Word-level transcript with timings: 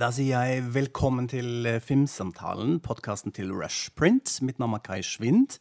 Da 0.00 0.06
sier 0.16 0.46
jeg 0.46 0.62
velkommen 0.72 1.26
til 1.28 1.66
eh, 1.68 1.76
Filmsamtalen, 1.84 2.78
podkasten 2.80 3.34
til 3.36 3.50
Rush 3.52 3.90
Print. 3.92 4.38
Mitt 4.40 4.56
navn 4.56 4.78
er 4.78 4.80
Kai 4.80 5.02
Schwind. 5.04 5.58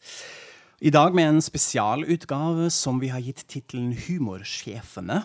I 0.80 0.94
dag 0.96 1.12
med 1.12 1.28
en 1.28 1.42
spesialutgave 1.44 2.70
som 2.72 3.02
vi 3.02 3.10
har 3.12 3.20
gitt 3.26 3.44
tittelen 3.52 3.90
Humorsjefene. 4.06 5.18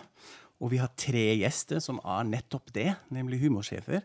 Og 0.59 0.73
vi 0.73 0.81
har 0.83 0.91
tre 0.99 1.23
gjester 1.39 1.79
som 1.79 2.01
er 2.03 2.27
nettopp 2.27 2.75
det, 2.75 2.89
nemlig 3.15 3.39
humorsjefer. 3.45 4.03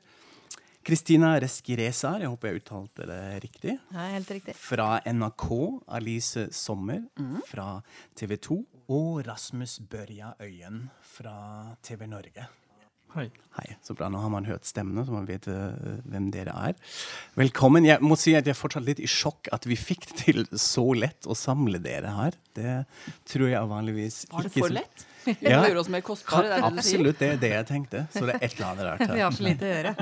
Kristina 0.87 1.33
Reskiresar, 1.43 2.23
jeg 2.23 2.31
håper 2.31 2.53
jeg 2.53 2.63
uttalte 2.63 3.11
det 3.11 3.21
riktig. 3.49 3.77
Ja, 3.91 4.07
helt 4.15 4.31
riktig. 4.31 4.55
Fra 4.63 5.01
NRK, 5.11 5.51
Alice 5.91 6.47
Sommer 6.55 7.03
fra 7.51 7.81
TV 8.15 8.39
2. 8.39 8.63
Og 8.95 9.27
Rasmus 9.27 9.81
Børja 9.91 10.37
Øyen 10.39 10.85
fra 11.19 11.75
TV 11.83 12.07
Norge. 12.07 12.47
Hei. 13.11 13.27
Hei, 13.57 13.77
så 13.83 13.95
bra. 13.99 14.07
Nå 14.13 14.21
har 14.23 14.31
man 14.31 14.45
hørt 14.47 14.69
stemmene, 14.69 15.03
så 15.03 15.11
man 15.11 15.25
vet 15.27 15.49
uh, 15.51 15.75
hvem 16.07 16.29
dere 16.31 16.53
er. 16.69 16.77
Velkommen. 17.35 17.89
Jeg 17.89 17.99
må 18.07 18.15
si 18.15 18.37
at 18.39 18.47
jeg 18.47 18.55
er 18.55 18.59
fortsatt 18.59 18.87
litt 18.87 19.03
i 19.03 19.09
sjokk 19.11 19.51
at 19.51 19.67
vi 19.67 19.75
fikk 19.79 20.07
det 20.13 20.19
til 20.21 20.45
så 20.55 20.85
lett 20.95 21.27
å 21.27 21.35
samle 21.35 21.81
dere 21.83 22.13
her. 22.15 22.39
Det 22.55 22.77
tror 23.33 23.51
jeg 23.51 23.73
vanligvis 23.73 24.23
ikke 24.29 24.37
Var 24.37 24.47
det 24.47 24.55
for 24.59 24.77
lett? 24.79 25.07
Ja. 25.21 25.35
Vi 25.37 25.51
må 25.53 25.67
gjøre 25.69 25.81
oss 25.83 25.91
mer 25.93 26.01
kostbare, 26.01 26.49
det? 26.49 26.61
Absolutt, 26.65 27.19
det 27.21 27.27
er 27.35 27.41
det 27.43 27.51
jeg 27.53 27.67
tenkte. 27.69 28.07
Så 28.15 28.23
det 28.25 28.39
er 28.39 28.47
et 28.47 28.55
eller 28.55 28.71
annet 28.71 28.87
rart 28.87 29.03
her. 29.05 29.13
Vi 29.19 29.25
har 29.27 29.35
så 29.37 29.45
lite 29.45 29.67
å 29.67 29.73
gjøre. 29.75 29.93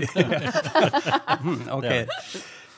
Ok. 1.81 1.91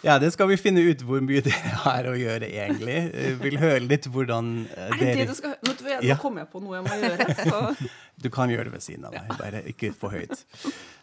Ja, 0.01 0.15
det 0.19 0.30
skal 0.33 0.49
vi 0.49 0.57
finne 0.57 0.80
ut 0.80 1.02
hvor 1.05 1.21
mye 1.21 1.43
det 1.45 1.52
er 1.52 2.07
å 2.09 2.15
gjøre, 2.16 2.49
egentlig. 2.49 2.95
Jeg 3.12 3.35
vil 3.43 3.59
høre 3.60 3.83
litt 3.85 4.07
hvordan 4.09 4.49
dere 4.71 4.87
Er 4.87 4.97
det 4.97 5.10
det 5.19 5.27
du 5.29 5.35
skal 5.37 5.59
Ja. 6.01 6.15
Nå 6.15 6.16
kommer 6.23 6.47
jeg 6.47 6.49
på 6.55 6.62
noe 6.65 6.79
jeg 6.79 6.87
må 6.87 6.97
gjøre. 7.02 7.26
Så. 7.37 7.91
Du 8.21 8.29
kan 8.32 8.51
gjøre 8.52 8.68
det 8.68 8.74
ved 8.74 8.85
siden 8.85 9.07
av 9.09 9.15
meg, 9.16 9.30
bare 9.40 9.63
ikke 9.71 9.93
for 9.96 10.13
høyt. 10.13 10.43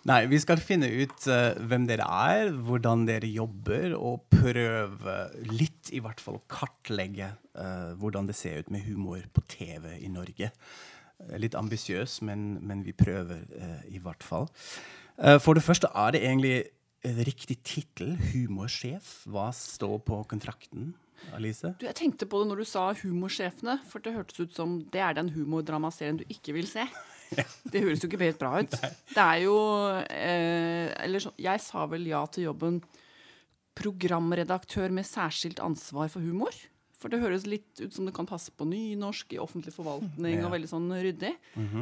Nei, 0.07 0.21
vi 0.29 0.39
skal 0.39 0.61
finne 0.61 0.87
ut 0.87 1.25
uh, 1.31 1.57
hvem 1.67 1.87
dere 1.89 2.05
er, 2.05 2.51
hvordan 2.67 3.07
dere 3.09 3.29
jobber, 3.31 3.95
og 3.97 4.27
prøve 4.31 5.17
litt, 5.49 5.91
i 5.91 6.01
hvert 6.03 6.21
fall, 6.23 6.37
å 6.39 6.45
kartlegge 6.51 7.31
uh, 7.57 7.95
hvordan 7.99 8.29
det 8.29 8.37
ser 8.37 8.61
ut 8.61 8.71
med 8.73 8.85
humor 8.85 9.25
på 9.33 9.43
TV 9.49 9.97
i 9.97 10.11
Norge. 10.13 10.51
Eh, 10.51 11.35
Litt 11.41 11.57
ambisiøs, 11.57 12.21
men, 12.27 12.53
men 12.61 12.85
vi 12.85 12.95
prøver 12.95 13.43
uh, 13.57 13.83
i 13.89 14.01
hvert 14.03 14.23
fall. 14.25 14.49
For 15.41 15.57
det 15.57 15.63
første 15.65 15.89
er 15.97 16.11
det 16.13 16.19
egentlig 16.21 16.57
en 17.09 17.19
riktig 17.25 17.55
tittel, 17.65 18.11
humorsjef. 18.29 19.23
Hva 19.25 19.47
står 19.49 19.95
på 20.05 20.19
kontrakten, 20.29 20.91
Alice? 21.37 21.73
Du, 21.79 21.85
jeg 21.87 21.97
tenkte 21.97 22.27
på 22.29 22.41
det 22.41 22.49
når 22.51 22.61
du 22.63 22.67
sa 22.69 22.87
humorsjefene, 23.01 23.77
for 23.89 24.03
det 24.03 24.15
hørtes 24.15 24.39
ut 24.39 24.55
som 24.55 24.79
det 24.93 25.01
er 25.03 25.17
den 25.17 25.31
humordramaserien 25.35 26.19
du 26.21 26.25
ikke 26.31 26.55
vil 26.57 26.69
se. 26.69 26.85
Det 27.67 27.81
høres 27.83 27.99
jo 28.03 28.07
ikke 28.07 28.21
helt 28.23 28.39
bra 28.39 28.53
ut. 28.63 28.75
Det 29.11 29.19
er 29.19 29.41
jo 29.43 29.55
eh, 30.07 30.87
Eller 31.03 31.19
så, 31.25 31.33
jeg 31.35 31.59
sa 31.59 31.83
vel 31.91 32.05
ja 32.07 32.21
til 32.31 32.45
jobben 32.47 32.77
programredaktør 33.77 34.93
med 34.95 35.05
særskilt 35.05 35.59
ansvar 35.61 36.07
for 36.09 36.23
humor. 36.23 36.55
For 36.97 37.13
det 37.13 37.19
høres 37.21 37.45
litt 37.45 37.77
ut 37.77 37.93
som 37.93 38.07
det 38.07 38.15
kan 38.17 38.25
passe 38.25 38.49
på 38.57 38.65
nynorsk 38.65 39.35
i 39.35 39.41
offentlig 39.43 39.75
forvaltning. 39.75 40.39
Ja. 40.39 40.47
og 40.47 40.55
veldig 40.55 40.69
sånn 40.71 40.87
ryddig. 40.89 41.35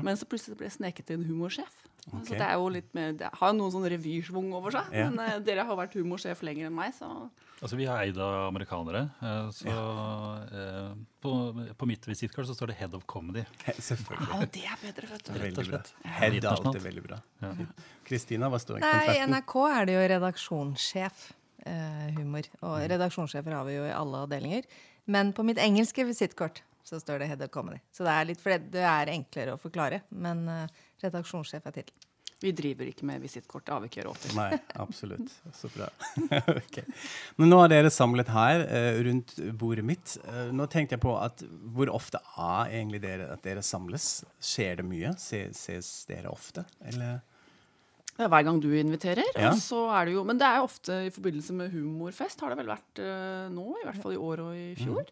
Men 0.04 0.18
så 0.20 0.28
plutselig 0.28 0.58
ble 0.60 0.68
jeg 0.68 0.76
sneket 0.76 1.08
til 1.08 1.22
en 1.22 1.30
humorsjef. 1.30 1.78
Ok. 2.14 2.28
Så 2.28 2.36
det 2.38 2.46
er 2.46 2.60
jo 2.62 2.68
litt 2.70 2.92
mer, 2.94 3.16
det 3.18 3.32
har 3.34 3.50
jo 3.52 3.58
noen 3.58 3.74
sånn 3.74 3.88
revysvung 3.90 4.52
over 4.54 4.76
seg. 4.76 4.92
Ja. 4.94 5.08
Men 5.10 5.18
uh, 5.24 5.40
dere 5.44 5.66
har 5.66 5.80
vært 5.80 5.96
humorsjef 5.98 6.44
lenger 6.46 6.70
enn 6.70 6.78
meg, 6.78 6.94
så 6.98 7.10
Altså, 7.64 7.78
vi 7.80 7.86
er 7.88 8.02
eid 8.04 8.18
av 8.20 8.50
amerikanere, 8.50 9.06
uh, 9.24 9.48
så 9.56 9.72
uh, 9.72 10.90
på, 11.24 11.32
på 11.80 11.88
mitt 11.88 12.04
visittkort 12.06 12.50
så 12.50 12.54
står 12.54 12.74
det 12.74 12.76
'Head 12.82 12.98
of 12.98 13.06
Comedy'. 13.10 13.46
Selvfølgelig. 13.90 14.28
Ja, 14.30 14.50
det 14.58 14.66
er 14.68 14.84
bedre, 14.84 15.10
vet 15.14 15.26
du. 15.26 15.32
Veldig 15.40 15.66
bra. 15.72 15.82
Head 16.20 16.38
er 16.42 16.50
alltid 16.52 16.84
veldig 16.84 17.06
bra. 17.08 17.22
Ja. 17.42 17.54
Kristina, 18.06 18.52
hva 18.52 18.60
står 18.62 18.82
i 18.82 18.86
Nei, 18.86 19.16
i? 19.16 19.24
NRK 19.32 19.56
er 19.72 19.90
det 19.90 19.96
jo 19.96 20.06
redaksjonssjef 20.14 21.26
eh, 21.66 22.06
humor. 22.20 22.52
Og 22.68 22.78
redaksjonssjefer 22.92 23.58
har 23.58 23.66
vi 23.66 23.80
jo 23.80 23.88
i 23.88 23.96
alle 23.96 24.24
avdelinger. 24.28 24.68
Men 25.10 25.32
på 25.34 25.46
mitt 25.48 25.62
engelske 25.62 26.06
visittkort 26.06 26.62
så 26.86 27.00
står 27.02 27.24
det 27.24 27.32
Head 27.32 27.48
of 27.48 27.54
Comedy. 27.54 27.80
Så 27.96 28.06
det 28.06 28.14
er 28.14 28.28
litt 28.30 28.42
for 28.42 28.54
det, 28.54 28.70
det 28.76 28.84
er 28.86 29.10
enklere 29.16 29.56
å 29.56 29.62
forklare. 29.62 30.04
Men 30.14 30.46
redaksjonssjef 31.06 31.66
er 31.66 31.80
tittelen. 31.80 32.12
Vi 32.44 32.52
driver 32.52 32.90
ikke 32.90 33.06
med 33.08 33.24
visittkort. 33.24 33.70
Har 33.72 33.80
vi 33.82 33.88
ikke. 33.88 34.12
Nei, 34.36 34.58
absolutt. 34.84 35.32
Så 35.56 35.70
bra. 35.72 35.88
okay. 36.60 36.84
Men 37.40 37.50
nå 37.52 37.62
er 37.64 37.72
dere 37.72 37.92
samlet 37.94 38.30
her 38.36 38.66
eh, 38.66 39.00
rundt 39.08 39.38
bordet 39.56 39.86
mitt. 39.88 40.18
Eh, 40.28 40.52
nå 40.54 40.68
tenkte 40.72 40.98
jeg 40.98 41.04
på 41.06 41.16
at 41.16 41.46
hvor 41.74 41.94
ofte 41.96 42.20
er 42.36 42.76
egentlig 42.76 43.02
dere 43.06 43.30
at 43.34 43.46
dere 43.46 43.64
samles? 43.66 44.26
Skjer 44.44 44.82
det 44.82 44.88
mye? 44.90 45.16
Se, 45.22 45.46
ses 45.56 45.94
dere 46.12 46.34
ofte? 46.34 46.66
Eller? 46.92 47.24
Det 48.16 48.28
er 48.28 48.32
hver 48.32 48.46
gang 48.48 48.60
du 48.64 48.70
inviterer. 48.78 49.32
Ja. 49.34 49.54
Og 49.54 49.60
så 49.64 49.86
er 49.96 50.08
det 50.08 50.18
jo, 50.18 50.28
men 50.28 50.40
det 50.40 50.48
er 50.48 50.60
jo 50.60 50.70
ofte 50.70 51.02
i 51.08 51.12
forbindelse 51.16 51.56
med 51.56 51.72
humorfest, 51.74 52.44
har 52.44 52.52
det 52.52 52.62
vel 52.62 52.74
vært 52.76 53.04
eh, 53.04 53.46
nå. 53.52 53.70
I 53.80 53.88
hvert 53.88 54.04
fall 54.04 54.16
i 54.16 54.22
år 54.28 54.44
og 54.44 54.60
i 54.60 54.70
fjor. 54.80 55.08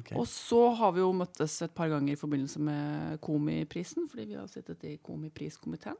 Ok. 0.00 0.12
Og 0.18 0.28
så 0.28 0.62
har 0.80 0.94
vi 0.96 1.04
jo 1.04 1.10
møttes 1.16 1.60
et 1.66 1.74
par 1.76 1.90
ganger 1.92 2.16
i 2.16 2.20
forbindelse 2.20 2.62
med 2.64 3.18
Komiprisen, 3.24 4.08
fordi 4.10 4.30
vi 4.32 4.38
har 4.40 4.48
sittet 4.50 4.86
i 4.88 4.96
Komipriskomiteen. 5.04 5.98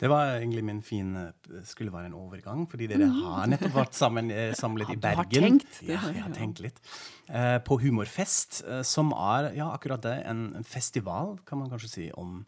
Det 0.00 0.08
var 0.08 0.38
egentlig 0.38 0.62
min 0.64 0.80
fine 0.82 1.26
Skulle 1.68 1.92
være 1.92 2.10
en 2.10 2.16
overgang, 2.18 2.64
fordi 2.70 2.88
dere 2.90 3.08
har 3.12 3.48
nettopp 3.50 3.76
vært 3.76 3.98
sammen, 3.98 4.30
eh, 4.32 4.52
samlet 4.56 4.94
i 4.94 4.96
Bergen. 4.96 5.20
Ja, 5.20 5.28
du 5.28 5.40
har 5.40 5.48
tenkt. 5.48 5.80
Ja, 5.82 6.00
jeg 6.14 6.24
har 6.24 6.34
tenkt 6.34 6.62
litt. 6.64 6.80
Eh, 7.28 7.58
på 7.58 7.78
Humorfest, 7.82 8.62
eh, 8.66 8.82
som 8.82 9.12
er 9.12 9.52
ja, 9.54 9.70
akkurat 9.70 10.02
det, 10.02 10.16
en, 10.26 10.64
festival, 10.64 11.38
kan 11.44 11.58
man 11.58 11.70
kanskje 11.70 11.90
si, 11.90 12.10
om 12.12 12.44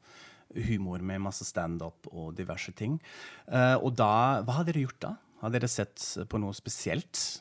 humor 0.53 1.01
med 1.01 1.21
masse 1.21 1.45
standup 1.45 2.09
og 2.13 2.35
diverse 2.37 2.73
ting. 2.77 3.01
Og 3.49 3.95
da 3.97 4.43
Hva 4.45 4.59
har 4.59 4.65
dere 4.65 4.83
gjort 4.85 5.01
da? 5.01 5.17
Har 5.41 5.51
dere 5.51 5.69
sett 5.69 5.97
på 6.29 6.39
noe 6.39 6.53
spesielt? 6.53 7.41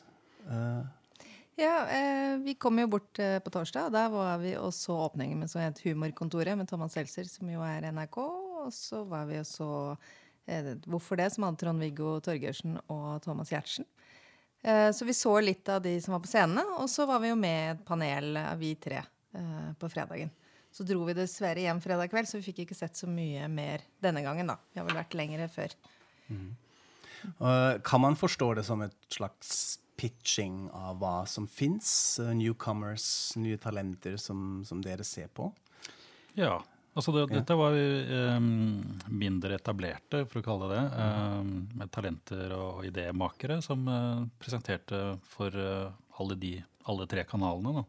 Eh, 1.62 1.68
Ja, 1.68 1.86
eh, 1.86 2.38
vi 2.38 2.54
kom 2.54 2.78
jo 2.78 2.88
bort 2.90 3.18
eh, 3.18 3.38
på 3.38 3.50
torsdag, 3.50 3.86
og 3.86 3.92
der 3.94 4.08
var 4.10 4.38
vi 4.42 4.56
og 4.58 4.72
så 4.74 4.96
åpningen 5.06 5.38
med 5.38 5.50
som 5.50 5.60
het 5.62 5.78
Humorkontoret 5.84 6.58
med 6.58 6.68
Thomas 6.68 6.92
Seltzer, 6.92 7.24
som 7.28 7.48
jo 7.50 7.62
er 7.62 7.86
NRK. 7.92 8.18
Og 8.66 8.72
så 8.74 9.04
var 9.06 9.26
vi 9.26 9.38
og 9.38 9.46
så 9.46 9.68
eh, 10.46 10.74
Hvorfor 10.86 11.16
det? 11.16 11.30
som 11.32 11.44
hadde 11.46 11.60
Trond-Viggo 11.62 12.20
Torgersen 12.20 12.78
og 12.88 13.22
Thomas 13.22 13.52
Giertsen. 13.52 13.86
Eh, 14.62 14.90
så 14.90 15.06
vi 15.06 15.14
så 15.14 15.36
litt 15.42 15.68
av 15.68 15.82
de 15.82 16.00
som 16.00 16.16
var 16.16 16.22
på 16.24 16.30
scenene, 16.30 16.64
og 16.78 16.90
så 16.90 17.06
var 17.06 17.22
vi 17.22 17.30
jo 17.30 17.38
med 17.38 17.76
et 17.76 17.84
panel 17.86 18.36
av 18.42 18.58
vi 18.58 18.74
tre 18.74 18.98
eh, 18.98 19.70
på 19.78 19.90
fredagen. 19.90 20.30
Så 20.72 20.86
dro 20.88 21.04
vi 21.04 21.14
dessverre 21.14 21.60
hjem 21.62 21.82
fredag 21.84 22.08
kveld, 22.10 22.26
så 22.30 22.38
vi 22.40 22.46
fikk 22.48 22.64
ikke 22.64 22.78
sett 22.78 22.96
så 22.96 23.06
mye 23.06 23.46
mer 23.52 23.84
denne 24.02 24.22
gangen, 24.24 24.50
da. 24.50 24.58
Vi 24.72 24.80
har 24.80 24.88
vel 24.88 24.98
vært 24.98 25.14
lengre 25.18 25.46
før. 25.52 25.74
eh, 27.22 27.78
kan 27.84 28.00
man 28.02 28.16
forstå 28.18 28.54
det 28.58 28.64
som 28.66 28.82
et 28.82 28.96
slags 29.12 29.78
pitching 29.96 30.66
av 30.74 30.98
hva 31.00 31.22
som 31.28 31.46
fins? 31.48 32.18
newcomers, 32.34 33.06
nye 33.36 33.58
talenter 33.60 34.16
som, 34.16 34.62
som 34.66 34.82
dere 34.84 35.04
ser 35.04 35.28
på? 35.34 35.50
Ja. 36.38 36.60
Altså 36.92 37.12
det, 37.14 37.22
Dette 37.32 37.56
var 37.56 37.72
um, 37.72 38.82
mindre 39.08 39.56
etablerte, 39.56 40.26
for 40.28 40.42
å 40.42 40.44
kalle 40.44 40.68
det 40.74 40.80
det, 40.82 41.04
um, 41.40 41.52
med 41.80 41.92
talenter 41.94 42.52
og 42.52 42.82
idémakere 42.84 43.62
som 43.64 43.86
uh, 43.88 44.26
presenterte 44.42 45.00
for 45.32 45.56
uh, 45.56 45.88
alle, 46.20 46.36
de, 46.36 46.58
alle 46.84 47.06
tre 47.08 47.24
kanalene 47.28 47.78
da, 47.78 47.84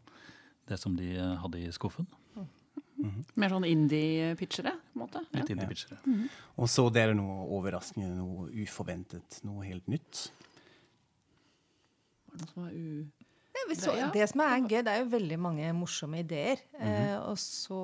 det 0.72 0.80
som 0.80 0.96
de 0.96 1.18
uh, 1.18 1.34
hadde 1.44 1.66
i 1.66 1.74
skuffen. 1.76 2.08
Mer 3.36 3.52
sånn 3.52 3.66
indie-pitchere, 3.68 4.72
på 4.94 4.96
en 4.96 5.02
måte. 5.02 5.26
Ja. 5.34 5.42
Litt 5.42 5.52
indie-pitchere. 5.52 5.98
Og 6.56 6.70
så 6.72 6.86
dere 6.94 7.18
noe 7.18 7.50
overraskende, 7.58 8.08
noe 8.16 8.48
uforventet, 8.64 9.42
noe 9.44 9.66
helt 9.68 9.90
nytt? 9.92 10.30
Var 12.34 12.40
det 12.40 12.46
noe 12.46 12.54
som 12.54 12.64
var 12.64 12.72
u... 12.74 13.06
Ja, 13.54 13.62
vi 13.70 13.76
så, 13.78 13.92
Det- 14.12 14.26
som 14.32 14.42
er 14.42 14.64
gøy, 14.66 14.80
det 14.84 14.88
er 14.92 15.04
jo 15.04 15.10
veldig 15.12 15.38
mange 15.40 15.68
morsomme 15.78 16.20
ideer. 16.24 16.58
eh, 16.80 17.14
og 17.22 17.38
så 17.38 17.78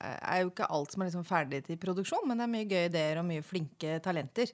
er 0.00 0.40
jo 0.42 0.50
ikke 0.50 0.68
alt 0.72 0.92
som 0.94 1.02
er 1.04 1.10
liksom 1.10 1.26
ferdig 1.28 1.60
til 1.66 1.76
produksjon, 1.76 2.24
men 2.26 2.38
det 2.40 2.46
er 2.46 2.52
mye 2.54 2.68
gøye 2.70 2.88
ideer 2.88 3.18
og 3.20 3.26
mye 3.28 3.44
flinke 3.44 3.98
talenter. 4.02 4.50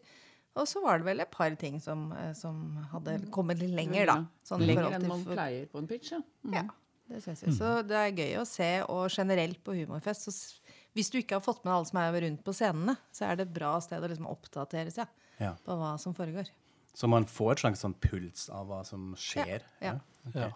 Og 0.58 0.66
så 0.68 0.82
var 0.84 0.98
det 0.98 1.06
vel 1.06 1.20
et 1.24 1.30
par 1.32 1.54
ting 1.56 1.78
som, 1.80 2.10
eh, 2.12 2.32
som 2.34 2.58
hadde 2.92 3.30
kommet 3.32 3.58
litt 3.62 3.70
lenger, 3.70 4.06
da. 4.10 4.18
Sånn 4.44 4.66
Lenger 4.66 4.90
enn 4.98 5.06
man 5.08 5.24
pleier 5.24 5.66
på 5.70 5.78
en 5.78 5.86
pitch, 5.86 6.10
ja. 6.12 6.20
Mm. 6.44 6.52
Ja, 6.58 6.64
det 7.08 7.22
syns 7.24 7.40
jeg. 7.46 7.54
Så 7.56 7.70
det 7.86 7.96
er 8.02 8.12
gøy 8.12 8.34
å 8.42 8.44
se, 8.46 8.82
og 8.82 9.08
generelt 9.14 9.62
på 9.64 9.72
Humorfest 9.78 10.26
så 10.28 10.58
Hvis 10.94 11.08
du 11.10 11.16
ikke 11.22 11.38
har 11.38 11.40
fått 11.40 11.64
med 11.64 11.72
alle 11.72 11.86
som 11.88 11.96
er 12.02 12.20
rundt 12.20 12.42
på 12.44 12.52
scenene, 12.52 12.98
så 13.10 13.24
er 13.30 13.36
det 13.36 13.46
et 13.46 13.54
bra 13.54 13.78
sted 13.80 14.02
å 14.02 14.08
liksom 14.10 14.26
oppdatere 14.28 14.90
seg 14.92 15.06
Ja. 15.40 15.54
på 15.64 15.72
hva 15.78 15.98
som 15.98 16.12
foregår. 16.12 16.50
Så 16.94 17.08
man 17.08 17.24
får 17.28 17.54
et 17.54 17.64
slags 17.64 17.82
sånn 17.84 17.96
puls 18.02 18.48
av 18.52 18.68
hva 18.68 18.82
som 18.84 19.12
skjer? 19.18 19.64
Ja, 19.80 19.94
ja. 19.94 19.98
Okay. 20.28 20.48
Ja. 20.48 20.52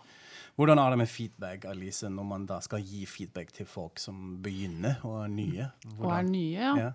Hvordan 0.57 0.81
er 0.81 0.93
det 0.93 1.01
med 1.03 1.11
feedback, 1.13 1.67
Alice, 1.69 2.09
når 2.09 2.27
man 2.29 2.45
da 2.49 2.61
skal 2.65 2.85
gi 2.85 3.03
feedback 3.09 3.51
til 3.53 3.69
folk 3.69 4.01
som 4.01 4.39
begynner 4.45 5.03
og 5.05 5.19
er 5.25 5.33
nye? 5.33 5.67
Og 5.99 6.07
er 6.13 6.29
nye, 6.29 6.55
ja. 6.57 6.77
Ja. 6.81 6.93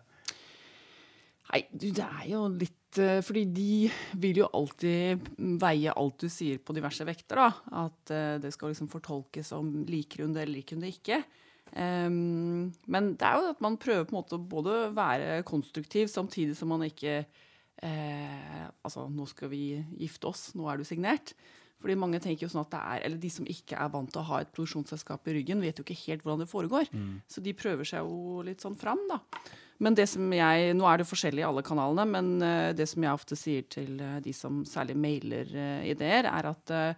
Nei, 1.51 1.65
du, 1.73 1.89
det 1.91 2.05
er 2.05 2.25
jo 2.31 2.45
litt 2.47 2.99
eh, 3.01 3.19
Fordi 3.25 3.41
de 3.51 3.89
vil 4.23 4.39
jo 4.39 4.47
alltid 4.55 5.25
veie 5.59 5.91
alt 5.99 6.23
du 6.23 6.29
sier 6.31 6.61
på 6.63 6.75
diverse 6.77 7.05
vekter, 7.07 7.41
da. 7.41 7.85
At 7.85 8.13
eh, 8.15 8.39
det 8.41 8.53
skal 8.55 8.71
liksom 8.71 8.89
fortolkes 8.91 9.51
som 9.51 9.71
liker 9.89 10.23
hun 10.23 10.35
det 10.35 10.45
eller 10.45 10.61
liker 10.61 10.77
hun 10.77 10.85
det 10.85 10.95
ikke. 10.95 11.21
Um, 11.71 12.71
men 12.91 13.13
det 13.15 13.23
er 13.23 13.37
jo 13.39 13.51
at 13.53 13.61
man 13.63 13.77
prøver 13.79 14.03
på 14.03 14.11
en 14.11 14.17
måte 14.17 14.35
å 14.35 14.43
både 14.43 14.89
være 14.95 15.37
konstruktiv 15.47 16.09
samtidig 16.11 16.57
som 16.59 16.73
man 16.73 16.83
ikke 16.83 17.21
eh, 17.85 18.67
altså 18.85 19.07
nå 19.11 19.25
skal 19.29 19.51
vi 19.51 19.65
gifte 19.99 20.29
oss, 20.31 20.51
nå 20.57 20.69
er 20.69 20.81
du 20.81 20.87
signert. 20.87 21.33
Fordi 21.81 21.95
mange 21.97 22.19
tenker 22.21 22.45
jo 22.45 22.51
sånn 22.53 22.61
at 22.61 22.73
det 22.75 22.79
er, 22.81 22.99
eller 23.07 23.21
De 23.21 23.29
som 23.33 23.47
ikke 23.49 23.77
er 23.81 23.89
vant 23.89 24.11
til 24.13 24.21
å 24.21 24.27
ha 24.27 24.41
et 24.43 24.51
produksjonsselskap 24.53 25.25
i 25.31 25.33
ryggen, 25.39 25.63
vet 25.65 25.79
jo 25.81 25.85
ikke 25.85 25.97
helt 26.03 26.21
hvordan 26.25 26.43
det 26.43 26.51
foregår. 26.51 26.91
Så 27.25 27.41
de 27.41 27.55
prøver 27.57 27.87
seg 27.89 28.05
jo 28.05 28.43
litt 28.45 28.61
sånn 28.61 28.77
fram, 28.77 29.01
da. 29.09 29.17
Men 29.81 29.95
det 29.97 30.05
som 30.11 30.27
jeg, 30.29 30.75
Nå 30.77 30.85
er 30.85 31.01
det 31.01 31.07
forskjellig 31.09 31.41
i 31.41 31.47
alle 31.47 31.63
kanalene, 31.65 32.05
men 32.05 32.45
eh, 32.45 32.73
det 32.77 32.85
som 32.91 33.01
jeg 33.01 33.17
ofte 33.17 33.37
sier 33.39 33.65
til 33.65 33.97
eh, 33.97 34.19
de 34.21 34.33
som 34.37 34.61
særlig 34.69 34.93
mailer 35.01 35.49
eh, 35.57 35.89
ideer, 35.89 36.29
er 36.29 36.49
at 36.51 36.73
eh, 36.77 36.93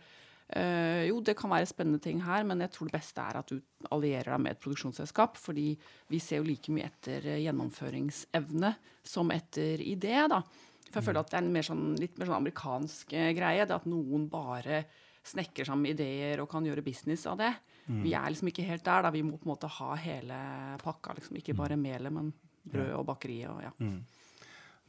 jo, 1.07 1.21
det 1.23 1.37
kan 1.39 1.49
være 1.49 1.65
spennende 1.65 2.03
ting 2.03 2.19
her, 2.21 2.43
men 2.43 2.59
jeg 2.61 2.73
tror 2.75 2.89
det 2.91 2.97
beste 2.97 3.23
er 3.23 3.39
at 3.39 3.49
du 3.49 3.87
allierer 3.89 4.35
deg 4.35 4.43
med 4.43 4.51
et 4.51 4.61
produksjonsselskap. 4.61 5.39
Fordi 5.39 5.69
vi 6.11 6.19
ser 6.21 6.43
jo 6.43 6.49
like 6.49 6.75
mye 6.75 6.91
etter 6.91 7.31
gjennomføringsevne 7.39 8.75
som 9.07 9.31
etter 9.33 9.81
idé. 9.81 10.19
da. 10.27 10.43
For 10.93 11.01
jeg 11.01 11.09
føler 11.09 11.23
at 11.25 11.31
det 11.31 11.39
er 11.39 11.45
en 11.45 11.53
mer 11.55 11.65
sånn, 11.65 11.85
litt 11.97 12.19
mer 12.21 12.29
sånn 12.29 12.37
amerikansk 12.37 13.15
eh, 13.17 13.31
greie. 13.33 13.65
Det 13.65 13.75
at 13.75 13.89
noen 13.89 14.27
bare 14.31 14.83
snekrer 15.25 15.65
sammen 15.65 15.89
ideer 15.89 16.43
og 16.43 16.49
kan 16.51 16.65
gjøre 16.67 16.83
business 16.85 17.25
av 17.31 17.39
det. 17.39 17.53
Vi 17.87 18.13
er 18.15 18.31
liksom 18.31 18.49
ikke 18.51 18.65
helt 18.67 18.83
der. 18.85 19.03
da. 19.03 19.11
Vi 19.11 19.23
må 19.25 19.37
på 19.39 19.47
en 19.47 19.53
måte 19.53 19.71
ha 19.79 19.95
hele 19.99 20.37
pakka. 20.83 21.15
liksom 21.17 21.39
Ikke 21.39 21.55
bare 21.57 21.79
melet, 21.79 22.13
men 22.13 22.31
brød 22.63 22.93
og 22.99 23.05
bakeri. 23.07 23.41
og 23.47 23.63
ja. 23.63 23.71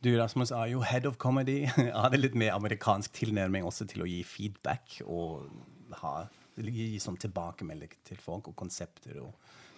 Du, 0.04 0.10
Rasmus, 0.18 0.50
er 0.50 0.66
jo 0.74 0.82
head 0.84 1.06
of 1.06 1.16
comedy. 1.16 1.64
Har 1.66 2.10
det 2.12 2.20
litt 2.20 2.34
mer 2.38 2.54
amerikansk 2.58 3.12
tilnærming 3.12 3.64
også 3.64 3.86
til 3.90 4.04
å 4.04 4.08
gi 4.10 4.20
feedback 4.26 5.00
og 5.06 5.48
ha, 6.02 6.26
gi 6.56 6.98
sånn 7.02 7.18
tilbakemelding 7.18 7.94
til 8.04 8.20
folk 8.20 8.50
og 8.52 8.56
konsepter 8.58 9.22
og 9.22 9.32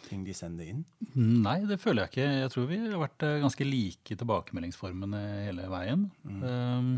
ting 0.06 0.22
de 0.26 0.34
sender 0.36 0.70
inn? 0.70 0.84
Nei, 1.14 1.58
det 1.68 1.80
føler 1.82 2.04
jeg 2.04 2.12
ikke. 2.12 2.30
Jeg 2.42 2.52
tror 2.54 2.70
vi 2.70 2.80
har 2.84 3.02
vært 3.02 3.26
eh, 3.26 3.40
ganske 3.42 3.66
like 3.66 4.18
tilbakemeldingsformene 4.22 5.22
hele 5.48 5.68
veien. 5.72 6.08
Um, 6.24 6.90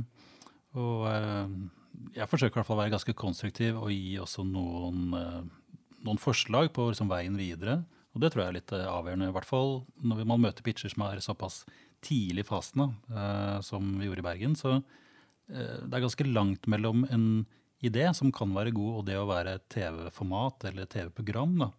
og 0.78 1.06
eh, 1.10 1.58
jeg 2.18 2.30
forsøker 2.30 2.56
i 2.56 2.60
hvert 2.60 2.68
fall 2.68 2.78
å 2.78 2.82
være 2.82 2.94
ganske 2.94 3.16
konstruktiv 3.18 3.78
og 3.80 3.92
gi 3.92 4.18
også 4.22 4.44
noen, 4.46 5.04
eh, 5.18 5.42
noen 6.06 6.22
forslag 6.22 6.70
på 6.76 6.90
liksom, 6.92 7.10
veien 7.10 7.38
videre. 7.38 7.80
Og 8.14 8.22
det 8.22 8.32
tror 8.32 8.44
jeg 8.44 8.52
er 8.52 8.58
litt 8.58 8.72
avgjørende, 8.78 9.28
i 9.30 9.36
hvert 9.36 9.48
fall 9.48 9.76
når 10.02 10.24
man 10.28 10.42
møter 10.42 10.64
pitcher 10.66 10.90
som 10.92 11.04
er 11.06 11.20
såpass 11.24 11.62
tidlig 12.04 12.44
i 12.44 12.48
fasen, 12.48 12.92
eh, 13.10 13.58
som 13.66 13.94
vi 13.98 14.08
gjorde 14.08 14.24
i 14.24 14.28
Bergen. 14.28 14.56
Så 14.58 14.78
uh, 14.78 15.78
det 15.84 15.92
er 15.92 16.04
ganske 16.04 16.26
langt 16.28 16.68
mellom 16.70 17.04
en 17.12 17.28
idé 17.84 18.08
som 18.14 18.32
kan 18.34 18.52
være 18.54 18.74
god, 18.74 19.00
og 19.00 19.06
det 19.06 19.18
å 19.18 19.28
være 19.28 19.58
TV-format 19.70 20.68
eller 20.70 20.88
TV-program. 20.90 21.58
da. 21.64 21.70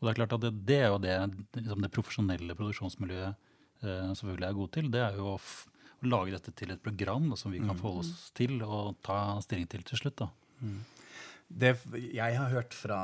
Og 0.00 0.06
det 0.06 0.12
er 0.12 0.18
klart 0.22 0.36
at 0.38 0.44
det, 0.46 0.52
det 0.68 0.78
er 0.80 0.88
jo 0.88 1.00
det 1.02 1.16
liksom 1.58 1.84
det 1.84 1.92
profesjonelle 1.92 2.56
produksjonsmiljøet 2.56 3.34
eh, 3.84 4.08
selvfølgelig 4.16 4.48
er 4.48 4.56
god 4.56 4.72
til. 4.76 4.88
Det 4.94 5.02
er 5.04 5.18
jo 5.20 5.34
å, 5.34 5.36
å 5.36 6.08
lage 6.08 6.34
dette 6.36 6.54
til 6.56 6.72
et 6.72 6.82
program 6.84 7.28
da, 7.28 7.36
som 7.36 7.52
vi 7.52 7.60
kan 7.60 7.76
forholde 7.76 8.06
oss 8.08 8.30
til 8.36 8.56
og 8.64 8.96
ta 9.04 9.20
stilling 9.44 9.68
til 9.70 9.84
til 9.84 10.00
slutt. 10.00 10.24
da. 10.24 10.30
Det 11.50 11.74
jeg 12.00 12.38
har 12.38 12.52
hørt 12.54 12.76
fra 12.76 13.00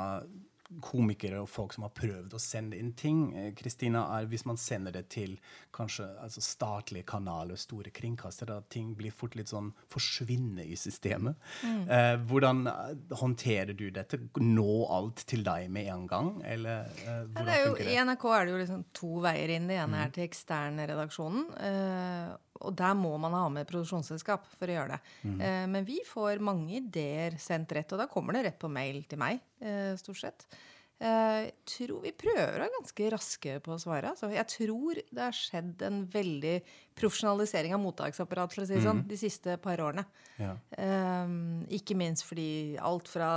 komikere 0.82 1.38
og 1.42 1.48
folk 1.50 1.74
som 1.76 1.84
har 1.86 1.92
prøvd 1.94 2.34
å 2.34 2.40
sende 2.42 2.78
inn 2.78 2.92
ting, 2.98 3.20
eh, 3.36 3.52
Kristina, 3.56 4.06
er 4.16 4.26
hvis 4.30 4.46
man 4.48 4.58
sender 4.58 4.92
det 4.92 5.06
til 5.14 5.36
kanskje 5.74 6.06
altså 6.22 6.42
statlige 6.42 7.06
kanaler, 7.06 7.58
store 7.60 7.92
kringkastere, 7.94 8.56
at 8.58 8.70
ting 8.72 8.94
blir 8.98 9.14
fort 9.14 9.36
litt 9.38 9.52
sånn 9.52 9.72
forsvinner 9.92 10.66
i 10.66 10.76
systemet. 10.80 11.36
Eh, 11.64 12.16
hvordan 12.26 12.66
eh, 12.66 13.14
håndterer 13.20 13.76
du 13.76 13.90
dette? 13.94 14.18
Nå 14.42 14.86
alt 14.90 15.26
til 15.28 15.44
deg 15.46 15.70
med 15.70 15.90
en 15.92 16.06
gang, 16.10 16.32
eller 16.44 16.90
eh, 17.04 17.22
Ja, 17.36 17.44
det 17.46 17.60
jo, 17.60 17.70
funker 17.74 17.92
I? 17.92 18.00
NRK 18.06 18.26
er 18.32 18.46
det 18.46 18.56
jo 18.56 18.62
liksom 18.64 18.84
to 18.96 19.12
veier 19.24 19.54
inn. 19.56 19.70
Det 19.70 19.78
ene 19.82 20.02
er 20.02 20.12
til 20.14 20.26
eksternredaksjonen. 20.26 21.46
Eh, 21.70 22.34
og 22.61 22.76
der 22.76 22.94
må 22.99 23.12
man 23.23 23.35
ha 23.37 23.44
med 23.53 23.69
produksjonsselskap 23.69 24.47
for 24.56 24.70
å 24.70 24.79
gjøre 24.79 24.97
det. 24.97 25.00
Eh, 25.47 25.64
men 25.70 25.87
vi 25.87 26.00
får 26.06 26.43
mange 26.44 26.79
ideer 26.81 27.37
sendt 27.43 27.75
rett, 27.76 27.93
og 27.93 28.03
da 28.03 28.08
kommer 28.11 28.37
det 28.37 28.47
rett 28.49 28.58
på 28.62 28.73
mail 28.73 29.03
til 29.08 29.23
meg, 29.23 29.43
eh, 29.61 29.93
stort 30.00 30.23
sett. 30.23 30.49
Eh, 30.97 31.50
tror 31.69 32.00
Vi 32.00 32.12
prøver 32.17 32.55
å 32.56 32.62
være 32.62 32.73
ganske 32.73 33.08
raske 33.12 33.58
på 33.61 33.75
å 33.75 33.81
svare. 33.81 34.14
Altså, 34.14 34.31
jeg 34.32 34.49
tror 34.49 34.94
det 34.97 35.20
har 35.20 35.37
skjedd 35.37 35.82
en 35.85 35.99
veldig 36.08 36.55
profesjonalisering 36.97 37.75
av 37.76 37.82
mottaksapparat 37.82 38.55
for 38.55 38.64
å 38.64 38.69
si 38.70 38.81
sånn, 38.81 39.02
de 39.06 39.19
siste 39.20 39.59
par 39.61 39.82
årene. 39.85 40.06
Ja. 40.41 40.55
Um, 40.81 41.67
ikke 41.69 41.97
minst 42.00 42.25
fordi 42.25 42.79
alt 42.81 43.11
fra 43.12 43.29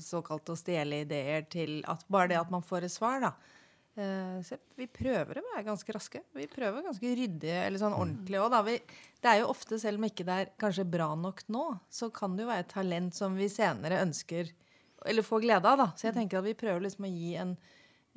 såkalt 0.00 0.48
å 0.48 0.56
stjele 0.56 1.02
ideer 1.04 1.44
til 1.52 1.82
at 1.84 2.06
bare 2.08 2.32
det 2.32 2.40
at 2.40 2.52
man 2.52 2.64
får 2.64 2.88
et 2.88 2.96
svar, 2.96 3.20
da. 3.20 3.34
Eh, 3.92 4.38
så 4.46 4.56
vi 4.78 4.86
prøver 4.88 5.38
å 5.38 5.44
være 5.50 5.66
ganske 5.66 5.94
raske. 5.94 6.22
Vi 6.36 6.46
prøver 6.50 6.86
ganske 6.86 7.14
ryddige 7.18 7.58
eller 7.66 7.82
sånn 7.82 7.96
ordentlige 7.96 8.44
òg, 8.44 8.70
det 9.22 9.30
er 9.30 9.42
jo 9.42 9.50
ofte, 9.52 9.78
selv 9.78 10.00
om 10.00 10.08
ikke 10.08 10.24
det 10.26 10.38
er 10.40 10.52
kanskje 10.58 10.88
bra 10.88 11.12
nok 11.14 11.44
nå, 11.52 11.66
så 11.92 12.08
kan 12.14 12.34
det 12.36 12.46
jo 12.46 12.50
være 12.50 12.64
et 12.64 12.72
talent 12.72 13.14
som 13.14 13.36
vi 13.38 13.50
senere 13.52 14.00
ønsker 14.02 14.50
eller 15.06 15.26
får 15.26 15.42
glede 15.44 15.68
av, 15.68 15.78
da. 15.78 15.88
Så 15.98 16.08
jeg 16.08 16.16
tenker 16.16 16.38
at 16.38 16.46
vi 16.46 16.58
prøver 16.58 16.84
liksom 16.84 17.06
å 17.08 17.10
gi 17.10 17.34
en, 17.42 17.56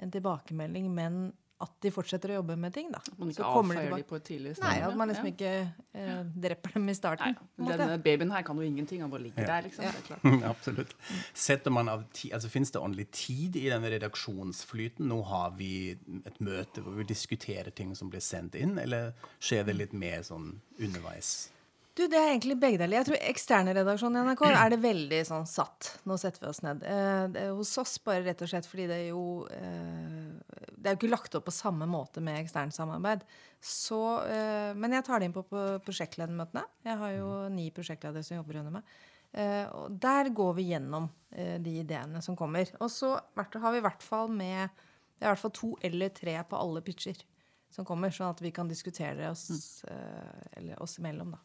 en 0.02 0.14
tilbakemelding, 0.14 0.90
men 0.94 1.20
at 1.62 1.72
de 1.82 1.90
fortsetter 1.92 2.34
å 2.34 2.42
jobbe 2.42 2.58
med 2.60 2.74
ting, 2.76 2.90
da. 2.92 3.00
Man 3.18 3.30
Så 3.32 3.38
ikke 3.40 3.46
de 3.46 3.60
avfeier 3.62 3.96
de 3.96 4.04
på 4.10 4.16
et 4.18 4.24
tidlig 4.28 4.52
Nei, 4.60 4.74
at 4.84 4.96
man 4.98 5.08
Ja. 5.08 5.14
liksom 5.14 5.30
ikke 5.30 5.52
eh, 5.94 6.24
dreper 6.36 6.74
dem 6.74 6.90
i 6.90 6.94
starten. 6.94 7.38
Nei. 7.58 7.78
Denne 7.78 7.98
babyen 8.04 8.32
her 8.32 8.42
kan 8.44 8.58
jo 8.60 8.64
ingenting. 8.68 9.00
Han 9.02 9.10
bare 9.10 9.22
ligger 9.24 9.42
Ja. 9.42 9.48
der, 9.62 9.70
liksom. 9.70 9.86
Det 9.86 9.96
er 9.96 10.08
klart. 10.10 10.44
Absolutt. 10.52 10.96
Setter 11.34 11.72
man 11.72 11.88
av 11.90 12.04
ti, 12.12 12.30
altså 12.34 12.50
Fins 12.50 12.72
det 12.72 12.82
ordentlig 12.82 13.08
tid 13.12 13.56
i 13.56 13.70
denne 13.70 13.90
redaksjonsflyten? 13.90 15.08
Nå 15.08 15.22
har 15.26 15.52
vi 15.58 15.92
et 16.26 16.40
møte 16.42 16.82
hvor 16.84 16.96
vi 17.00 17.04
diskuterer 17.04 17.72
ting 17.72 17.96
som 17.96 18.10
blir 18.10 18.20
sendt 18.22 18.56
inn, 18.56 18.78
eller 18.78 19.14
skjer 19.40 19.64
det 19.66 19.76
litt 19.78 19.94
mer 19.94 20.20
sånn 20.28 20.60
underveis? 20.80 21.50
Du, 21.96 22.02
Det 22.12 22.20
er 22.20 22.34
egentlig 22.34 22.58
begge 22.60 22.80
deler. 22.82 22.98
Jeg 23.00 23.08
tror 23.08 23.22
eksterne 23.24 23.74
redaksjon 23.76 24.18
i 24.18 24.24
NRK 24.28 24.42
er 24.50 24.74
det 24.74 24.82
veldig 24.84 25.20
sånn 25.30 25.46
satt. 25.48 25.94
Nå 26.04 26.18
setter 26.20 26.44
vi 26.44 26.50
oss 26.50 26.60
ned. 26.66 26.84
Eh, 26.84 27.54
hos 27.56 27.72
oss 27.80 27.96
bare 28.04 28.26
rett 28.26 28.44
og 28.44 28.52
slett 28.52 28.68
fordi 28.68 28.88
det 28.90 28.98
er 28.98 29.14
jo 29.14 29.46
eh, 29.48 30.60
Det 30.76 30.90
er 30.90 30.96
jo 30.96 31.00
ikke 31.00 31.14
lagt 31.14 31.38
opp 31.40 31.48
på 31.48 31.56
samme 31.56 31.88
måte 31.88 32.24
med 32.24 32.42
eksternt 32.42 32.76
samarbeid. 32.76 33.24
Så, 33.64 34.02
eh, 34.28 34.76
men 34.76 34.98
jeg 34.98 35.08
tar 35.08 35.24
det 35.24 35.30
inn 35.30 35.38
på, 35.38 35.46
på 35.48 35.64
prosjektledermøtene. 35.88 36.66
Jeg 36.84 37.00
har 37.00 37.16
jo 37.16 37.30
ni 37.56 37.70
prosjektledere 37.72 38.28
som 38.28 38.42
jobber 38.42 38.60
under 38.60 38.76
meg. 38.76 38.98
Eh, 39.32 39.64
og 39.72 39.96
der 40.04 40.34
går 40.36 40.54
vi 40.60 40.68
gjennom 40.74 41.08
eh, 41.32 41.56
de 41.64 41.80
ideene 41.80 42.22
som 42.24 42.36
kommer. 42.40 42.76
Og 42.84 42.92
så 42.92 43.16
har 43.16 43.72
vi 43.72 43.80
i 43.80 43.88
hvert 43.88 44.04
fall 44.04 44.30
med 44.32 44.68
det 45.16 45.24
er 45.24 45.30
i 45.30 45.32
hvert 45.32 45.46
fall 45.46 45.56
to 45.56 45.72
eller 45.88 46.12
tre 46.12 46.36
på 46.44 46.60
alle 46.60 46.84
pitcher 46.84 47.24
som 47.72 47.88
kommer, 47.88 48.12
sånn 48.12 48.32
at 48.32 48.42
vi 48.44 48.52
kan 48.56 48.68
diskutere 48.68 49.30
oss, 49.32 49.84
eh, 49.88 50.48
eller 50.60 50.82
oss 50.84 51.00
imellom, 51.00 51.32
da. 51.36 51.40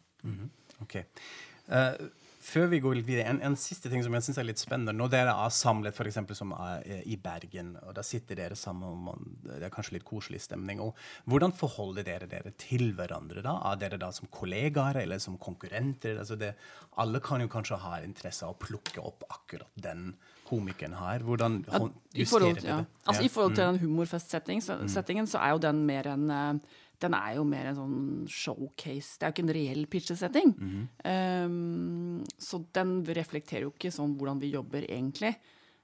Ok. 0.81 0.97
Uh, 1.71 2.09
før 2.41 2.71
vi 2.73 2.79
går 2.81 2.97
litt 2.97 3.07
videre, 3.07 3.29
en, 3.29 3.39
en 3.45 3.57
siste 3.59 3.91
ting 3.93 4.01
som 4.05 4.15
jeg 4.17 4.25
synes 4.25 4.39
er 4.41 4.47
litt 4.49 4.61
spennende. 4.63 4.95
Når 4.97 5.11
dere 5.13 5.35
er 5.45 5.53
samlet 5.53 5.95
for 5.97 6.09
eksempel, 6.09 6.37
som 6.39 6.55
er 6.57 6.87
eh, 6.89 7.03
i 7.13 7.19
Bergen, 7.21 7.75
og 7.85 7.93
da 7.99 8.05
sitter 8.07 8.39
dere 8.39 8.57
sammen, 8.57 8.89
og 8.89 9.03
man, 9.11 9.27
det 9.45 9.69
er 9.69 9.75
kanskje 9.75 9.99
litt 9.99 10.07
koselig 10.09 10.41
stemning. 10.47 10.81
Og 10.81 10.97
hvordan 11.29 11.53
forholder 11.57 12.07
dere 12.09 12.31
dere 12.31 12.55
til 12.61 12.95
hverandre? 12.97 13.45
da? 13.45 13.59
Er 13.71 13.83
dere 13.85 14.01
da 14.01 14.09
som 14.17 14.31
kollegaer 14.33 15.03
eller 15.03 15.21
som 15.23 15.37
konkurrenter? 15.41 16.17
Altså 16.23 16.39
det, 16.41 16.55
alle 17.05 17.21
kan 17.25 17.45
jo 17.45 17.53
kanskje 17.53 17.83
ha 17.85 18.01
interesse 18.07 18.49
av 18.49 18.57
å 18.57 18.61
plukke 18.65 19.05
opp 19.05 19.29
akkurat 19.29 19.71
den 19.77 20.15
komikeren 20.49 20.97
her. 20.97 21.23
Hvordan 21.29 21.61
Ja, 21.69 21.77
justerer 21.77 21.85
forhold, 21.85 22.15
justerer 22.17 22.49
ja. 22.49 22.55
dere 22.57 22.85
det? 22.87 23.03
altså, 23.05 23.21
Ja. 23.21 23.27
I 23.27 23.35
forhold 23.37 23.55
til 23.55 23.67
den 23.67 23.83
humorfestsettingen 23.85 24.65
så, 24.65 24.81
mm. 24.81 25.29
så 25.29 25.45
er 25.45 25.53
jo 25.59 25.67
den 25.69 25.85
mer 25.87 26.09
en 26.17 26.31
eh, 26.31 26.79
den 27.01 27.17
er 27.17 27.37
jo 27.39 27.47
mer 27.49 27.71
en 27.71 27.79
sånn 27.79 28.03
showcase. 28.31 29.17
Det 29.17 29.27
er 29.27 29.31
jo 29.31 29.37
ikke 29.37 29.47
en 29.47 29.55
reell 29.57 29.87
pitchesetting. 29.91 30.53
Um, 31.05 32.21
så 32.41 32.63
den 32.77 33.01
reflekterer 33.07 33.69
jo 33.69 33.73
ikke 33.75 33.95
sånn 33.95 34.17
hvordan 34.19 34.43
vi 34.43 34.53
jobber 34.55 34.87
egentlig. 34.89 35.35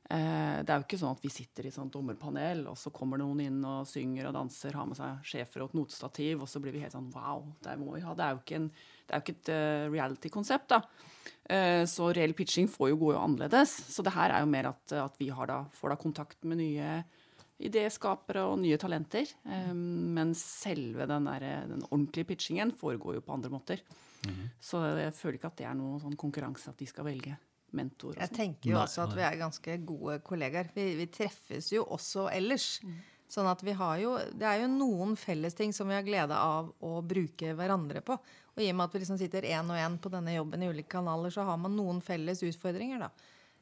Eh, 0.07 0.59
det 0.63 0.71
er 0.71 0.79
jo 0.79 0.85
ikke 0.85 0.99
sånn 1.01 1.17
at 1.17 1.25
vi 1.25 1.31
sitter 1.35 1.67
i 1.67 1.73
sånn 1.75 1.91
dommerpanel, 1.91 2.63
og 2.71 2.77
så 2.79 2.93
kommer 2.95 3.19
noen 3.19 3.41
inn 3.43 3.59
og 3.67 3.89
synger 3.91 4.29
og 4.29 4.37
danser, 4.37 4.77
har 4.79 4.87
med 4.87 4.99
seg 4.99 5.25
sjefer 5.27 5.65
og 5.65 5.73
et 5.73 5.79
notestativ, 5.81 6.45
og 6.45 6.51
så 6.51 6.63
blir 6.63 6.77
vi 6.77 6.85
helt 6.85 6.95
sånn 6.95 7.11
wow, 7.15 7.43
det 7.65 7.75
må 7.81 7.97
vi 7.97 8.05
ha. 8.05 8.15
Det 8.15 8.27
er 8.27 8.37
jo 8.37 8.43
ikke, 8.45 8.61
en, 8.61 8.69
det 8.71 9.11
er 9.11 9.19
jo 9.19 9.25
ikke 9.25 9.37
et 9.41 9.53
eh, 9.57 9.89
reality-konsept, 9.97 10.77
da. 10.77 10.81
Eh, 11.51 11.83
så 11.91 12.13
reell 12.15 12.37
pitching 12.39 12.71
får 12.71 12.93
jo 12.93 13.01
gå 13.03 13.13
jo 13.17 13.23
annerledes. 13.25 13.75
Så 13.97 14.05
det 14.07 14.15
her 14.15 14.35
er 14.35 14.45
jo 14.45 14.53
mer 14.53 14.71
at, 14.71 14.95
at 15.09 15.19
vi 15.19 15.33
har 15.35 15.51
da, 15.51 15.61
får 15.75 15.95
da 15.95 15.99
kontakt 16.07 16.47
med 16.47 16.63
nye 16.63 17.01
idéskapere 17.57 18.45
og 18.51 18.59
nye 18.61 18.79
talenter. 18.81 19.31
Eh, 19.49 19.73
mens 19.73 20.43
selve 20.65 21.09
den, 21.09 21.29
der, 21.31 21.47
den 21.71 21.85
ordentlige 21.89 22.33
pitchingen 22.33 22.75
foregår 22.77 23.19
jo 23.19 23.25
på 23.25 23.37
andre 23.37 23.53
måter. 23.53 23.85
Så 24.59 24.81
jeg 24.99 25.13
føler 25.15 25.37
ikke 25.39 25.51
at 25.53 25.61
det 25.61 25.67
er 25.69 25.77
noen 25.79 26.01
sånn 26.03 26.17
konkurranse 26.19 26.73
at 26.73 26.81
de 26.81 26.89
skal 26.91 27.07
velge 27.07 27.37
mentor. 27.77 28.17
Jeg 28.19 28.31
sånn. 28.31 28.39
tenker 28.39 28.71
jo 28.73 28.79
Nei, 28.79 28.87
også 28.87 29.05
at 29.05 29.13
vi 29.15 29.27
er 29.27 29.37
ganske 29.39 29.77
gode 29.87 30.17
kollegaer. 30.27 30.71
Vi, 30.75 30.87
vi 30.99 31.07
treffes 31.13 31.69
jo 31.75 31.85
også 31.97 32.27
ellers. 32.33 32.81
Sånn 33.31 33.49
at 33.51 33.63
vi 33.67 33.73
har 33.75 33.97
jo 33.99 34.13
Det 34.39 34.47
er 34.47 34.61
jo 34.63 34.69
noen 34.71 35.17
fellesting 35.19 35.73
som 35.75 35.89
vi 35.91 35.97
har 35.97 36.05
glede 36.07 36.37
av 36.39 36.69
å 36.79 36.99
bruke 37.03 37.55
hverandre 37.59 38.03
på. 38.07 38.19
Og 38.57 38.63
i 38.63 38.71
og 38.71 38.79
med 38.79 38.87
at 38.87 38.95
vi 38.95 39.03
liksom 39.03 39.19
sitter 39.21 39.49
én 39.51 39.73
og 39.73 39.79
én 39.79 39.99
på 40.01 40.13
denne 40.13 40.37
jobben 40.37 40.63
i 40.63 40.69
ulike 40.71 40.95
kanaler, 40.95 41.35
så 41.35 41.45
har 41.45 41.59
man 41.61 41.75
noen 41.77 41.99
felles 42.05 42.41
utfordringer 42.47 43.03
da, 43.03 43.11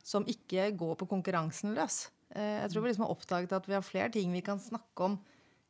som 0.05 0.27
ikke 0.31 0.69
går 0.79 1.01
på 1.01 1.09
konkurransen 1.11 1.75
løs. 1.75 2.05
Eh, 2.35 2.57
Jeg 2.65 2.71
tror 2.73 2.83
vi 2.83 2.91
liksom 2.93 3.07
har 3.07 3.15
oppdaget 3.15 3.53
at 3.57 3.69
vi 3.71 3.75
har 3.79 3.83
flere 3.87 4.11
ting 4.15 4.33
vi 4.35 4.41
kan 4.43 4.59
snakke 4.63 5.07
om 5.11 5.19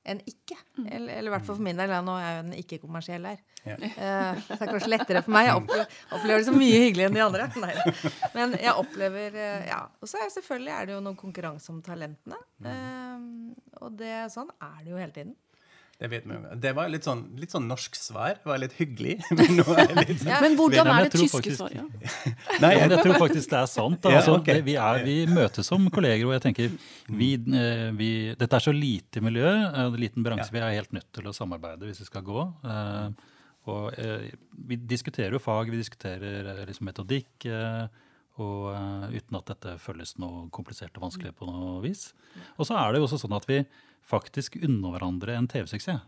enn 0.04 0.18
ikke. 0.28 0.56
Eller, 0.84 1.14
eller 1.16 1.30
i 1.30 1.32
hvert 1.32 1.46
fall 1.46 1.56
for 1.56 1.64
min 1.64 1.78
del. 1.80 1.88
Ja, 1.88 2.02
nå 2.04 2.12
er 2.20 2.24
jeg 2.26 2.34
jo 2.36 2.40
en 2.44 2.56
ikke-kommersiell 2.60 3.24
her. 3.24 3.38
Ja. 3.64 3.76
Eh, 3.80 4.40
så 4.44 4.58
det 4.58 4.66
er 4.66 4.72
kanskje 4.74 4.90
lettere 4.92 5.22
for 5.24 5.32
meg. 5.32 5.46
Jeg 5.48 5.56
opplever, 5.62 5.94
opplever 6.18 6.42
det 6.42 6.48
så 6.50 6.52
mye 6.56 6.80
hyggeligere 6.82 7.08
enn 7.08 7.16
de 7.16 7.22
andre. 7.24 7.46
Nei. 7.62 8.10
Men 8.34 8.52
jeg 8.60 8.74
opplever 8.82 9.38
eh, 9.46 9.64
Ja. 9.70 9.78
Og 10.04 10.10
så 10.10 10.20
er 10.20 10.28
selvfølgelig 10.34 10.74
er 10.76 10.90
det 10.90 10.96
jo 10.98 11.00
noen 11.06 11.16
konkurranse 11.16 11.72
om 11.72 11.80
talentene. 11.86 12.36
Eh, 12.68 13.80
og 13.80 13.96
det, 13.96 14.12
sånn 14.36 14.52
er 14.60 14.76
det 14.84 14.92
jo 14.92 15.00
hele 15.00 15.16
tiden. 15.16 15.32
Det 16.04 16.10
vet 16.12 16.24
vi. 16.28 16.36
Det 16.60 16.72
var 16.76 16.90
litt 16.92 17.06
sånn, 17.06 17.22
litt 17.40 17.54
sånn 17.54 17.64
norsk 17.64 17.94
svar. 17.96 18.34
Det 18.42 18.48
var 18.50 18.58
litt 18.60 18.74
hyggelig. 18.76 19.14
Men 19.38 19.54
nå 19.56 19.64
er 19.72 19.92
litt 20.02 20.18
sånn 20.20 20.28
Ja. 20.28 20.40
Men 20.44 20.56
hvordan 20.58 20.90
er 20.92 21.06
det 21.06 21.12
tyske 21.14 21.38
faktisk- 21.38 21.62
svaret? 21.62 21.78
Ja. 21.80 22.32
Nei, 22.64 22.72
jeg, 22.76 22.90
jeg 22.92 23.04
tror 23.06 23.16
faktisk 23.22 23.54
det 23.54 23.60
er 23.62 23.70
sant. 23.72 24.00
Da. 24.04 24.12
Ja, 24.12 24.20
okay. 24.34 24.58
det, 24.58 24.66
vi, 24.66 24.74
er, 24.76 25.00
vi 25.06 25.14
møtes 25.32 25.70
som 25.72 25.86
kolleger, 25.94 26.26
og 26.28 26.34
jeg 26.36 26.44
tenker 26.44 26.74
vi, 27.08 27.30
eh, 27.40 27.86
vi, 27.96 28.10
Dette 28.36 28.60
er 28.60 28.66
så 28.66 28.74
lite 28.76 29.22
miljø, 29.24 29.48
eh, 29.48 29.80
en 29.86 29.96
liten 30.02 30.26
bransje. 30.26 30.52
Vi 30.52 30.60
er 30.60 30.76
helt 30.76 30.92
nødt 30.92 31.08
til 31.16 31.30
å 31.30 31.32
samarbeide 31.36 31.88
hvis 31.88 32.02
vi 32.04 32.08
skal 32.10 32.26
gå. 32.26 32.44
Eh, 32.68 33.32
og 33.72 33.96
vi 34.68 34.76
diskuterer 34.76 35.32
jo 35.32 35.40
fag, 35.40 35.72
vi 35.72 35.80
diskuterer 35.80 36.66
liksom 36.68 36.84
metodikk. 36.84 37.48
og 38.34 38.74
uh, 38.74 39.06
uten 39.14 39.36
at 39.38 39.46
dette 39.46 39.76
føles 39.78 40.16
noe 40.18 40.48
komplisert 40.52 40.96
og 40.98 41.04
vanskelig 41.06 41.30
på 41.38 41.46
noe 41.46 41.78
vis. 41.80 42.08
Og 42.58 42.66
så 42.66 42.74
er 42.76 42.92
det 42.92 43.00
jo 43.00 43.06
også 43.06 43.20
sånn 43.22 43.36
at 43.38 43.46
vi 43.48 43.60
faktisk 44.08 44.58
unner 44.62 44.94
hverandre 44.94 45.38
en 45.38 45.48
TV-suksess. 45.50 46.02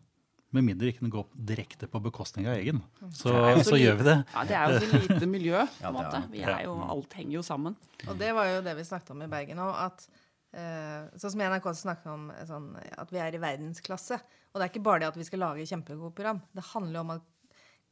Med 0.54 0.62
mindre 0.64 0.88
ikke 0.88 1.02
den 1.02 1.12
går 1.12 1.24
direkte 1.48 1.88
på 1.90 2.00
bekostning 2.04 2.46
av 2.48 2.54
egen. 2.60 2.78
Så, 3.10 3.32
er 3.34 3.56
jo 3.56 3.64
så 3.64 3.72
så 3.74 3.80
gjør 3.80 3.98
vi 3.98 4.06
det. 4.06 4.14
Ja, 4.32 4.44
det 4.46 4.56
er 4.56 4.70
jo 4.72 4.78
så 4.78 5.00
lite 5.02 5.28
miljø, 5.28 5.64
på 5.80 5.90
en 5.90 5.96
måte. 5.96 6.20
Vi 6.32 6.44
er 6.46 6.62
jo, 6.64 6.76
alt 6.86 7.16
henger 7.18 7.40
jo 7.40 7.42
sammen. 7.44 7.76
Og 8.06 8.14
det 8.20 8.30
var 8.36 8.52
jo 8.52 8.62
det 8.64 8.76
vi 8.78 8.86
snakket 8.86 9.12
om 9.16 9.24
i 9.26 9.28
Bergen 9.32 9.60
òg. 9.64 9.72
At 9.88 10.06
eh, 10.54 11.08
sånn 11.18 11.34
som 11.34 11.42
i 11.42 11.48
NRK 11.50 11.66
så 11.72 11.88
snakket 11.88 12.12
om 12.14 12.28
eh, 12.32 12.44
sånn, 12.48 12.68
at 12.78 13.12
vi 13.12 13.20
er 13.20 13.36
i 13.36 13.42
verdensklasse. 13.42 14.20
Og 14.52 14.60
det 14.60 14.68
er 14.68 14.72
ikke 14.72 14.86
bare 14.86 15.02
det 15.02 15.10
at 15.10 15.18
vi 15.18 15.26
skal 15.28 15.42
lage 15.44 15.66
kjempegode 15.68 16.14
program. 16.16 16.40
Det 16.54 16.64
handler 16.70 17.02
om 17.02 17.16
at 17.18 17.26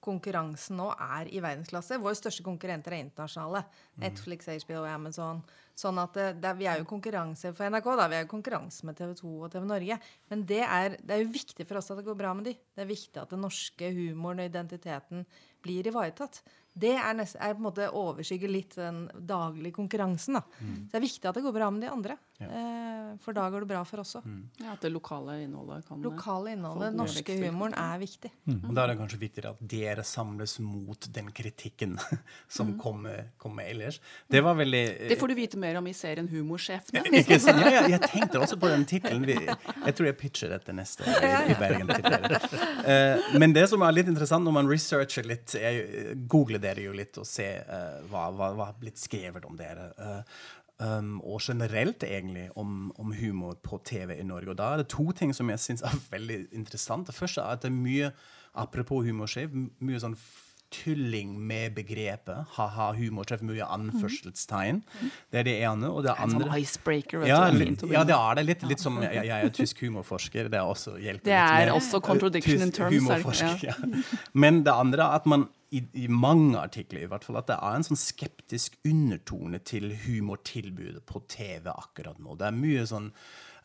konkurransen 0.04 0.78
nå 0.78 0.90
er 0.94 1.28
i 1.32 1.42
verdensklasse. 1.42 1.98
Våre 2.02 2.16
største 2.18 2.44
konkurrenter 2.46 2.94
er 2.94 3.04
internasjonale. 3.06 3.64
Netflix, 4.00 4.48
HBO 4.64 4.84
Amazon. 4.88 5.42
Sånn 5.74 5.98
at 5.98 6.12
det, 6.14 6.26
det, 6.40 6.50
er- 6.52 6.58
Vi 6.60 6.66
er 6.70 6.78
jo 6.78 6.84
konkurranse 6.86 7.50
for 7.54 7.66
NRK, 7.66 7.88
da. 7.98 8.08
Vi 8.08 8.14
er 8.20 8.24
jo 8.26 8.30
konkurranse 8.30 8.84
med 8.86 8.96
TV 8.96 9.14
2 9.18 9.32
og 9.42 9.50
TV 9.50 9.64
Norge. 9.66 9.98
Men 10.30 10.44
det 10.46 10.60
er, 10.62 10.96
det 11.02 11.10
er 11.16 11.24
jo 11.24 11.32
viktig 11.34 11.66
for 11.66 11.80
oss 11.80 11.90
at 11.90 11.98
det 11.98 12.06
går 12.06 12.18
bra 12.20 12.34
med 12.34 12.44
de. 12.44 12.54
Det 12.74 12.84
er 12.86 12.92
viktig 12.92 13.22
at 13.22 13.30
den 13.34 13.42
norske 13.42 13.90
humoren 13.96 14.38
og 14.44 14.50
identiteten 14.52 15.26
blir 15.64 15.86
ivaretatt. 15.90 16.42
Det 16.76 16.90
er, 16.98 17.12
nest, 17.14 17.36
er 17.38 17.54
på 17.54 17.60
en 17.62 17.66
måte 17.68 17.84
overskygger 17.94 18.50
litt 18.50 18.74
den 18.76 19.04
daglige 19.14 19.72
konkurransen. 19.76 20.34
da. 20.34 20.42
Så 20.58 20.90
det 20.90 20.98
er 20.98 21.04
viktig 21.06 21.28
at 21.30 21.36
det 21.38 21.44
går 21.46 21.54
bra 21.54 21.68
med 21.70 21.84
de 21.86 21.90
andre. 21.92 22.16
Eh, 22.42 23.12
for 23.22 23.32
da 23.32 23.44
går 23.48 23.62
det 23.62 23.68
bra 23.70 23.84
for 23.86 24.02
oss 24.02 24.16
også. 24.18 24.32
Ja, 24.60 24.72
at 24.74 24.82
det 24.82 24.90
lokale 24.92 25.36
innholdet 25.44 25.86
kan 25.86 26.02
Lokale 26.02 26.50
innholdet, 26.56 26.88
den 26.90 26.98
norske 26.98 27.22
vekstvilkår. 27.22 27.52
humoren, 27.54 27.76
er 27.78 28.00
viktig. 28.02 28.30
og 28.50 28.74
da 28.74 28.82
er 28.82 28.90
det 28.92 28.98
kanskje 28.98 29.20
viktigere 29.22 29.52
at 29.54 29.62
dere 29.70 30.04
samles 30.04 30.56
mot 30.60 31.08
den 31.14 31.30
kritikken 31.30 31.94
som 32.56 32.74
kommer, 32.82 33.30
kommer 33.38 33.70
ellers. 33.70 34.00
Det 34.28 34.42
var 34.44 34.58
veldig 34.58 34.82
Det 35.14 35.18
får 35.20 35.28
du 35.30 35.34
vite 35.38 35.56
mer 35.64 35.80
om 35.80 35.88
i 35.88 35.94
serien 35.96 36.28
Humorsjefene. 36.30 37.02
Ikke 37.20 37.38
sant? 37.42 37.60
Ja, 37.64 37.72
ja, 37.74 37.84
jeg 37.96 38.10
tenkte 38.10 38.42
også 38.44 38.58
på 38.60 38.70
den 38.72 38.86
tittelen. 38.88 39.26
Jeg 39.26 39.96
tror 39.96 40.10
jeg 40.10 40.18
pitcher 40.20 40.52
dette 40.54 40.74
neste 40.76 41.08
i, 41.08 41.32
i 41.52 41.58
Bergen 41.60 41.92
Uh. 42.84 43.38
Men 43.40 43.54
det 43.54 43.64
som 43.70 43.82
er 43.84 43.94
litt 43.94 44.08
interessant 44.10 44.44
når 44.44 44.54
man 44.58 44.68
researcher 44.68 45.24
litt, 45.26 45.54
jeg 45.56 46.16
googler 46.30 46.60
dere 46.60 46.84
jo 46.84 46.92
litt 46.96 47.16
og 47.20 47.26
ser 47.28 47.64
uh, 47.68 48.02
hva, 48.10 48.26
hva, 48.34 48.50
hva 48.56 48.68
har 48.70 48.76
blitt 48.80 49.00
skrevet 49.00 49.46
om 49.48 49.56
dere. 49.58 49.88
Uh, 49.96 50.36
um, 50.84 51.16
og 51.22 51.40
generelt 51.42 52.04
egentlig 52.04 52.48
om, 52.60 52.92
om 53.00 53.14
humor 53.16 53.56
på 53.62 53.80
TV 53.86 54.18
i 54.18 54.26
Norge. 54.26 54.52
Og 54.52 54.58
da 54.58 54.72
er 54.72 54.82
det 54.82 54.90
to 54.92 55.10
ting 55.16 55.34
som 55.36 55.50
jeg 55.52 55.62
syns 55.62 55.84
er 55.86 55.96
veldig 56.10 56.40
interessant. 56.52 57.08
Det 57.08 57.16
første 57.16 57.42
er 57.42 57.56
at 57.56 57.64
det 57.64 57.72
er 57.72 57.78
mye, 57.78 58.10
apropos 58.54 59.06
humorsjef, 59.06 59.54
mye 59.54 60.02
sånn 60.02 60.18
tulling 60.74 61.34
med 61.48 61.74
begrepet. 61.78 62.50
Ha-ha, 62.56 62.90
treffer 63.24 63.46
mye 63.48 63.66
anførselstegn. 63.76 64.82
Det 65.32 65.42
er 65.42 65.48
det 65.48 65.56
ene. 65.62 65.90
Og 65.90 66.04
det 66.06 66.14
andre 66.18 66.48
Som 66.48 66.56
icebreaker. 66.58 67.26
Ja, 67.28 67.42
litt, 67.54 67.84
ja, 67.90 68.04
det 68.04 68.16
er 68.18 68.38
det. 68.40 68.46
Litt, 68.50 68.64
litt 68.74 68.82
som 68.82 69.00
jeg, 69.02 69.26
jeg 69.30 69.48
er 69.48 69.54
tysk 69.54 69.84
humorforsker. 69.86 70.50
Det 70.52 70.60
er 70.60 70.70
også 70.70 70.96
hjelper 71.00 71.30
Det 71.30 71.40
er 71.40 71.66
litt 71.68 71.76
også 71.78 72.02
contradiction 72.04 72.66
in 72.66 72.74
terms, 72.74 73.40
er 73.40 73.68
ja. 73.70 73.76
Men 74.32 74.64
det 74.66 74.74
andre 74.74 75.06
er 75.06 75.22
at 75.22 75.30
man 75.30 75.48
i, 75.74 75.82
i 76.04 76.08
mange 76.10 76.58
artikler 76.60 77.02
i 77.04 77.08
hvert 77.10 77.24
fall, 77.26 77.40
at 77.40 77.48
det 77.50 77.56
er 77.56 77.78
en 77.78 77.86
sånn 77.86 77.98
skeptisk 77.98 78.76
undertone 78.86 79.58
til 79.66 79.90
humortilbudet 80.04 81.02
på 81.08 81.24
TV 81.30 81.70
akkurat 81.72 82.20
nå. 82.22 82.36
Det 82.38 82.46
er 82.50 82.56
mye 82.58 82.84
sånn 82.86 83.10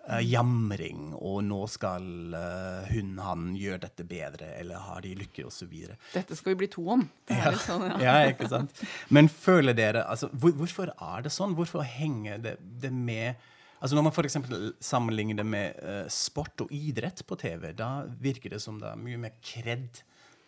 eh, 0.08 0.24
jamring, 0.26 1.12
og 1.16 1.42
nå 1.48 1.60
skal 1.72 2.08
uh, 2.36 2.88
hun, 2.92 3.14
han 3.24 3.52
gjøre 3.60 3.82
dette 3.86 4.06
bedre, 4.08 4.54
eller 4.60 4.86
har 4.88 5.04
de 5.06 5.14
lykke, 5.20 5.46
osv. 5.50 5.76
Dette 6.14 6.38
skal 6.38 6.54
vi 6.54 6.60
bli 6.64 6.72
to 6.72 6.86
om. 6.96 7.06
Det 7.28 7.38
er 7.38 7.56
litt 7.56 7.66
sånn, 7.66 7.86
ja. 7.92 8.00
Ja, 8.08 8.18
ikke 8.32 8.50
sant? 8.52 8.84
Men 9.14 9.32
føler 9.32 9.78
dere 9.78 10.06
altså, 10.10 10.32
hvor, 10.34 10.56
Hvorfor 10.60 10.94
er 10.96 11.26
det 11.26 11.34
sånn? 11.36 11.56
Hvorfor 11.58 11.86
henger 11.86 12.42
det, 12.44 12.58
det 12.82 12.94
med 12.96 13.48
Altså 13.80 13.96
Når 13.96 14.04
man 14.10 14.12
for 14.12 14.28
sammenligner 14.84 15.38
det 15.40 15.46
med 15.48 15.78
uh, 15.80 16.04
sport 16.12 16.66
og 16.66 16.72
idrett 16.76 17.22
på 17.24 17.38
TV, 17.40 17.70
da 17.72 18.04
virker 18.20 18.52
det 18.52 18.60
som 18.60 18.76
det 18.82 18.90
er 18.92 19.00
mye 19.00 19.20
mer 19.22 19.38
kred 19.40 20.02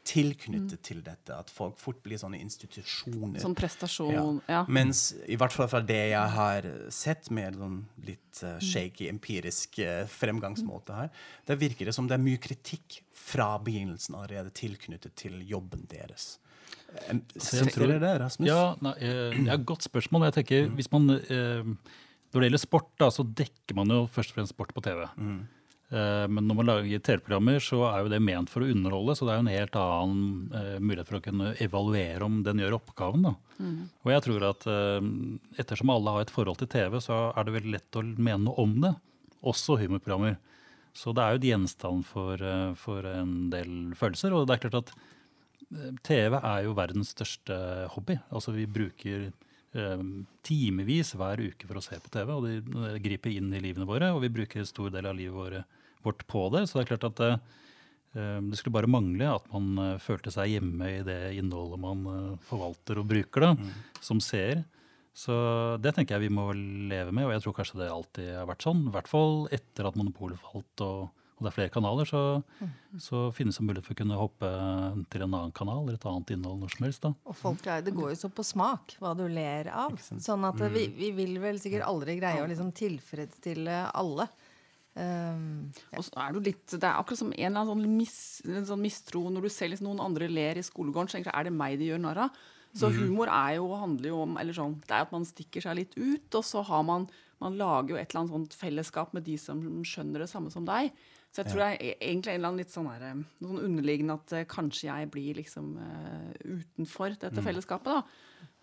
tilknyttet 0.03 0.79
Mm. 0.79 0.84
til 0.84 1.01
dette. 1.05 1.29
At 1.38 1.50
folk 1.50 1.77
fort 1.77 2.01
blir 2.03 2.17
sånne 2.17 2.39
institusjoner. 2.41 3.39
Sånn 3.39 3.55
prestasjon. 3.55 4.41
Ja. 4.50 4.65
Mens 4.67 5.13
i 5.27 5.36
hvert 5.38 5.51
fall 5.53 5.67
fra 5.67 5.81
det 5.81 6.10
jeg 6.12 6.29
har 6.36 6.62
sett 6.89 7.29
med 7.31 7.55
sånn 7.55 7.86
litt 8.08 8.41
uh, 8.43 8.58
shaky, 8.60 9.08
empirisk 9.10 9.79
uh, 9.79 10.05
fremgangsmåte 10.08 10.93
her, 10.96 11.10
da 11.46 11.55
virker 11.55 11.86
det 11.86 11.93
som 11.93 12.08
det 12.08 12.15
er 12.17 12.24
mye 12.24 12.38
kritikk 12.41 13.01
fra 13.13 13.58
begynnelsen 13.60 14.15
allerede 14.17 14.51
tilknyttet 14.51 15.13
til 15.15 15.39
jobben 15.46 15.86
deres. 15.88 16.38
Ser 17.38 17.65
tror- 17.72 17.88
dere 17.88 18.00
det, 18.00 18.22
Rasmus? 18.22 18.48
Ja, 18.50 18.75
nei, 18.84 18.91
eh, 19.00 19.31
det 19.31 19.48
er 19.48 19.53
et 19.53 19.65
godt 19.65 19.86
spørsmål. 19.86 20.25
Jeg 20.27 20.43
tenker, 20.46 20.70
hvis 20.75 20.91
man, 20.91 21.10
uh, 21.10 21.63
Når 22.34 22.39
det 22.39 22.48
gjelder 22.51 22.60
sport, 22.63 22.86
da, 22.98 23.10
så 23.12 23.24
dekker 23.27 23.75
man 23.75 23.88
jo 23.91 24.08
først 24.08 24.31
og 24.31 24.36
fremst 24.38 24.53
sport 24.55 24.74
på 24.74 24.81
TV. 24.81 25.01
Eh, 25.03 25.39
men 25.91 26.45
når 26.48 26.55
man 26.55 26.69
lager 26.69 27.01
TV-programmer, 27.03 27.57
så 27.60 27.81
er 27.89 28.03
jo 28.03 28.12
det 28.13 28.21
ment 28.24 28.51
for 28.51 28.63
å 28.63 28.69
underholde. 28.71 29.15
Så 29.17 29.25
det 29.27 29.33
er 29.33 29.39
jo 29.39 29.43
en 29.43 29.51
helt 29.51 29.77
annen 29.79 30.53
eh, 30.55 30.77
mulighet 30.79 31.10
for 31.10 31.19
å 31.19 31.24
kunne 31.25 31.50
evaluere 31.63 32.27
om 32.27 32.38
den 32.45 32.62
gjør 32.63 32.77
oppgaven. 32.77 33.25
da. 33.27 33.33
Og 34.05 34.13
jeg 34.13 34.25
tror 34.27 34.45
at 34.50 34.67
eh, 34.71 35.10
ettersom 35.62 35.91
alle 35.91 36.15
har 36.15 36.25
et 36.25 36.31
forhold 36.33 36.62
til 36.62 36.71
TV, 36.71 36.95
så 37.03 37.19
er 37.36 37.48
det 37.48 37.57
veldig 37.57 37.75
lett 37.75 38.00
å 38.00 38.05
mene 38.07 38.45
noe 38.45 38.63
om 38.63 38.77
det. 38.86 38.93
Også 39.51 39.75
humorprogrammer. 39.81 40.39
Så 40.98 41.13
det 41.15 41.24
er 41.24 41.33
jo 41.33 41.39
et 41.41 41.48
gjenstand 41.51 42.05
for, 42.07 42.41
eh, 42.43 42.74
for 42.79 43.07
en 43.07 43.50
del 43.51 43.93
følelser. 43.98 44.36
Og 44.36 44.48
det 44.48 44.57
er 44.57 44.63
klart 44.65 44.81
at 44.81 44.91
eh, 44.95 45.93
TV 46.03 46.36
er 46.39 46.65
jo 46.65 46.75
verdens 46.77 47.13
største 47.15 47.57
hobby. 47.95 48.19
Altså 48.31 48.55
Vi 48.55 48.67
bruker 48.67 49.29
eh, 49.29 50.03
timevis 50.48 51.13
hver 51.15 51.43
uke 51.51 51.69
for 51.69 51.79
å 51.79 51.86
se 51.86 52.00
på 52.01 52.12
TV, 52.12 52.33
og 52.36 52.48
det 52.48 52.57
eh, 52.60 52.98
griper 53.03 53.36
inn 53.36 53.53
i 53.55 53.63
livene 53.63 53.88
våre. 53.88 54.12
Og 54.15 54.24
vi 54.25 54.33
bruker 54.33 54.63
en 54.63 54.69
stor 54.69 54.91
del 54.93 55.07
av 55.07 55.15
livet 55.17 55.38
våre, 55.38 55.63
vårt 56.05 56.25
på 56.29 56.48
det. 56.53 56.65
Så 56.70 56.77
det 56.79 56.86
er 56.86 56.91
klart 56.96 57.08
at 57.12 57.24
eh, 57.25 57.38
eh, 58.17 58.41
det 58.50 58.60
skulle 58.60 58.75
bare 58.79 58.91
mangle 58.91 59.29
at 59.38 59.48
man 59.53 59.72
eh, 59.86 59.96
følte 60.03 60.34
seg 60.34 60.53
hjemme 60.55 60.91
i 60.98 61.01
det 61.08 61.20
innholdet 61.39 61.81
man 61.81 62.05
eh, 62.12 62.36
forvalter 62.50 63.01
og 63.01 63.10
bruker, 63.13 63.48
da, 63.51 63.72
som 64.03 64.22
seer. 64.24 64.63
Så 65.12 65.36
det 65.84 65.91
tenker 65.98 66.15
jeg 66.15 66.29
vi 66.29 66.36
må 66.36 66.46
leve 66.55 67.12
med, 67.12 67.25
og 67.27 67.34
jeg 67.36 67.43
tror 67.43 67.55
kanskje 67.58 67.81
det 67.81 67.89
alltid 67.91 68.29
har 68.38 68.46
vært 68.48 68.63
sånn. 68.63 68.86
I 68.88 68.93
hvert 68.93 69.10
fall 69.12 69.41
etter 69.51 69.89
at 69.89 69.98
monopolet 70.00 70.39
falt 70.39 70.84
og, 70.86 71.10
og 71.36 71.43
det 71.43 71.50
er 71.50 71.55
flere 71.58 71.74
kanaler, 71.74 72.08
så, 72.08 72.22
så 73.01 73.25
finnes 73.36 73.58
det 73.60 73.65
mulighet 73.65 73.89
for 73.89 73.98
å 73.98 74.00
kunne 74.00 74.20
hoppe 74.22 74.51
til 75.12 75.25
en 75.25 75.34
annen 75.36 75.51
kanal 75.58 75.81
eller 75.84 75.98
et 76.00 76.08
annet 76.08 76.31
innhold 76.38 76.62
når 76.63 76.72
som 76.77 76.86
helst. 76.88 77.03
da. 77.03 77.12
Og 77.27 77.36
folk 77.41 77.67
er, 77.67 77.84
det 77.84 77.91
går 77.98 78.13
jo 78.13 78.20
så 78.22 78.29
på 78.31 78.46
smak 78.46 78.96
hva 79.01 79.12
du 79.20 79.25
ler 79.27 79.67
av. 79.74 79.98
Sånn 80.00 80.48
at 80.48 80.63
vi, 80.72 80.86
vi 80.96 81.12
vil 81.17 81.36
vel 81.43 81.60
sikkert 81.60 81.84
aldri 81.89 82.15
greie 82.22 82.46
å 82.46 82.48
liksom 82.48 82.72
tilfredsstille 82.79 83.81
alle. 83.91 84.29
Um, 84.91 85.71
Og 85.95 86.03
så 86.03 86.12
er 86.19 86.36
litt, 86.43 86.65
det 86.67 86.83
er 86.83 86.98
akkurat 87.00 87.21
som 87.21 87.29
en 87.31 87.39
eller 87.39 87.62
annen 87.62 87.69
sånn, 87.71 87.98
mis, 87.98 88.15
en 88.43 88.65
sånn 88.67 88.81
mistro 88.83 89.21
når 89.31 89.48
du 89.48 89.50
ser 89.53 89.71
liksom 89.71 89.88
noen 89.88 90.03
andre 90.03 90.27
ler 90.27 90.60
i 90.60 90.65
skolegården. 90.67 91.07
så 91.07 91.17
tenker 91.17 91.31
jeg, 91.31 91.39
Er 91.39 91.48
det 91.48 91.53
meg 91.55 91.77
de 91.79 91.88
gjør 91.93 92.01
narr 92.03 92.25
av? 92.25 92.41
Så 92.75 92.88
humor 92.95 93.27
er 93.27 93.57
jo, 93.57 93.65
handler 93.75 94.10
jo 94.13 94.21
om 94.24 94.38
eller 94.39 94.55
sånn, 94.55 94.77
det 94.88 94.95
er 94.95 95.03
at 95.03 95.12
man 95.12 95.27
stikker 95.27 95.63
seg 95.63 95.75
litt 95.75 95.95
ut, 96.00 96.36
og 96.39 96.43
så 96.48 96.63
har 96.63 96.83
man 96.88 97.07
man 97.41 97.57
lager 97.57 97.95
jo 97.95 97.98
et 97.98 98.12
eller 98.12 98.21
annet 98.21 98.36
sånt 98.36 98.53
fellesskap 98.53 99.15
med 99.17 99.25
de 99.25 99.33
som 99.41 99.62
skjønner 99.88 100.24
det 100.24 100.29
samme 100.29 100.51
som 100.53 100.65
deg. 100.67 100.91
Så 101.31 101.41
jeg 101.41 101.50
tror 101.50 101.62
det 101.63 101.69
er 101.71 101.77
e- 101.88 101.98
egentlig 102.12 102.33
en 102.33 102.39
eller 102.39 102.50
annen 102.51 102.62
litt 102.62 102.74
sånn, 102.74 102.89
her, 102.91 103.05
eh, 103.07 103.21
noe 103.41 103.53
sånn 103.53 103.65
underliggende 103.69 104.17
at 104.19 104.33
eh, 104.36 104.48
kanskje 104.51 104.89
jeg 104.89 105.10
blir 105.13 105.39
liksom 105.39 105.69
uh, 105.79 106.31
utenfor 106.43 107.15
dette 107.21 107.41
fellesskapet. 107.45 107.88
da. 107.88 108.03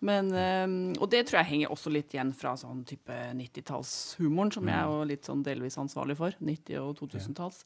Men, 0.07 0.31
eh, 0.31 0.97
og 1.01 1.11
det 1.11 1.25
tror 1.27 1.41
jeg 1.41 1.51
henger 1.53 1.75
også 1.75 1.91
litt 1.91 2.15
igjen 2.15 2.33
fra 2.37 2.55
sånn 2.59 2.85
type 2.87 3.15
90-tallshumoren, 3.35 4.53
som 4.55 4.69
jeg 4.71 4.79
er 4.79 4.91
jo 4.93 5.07
litt 5.11 5.27
sånn 5.27 5.45
delvis 5.47 5.79
ansvarlig 5.81 6.19
for. 6.21 6.37
90- 6.39 6.83
og 6.85 6.99
2000-talls. 7.01 7.65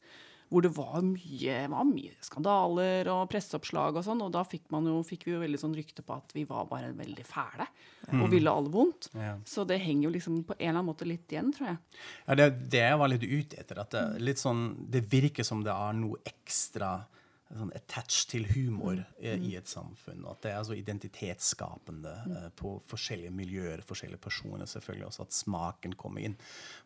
hvor 0.53 0.61
det 0.61 0.69
var 0.75 1.01
mye, 1.01 1.53
var 1.71 1.85
mye 1.87 2.11
skandaler 2.21 3.07
og 3.09 3.23
presseoppslag 3.31 3.95
og 3.97 4.03
sånn. 4.05 4.19
Og 4.21 4.29
da 4.35 4.43
fikk, 4.45 4.67
jo, 4.69 4.99
fikk, 5.01 5.23
vi 5.25 5.33
jo 5.33 5.39
veldig 5.41 5.57
sånn 5.57 5.73
rykte 5.73 6.03
på 6.05 6.13
at 6.13 6.35
vi 6.35 6.43
var 6.45 6.67
bare 6.69 6.91
veldig 6.93 7.25
fæle 7.25 7.65
og 8.19 8.27
ville 8.29 8.51
alle 8.51 8.69
vondt. 8.69 9.07
Ja. 9.17 9.31
Så 9.49 9.65
det 9.65 9.79
henger 9.81 10.09
jo 10.09 10.13
liksom 10.13 10.43
på 10.45 10.53
en 10.59 10.61
eller 10.61 10.75
annen 10.75 10.91
måte 10.91 11.07
litt 11.09 11.31
igjen, 11.33 11.49
tror 11.55 11.71
jeg. 11.71 11.77
Ja, 12.27 12.37
det 12.37 12.49
det 12.69 12.83
jeg 12.85 12.99
var 13.01 13.09
litt 13.09 13.25
ute 13.25 13.63
etter. 13.63 13.81
At 13.81 13.95
det, 13.95 14.03
litt 14.21 14.43
sånn, 14.43 14.67
det 14.93 15.01
virker 15.09 15.47
som 15.47 15.63
det 15.65 15.73
er 15.73 15.97
noe 15.97 16.21
ekstra 16.21 16.99
sånn 17.59 17.73
attached 17.77 18.31
til 18.31 18.47
humor 18.53 19.03
mm. 19.19 19.45
i 19.45 19.53
et 19.59 19.69
samfunn. 19.69 20.23
Og 20.25 20.33
at 20.33 20.43
det 20.45 20.51
er 20.51 20.59
altså 20.61 20.77
identitetsskapende 20.77 22.15
mm. 22.25 22.35
uh, 22.35 22.49
på 22.59 22.75
forskjellige 22.89 23.33
miljøer, 23.35 23.85
forskjellige 23.85 24.23
personer. 24.23 24.69
selvfølgelig 24.69 25.09
også 25.09 25.27
At 25.27 25.37
smaken 25.37 25.97
kommer 25.99 26.25
inn. 26.25 26.37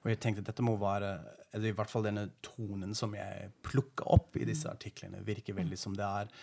Og 0.04 0.12
jeg 0.12 0.22
tenkte 0.24 0.46
at 0.46 0.52
dette 0.52 0.66
må 0.66 0.78
være 0.82 1.18
eller 1.56 1.72
i 1.72 1.76
hvert 1.78 1.92
fall 1.92 2.06
denne 2.06 2.28
tonen 2.44 2.94
som 2.98 3.16
jeg 3.16 3.52
plukka 3.66 4.06
opp 4.14 4.36
i 4.38 4.46
disse 4.46 4.70
artiklene, 4.70 5.24
virker 5.26 5.56
veldig 5.58 5.80
som 5.80 5.96
det 5.98 6.06
er 6.06 6.34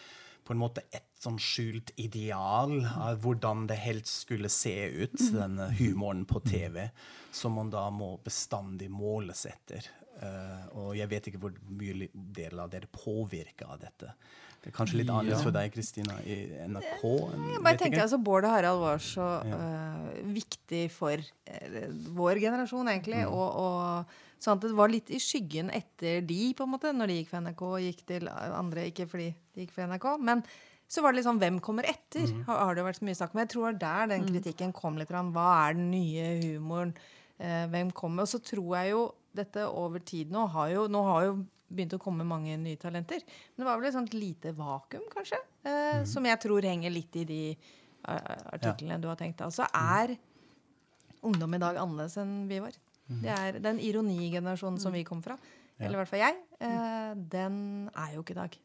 på 0.45 0.53
en 0.53 0.61
måte 0.61 0.83
et 0.93 1.07
sånn 1.21 1.39
skjult 1.41 1.95
ideal 2.01 2.77
av 2.85 3.23
hvordan 3.25 3.65
det 3.71 3.79
helst 3.81 4.27
skulle 4.27 4.51
se 4.53 4.75
ut, 4.93 5.17
denne 5.33 5.71
humoren 5.79 6.25
på 6.29 6.43
TV, 6.45 6.83
som 7.33 7.57
man 7.57 7.73
da 7.73 7.87
må 7.95 8.15
bestandig 8.25 8.91
måles 8.93 9.47
etter. 9.49 9.89
Uh, 10.15 10.65
og 10.79 10.91
jeg 10.95 11.11
vet 11.11 11.29
ikke 11.29 11.41
hvor 11.43 11.55
mye 11.75 12.09
del 12.37 12.61
av 12.63 12.71
dere 12.71 12.89
påvirker 12.93 13.71
av 13.71 13.81
dette. 13.83 14.13
Det 14.63 14.71
er 14.71 14.77
kanskje 14.77 15.01
litt 15.03 15.11
annerledes 15.13 15.43
for 15.45 15.53
deg, 15.53 15.73
Kristina, 15.75 16.15
i 16.25 16.37
NRK? 16.71 17.03
Jeg 17.03 17.63
bare 17.67 17.81
tenker 17.81 18.05
altså, 18.05 18.19
Bård 18.25 18.47
og 18.49 18.55
Harald 18.55 18.79
var 18.81 19.03
så 19.05 19.27
ja. 19.45 19.59
uh, 19.59 20.21
viktig 20.33 20.85
for 20.95 21.19
uh, 21.21 21.81
vår 22.17 22.41
generasjon, 22.47 22.89
egentlig. 22.95 23.25
Mm. 23.27 23.35
Og, 23.35 23.59
og, 23.65 24.21
sånn 24.45 24.59
at 24.59 24.65
det 24.65 24.77
var 24.77 24.93
litt 24.93 25.11
i 25.13 25.19
skyggen 25.21 25.73
etter 25.73 26.23
de, 26.25 26.39
på 26.57 26.67
en 26.67 26.73
måte, 26.73 26.93
når 26.97 27.11
de 27.11 27.19
gikk 27.19 27.33
fra 27.33 27.43
NRK 27.45 27.65
og 27.67 27.83
gikk 27.85 28.01
til 28.09 28.31
andre. 28.31 28.87
Ikke 28.93 29.09
fordi 29.11 29.29
de 29.35 29.67
gikk 29.67 29.75
fra 29.75 29.89
NRK, 29.91 30.07
men 30.31 30.45
så 30.95 31.03
var 31.03 31.17
det 31.17 31.25
sånn 31.25 31.41
Hvem 31.41 31.59
kommer 31.65 31.89
etter? 31.91 32.29
Mm. 32.29 32.47
Har, 32.47 32.63
har, 32.69 32.79
det 32.79 32.87
vært 32.87 33.01
så 33.01 33.09
mye 33.09 33.19
snakk 33.19 33.35
om. 33.35 33.43
Jeg 33.43 33.53
tror 33.53 33.67
det 33.67 33.69
var 33.73 33.83
der 33.83 34.15
den 34.15 34.25
mm. 34.25 34.31
kritikken 34.31 34.73
kom 34.77 35.01
litt. 35.01 35.13
Hva 35.13 35.51
er 35.67 35.77
den 35.81 35.91
nye 35.93 36.31
humoren? 36.45 36.95
hvem 37.35 37.89
kommer? 37.91 38.25
Og 38.25 38.31
så 38.31 38.39
tror 38.47 38.77
jeg 38.79 38.93
jo 38.93 39.01
dette 39.35 39.67
over 39.67 40.03
tid 40.07 40.33
nå 40.33 40.47
har 40.55 40.71
jo, 40.73 40.87
nå 40.91 41.03
har 41.09 41.27
jo 41.29 41.35
begynt 41.75 41.97
å 41.97 42.01
komme 42.03 42.27
mange 42.29 42.57
nye 42.61 42.79
talenter. 42.81 43.25
Men 43.55 43.65
det 43.65 43.69
var 43.69 43.81
vel 43.81 43.89
et 43.89 43.97
sånt 43.97 44.15
lite 44.17 44.53
vakuum, 44.57 45.09
kanskje, 45.13 45.41
eh, 45.65 46.01
mm. 46.01 46.07
som 46.11 46.29
jeg 46.29 46.41
tror 46.45 46.69
henger 46.69 46.93
litt 46.93 47.19
i 47.19 47.25
de 47.29 47.41
uh, 47.55 48.15
artiklene 48.55 48.99
ja. 48.99 49.03
du 49.03 49.09
har 49.11 49.19
tenkt. 49.21 49.43
Altså 49.45 49.67
er 49.71 50.15
ungdom 51.25 51.57
i 51.57 51.63
dag 51.63 51.81
annerledes 51.81 52.19
enn 52.21 52.45
vi 52.51 52.61
var. 52.63 52.77
Mm. 53.09 53.21
Det 53.25 53.35
er 53.35 53.61
Den 53.65 53.81
ironigenerasjonen 53.83 54.81
som 54.81 54.95
mm. 54.95 54.99
vi 55.01 55.07
kom 55.09 55.25
fra, 55.25 55.39
eller 55.81 55.99
i 55.99 56.03
hvert 56.03 56.13
fall 56.13 56.23
jeg, 56.23 56.39
uh, 56.63 57.13
den 57.35 57.59
er 57.91 58.15
jo 58.15 58.25
ikke 58.25 58.37
i 58.37 58.43
dag. 58.45 58.61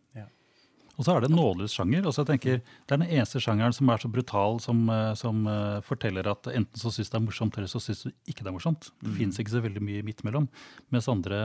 Og 0.99 1.05
så 1.07 1.15
er 1.15 1.23
det 1.23 1.29
en 1.29 1.37
nådeløs 1.39 1.73
sjanger. 1.77 2.03
Altså 2.03 2.25
jeg 2.25 2.29
tenker, 2.33 2.57
Det 2.59 2.95
er 2.95 2.99
den 2.99 3.13
eneste 3.15 3.39
sjangeren 3.39 3.75
som 3.75 3.89
er 3.89 4.01
så 4.03 4.11
brutal, 4.11 4.59
som, 4.59 4.81
eh, 4.91 5.13
som 5.15 5.45
uh, 5.47 5.79
forteller 5.79 6.27
at 6.27 6.49
enten 6.51 6.75
så 6.75 6.91
syns 6.91 7.09
det 7.09 7.15
er 7.15 7.23
morsomt, 7.23 7.55
eller 7.55 7.71
så 7.71 7.79
syns 7.79 8.03
du 8.03 8.11
ikke 8.27 8.43
det 8.43 8.51
er 8.51 8.57
morsomt. 8.57 8.91
Det 8.99 9.13
mm. 9.13 9.15
fins 9.15 9.39
ikke 9.39 9.55
så 9.55 9.63
veldig 9.63 9.83
mye 9.85 10.03
midt 10.03 10.25
imellom. 10.25 10.49
Mens 10.91 11.07
andre 11.07 11.39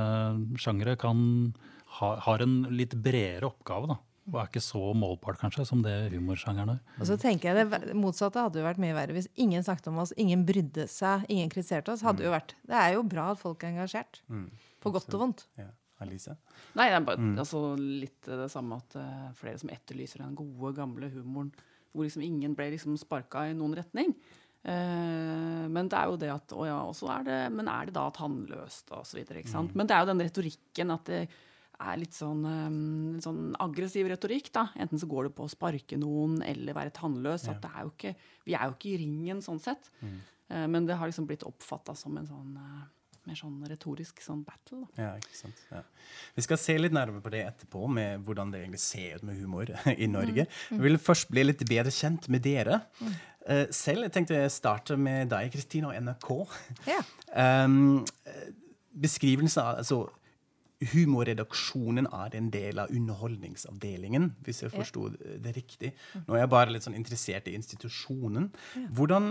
sjangere 0.58 0.96
kan 0.98 1.54
ha, 2.00 2.16
har 2.26 2.42
en 2.42 2.64
litt 2.74 2.98
bredere 2.98 3.46
oppgave. 3.52 3.92
da. 3.94 4.00
Og 4.32 4.40
er 4.40 4.48
ikke 4.48 4.64
så 4.64 4.80
målbart 4.96 5.38
kanskje 5.38 5.66
som 5.68 5.84
det 5.84 5.94
humorsjangeren 6.14 6.74
er. 6.74 6.82
Og 6.96 7.06
så 7.10 7.18
tenker 7.20 7.52
jeg 7.52 7.68
Det 7.68 7.96
motsatte 7.98 8.40
hadde 8.40 8.58
jo 8.58 8.66
vært 8.66 8.80
mye 8.80 8.96
verre. 8.96 9.14
Hvis 9.14 9.28
ingen 9.36 9.62
snakket 9.62 9.90
om 9.92 10.00
oss, 10.00 10.14
ingen 10.16 10.46
brydde 10.48 10.88
seg, 10.90 11.28
ingen 11.28 11.52
kritiserte 11.52 11.92
oss. 11.92 12.02
hadde 12.02 12.24
mm. 12.24 12.26
jo 12.26 12.34
vært, 12.34 12.56
Det 12.66 12.78
er 12.80 12.94
jo 12.96 13.06
bra 13.06 13.30
at 13.34 13.42
folk 13.42 13.62
er 13.62 13.74
engasjert. 13.74 14.22
Mm. 14.32 14.48
På 14.80 14.90
godt 14.94 15.12
og 15.14 15.26
vondt. 15.26 15.46
Ja. 15.60 15.70
Alice? 16.04 16.36
Nei, 16.78 16.88
det 16.90 16.98
er 16.98 17.06
bare 17.08 17.22
mm. 17.22 17.36
altså, 17.42 17.62
litt 17.78 18.30
det 18.30 18.50
samme 18.52 18.78
at 18.80 18.98
uh, 19.00 19.30
flere 19.38 19.60
som 19.60 19.72
etterlyser 19.74 20.24
den 20.24 20.36
gode, 20.38 20.74
gamle 20.78 21.10
humoren 21.12 21.52
hvor 21.94 22.06
liksom 22.06 22.24
ingen 22.26 22.56
ble 22.58 22.72
liksom 22.74 22.96
sparka 22.98 23.46
i 23.48 23.54
noen 23.56 23.76
retning. 23.78 24.10
Uh, 24.64 25.64
men 25.70 25.90
det 25.92 25.98
er 25.98 26.10
jo 26.10 26.20
det 26.20 26.30
at 26.32 26.54
å 26.56 26.64
ja, 26.64 26.78
er 27.12 27.26
det, 27.26 27.40
Men 27.52 27.68
er 27.68 27.88
det 27.88 27.94
da 27.98 28.06
tannløst 28.16 28.94
og 28.96 29.04
så 29.06 29.18
videre, 29.18 29.42
ikke 29.42 29.52
sant? 29.52 29.74
Mm. 29.74 29.80
Men 29.80 29.90
det 29.90 29.96
er 29.96 30.04
jo 30.04 30.10
den 30.10 30.24
retorikken 30.24 30.94
at 30.94 31.10
det 31.10 31.20
er 31.84 31.98
litt 32.00 32.16
sånn, 32.16 32.42
um, 32.46 33.16
sånn 33.22 33.54
aggressiv 33.62 34.08
retorikk. 34.10 34.50
da. 34.54 34.68
Enten 34.80 35.00
så 35.00 35.08
går 35.10 35.28
det 35.28 35.34
på 35.36 35.46
å 35.46 35.52
sparke 35.52 35.98
noen 36.00 36.38
eller 36.46 36.76
være 36.76 36.94
tannløs. 36.96 37.46
Ja. 37.46 37.54
at 37.54 37.64
det 37.64 37.72
er 37.74 37.86
jo 37.86 37.92
ikke, 37.92 38.14
Vi 38.46 38.56
er 38.56 38.68
jo 38.68 38.76
ikke 38.76 38.92
i 38.94 39.00
ringen 39.04 39.42
sånn 39.44 39.62
sett. 39.62 39.90
Mm. 40.00 40.18
Uh, 40.50 40.66
men 40.70 40.86
det 40.88 40.98
har 40.98 41.10
liksom 41.10 41.28
blitt 41.28 41.46
oppfatta 41.46 41.96
som 41.98 42.16
en 42.18 42.30
sånn 42.30 42.56
mer 43.28 43.38
sånn 43.38 43.58
retorisk 43.68 44.22
sånn 44.24 44.42
battle. 44.46 44.84
Da. 44.84 45.02
Ja, 45.02 45.10
ikke 45.20 45.36
sant. 45.38 45.60
Ja. 45.70 45.82
Vi 46.36 46.44
skal 46.46 46.60
se 46.60 46.76
litt 46.78 46.94
nærmere 46.96 47.24
på 47.24 47.32
det 47.34 47.44
etterpå, 47.48 47.86
med 47.90 48.24
hvordan 48.26 48.52
det 48.52 48.62
egentlig 48.62 48.82
ser 48.84 49.20
ut 49.20 49.28
med 49.28 49.38
humor 49.40 49.70
i 49.94 50.08
Norge. 50.10 50.46
Mm. 50.46 50.78
Vi 50.78 50.82
vil 50.88 51.00
først 51.02 51.30
bli 51.32 51.46
litt 51.46 51.64
bedre 51.68 51.94
kjent 51.94 52.28
med 52.32 52.44
dere. 52.44 52.80
Mm. 53.00 53.14
Uh, 53.44 53.64
selv 53.76 54.06
jeg 54.06 54.14
tenkte 54.14 54.38
jeg 54.38 54.52
starte 54.54 54.96
med 55.00 55.32
deg, 55.32 55.50
Kristina, 55.54 55.92
og 55.92 56.08
NRK. 56.08 56.32
Ja. 56.90 57.02
Um, 57.34 58.04
beskrivelsen 59.02 59.58
av 59.58 59.80
altså, 59.80 59.96
humorredaksjonen 60.92 62.08
er 62.08 62.36
en 62.38 62.50
del 62.52 62.80
av 62.82 62.92
Underholdningsavdelingen, 62.94 64.30
hvis 64.44 64.64
jeg 64.64 64.72
forsto 64.74 65.08
det 65.14 65.54
riktig. 65.56 65.92
Nå 66.26 66.36
er 66.36 66.44
jeg 66.44 66.52
bare 66.52 66.74
litt 66.74 66.86
sånn 66.86 66.98
interessert 66.98 67.48
i 67.50 67.56
institusjonen. 67.58 68.50
Hvordan 68.94 69.30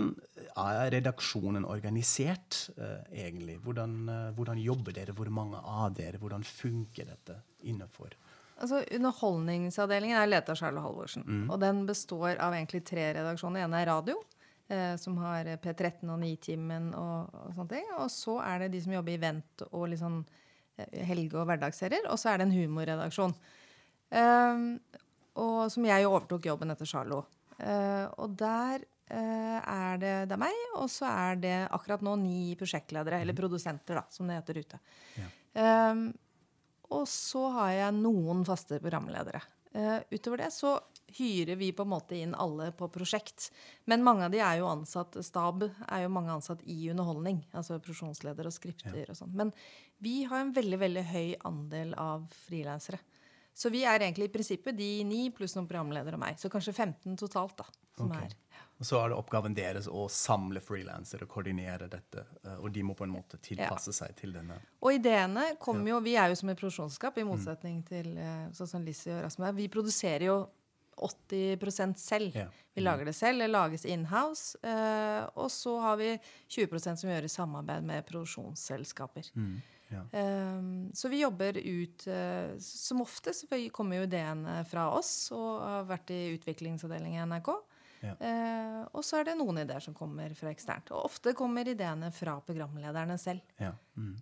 er 0.60 0.92
redaksjonen 0.96 1.66
organisert, 1.68 2.64
uh, 2.78 3.00
egentlig? 3.12 3.58
Hvordan, 3.64 3.96
uh, 4.08 4.28
hvordan, 4.36 4.60
jobber 4.64 4.96
dere? 4.96 5.16
Hvor 5.16 5.32
mange 5.34 5.60
av 5.60 5.94
dere? 5.96 6.20
Hvordan 6.22 6.46
funker 6.46 7.10
dette 7.10 7.40
innenfor? 7.68 8.14
Altså, 8.54 8.84
Underholdningsavdelingen 8.94 10.20
er 10.20 10.30
ledet 10.30 10.52
av 10.54 10.60
Charlotte 10.60 10.86
Halvorsen. 10.86 11.26
Mm. 11.26 11.48
Og 11.50 11.58
den 11.62 11.82
består 11.88 12.38
av 12.38 12.54
egentlig 12.54 12.84
tre 12.86 13.10
redaksjoner. 13.16 13.64
Den 13.64 13.72
ene 13.72 13.82
er 13.82 13.90
radio. 13.90 14.20
Eh, 14.68 14.96
som 14.96 15.18
har 15.20 15.44
P13 15.60 16.08
og 16.08 16.22
Nitimen 16.22 16.86
og, 16.96 17.34
og 17.36 17.50
sånne 17.52 17.74
ting. 17.74 17.90
Og 17.98 18.08
så 18.12 18.38
er 18.46 18.62
det 18.62 18.70
de 18.72 18.80
som 18.84 18.94
jobber 18.96 19.12
i 19.12 19.20
Vent 19.20 19.64
og 19.70 19.90
litt 19.90 20.00
sånn 20.00 20.22
helge- 20.78 21.38
og 21.40 21.46
hverdagsserier. 21.48 22.08
Og 22.10 22.18
så 22.20 22.32
er 22.32 22.40
det 22.40 22.48
en 22.48 22.56
humorredaksjon. 22.56 23.34
Uh, 24.14 24.74
og 25.42 25.70
som 25.72 25.86
jeg 25.88 26.04
jo 26.04 26.12
overtok 26.12 26.50
jobben 26.50 26.74
etter 26.74 26.88
Charlo. 26.88 27.24
Uh, 27.58 28.06
og 28.22 28.34
der 28.38 28.84
uh, 28.84 29.58
er 29.60 30.02
det, 30.02 30.14
det 30.30 30.36
er 30.36 30.42
meg, 30.42 30.60
og 30.78 30.90
så 30.92 31.08
er 31.10 31.40
det 31.42 31.56
akkurat 31.74 32.04
nå 32.06 32.16
ni 32.20 32.54
prosjektledere, 32.58 33.22
eller 33.22 33.34
mhm. 33.34 33.40
produsenter, 33.42 34.00
da, 34.00 34.04
som 34.14 34.30
det 34.30 34.38
heter 34.40 34.62
ute. 34.62 34.82
Ja. 35.18 35.30
Um, 35.90 36.08
og 36.94 37.06
så 37.10 37.48
har 37.56 37.70
jeg 37.74 37.96
noen 37.96 38.44
faste 38.46 38.78
programledere. 38.82 39.40
utover 40.12 40.44
det 40.44 40.50
så 40.54 40.76
hyrer 41.16 41.58
vi 41.60 41.70
på 41.76 41.84
en 41.84 41.92
måte 41.92 42.18
inn 42.18 42.34
alle 42.34 42.70
på 42.76 42.88
prosjekt. 42.92 43.50
Men 43.90 44.04
mange 44.06 44.26
av 44.26 44.34
de 44.34 44.42
er 44.42 44.60
jo 44.60 44.68
ansatt 44.70 45.18
stab 45.24 45.66
er 45.66 46.04
jo 46.04 46.12
mange 46.12 46.34
ansatt 46.34 46.62
i 46.66 46.90
underholdning. 46.92 47.42
Altså 47.52 47.78
produksjonsleder 47.78 48.50
og 48.50 48.56
skripter 48.56 49.02
ja. 49.04 49.08
og 49.10 49.18
sånn. 49.18 49.34
Men 49.36 49.52
vi 50.04 50.22
har 50.28 50.42
en 50.42 50.54
veldig 50.56 50.80
veldig 50.82 51.04
høy 51.10 51.34
andel 51.48 51.94
av 52.00 52.26
frilansere. 52.46 53.00
Så 53.54 53.70
vi 53.70 53.84
er 53.86 54.02
egentlig 54.02 54.26
i 54.28 54.34
prinsippet 54.34 54.74
de 54.76 54.88
ni 55.06 55.28
pluss 55.30 55.54
noen 55.54 55.68
programledere 55.70 56.18
og 56.18 56.24
meg. 56.24 56.40
Så 56.42 56.50
kanskje 56.50 56.74
15 56.74 57.16
totalt. 57.20 57.56
da, 57.62 57.66
som 57.96 58.10
okay. 58.10 58.26
er. 58.26 58.64
Og 58.82 58.88
så 58.88 58.98
er 58.98 59.12
det 59.12 59.18
oppgaven 59.18 59.54
deres 59.54 59.86
å 59.86 60.08
samle 60.10 60.58
frilansere 60.62 61.28
og 61.28 61.30
koordinere 61.36 61.86
dette. 61.90 62.24
Eh, 62.42 62.56
og 62.58 62.72
de 62.74 62.82
må 62.82 62.96
på 62.98 63.06
en 63.06 63.14
måte 63.14 63.38
tilpasse 63.38 63.92
ja. 63.92 63.98
seg 64.00 64.16
til 64.18 64.34
denne. 64.34 64.58
Og 64.82 64.96
ideene 64.96 65.52
kommer 65.62 65.94
jo 65.94 66.02
Vi 66.04 66.16
er 66.18 66.32
jo 66.32 66.40
som 66.40 66.50
et 66.50 66.58
produksjonsselskap, 66.58 67.20
i 67.22 67.26
motsetning 67.28 67.80
til 67.86 68.10
eh, 68.18 68.50
sånn 68.56 68.72
som 68.72 68.86
Lizzie 68.86 69.14
og 69.14 69.22
Rasmus. 69.28 69.54
Vi 69.60 69.70
produserer 69.70 70.26
jo 70.26 70.38
80 70.96 71.94
selv. 71.96 72.36
Ja. 72.36 72.48
Vi 72.74 72.80
mm. 72.80 72.84
lager 72.84 73.04
det 73.04 73.14
selv, 73.14 73.40
det 73.40 73.50
lages 73.50 73.84
inhouse. 73.84 74.58
Uh, 74.64 75.26
og 75.38 75.50
så 75.50 75.76
har 75.80 75.96
vi 76.00 76.10
20% 76.48 76.96
som 76.96 77.10
gjør 77.10 77.28
i 77.28 77.32
samarbeid 77.32 77.86
med 77.86 78.06
produksjonsselskaper. 78.08 79.30
Mm. 79.34 79.54
Ja. 79.92 80.02
Um, 80.56 80.90
så 80.94 81.08
vi 81.12 81.20
jobber 81.20 81.58
ut 81.60 82.06
uh, 82.08 82.56
Som 82.58 83.02
ofte 83.04 83.34
så 83.36 83.46
kommer 83.70 84.00
jo 84.00 84.06
ideene 84.08 84.62
fra 84.66 84.88
oss 84.96 85.28
og 85.36 85.60
har 85.60 85.84
vært 85.86 86.10
i 86.10 86.22
utviklingsavdelingen 86.34 87.20
i 87.20 87.28
NRK. 87.34 87.52
Eh, 88.12 88.80
og 88.92 89.04
så 89.06 89.18
er 89.18 89.28
det 89.28 89.36
noen 89.38 89.62
ideer 89.62 89.82
som 89.82 89.94
kommer 89.96 90.32
fra 90.36 90.50
eksternt. 90.52 90.92
Og 90.94 91.08
ofte 91.08 91.34
kommer 91.36 91.68
ideene 91.70 92.10
fra 92.14 92.36
programlederne 92.44 93.16
selv. 93.20 93.44
Ja. 93.60 93.72
Mm. 93.96 94.14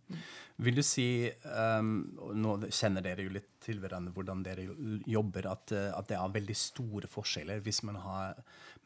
Vil 0.63 0.77
du 0.77 0.83
si 0.85 1.07
um, 1.81 1.93
Nå 2.37 2.51
kjenner 2.69 3.03
dere 3.05 3.25
jo 3.25 3.33
litt 3.33 3.55
til 3.63 3.81
hverandre 3.81 4.13
hvordan 4.13 4.43
dere 4.45 4.67
jobber, 5.09 5.49
at, 5.53 5.73
eh, 5.77 5.89
at, 5.95 6.11
det 6.11 6.19
er 6.19 6.35
veldig 6.37 6.57
store 6.59 7.11
forskjeller 7.11 7.63
hvis 7.65 7.83
man 7.89 8.01
har 8.03 8.43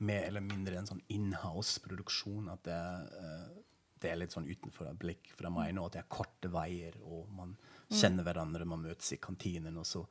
mer 0.07 0.29
eller 0.29 0.45
mindre 0.45 0.79
en 0.79 0.91
sånn 0.91 1.05
inhouse-produksjon. 1.13 2.53
At 2.55 2.65
det, 2.69 2.81
uh, 3.17 3.91
det, 4.01 4.13
er 4.13 4.21
litt 4.23 4.37
sånn 4.37 4.49
utenfor 4.49 4.93
blikk 5.01 5.35
fra 5.37 5.53
meg 5.53 5.75
nå, 5.77 5.89
at 5.89 5.99
det 5.99 6.05
er 6.05 6.11
korte 6.13 6.53
veier, 6.53 6.97
og 7.05 7.29
man 7.35 7.57
mm. 7.57 7.99
kjenner 8.01 8.27
hverandre, 8.27 8.69
man 8.69 8.85
møtes 8.87 9.15
i 9.17 9.21
kantinen. 9.23 9.77
og 9.81 9.89
så 9.89 10.07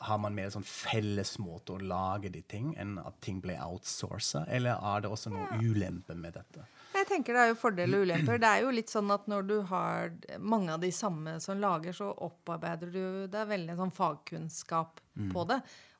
har 0.00 0.18
man 0.18 0.34
mer 0.34 0.50
sånn 0.50 0.66
felles 0.66 1.36
måte 1.42 1.76
å 1.76 1.82
lage 1.82 2.32
de 2.32 2.42
ting 2.42 2.72
enn 2.80 2.96
at 3.02 3.20
ting 3.24 3.40
blir 3.42 3.60
outsourca? 3.62 4.46
Eller 4.48 4.78
er 4.78 5.04
det 5.04 5.12
også 5.12 5.32
noe 5.34 5.48
ja. 5.50 5.60
ulempe 5.62 6.16
med 6.18 6.38
dette? 6.38 6.66
jeg 7.02 7.08
tenker 7.08 7.34
det 7.34 7.42
er 7.42 7.50
jo 7.50 7.58
fordeler 7.58 7.98
og 8.00 8.06
ulemper. 8.06 8.40
Det 8.42 8.48
er 8.48 8.64
jo 8.64 8.74
litt 8.74 8.90
sånn 8.92 9.10
at 9.14 9.24
når 9.30 9.46
du 9.48 9.54
har 9.70 10.12
mange 10.38 10.74
av 10.74 10.82
de 10.82 10.90
samme 10.94 11.38
som 11.42 11.60
lager, 11.60 11.94
så 11.96 12.10
opparbeider 12.12 12.92
du 12.92 13.02
Det 13.32 13.40
er 13.40 13.48
veldig 13.50 13.78
sånn 13.78 13.94
fagkunnskap 13.96 15.00
på 15.32 15.44
det. 15.50 15.58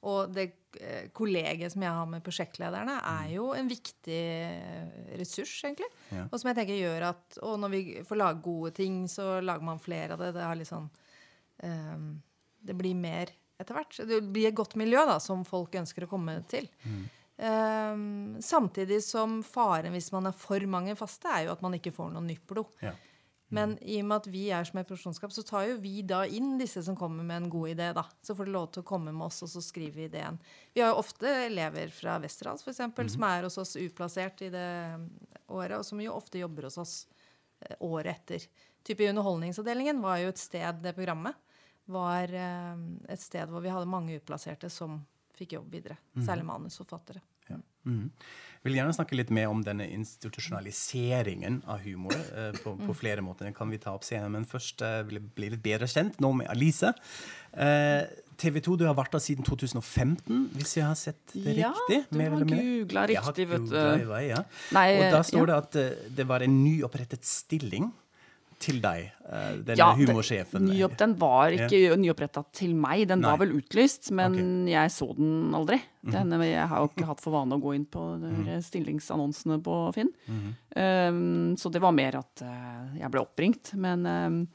Og 0.08 0.32
det 0.34 0.44
eh, 0.82 1.10
kollegiet 1.14 1.74
som 1.74 1.84
jeg 1.84 1.94
har 1.94 2.08
med 2.10 2.24
prosjektlederne, 2.26 2.96
er 3.06 3.28
jo 3.36 3.50
en 3.54 3.68
viktig 3.70 4.18
eh, 4.18 5.12
ressurs, 5.20 5.52
egentlig. 5.68 5.90
Ja. 6.10 6.26
Og 6.26 6.40
som 6.40 6.50
jeg 6.50 6.58
tenker 6.58 6.78
gjør 6.78 7.06
at 7.12 7.38
Og 7.46 7.60
når 7.62 7.74
vi 7.74 7.82
får 8.06 8.18
lage 8.18 8.42
gode 8.44 8.72
ting, 8.78 9.04
så 9.10 9.36
lager 9.40 9.66
man 9.66 9.82
flere 9.82 10.16
av 10.16 10.24
det. 10.24 10.32
Det, 10.36 10.42
har 10.42 10.58
litt 10.58 10.70
sånn, 10.70 10.90
um, 11.62 12.10
det 12.62 12.76
blir 12.78 12.98
mer 12.98 13.30
etter 13.62 13.78
hvert. 13.78 14.00
Det 14.08 14.20
blir 14.34 14.50
et 14.50 14.58
godt 14.58 14.76
miljø 14.80 15.04
da, 15.08 15.18
som 15.22 15.46
folk 15.48 15.74
ønsker 15.80 16.06
å 16.06 16.10
komme 16.10 16.40
til. 16.50 16.68
Eh, 17.42 17.94
samtidig 18.44 19.00
som 19.06 19.40
faren 19.46 19.94
hvis 19.96 20.12
man 20.14 20.28
er 20.30 20.36
for 20.36 20.68
mange 20.70 20.94
faste, 20.98 21.30
er 21.30 21.46
jo 21.46 21.56
at 21.56 21.64
man 21.64 21.78
ikke 21.78 21.94
får 21.94 22.12
noe 22.14 22.26
nytt 22.26 22.44
blod. 22.50 22.76
Ja. 22.84 22.92
Men 23.52 23.74
i 23.84 23.98
og 24.00 24.06
med 24.08 24.22
at 24.22 24.26
vi 24.32 24.46
er 24.48 24.64
som 24.64 24.78
et 24.80 24.88
profesjonsskap, 24.88 25.32
så 25.34 25.42
tar 25.44 25.66
jo 25.68 25.80
vi 25.82 26.00
da 26.08 26.22
inn 26.24 26.54
disse 26.56 26.80
som 26.86 26.96
kommer 26.96 27.24
med 27.26 27.36
en 27.36 27.50
god 27.52 27.74
idé. 27.74 27.90
da. 27.92 28.06
Så 28.24 28.32
får 28.34 28.48
de 28.48 28.54
lov 28.54 28.70
til 28.72 28.80
å 28.80 28.88
komme 28.88 29.12
med 29.12 29.26
oss, 29.26 29.42
og 29.44 29.50
så 29.52 29.60
skriver 29.60 29.98
vi 29.98 30.06
ideen. 30.08 30.38
Vi 30.72 30.80
har 30.80 30.94
jo 30.94 31.02
ofte 31.02 31.28
elever 31.50 31.92
fra 31.92 32.16
Westerdals 32.22 32.64
for 32.64 32.72
eksempel, 32.72 33.10
som 33.12 33.26
er 33.28 33.44
hos 33.44 33.60
oss 33.60 33.76
uplassert 33.76 34.40
i 34.46 34.48
det 34.54 34.70
året, 35.52 35.76
og 35.76 35.84
som 35.84 36.00
jo 36.00 36.14
ofte 36.16 36.40
jobber 36.40 36.70
hos 36.70 36.80
oss 36.80 36.94
eh, 37.60 37.76
året 37.84 38.14
etter. 38.16 38.48
Type 38.88 39.04
i 39.04 39.10
Underholdningsavdelingen 39.12 40.00
var 40.00 40.22
jo 40.22 40.32
et 40.32 40.40
sted, 40.40 40.80
det 40.80 40.96
programmet, 40.96 41.36
var 41.94 42.32
eh, 42.34 42.86
et 43.12 43.22
sted 43.22 43.50
hvor 43.52 43.62
vi 43.64 43.72
hadde 43.72 43.90
mange 43.90 44.16
utplasserte 44.20 44.70
som 44.72 45.00
fikk 45.36 45.56
jobb 45.58 45.70
videre. 45.72 45.98
Særlig 46.22 46.44
manusforfattere. 46.48 47.22
Jeg 47.50 48.10
Vil 48.62 48.76
gjerne 48.78 48.94
snakke 48.94 49.16
litt 49.18 49.30
mer 49.34 49.48
om 49.50 49.62
denne 49.66 49.88
institusjonaliseringen 49.90 51.62
av 51.70 51.80
humor 51.82 52.14
eh, 52.14 52.52
på, 52.62 52.76
på 52.78 52.94
flere 52.94 53.24
måter. 53.24 53.48
Den 53.48 53.56
kan 53.56 53.70
vi 53.72 53.80
ta 53.82 53.94
opp 53.96 54.04
senere, 54.06 54.30
men 54.30 54.46
først 54.48 54.84
eh, 54.86 55.00
vil 55.08 55.18
jeg 55.18 55.30
bli 55.36 55.48
litt 55.54 55.64
bedre 55.64 55.88
kjent 55.90 56.20
nå 56.22 56.30
med 56.38 56.50
Alice. 56.52 56.92
Eh, 57.52 58.04
TV 58.42 58.60
2, 58.64 58.76
du 58.80 58.86
har 58.88 58.94
vært 58.98 59.12
der 59.16 59.22
siden 59.22 59.46
2015, 59.46 60.44
hvis 60.56 60.76
jeg 60.78 60.86
har 60.86 60.96
sett 60.98 61.34
det 61.34 61.56
Ja, 61.58 61.72
riktig? 61.74 61.98
du 62.10 62.20
har 62.22 62.46
googla 62.48 63.04
riktig, 63.10 63.48
vet 63.50 63.66
du. 63.70 64.06
vei, 64.12 64.22
ja. 64.30 64.40
Nei, 64.74 64.86
Og 65.00 65.04
da 65.18 65.20
står 65.26 65.42
ja. 65.42 65.48
det 65.50 65.58
at 65.58 65.80
eh, 65.82 66.06
det 66.22 66.28
var 66.30 66.46
en 66.46 66.56
nyopprettet 66.64 67.26
stilling 67.28 67.90
til 68.62 68.78
deg, 68.82 69.08
eh, 69.26 69.56
denne 69.66 69.78
Ja, 69.80 69.88
humorsjefen. 69.98 70.60
Nyopp, 70.68 70.94
den 71.00 71.12
var 71.20 71.50
ikke 71.54 71.96
nyoppretta 71.98 72.42
til 72.54 72.74
meg, 72.78 72.98
den 73.10 73.22
var 73.26 73.36
vel 73.40 73.52
utlyst, 73.58 74.10
men 74.14 74.32
Ok. 74.32 74.38
Mhm. 74.38 74.68
jeg 74.70 74.88
så 74.94 75.08
den 75.16 75.52
aldri. 75.58 75.78
Den, 76.02 76.30
jeg 76.42 76.66
har 76.68 76.78
jo 76.82 76.88
ikke 76.90 77.06
hatt 77.06 77.20
for 77.22 77.30
vane 77.34 77.54
å 77.54 77.60
gå 77.62 77.74
inn 77.76 77.86
på 77.86 78.00
stillingsannonsene 78.62 79.60
på 79.62 79.74
Finn. 79.94 80.10
Mhm. 80.28 80.54
Um, 80.74 81.56
så 81.56 81.70
det 81.70 81.80
var 81.82 81.92
mer 81.92 82.16
at 82.22 82.42
uh, 82.42 82.88
jeg 82.98 83.10
ble 83.12 83.20
oppringt. 83.20 83.74
Men, 83.74 84.06
um, 84.06 84.48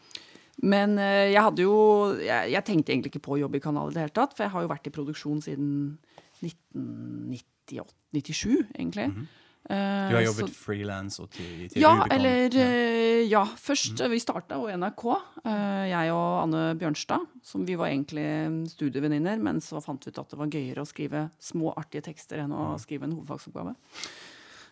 men 0.63 0.98
uh, 0.98 1.28
jeg 1.30 1.41
hadde 1.43 1.62
jo 1.62 1.78
jeg, 2.17 2.52
jeg 2.52 2.63
tenkte 2.65 2.91
egentlig 2.96 3.12
ikke 3.13 3.22
på 3.28 3.34
å 3.38 3.41
jobbe 3.46 3.58
i 3.60 3.63
kanalen 3.63 3.91
i 3.91 3.93
det 3.93 4.02
hele 4.08 4.15
tatt, 4.17 4.34
for 4.36 4.43
jeg 4.48 4.52
har 4.56 4.62
jo 4.65 4.72
vært 4.74 4.88
i 4.88 4.91
produksjon 4.96 5.41
siden 5.46 5.98
1997, 6.41 8.67
egentlig. 8.78 9.08
Mhm. 9.12 9.28
Du 9.67 9.73
har 9.73 10.21
Eh, 10.21 10.25
jobbet 10.25 10.53
frilans 10.56 11.19
og 11.19 11.30
til, 11.30 11.67
til 11.67 11.82
ja, 11.82 12.06
eller 12.10 12.53
Ja. 12.56 12.62
eh, 12.63 13.27
Ja. 13.27 13.43
Først 13.43 13.99
mm. 13.99 14.12
vi 14.12 14.19
starta 14.19 14.56
i 14.56 14.77
NRK, 14.77 15.03
eh, 15.43 15.89
jeg 15.91 16.12
og 16.13 16.43
Anne 16.43 16.75
Bjørnstad. 16.80 17.25
Som 17.43 17.65
vi 17.65 17.75
var 17.75 17.88
egentlig 17.88 18.69
studievenninner, 18.71 19.38
men 19.39 19.60
så 19.60 19.82
fant 19.84 20.03
vi 20.06 20.12
ut 20.12 20.19
at 20.19 20.30
det 20.30 20.39
var 20.39 20.47
gøyere 20.47 20.82
å 20.84 20.88
skrive 20.88 21.30
små, 21.39 21.73
artige 21.75 22.03
tekster 22.03 22.39
enn 22.39 22.56
å 22.56 22.80
skrive 22.80 23.03
en 23.03 23.17
hovedfagsoppgave. 23.17 23.75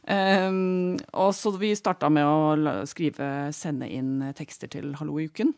Um, 0.08 0.98
og 1.18 1.34
så 1.34 1.50
vi 1.58 1.74
starta 1.76 2.12
med 2.14 2.24
å 2.24 2.86
skrive, 2.86 3.52
sende 3.52 3.90
inn 3.90 4.34
tekster 4.38 4.70
til 4.70 4.94
Hallo 5.00 5.18
i 5.20 5.26
uken. 5.26 5.54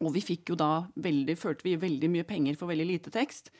Og 0.00 0.12
vi 0.12 0.20
fikk 0.20 0.50
jo 0.50 0.56
da 0.58 0.86
veldig, 0.96 1.36
følte 1.38 1.64
vi 1.64 1.76
veldig 1.76 2.10
mye 2.10 2.26
penger 2.28 2.56
for 2.58 2.66
veldig 2.66 2.86
lite 2.88 3.10
tekst. 3.14 3.50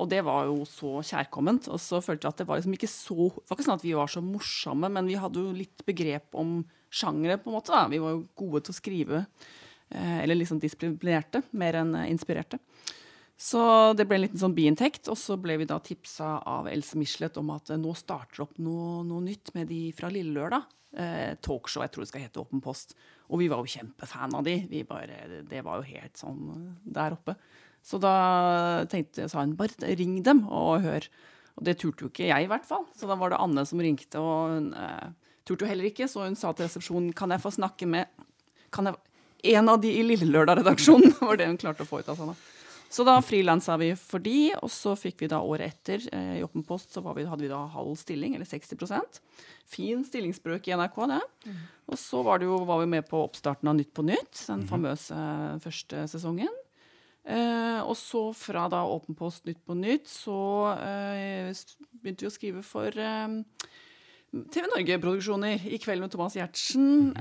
Og 0.00 0.08
det 0.08 0.22
var 0.24 0.46
jo 0.48 0.62
så 0.68 1.00
kjærkomment. 1.04 1.68
Og 1.68 1.80
så 1.82 2.00
følte 2.04 2.24
vi 2.26 2.32
at 2.32 2.38
det 2.40 2.46
var 2.48 2.60
liksom 2.60 2.76
ikke 2.76 2.88
så 2.90 3.28
Det 3.34 3.50
var 3.50 3.58
ikke 3.58 3.66
sånn 3.68 3.80
at 3.80 3.84
vi 3.84 3.96
var 3.98 4.08
så 4.12 4.22
morsomme, 4.24 4.88
men 4.92 5.10
vi 5.10 5.18
hadde 5.20 5.42
jo 5.42 5.52
litt 5.56 5.84
begrep 5.86 6.34
om 6.38 6.62
sjangere, 6.92 7.38
på 7.40 7.50
en 7.50 7.56
måte. 7.58 7.72
da. 7.72 7.86
Vi 7.88 8.00
var 8.02 8.16
jo 8.16 8.26
gode 8.36 8.64
til 8.64 8.72
å 8.72 8.80
skrive. 8.80 9.26
eh, 9.90 10.22
Eller 10.22 10.34
liksom 10.36 10.60
disiplinerte, 10.60 11.42
mer 11.52 11.74
enn 11.74 11.94
eh, 11.94 12.10
inspirerte. 12.10 12.58
Så 13.42 13.60
det 13.96 14.06
ble 14.06 14.16
en 14.20 14.22
liten 14.26 14.38
sånn 14.38 14.54
biinntekt, 14.54 15.08
og 15.10 15.18
så 15.18 15.36
ble 15.40 15.56
vi 15.58 15.64
da 15.66 15.78
tipsa 15.82 16.42
av 16.46 16.68
Else 16.70 16.96
Michelet 16.96 17.36
om 17.40 17.50
at 17.50 17.70
eh, 17.70 17.80
nå 17.80 17.94
starter 17.96 18.44
opp 18.44 18.58
noe, 18.58 19.02
noe 19.04 19.20
nytt 19.24 19.54
med 19.54 19.68
de 19.68 19.90
fra 19.96 20.08
Lille 20.12 20.32
Lørdag. 20.36 20.68
Eh, 20.92 21.34
talkshow, 21.40 21.82
jeg 21.82 21.92
tror 21.92 22.04
det 22.04 22.08
skal 22.12 22.24
hete 22.26 22.40
Åpen 22.42 22.60
post. 22.62 22.94
Og 23.32 23.40
vi 23.40 23.48
var 23.48 23.58
jo 23.64 23.72
kjempefan 23.72 24.34
av 24.36 24.44
de. 24.44 24.84
Bare, 24.88 25.42
det 25.48 25.62
var 25.64 25.80
jo 25.80 25.88
helt 25.94 26.20
sånn 26.20 26.76
der 26.84 27.16
oppe. 27.16 27.34
Så 27.82 27.98
da 28.02 28.14
tenkte 28.90 29.24
jeg, 29.24 29.32
sa 29.32 29.42
hun 29.42 29.56
bare 29.58 29.94
ring 29.98 30.20
dem 30.24 30.44
og 30.46 30.84
hør. 30.84 31.08
Og 31.58 31.66
det 31.66 31.76
turte 31.82 32.06
jo 32.06 32.10
ikke 32.12 32.28
jeg, 32.28 32.46
i 32.46 32.50
hvert 32.50 32.66
fall. 32.66 32.86
Så 32.96 33.08
da 33.10 33.16
var 33.18 33.32
det 33.32 33.40
Anne 33.42 33.64
som 33.68 33.82
ringte, 33.82 34.22
og 34.22 34.54
hun 34.54 34.70
eh, 34.78 35.10
turte 35.48 35.66
jo 35.66 35.70
heller 35.70 35.90
ikke. 35.90 36.08
Så 36.10 36.24
hun 36.24 36.38
sa 36.38 36.54
til 36.54 36.68
resepsjonen 36.68 37.12
kan 37.16 37.34
jeg 37.34 37.42
få 37.42 37.52
snakke 37.58 37.88
med 37.90 38.08
kan 38.72 38.88
jeg, 38.88 38.96
en 39.52 39.68
av 39.68 39.80
de 39.82 39.90
i 39.90 40.02
Lille 40.06 40.30
Lørdag-redaksjonen. 40.30 41.16
var 41.26 41.40
det 41.40 41.50
hun 41.50 41.60
klarte 41.60 41.84
å 41.84 41.88
få 41.88 42.00
ut 42.00 42.12
av 42.12 42.18
seg. 42.18 42.32
da. 42.32 42.62
Så 42.92 43.06
da 43.08 43.14
frilansa 43.24 43.78
vi 43.80 43.94
for 43.96 44.20
de, 44.20 44.52
og 44.60 44.68
så 44.68 44.92
fikk 45.00 45.22
vi 45.24 45.28
da 45.32 45.38
året 45.40 45.72
etter 45.72 46.02
eh, 46.12 46.34
i 46.38 46.42
Åpen 46.44 46.64
post 46.68 46.92
så 46.92 47.00
var 47.00 47.16
vi, 47.16 47.24
hadde 47.24 47.46
vi 47.46 47.48
da 47.48 47.62
halv 47.72 47.94
stilling, 47.96 48.36
eller 48.36 48.48
60% 48.48 49.20
Fin 49.72 50.02
stillingsbrøk 50.04 50.68
i 50.68 50.74
NRK, 50.76 50.98
det. 51.08 51.22
Og 51.88 51.96
så 51.96 52.20
var, 52.26 52.42
det 52.42 52.50
jo, 52.50 52.58
var 52.68 52.82
vi 52.82 52.90
med 52.92 53.06
på 53.08 53.22
oppstarten 53.24 53.70
av 53.70 53.78
Nytt 53.78 53.94
på 53.96 54.04
Nytt, 54.04 54.42
den 54.44 54.66
famøse 54.68 55.16
eh, 55.16 55.56
første 55.64 56.04
sesongen. 56.12 56.52
Eh, 57.22 57.80
og 57.86 57.94
så 57.98 58.24
fra 58.34 58.66
da 58.70 58.82
Åpen 58.90 59.14
post 59.14 59.46
Nytt 59.46 59.60
på 59.66 59.76
Nytt, 59.78 60.10
så 60.10 60.72
eh, 60.74 61.52
begynte 62.02 62.26
vi 62.26 62.30
å 62.30 62.34
skrive 62.34 62.64
for 62.66 62.90
eh, 62.98 63.36
TV 64.32 64.66
Norge-produksjoner. 64.72 65.68
I 65.70 65.78
kveld 65.82 66.02
med 66.02 66.10
Thomas 66.14 66.34
Giertsen, 66.38 67.12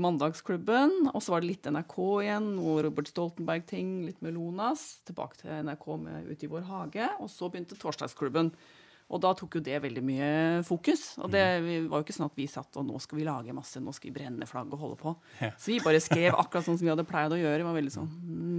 Mandagsklubben. 0.00 1.10
Og 1.12 1.20
så 1.20 1.34
var 1.34 1.44
det 1.44 1.50
litt 1.50 1.68
NRK 1.68 1.98
igjen, 2.24 2.46
noe 2.56 2.80
Robert 2.86 3.10
Stoltenberg-ting, 3.12 3.90
litt 4.06 4.22
med 4.24 4.32
Lonas. 4.38 5.02
Tilbake 5.04 5.42
til 5.42 5.52
NRK 5.68 5.84
med 6.00 6.30
Ute 6.32 6.48
i 6.48 6.50
vår 6.54 6.64
hage. 6.70 7.10
Og 7.20 7.28
så 7.28 7.50
begynte 7.52 7.76
Torsdagsklubben. 7.76 8.54
Og 9.10 9.20
da 9.24 9.30
tok 9.32 9.54
jo 9.56 9.60
det 9.64 9.78
veldig 9.80 10.02
mye 10.04 10.26
fokus. 10.68 11.14
Og 11.24 11.30
det 11.32 11.40
var 11.88 12.02
jo 12.02 12.04
ikke 12.04 12.12
sånn 12.12 12.26
at 12.28 12.34
vi 12.36 12.44
satt 12.46 12.76
og 12.76 12.84
nå 12.84 12.98
skal 13.00 13.16
vi 13.16 13.24
lage 13.24 13.54
masse, 13.56 13.80
nå 13.80 13.94
skal 13.96 14.10
vi 14.10 14.18
brenne 14.18 14.44
flagg 14.46 14.68
og 14.76 14.78
holde 14.82 14.98
på. 15.00 15.14
Ja. 15.40 15.48
Så 15.56 15.70
vi 15.72 15.78
bare 15.80 16.00
skrev 16.04 16.34
akkurat 16.36 16.66
sånn 16.66 16.76
som 16.76 16.84
vi 16.84 16.90
hadde 16.92 17.06
pleid 17.08 17.32
å 17.32 17.38
gjøre. 17.40 17.62
Vi 17.62 17.68
var 17.70 17.78
veldig 17.78 17.94
sånn 17.94 18.10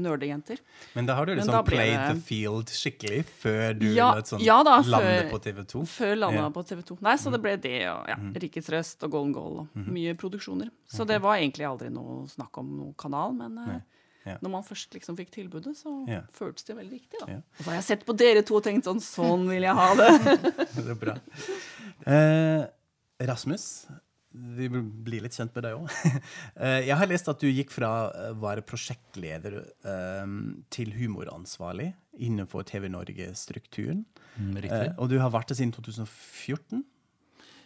nerdejenter. 0.01 0.57
Men 0.95 1.05
da 1.05 1.15
har 1.19 1.29
du 1.29 1.35
liksom 1.35 1.53
da 1.53 1.61
ble 1.67 1.75
played 1.77 2.01
the 2.15 2.23
field 2.25 2.73
skikkelig 2.73 3.21
før 3.43 3.77
du 3.77 3.85
Ja, 3.93 4.09
sånn, 4.25 4.41
ja 4.41 4.57
da, 4.65 4.79
landet 4.81 5.27
før- 5.27 5.31
på 5.35 5.41
TV 5.45 5.63
2? 5.75 5.83
Før 5.93 6.15
landa 6.23 6.41
Ja. 6.41 6.49
på 6.49 6.65
TV 6.65 6.81
2. 6.81 6.97
Nei, 7.05 7.15
så 7.21 7.31
det 7.31 7.41
ble 7.45 7.55
det 7.57 7.77
og 7.93 8.09
ja, 8.09 8.17
Rikets 8.41 8.69
Røst 8.73 9.03
og 9.05 9.11
Golden 9.11 9.33
Goal 9.33 9.59
og 9.59 9.67
mye 9.85 10.15
produksjoner. 10.17 10.69
Så 10.89 11.05
det 11.05 11.21
var 11.21 11.37
egentlig 11.37 11.69
aldri 11.69 11.89
noe 11.93 12.25
snakk 12.27 12.57
om 12.57 12.73
noen 12.77 12.95
kanal, 12.97 13.33
men 13.37 13.57
eh, 13.57 13.65
Nei. 13.75 13.81
Ja. 14.29 14.37
når 14.45 14.51
man 14.57 14.63
først 14.67 14.93
liksom 14.95 15.17
fikk 15.17 15.31
tilbudet, 15.35 15.75
så 15.77 15.93
Ja. 16.07 16.21
føltes 16.35 16.65
det 16.69 16.75
veldig 16.77 16.97
riktig, 16.99 17.19
da. 17.23 17.27
Ja. 17.37 17.41
Og 17.57 17.63
så 17.65 17.69
har 17.71 17.79
jeg 17.81 17.87
sett 17.89 18.05
på 18.07 18.15
dere 18.17 18.43
to 18.45 18.55
og 18.59 18.63
tenkt 18.63 18.85
sånn 18.89 19.01
Sånn 19.03 19.47
vil 19.49 19.63
jeg 19.65 19.75
ha 19.75 19.89
det. 19.95 20.11
Det 20.75 20.85
er 20.93 20.99
bra. 21.01 21.15
Eh, 22.07 22.67
Rasmus, 23.27 23.65
vi 24.31 24.67
blir 24.69 25.23
litt 25.25 25.33
kjent 25.35 25.53
med 25.57 25.65
deg 25.65 25.75
òg. 25.79 25.89
jeg 26.89 26.95
har 27.01 27.09
lest 27.09 27.27
at 27.31 27.39
du 27.41 27.47
gikk 27.49 27.71
fra 27.73 27.89
å 28.07 28.35
være 28.39 28.61
prosjektleder 28.63 29.57
eh, 29.65 30.35
til 30.71 30.93
humoransvarlig 30.95 31.89
innenfor 32.19 32.63
TV 32.69 32.87
Norge-strukturen. 32.91 34.05
Mm. 34.37 34.55
Eh, 34.63 34.93
og 34.99 35.09
du 35.11 35.17
har 35.19 35.31
vært 35.33 35.51
det 35.51 35.57
siden 35.59 35.73
2014? 35.75 36.85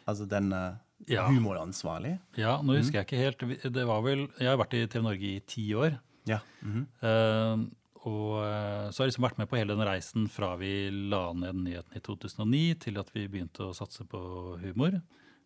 Altså 0.08 0.26
den 0.30 0.52
eh, 0.56 0.73
Ja. 1.12 1.26
humoransvarlig? 1.28 2.15
Ja, 2.39 2.58
nå 2.63 2.78
husker 2.80 3.02
jeg 3.02 3.08
ikke 3.10 3.21
helt. 3.21 3.73
Det 3.76 3.86
var 3.89 4.02
vel, 4.06 4.30
Jeg 4.39 4.47
har 4.47 4.58
vært 4.62 4.73
i 4.80 4.86
TV 4.88 5.04
Norge 5.04 5.30
i 5.36 5.39
ti 5.45 5.65
år. 5.76 5.97
Ja. 6.26 6.40
Mm 6.62 6.74
-hmm. 6.74 7.64
uh, 7.64 7.70
og 8.04 8.44
eh, 8.44 8.90
så 8.92 9.00
har 9.00 9.08
jeg 9.08 9.14
liksom 9.14 9.28
vært 9.28 9.38
med 9.40 9.50
på 9.50 9.56
hele 9.56 9.76
den 9.78 9.88
reisen 9.88 10.26
fra 10.32 10.56
vi 10.60 10.90
la 10.92 11.22
ned 11.38 11.62
nyheten 11.64 11.96
i 11.96 12.02
2009 12.04 12.64
til 12.84 13.00
at 13.00 13.12
vi 13.16 13.30
begynte 13.32 13.70
å 13.70 13.76
satse 13.78 14.04
på 14.10 14.20
humor. 14.60 14.98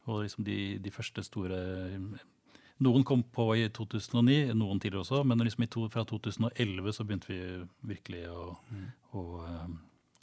Og 0.07 0.23
liksom 0.23 0.47
de, 0.47 0.79
de 0.81 0.93
første 0.93 1.23
store 1.27 1.59
Noen 2.77 3.03
kom 3.09 3.23
på 3.33 3.45
i 3.57 3.63
2009, 3.73 4.53
noen 4.53 4.77
tidligere 4.77 5.01
også, 5.01 5.23
men 5.25 5.41
liksom 5.41 5.63
i 5.65 5.69
to, 5.73 5.87
fra 5.89 6.03
2011 6.05 6.91
så 6.93 7.05
begynte 7.09 7.31
vi 7.31 7.39
virkelig 7.89 8.27
å, 8.29 8.43
å, 9.17 9.23
eh, 9.47 9.71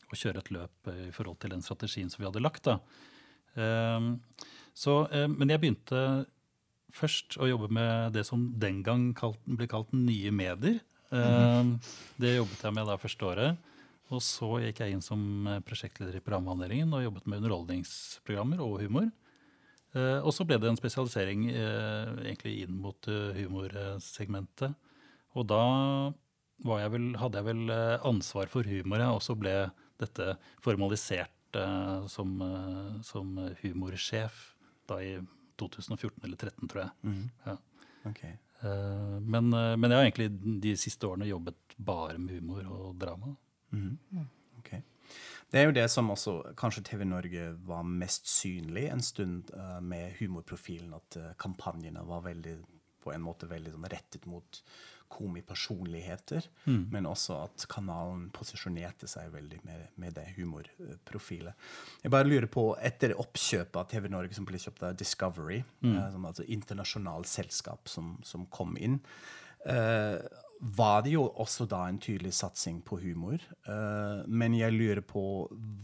å 0.07 0.19
kjøre 0.21 0.39
et 0.39 0.51
løp 0.55 0.91
i 0.93 1.09
forhold 1.17 1.41
til 1.43 1.51
den 1.51 1.65
strategien 1.67 2.13
som 2.13 2.23
vi 2.23 2.29
hadde 2.29 2.43
lagt. 2.45 2.71
da. 2.71 2.79
Um, 3.59 4.07
så, 4.75 5.01
um, 5.11 5.35
men 5.35 5.51
jeg 5.51 5.65
begynte 5.65 5.99
først 6.95 7.39
å 7.43 7.49
jobbe 7.49 7.71
med 7.75 8.15
det 8.15 8.25
som 8.29 8.47
den 8.61 8.83
gang 8.87 9.09
kalt, 9.19 9.41
ble 9.47 9.67
kalt 9.71 9.93
nye 9.97 10.33
medier. 10.35 10.81
Eh, 11.15 11.73
Det 12.21 12.37
jobbet 12.37 12.63
jeg 12.63 12.75
med 12.77 12.89
da 12.89 12.99
første 13.01 13.27
året. 13.27 13.71
Og 14.13 14.21
så 14.23 14.49
gikk 14.63 14.83
jeg 14.83 14.95
inn 14.95 15.05
som 15.05 15.21
eh, 15.49 15.61
prosjektleder 15.65 16.19
i 16.19 16.25
programavdelingen 16.25 16.93
og 16.95 17.05
jobbet 17.07 17.27
med 17.27 17.43
underholdningsprogrammer 17.43 18.63
og 18.63 18.81
humor. 18.85 19.11
Eh, 19.95 20.21
og 20.21 20.31
så 20.35 20.47
ble 20.47 20.59
det 20.61 20.71
en 20.71 20.79
spesialisering 20.81 21.47
egentlig 21.53 22.61
inn 22.65 22.77
mot 22.83 23.09
humorsegmentet. 23.09 24.75
Og 25.35 25.49
da 25.51 25.63
var 26.65 26.85
jeg 26.85 26.93
vel, 26.95 27.07
hadde 27.19 27.41
jeg 27.41 27.49
vel 27.49 27.73
ansvar 28.07 28.51
for 28.51 28.67
humor, 28.67 29.03
og 29.11 29.23
så 29.25 29.35
ble 29.39 29.55
dette 29.99 30.37
formalisert 30.63 31.31
som, 32.11 32.31
som 33.07 33.35
humorsjef 33.63 34.39
da 34.91 34.99
i 35.03 35.17
2014 35.61 36.25
eller 36.25 36.41
2013, 36.41 36.71
tror 36.73 36.83
jeg. 36.83 36.91
Mm. 37.03 37.31
Ja. 37.47 37.57
Okay. 38.11 38.35
Eh, 38.61 39.21
men, 39.21 39.53
eh, 39.53 39.77
men 39.77 39.91
jeg 39.91 39.99
har 39.99 40.09
egentlig 40.09 40.61
de 40.63 40.75
siste 40.81 41.09
årene 41.09 41.29
jobbet 41.29 41.77
bare 41.77 42.19
med 42.19 42.39
humor 42.39 42.67
og 42.71 42.99
drama. 43.01 43.35
Mhm. 43.75 44.27
Okay. 44.59 44.83
Det 45.51 45.61
er 45.61 45.69
jo 45.69 45.75
det 45.77 45.89
som 45.91 46.11
også 46.11 46.55
kanskje 46.57 46.83
TV 46.89 47.05
Norge 47.05 47.51
var 47.67 47.83
mest 47.85 48.27
synlig 48.27 48.89
en 48.91 49.03
stund 49.03 49.51
uh, 49.55 49.81
med 49.81 50.17
humorprofilen, 50.19 50.95
at 50.95 51.19
uh, 51.21 51.35
kampanjene 51.39 52.03
var 52.09 52.25
veldig 52.25 52.57
på 53.05 53.13
en 53.13 53.23
måte 53.23 53.47
veldig 53.47 53.75
sånn 53.75 53.87
rettet 53.93 54.25
mot 54.27 54.63
komipersonligheter, 55.15 56.49
men 56.95 57.07
også 57.09 57.39
at 57.47 57.67
kanalen 57.71 58.27
posisjonerte 58.35 59.09
seg 59.11 59.31
veldig 59.35 59.61
med, 59.67 59.87
med 60.03 60.17
det 60.19 60.27
humorprofilet. 60.37 61.67
Jeg 62.03 62.15
bare 62.15 62.29
lurer 62.29 62.49
på, 62.51 62.67
etter 62.83 63.15
oppkjøpet 63.21 63.81
av 63.81 63.89
TV 63.91 64.11
Norge, 64.13 64.35
som 64.37 64.49
ble 64.49 64.61
kjøpt 64.61 64.85
av 64.89 64.99
Discovery, 64.99 65.63
eh, 65.87 66.09
som 66.15 66.27
altså 66.29 66.47
internasjonalt 66.51 67.31
selskap 67.31 67.91
som, 67.91 68.17
som 68.27 68.49
kom 68.53 68.77
inn, 68.81 68.99
eh, 69.71 70.19
var 70.61 71.03
det 71.05 71.15
jo 71.15 71.25
også 71.43 71.67
da 71.69 71.83
en 71.89 71.99
tydelig 72.01 72.33
satsing 72.37 72.79
på 72.87 72.99
humor. 73.03 73.43
Uh, 73.67 74.23
men 74.27 74.55
jeg 74.57 74.75
lurer 74.75 75.03
på 75.05 75.23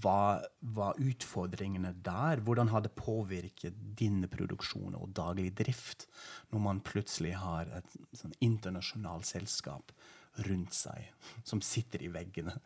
hva 0.02 0.40
var 0.76 1.00
utfordringene 1.00 1.92
der? 2.04 2.42
Hvordan 2.44 2.70
har 2.72 2.84
det 2.84 2.94
påvirket 2.98 3.76
dine 3.98 4.30
produksjoner 4.30 5.00
og 5.00 5.12
daglig 5.16 5.50
drift 5.58 6.06
når 6.52 6.64
man 6.64 6.84
plutselig 6.86 7.34
har 7.40 7.70
et 7.80 7.98
sånn 8.16 8.36
internasjonalt 8.40 9.28
selskap 9.28 9.92
rundt 10.46 10.76
seg 10.76 11.10
som 11.44 11.62
sitter 11.64 12.06
i 12.06 12.12
veggene? 12.14 12.56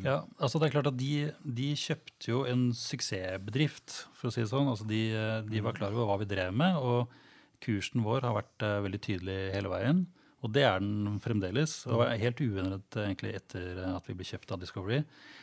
Ja, 0.00 0.22
altså 0.40 0.56
det 0.56 0.70
er 0.70 0.76
klart 0.78 0.88
at 0.88 0.96
de, 0.96 1.28
de 1.44 1.72
kjøpte 1.76 2.30
jo 2.30 2.38
en 2.48 2.70
suksessbedrift, 2.72 4.06
for 4.16 4.30
å 4.30 4.32
si 4.32 4.40
det 4.40 4.48
sånn. 4.48 4.70
Altså 4.72 4.86
de, 4.88 5.02
de 5.50 5.60
var 5.64 5.76
klar 5.76 5.92
over 5.92 6.08
hva 6.08 6.20
vi 6.22 6.28
drev 6.30 6.54
med, 6.56 6.78
og 6.80 7.12
kursen 7.64 8.04
vår 8.04 8.24
har 8.24 8.36
vært 8.38 8.64
uh, 8.64 8.78
veldig 8.86 9.02
tydelig 9.04 9.36
hele 9.52 9.72
veien. 9.72 10.06
Og 10.46 10.52
det 10.54 10.62
er 10.68 10.82
den 10.82 11.18
fremdeles, 11.22 11.80
og 11.90 12.04
er 12.06 12.20
helt 12.22 12.40
uendret 12.44 12.98
egentlig 13.02 13.34
etter 13.40 13.80
at 13.90 14.06
vi 14.06 14.14
ble 14.14 14.26
kjøpt 14.28 14.52
av 14.54 14.62
Discovery. 14.62 15.00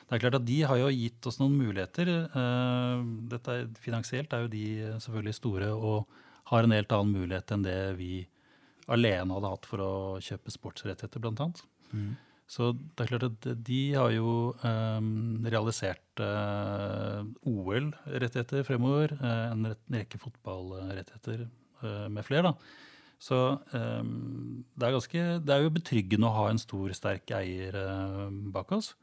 Det 0.08 0.16
er 0.16 0.22
klart 0.24 0.38
at 0.40 0.46
De 0.48 0.60
har 0.70 0.80
jo 0.80 0.92
gitt 0.94 1.28
oss 1.28 1.40
noen 1.42 1.58
muligheter. 1.60 2.12
Eh, 2.26 3.08
Dette 3.34 3.58
er, 3.58 3.72
finansielt 3.84 4.34
er 4.34 4.46
jo 4.46 4.54
de 4.54 4.68
selvfølgelig 5.04 5.40
store 5.40 5.72
og 5.76 6.22
har 6.52 6.64
en 6.66 6.76
helt 6.76 6.96
annen 6.96 7.16
mulighet 7.16 7.52
enn 7.56 7.66
det 7.66 7.80
vi 8.00 8.14
alene 8.92 9.36
hadde 9.36 9.52
hatt 9.54 9.68
for 9.68 9.84
å 9.84 9.94
kjøpe 10.24 10.52
sportsrettigheter, 10.52 11.24
blant 11.24 11.44
annet. 11.44 11.66
Så 12.54 12.74
det 12.76 13.06
er 13.06 13.12
klart 13.14 13.28
at 13.30 13.46
de 13.66 13.82
har 13.96 14.12
jo 14.12 14.54
um, 14.62 15.46
realisert 15.48 16.22
uh, 16.22 17.24
OL-rettigheter 17.48 18.66
fremover, 18.68 19.16
eh, 19.16 19.46
en 19.54 19.70
rekke 19.96 20.20
fotballrettigheter 20.22 21.46
uh, 21.48 22.10
med 22.12 22.28
flere. 22.28 22.52
da. 22.52 22.92
Så 23.22 23.40
eh, 23.76 24.04
det, 24.04 24.86
er 24.88 24.96
ganske, 24.98 25.24
det 25.46 25.56
er 25.56 25.66
jo 25.66 25.74
betryggende 25.78 26.30
å 26.30 26.38
ha 26.38 26.46
en 26.52 26.62
stor, 26.62 26.92
sterk 26.96 27.34
eier 27.38 27.78
eh, 27.80 28.30
bak 28.54 28.72
oss. 28.76 28.94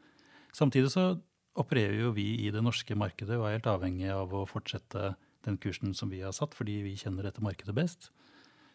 Samtidig 0.57 0.93
så 0.93 1.13
opererer 1.61 1.99
jo 2.01 2.15
vi 2.17 2.29
i 2.47 2.51
det 2.55 2.63
norske 2.65 2.95
markedet 2.99 3.39
og 3.39 3.49
er 3.49 3.59
helt 3.59 3.71
avhengig 3.71 4.11
av 4.15 4.33
å 4.35 4.47
fortsette 4.49 5.15
den 5.47 5.57
kursen 5.61 5.95
som 5.97 6.11
vi 6.13 6.23
har 6.25 6.35
satt, 6.37 6.55
fordi 6.57 6.81
vi 6.85 6.99
kjenner 7.01 7.27
dette 7.27 7.43
markedet 7.45 7.75
best. 7.77 8.11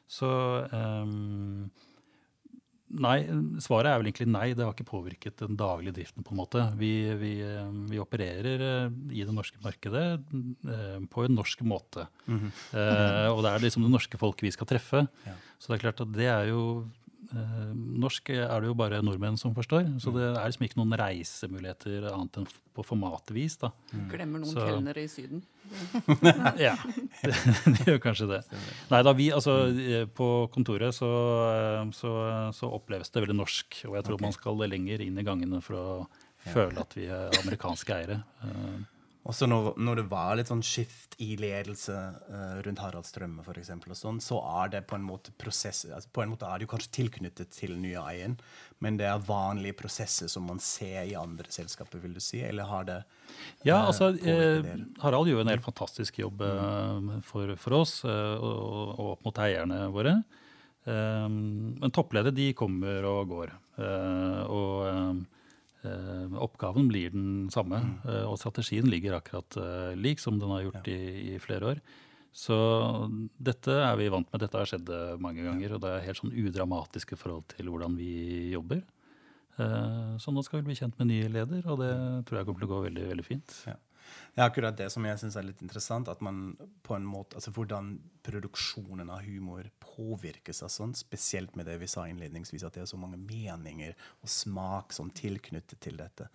Så 0.09 0.29
ehm, 0.73 1.69
Nei, 3.01 3.17
svaret 3.63 3.91
er 3.91 3.99
vel 3.99 4.09
egentlig 4.09 4.27
nei. 4.31 4.47
Det 4.55 4.63
har 4.63 4.73
ikke 4.75 4.87
påvirket 4.87 5.41
den 5.41 5.57
daglige 5.59 5.97
driften. 5.97 6.23
på 6.23 6.33
en 6.33 6.39
måte. 6.39 6.63
Vi, 6.79 6.91
vi, 7.19 7.33
eh, 7.43 7.71
vi 7.91 8.01
opererer 8.01 8.65
eh, 8.67 8.99
i 9.11 9.25
det 9.27 9.35
norske 9.35 9.59
markedet 9.63 10.05
eh, 10.15 10.99
på 11.11 11.25
en 11.25 11.35
norsk 11.35 11.65
måte. 11.67 12.07
Eh, 12.29 13.27
og 13.31 13.43
det 13.45 13.51
er 13.51 13.65
liksom 13.65 13.85
det 13.85 13.93
norske 13.93 14.19
folket 14.21 14.47
vi 14.47 14.53
skal 14.55 14.69
treffe. 14.69 15.05
Ja. 15.27 15.35
Så 15.59 15.71
det 15.71 15.79
er 15.79 15.85
klart 15.87 16.05
at 16.05 16.13
det 16.15 16.29
er 16.31 16.51
jo 16.53 16.61
Norsk 17.75 18.29
er 18.35 18.61
det 18.61 18.69
jo 18.69 18.75
bare 18.77 19.01
nordmenn 19.05 19.37
som 19.39 19.53
forstår. 19.55 19.87
Så 20.03 20.13
det 20.15 20.23
er 20.31 20.47
liksom 20.47 20.65
ikke 20.67 20.79
noen 20.79 20.95
reisemuligheter 20.99 22.07
annet 22.11 22.39
enn 22.41 22.47
på 22.75 22.83
formatvis. 22.85 23.57
da. 23.61 23.71
Glemmer 24.11 24.43
noen 24.43 24.51
Så- 24.51 24.65
kelnere 24.65 25.03
i 25.03 25.11
Syden. 25.11 25.43
Ja, 26.61 26.75
det, 27.23 27.33
det 27.65 27.85
gjør 27.87 28.01
kanskje 28.03 28.27
det. 28.29 28.41
Nei, 28.91 29.01
da 29.01 29.13
vi, 29.17 29.31
altså, 29.33 29.55
eh, 29.73 30.05
På 30.05 30.47
kontoret 30.53 30.93
så, 30.93 31.09
eh, 31.49 31.91
så, 31.97 32.11
så 32.53 32.69
oppleves 32.69 33.09
det 33.09 33.23
veldig 33.23 33.39
norsk. 33.39 33.79
Og 33.89 33.97
jeg 33.97 34.05
tror 34.05 34.19
okay. 34.19 34.27
man 34.27 34.35
skal 34.35 34.65
lenger 34.69 35.01
inn 35.01 35.17
i 35.17 35.25
gangene 35.25 35.61
for 35.65 35.79
å 35.79 35.87
føle 36.45 36.83
at 36.83 36.93
vi 36.93 37.07
er 37.09 37.33
amerikanske 37.41 37.97
eiere. 37.97 38.19
Også 39.25 39.47
når, 39.49 39.71
når 39.81 39.97
det 39.97 40.03
var 40.11 40.35
litt 40.37 40.49
sånn 40.51 40.61
skift 40.65 41.15
i 41.23 41.31
ledelse 41.39 41.93
uh, 41.95 42.59
rundt 42.65 42.81
Harald 42.83 43.07
Strømme 43.07 43.41
for 43.45 43.57
eksempel, 43.57 43.95
og 43.95 43.97
sånn, 43.97 44.19
så 44.21 44.37
er 44.61 44.75
det 44.75 44.83
på 44.85 44.99
en 44.99 45.07
måte 45.07 45.33
prosess, 45.41 45.81
altså 45.89 46.11
på 46.13 46.21
en 46.21 46.29
måte 46.35 46.45
er 46.45 46.61
det 46.61 46.67
jo 46.67 46.71
kanskje 46.75 46.93
tilknyttet 46.99 47.49
til 47.55 47.73
nye 47.81 48.03
eieren, 48.05 48.37
men 48.85 48.99
det 49.01 49.07
er 49.09 49.25
vanlige 49.25 49.79
prosesser 49.81 50.29
som 50.29 50.45
man 50.45 50.61
ser 50.61 51.09
i 51.09 51.17
andre 51.17 51.49
selskaper, 51.49 52.03
vil 52.03 52.13
du 52.13 52.21
si? 52.21 52.43
Eller 52.45 52.69
har 52.69 52.85
det 52.85 52.99
Ja, 53.65 53.79
eh, 53.79 53.89
altså 53.89 54.11
eh. 54.13 54.71
Harald 55.01 55.31
gjør 55.31 55.41
en 55.41 55.53
helt 55.55 55.65
fantastisk 55.65 56.21
jobb 56.21 56.45
uh, 56.45 57.17
for, 57.25 57.55
for 57.57 57.81
oss 57.81 57.97
og, 58.05 58.45
og 58.45 59.13
opp 59.15 59.29
mot 59.29 59.45
eierne 59.45 59.87
våre. 59.93 60.19
Men 60.85 61.89
toppledere, 61.89 62.29
de 62.29 62.51
kommer 62.53 63.07
og 63.09 63.31
går. 63.31 63.53
Og 64.53 65.23
oppgaven 66.45 66.87
blir 66.91 67.11
den 67.13 67.49
samme. 67.53 67.79
eh, 68.07 68.23
og 68.25 68.37
strategien 68.41 68.87
ligger 68.89 69.17
akkurat 69.19 69.57
eh, 69.61 69.93
lik 69.95 70.19
som 70.23 70.39
den 70.39 70.49
har 70.49 70.65
gjort 70.67 70.87
i, 70.91 71.35
i 71.35 71.39
flere 71.39 71.73
år. 71.75 71.81
Så 72.35 72.55
dette 73.39 73.71
er 73.71 73.95
vi 73.95 74.09
vant 74.11 74.27
med. 74.33 74.41
Dette 74.43 74.59
har 74.59 74.67
skjedd 74.67 74.89
eh, 74.91 75.15
mange 75.23 75.45
ganger. 75.45 75.77
Og 75.77 75.81
det 75.85 75.91
er 75.93 76.05
helt 76.09 76.19
sånn 76.19 76.33
udramatiske 76.35 77.15
forhold 77.15 77.45
til 77.55 77.69
hvordan 77.71 77.95
vi 77.95 78.51
jobber. 78.51 78.81
Eh, 79.57 80.15
Så 80.19 80.33
nå 80.35 80.43
skal 80.43 80.59
vi 80.59 80.67
bli 80.71 80.75
kjent 80.75 80.97
med 80.99 81.07
ny 81.13 81.21
leder, 81.31 81.63
og 81.71 81.79
det 81.79 81.93
tror 82.27 82.41
jeg 82.41 82.45
kommer 82.49 82.59
til 82.59 82.67
å 82.67 82.73
gå 82.75 82.81
veldig, 82.89 83.05
veldig 83.13 83.25
fint. 83.25 83.55
Ja. 83.69 83.77
Det 84.35 84.43
er 84.43 84.49
akkurat 84.49 84.75
det 84.75 84.89
som 84.91 85.05
jeg 85.07 85.19
syns 85.21 85.37
er 85.39 85.45
litt 85.47 85.61
interessant. 85.63 86.09
at 86.11 86.21
man 86.21 86.57
på 86.83 86.95
en 86.95 87.05
måte, 87.07 87.37
altså 87.39 87.53
Hvordan 87.55 87.93
produksjonen 88.25 89.09
av 89.09 89.21
humor 89.23 89.69
påvirkes 89.79 90.63
av 90.65 90.71
sånn, 90.73 90.95
spesielt 90.97 91.55
med 91.55 91.69
det 91.69 91.77
vi 91.79 91.87
sa 91.87 92.07
innledningsvis, 92.09 92.65
at 92.65 92.73
det 92.73 92.83
er 92.83 92.89
så 92.89 92.99
mange 92.99 93.19
meninger 93.21 93.93
og 94.21 94.29
smak 94.29 94.91
som 94.93 95.11
tilknyttet 95.13 95.79
til 95.79 95.95
dette. 96.01 96.27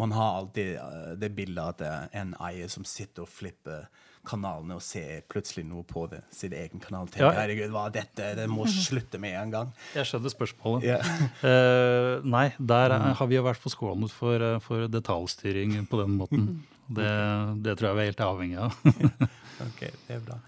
Man 0.00 0.14
har 0.16 0.38
alltid 0.38 0.78
eh, 0.78 1.12
det 1.20 1.32
bildet 1.36 1.74
at 1.74 1.82
det 1.82 1.90
er 1.90 2.08
en 2.22 2.32
eier 2.40 2.72
som 2.72 2.86
sitter 2.88 3.26
og 3.26 3.28
flipper 3.28 3.90
kanalene 4.24 4.76
og 4.78 4.84
ser 4.86 5.24
plutselig 5.30 5.64
noe 5.66 5.82
på 5.84 6.06
det, 6.08 6.22
sin 6.32 6.54
egen 6.54 6.80
kanal. 6.80 7.08
tenker, 7.08 7.32
Ja. 7.32 7.40
herregud, 7.42 7.72
hva 7.74 7.88
er 7.88 7.96
dette? 7.98 8.34
Det 8.38 8.48
må 8.48 8.64
slutte 8.70 9.18
med 9.18 9.34
en 9.34 9.50
gang. 9.50 9.72
Jeg 9.94 10.06
skjønner 10.06 10.30
spørsmålet. 10.30 10.84
Yeah. 10.86 11.02
uh, 11.48 12.24
nei, 12.24 12.52
der 12.58 12.94
er, 12.94 13.12
har 13.18 13.26
vi 13.26 13.34
jo 13.34 13.42
vært 13.42 13.60
forskånet 13.60 14.14
for, 14.14 14.40
eh, 14.40 14.60
for 14.62 14.86
detaljstyring 14.86 15.74
på 15.90 16.00
den 16.04 16.16
måten. 16.16 16.46
Det, 16.88 17.10
det 17.64 17.76
tror 17.78 17.90
jeg 17.90 17.98
vi 17.98 18.04
er 18.04 18.10
helt 18.10 18.26
avhengig 18.26 18.60
av. 18.66 18.78
Ok, 19.62 19.82
det 20.08 20.16
er 20.16 20.22
bra. 20.24 20.40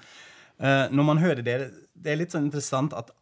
Uh, 0.59 0.87
når 0.91 1.05
man 1.07 1.21
hører 1.23 1.45
dere, 1.47 1.69
det 1.95 2.11
er 2.11 2.19
litt 2.19 2.33
sånn 2.35 2.49
interessant 2.49 2.95
at 2.99 3.13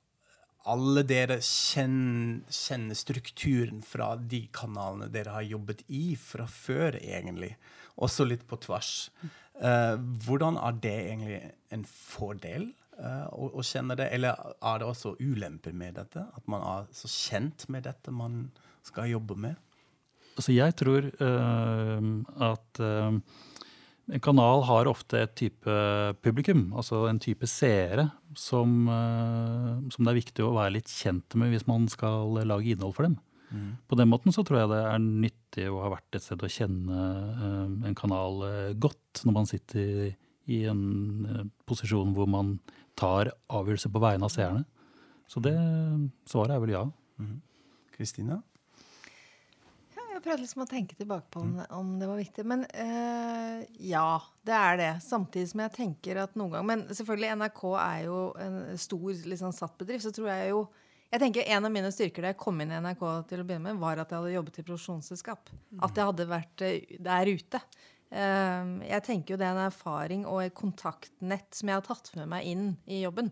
alle 0.71 1.03
dere 1.05 1.41
kjenner, 1.43 2.43
kjenner 2.53 2.97
strukturen 2.97 3.83
fra 3.85 4.13
de 4.17 4.45
kanalene 4.55 5.11
dere 5.13 5.35
har 5.35 5.47
jobbet 5.47 5.83
i 5.93 6.15
fra 6.17 6.47
før, 6.49 6.97
egentlig. 7.03 7.51
Også 8.01 8.25
litt 8.29 8.47
på 8.49 8.57
tvers. 8.63 9.11
Uh, 9.59 9.99
hvordan 10.25 10.57
er 10.63 10.79
det 10.85 10.95
egentlig 11.03 11.41
en 11.75 11.85
fordel 11.89 12.71
uh, 12.97 13.27
å, 13.35 13.51
å 13.59 13.67
kjenne 13.67 13.99
det, 13.99 14.09
eller 14.15 14.39
er 14.55 14.81
det 14.81 14.89
også 14.89 15.17
ulemper 15.21 15.77
med 15.77 15.99
dette? 15.99 16.25
At 16.25 16.49
man 16.51 16.65
er 16.65 16.89
så 16.97 17.11
kjent 17.11 17.67
med 17.73 17.85
dette 17.91 18.15
man 18.15 18.47
skal 18.87 19.11
jobbe 19.13 19.37
med? 19.39 19.61
Altså 20.39 20.55
jeg 20.55 20.75
tror 20.81 21.09
eh, 21.11 22.07
at 22.47 22.81
eh, 22.81 23.19
en 24.13 24.23
kanal 24.25 24.65
har 24.67 24.91
ofte 24.91 25.21
et 25.21 25.35
type 25.39 25.75
publikum, 26.25 26.71
altså 26.77 27.05
en 27.09 27.21
type 27.23 27.47
seere, 27.51 28.09
som, 28.39 28.87
eh, 28.89 29.75
som 29.93 30.07
det 30.07 30.13
er 30.13 30.21
viktig 30.21 30.47
å 30.47 30.55
være 30.57 30.79
litt 30.79 30.93
kjent 30.93 31.37
med 31.39 31.53
hvis 31.53 31.69
man 31.69 31.87
skal 31.93 32.41
lage 32.49 32.73
innhold 32.73 32.97
for 32.97 33.09
dem. 33.09 33.21
På 33.85 33.99
den 34.01 34.09
måten 34.09 34.33
så 34.33 34.41
tror 34.49 34.63
jeg 34.63 34.69
det 34.71 34.79
er 34.81 35.01
nyttig 35.03 35.65
å 35.69 35.83
ha 35.83 35.91
vært 35.93 36.17
et 36.17 36.25
sted 36.25 36.41
å 36.41 36.49
kjenne 36.49 37.01
en 37.85 37.97
kanal 37.99 38.39
godt 38.81 39.21
når 39.29 39.35
man 39.37 39.49
sitter 39.51 40.07
i, 40.49 40.63
en 40.71 41.53
posisjon 41.69 42.15
hvor 42.17 42.31
man 42.33 42.55
tar 42.97 43.29
avgjørelser 43.53 43.93
på 43.93 44.01
vegne 44.01 44.25
av 44.25 44.33
seerne. 44.33 44.65
Så 45.29 45.45
det 45.45 45.53
svaret 46.33 46.57
er 46.57 46.65
vel 46.65 46.73
ja. 46.73 46.83
Kristina? 47.93 48.41
Ja, 48.41 48.52
jeg 50.23 50.29
prøvde 50.29 50.45
liksom 50.45 50.63
å 50.63 50.71
tenke 50.71 50.95
tilbake 50.95 51.27
på 51.35 51.41
om, 51.43 51.57
om 51.75 51.89
det 51.99 52.07
var 52.07 52.21
viktig. 52.21 52.45
Men 52.47 52.63
eh, 52.71 53.65
ja, 53.91 54.21
det 54.47 54.55
er 54.55 54.79
det. 54.79 54.91
Samtidig 55.03 55.51
som 55.51 55.65
jeg 55.65 55.75
tenker 55.75 56.21
at 56.23 56.37
noen 56.39 56.55
gang 56.55 56.69
Men 56.69 56.85
selvfølgelig, 56.95 57.33
NRK 57.41 57.63
er 57.83 58.05
jo 58.07 58.21
en 58.39 58.61
stor 58.79 59.09
liksom, 59.33 59.55
satt 59.57 59.75
bedrift. 59.81 60.07
Så 60.07 60.15
tror 60.15 60.31
jeg 60.31 60.53
jo 60.53 60.63
jeg 61.13 61.21
tenker 61.21 61.49
En 61.53 61.67
av 61.69 61.73
mine 61.75 61.91
styrker 61.93 62.25
da 62.25 62.31
jeg 62.31 62.41
kom 62.41 62.63
inn 62.63 62.71
i 62.73 62.79
NRK, 62.81 63.03
til 63.29 63.43
å 63.43 63.45
begynne 63.45 63.67
med, 63.67 63.81
var 63.83 64.01
at 64.01 64.13
jeg 64.15 64.23
hadde 64.23 64.37
jobbet 64.37 64.61
i 64.63 64.65
produksjonsselskap. 64.65 65.51
At 65.85 65.99
jeg 65.99 66.09
hadde 66.09 66.29
vært 66.31 66.65
eh, 66.65 66.95
der 67.05 67.33
ute. 67.33 67.61
Eh, 68.13 68.71
jeg 68.89 69.05
tenker 69.09 69.35
jo 69.35 69.41
det 69.43 69.49
er 69.49 69.59
en 69.59 69.67
erfaring 69.67 70.23
og 70.31 70.45
et 70.45 70.55
kontaktnett 70.57 71.51
som 71.59 71.69
jeg 71.69 71.81
har 71.81 71.85
tatt 71.85 72.15
med 72.17 72.31
meg 72.33 72.47
inn 72.49 72.71
i 72.87 73.03
jobben, 73.03 73.29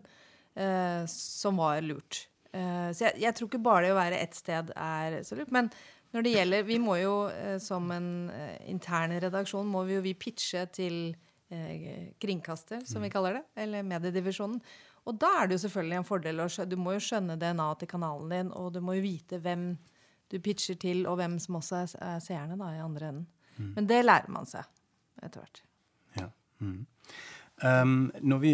eh, 0.59 1.07
som 1.09 1.63
var 1.63 1.81
lurt. 1.85 2.27
Eh, 2.51 2.91
så 2.91 3.07
jeg, 3.07 3.21
jeg 3.23 3.37
tror 3.37 3.49
ikke 3.49 3.63
bare 3.63 3.87
det 3.87 3.95
å 3.95 3.99
være 3.99 4.21
ett 4.27 4.37
sted 4.37 4.73
er 4.75 5.21
så 5.25 5.39
lurt. 5.39 5.53
Men 5.55 5.71
når 6.11 6.25
det 6.25 6.33
gjelder 6.35 6.63
Vi 6.67 6.77
må 6.83 6.97
jo 6.99 7.15
eh, 7.31 7.57
som 7.63 7.91
en 7.95 8.29
eh, 8.35 8.57
intern 8.71 9.15
redaksjon 9.23 9.67
må 9.67 9.83
vi 9.87 9.97
jo 9.97 10.05
vi 10.05 10.15
pitche 10.19 10.65
til 10.73 10.97
eh, 11.49 12.11
kringkaster, 12.21 12.83
som 12.87 13.03
vi 13.05 13.11
kaller 13.13 13.39
det, 13.39 13.43
eller 13.63 13.87
mediedivisjonen. 13.87 14.59
Og 15.09 15.17
da 15.17 15.31
er 15.39 15.49
det 15.49 15.57
jo 15.57 15.63
selvfølgelig 15.63 15.97
en 15.97 16.05
fordel 16.05 16.43
å 16.43 16.49
Du 16.69 16.77
må 16.77 16.93
jo 16.93 17.01
skjønne 17.01 17.39
DNA 17.41 17.69
til 17.79 17.89
kanalen 17.89 18.29
din, 18.29 18.51
og 18.53 18.73
du 18.75 18.81
må 18.85 18.99
jo 18.99 19.05
vite 19.07 19.39
hvem 19.41 19.71
du 20.31 20.37
pitcher 20.39 20.77
til, 20.79 21.07
og 21.09 21.17
hvem 21.19 21.39
som 21.41 21.57
også 21.59 21.79
er, 21.81 21.95
er 22.07 22.19
seerne 22.23 22.59
da, 22.59 22.69
i 22.75 22.83
andre 22.83 23.07
enden. 23.07 23.27
Men 23.75 23.87
det 23.89 23.99
lærer 24.05 24.31
man 24.31 24.47
seg 24.49 24.65
etter 25.21 25.41
hvert. 25.41 25.59
Ja. 26.17 26.29
Mm. 26.63 26.85
Um, 27.61 27.97
når 28.21 28.39
vi 28.41 28.53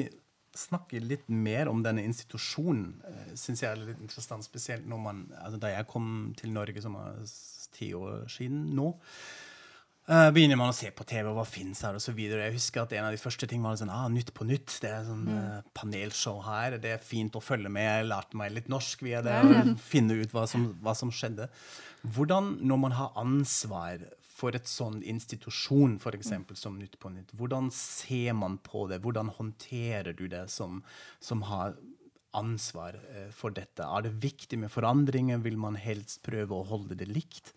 snakker 0.57 1.03
litt 1.05 1.27
mer 1.29 1.69
om 1.71 1.83
denne 1.85 2.03
institusjonen, 2.07 2.95
synes 3.29 3.43
syns 3.45 3.63
jeg 3.63 3.71
er 3.71 3.83
litt 3.91 4.01
interessant, 4.03 4.45
spesielt 4.45 4.87
når 4.89 5.03
man, 5.03 5.25
altså 5.39 5.59
da 5.61 5.73
jeg 5.73 5.89
kom 5.91 6.07
til 6.37 6.53
Norge, 6.55 6.81
som 6.83 6.97
er 6.99 7.21
ti 7.77 7.91
år 7.97 8.25
siden 8.31 8.71
nå, 8.77 8.87
uh, 10.09 10.29
begynner 10.33 10.59
man 10.59 10.73
å 10.73 10.77
se 10.77 10.89
på 10.95 11.05
TV, 11.07 11.29
og 11.29 11.39
hva 11.39 11.45
fins 11.47 11.83
her, 11.85 11.97
osv. 11.99 12.19
Jeg 12.19 12.55
husker 12.55 12.83
at 12.83 12.95
en 12.97 13.07
av 13.09 13.15
de 13.15 13.21
første 13.21 13.49
tingene 13.49 13.69
var 13.69 13.81
sånn, 13.81 13.93
ah, 13.93 14.07
Nytt 14.11 14.33
på 14.37 14.47
nytt. 14.49 14.79
Det 14.83 14.91
er 14.91 15.07
sånn 15.07 15.25
uh, 15.29 15.59
panelshow 15.77 16.41
her. 16.47 16.79
Det 16.83 16.95
er 16.95 17.03
fint 17.03 17.37
å 17.37 17.43
følge 17.43 17.71
med. 17.73 17.87
Jeg 17.87 18.09
lærte 18.11 18.39
meg 18.39 18.55
litt 18.55 18.71
norsk 18.71 19.03
via 19.07 19.23
det, 19.25 19.37
og 19.43 19.73
finne 19.93 20.19
ut 20.21 20.35
hva 20.35 20.47
som, 20.49 20.71
hva 20.83 20.95
som 20.97 21.13
skjedde. 21.13 21.49
Hvordan, 22.15 22.55
når 22.67 22.83
man 22.85 22.97
har 22.97 23.15
ansvar 23.19 24.05
for 24.37 24.53
et 24.57 24.69
sånn 24.69 24.99
institusjon, 25.01 25.97
f.eks. 25.97 26.33
som 26.59 26.77
Nytt 26.77 26.99
på 27.01 27.09
nytt, 27.13 27.33
hvordan 27.37 27.71
ser 27.73 28.35
man 28.37 28.59
på 28.61 28.85
det? 28.91 29.01
Hvordan 29.05 29.31
håndterer 29.33 30.13
du 30.17 30.27
det 30.29 30.45
som, 30.53 30.83
som 31.23 31.41
har 31.49 31.77
ansvar 32.37 32.99
eh, 33.09 33.31
for 33.33 33.55
dette? 33.55 33.85
Er 33.85 34.05
det 34.05 34.17
viktig 34.21 34.59
med 34.61 34.73
forandringer? 34.73 35.41
Vil 35.45 35.57
man 35.57 35.79
helst 35.81 36.21
prøve 36.27 36.59
å 36.59 36.67
holde 36.69 36.99
det 36.99 37.09
likt? 37.09 37.53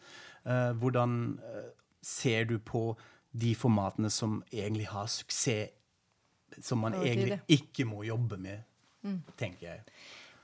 Eh, 0.48 0.70
hvordan 0.80 1.20
eh, 1.44 1.68
ser 2.00 2.48
du 2.48 2.56
på 2.58 2.94
de 3.30 3.52
formatene 3.54 4.10
som 4.10 4.40
egentlig 4.50 4.88
har 4.90 5.10
suksess, 5.10 5.76
som 6.64 6.80
man 6.82 6.96
egentlig. 6.98 7.36
Mm. 7.38 7.52
ikke 7.54 7.84
må 7.86 8.00
jobbe 8.02 8.36
med, 8.40 8.64
tenker 9.38 9.68
jeg. 9.68 9.84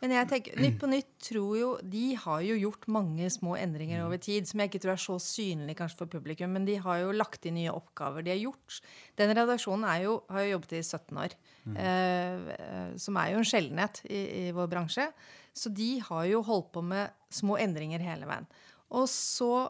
Men 0.02 0.12
jeg 0.12 0.28
tenker, 0.28 0.58
Nytt 0.60 0.76
på 0.80 0.88
Nytt 0.90 1.12
tror 1.24 1.52
jo 1.56 1.68
De 1.80 2.04
har 2.20 2.42
jo 2.44 2.56
gjort 2.60 2.84
mange 2.92 3.28
små 3.32 3.54
endringer 3.56 4.04
over 4.04 4.20
tid, 4.22 4.48
som 4.48 4.60
jeg 4.60 4.70
ikke 4.70 4.82
tror 4.84 4.94
er 4.94 5.02
så 5.02 5.16
synlig 5.22 5.76
kanskje 5.78 6.02
for 6.02 6.12
publikum, 6.12 6.52
men 6.52 6.68
de 6.68 6.76
har 6.82 7.00
jo 7.00 7.14
lagt 7.16 7.48
inn 7.48 7.56
nye 7.56 7.72
oppgaver. 7.72 8.26
de 8.26 8.34
har 8.34 8.42
gjort. 8.42 8.80
Den 9.16 9.32
redaksjonen 9.36 9.88
jo, 10.04 10.18
har 10.28 10.44
jo 10.44 10.52
jobbet 10.56 10.76
i 10.76 10.82
17 10.82 11.22
år, 11.24 11.36
mm. 11.64 11.80
eh, 11.86 12.92
som 13.00 13.20
er 13.22 13.32
jo 13.32 13.40
en 13.40 13.50
sjeldenhet 13.52 14.02
i, 14.10 14.22
i 14.44 14.44
vår 14.56 14.70
bransje. 14.72 15.08
Så 15.56 15.72
de 15.72 15.90
har 16.04 16.28
jo 16.28 16.44
holdt 16.44 16.72
på 16.76 16.84
med 16.84 17.16
små 17.32 17.56
endringer 17.62 18.04
hele 18.04 18.28
veien. 18.28 18.48
Og 18.94 19.08
så 19.10 19.68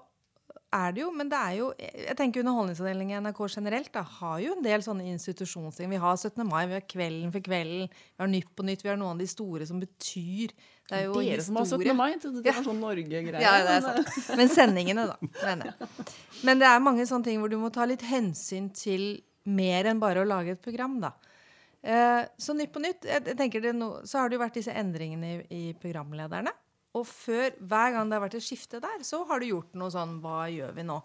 er 0.77 0.95
det 0.95 1.03
jo, 1.03 1.11
men 1.15 1.29
det 1.31 1.39
er 1.39 1.57
jo 1.59 1.67
Jeg 1.79 2.17
tenker 2.19 2.43
Underholdningsavdelingen 2.43 3.17
i 3.17 3.21
NRK 3.25 3.41
generelt 3.57 3.91
da, 3.95 4.03
har 4.19 4.39
jo 4.45 4.55
en 4.57 4.65
del 4.65 4.85
sånne 4.85 5.07
institusjonsting. 5.13 5.91
Vi 5.91 6.01
har 6.03 6.17
17. 6.17 6.43
mai, 6.49 6.63
vi 6.71 6.79
har 6.79 6.87
Kvelden 6.87 7.35
for 7.35 7.45
kvelden, 7.45 7.91
vi 7.91 8.25
har 8.25 8.33
Nytt 8.33 8.51
på 8.57 8.67
nytt, 8.67 8.85
vi 8.85 8.93
har 8.93 8.99
noen 9.01 9.17
av 9.17 9.23
de 9.23 9.29
store 9.31 9.69
som 9.69 9.83
betyr 9.83 10.55
Det 10.87 10.99
er 11.01 11.07
jo 11.09 11.21
Dere 11.21 11.45
som 11.47 11.61
har 11.61 11.69
17. 11.69 11.93
mai, 11.99 12.11
det 12.23 12.43
var 12.47 12.67
sånn 12.67 12.83
Norge-greier. 12.83 13.41
Ja, 13.43 13.55
det 13.67 13.79
er 13.79 13.87
sant. 13.87 14.37
Men 14.39 14.53
sendingene, 14.53 15.07
da. 15.11 15.17
jeg. 15.43 16.11
Men 16.47 16.63
det 16.63 16.69
er 16.71 16.83
mange 16.85 17.07
sånne 17.09 17.31
ting 17.31 17.41
hvor 17.43 17.51
du 17.53 17.59
må 17.61 17.73
ta 17.75 17.89
litt 17.89 18.05
hensyn 18.07 18.71
til 18.77 19.17
mer 19.47 19.91
enn 19.91 20.03
bare 20.03 20.23
å 20.23 20.29
lage 20.29 20.55
et 20.57 20.63
program, 20.63 21.01
da. 21.03 21.15
Eh, 21.87 22.23
så 22.39 22.55
Nytt 22.57 22.73
på 22.75 22.83
nytt, 22.83 23.07
jeg 23.07 23.37
tenker 23.39 23.63
det 23.63 23.75
nå, 23.77 23.91
så 24.07 24.23
har 24.23 24.31
det 24.31 24.39
jo 24.39 24.43
vært 24.43 24.59
disse 24.59 24.75
endringene 24.75 25.33
i, 25.33 25.43
i 25.55 25.75
programlederne. 25.79 26.55
Og 26.97 27.05
før, 27.09 27.51
hver 27.61 27.93
gang 27.95 28.09
det 28.09 28.17
har 28.17 28.25
vært 28.25 28.39
et 28.39 28.47
skifte 28.47 28.81
der, 28.83 29.03
så 29.05 29.23
har 29.29 29.41
du 29.41 29.51
gjort 29.51 29.77
noe 29.77 29.93
sånn 29.93 30.19
Hva 30.23 30.47
gjør 30.53 30.73
vi 30.77 30.87
nå? 30.87 30.97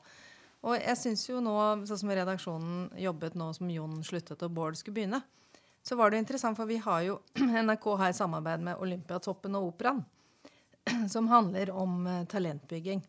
Og 0.62 0.78
jeg 0.78 0.98
syns 1.00 1.26
jo 1.26 1.42
nå, 1.42 1.56
sånn 1.90 2.00
som 2.04 2.14
redaksjonen 2.14 2.90
jobbet 3.02 3.38
nå 3.40 3.50
som 3.58 3.70
Jon 3.74 4.02
sluttet 4.06 4.44
og 4.46 4.54
Bård 4.54 4.78
skulle 4.78 5.00
begynne, 5.00 5.24
så 5.82 5.98
var 5.98 6.12
det 6.12 6.20
jo 6.20 6.26
interessant, 6.26 6.58
for 6.58 6.70
vi 6.70 6.78
har 6.78 7.02
jo 7.08 7.18
NRK 7.66 7.88
har 7.98 8.14
samarbeid 8.14 8.68
med 8.68 8.84
Olympiatoppen 8.84 9.58
og 9.58 9.72
Operaen 9.72 10.04
som 11.14 11.30
handler 11.32 11.74
om 11.74 12.06
eh, 12.08 12.28
talentbygging. 12.30 13.02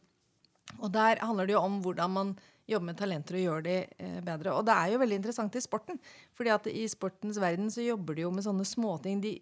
Og 0.81 0.89
der 0.95 1.21
handler 1.21 1.49
det 1.49 1.57
jo 1.57 1.61
om 1.61 1.79
hvordan 1.85 2.13
man 2.13 2.35
jobber 2.71 2.89
med 2.89 2.99
talenter 2.99 3.37
og 3.37 3.45
gjør 3.45 3.65
de 3.67 3.77
eh, 3.85 4.19
bedre. 4.25 4.55
Og 4.57 4.65
det 4.67 4.77
er 4.77 4.93
jo 4.93 5.01
veldig 5.03 5.19
interessant 5.21 5.57
i 5.59 5.65
sporten. 5.65 6.01
fordi 6.33 6.55
at 6.55 6.69
i 6.73 6.87
sportens 6.89 7.41
verden 7.41 7.71
så 7.71 7.85
jobber 7.85 8.17
de 8.17 8.25
jo 8.25 8.33
med 8.33 8.47
sånne 8.47 8.65
småting. 8.65 9.21
De 9.21 9.37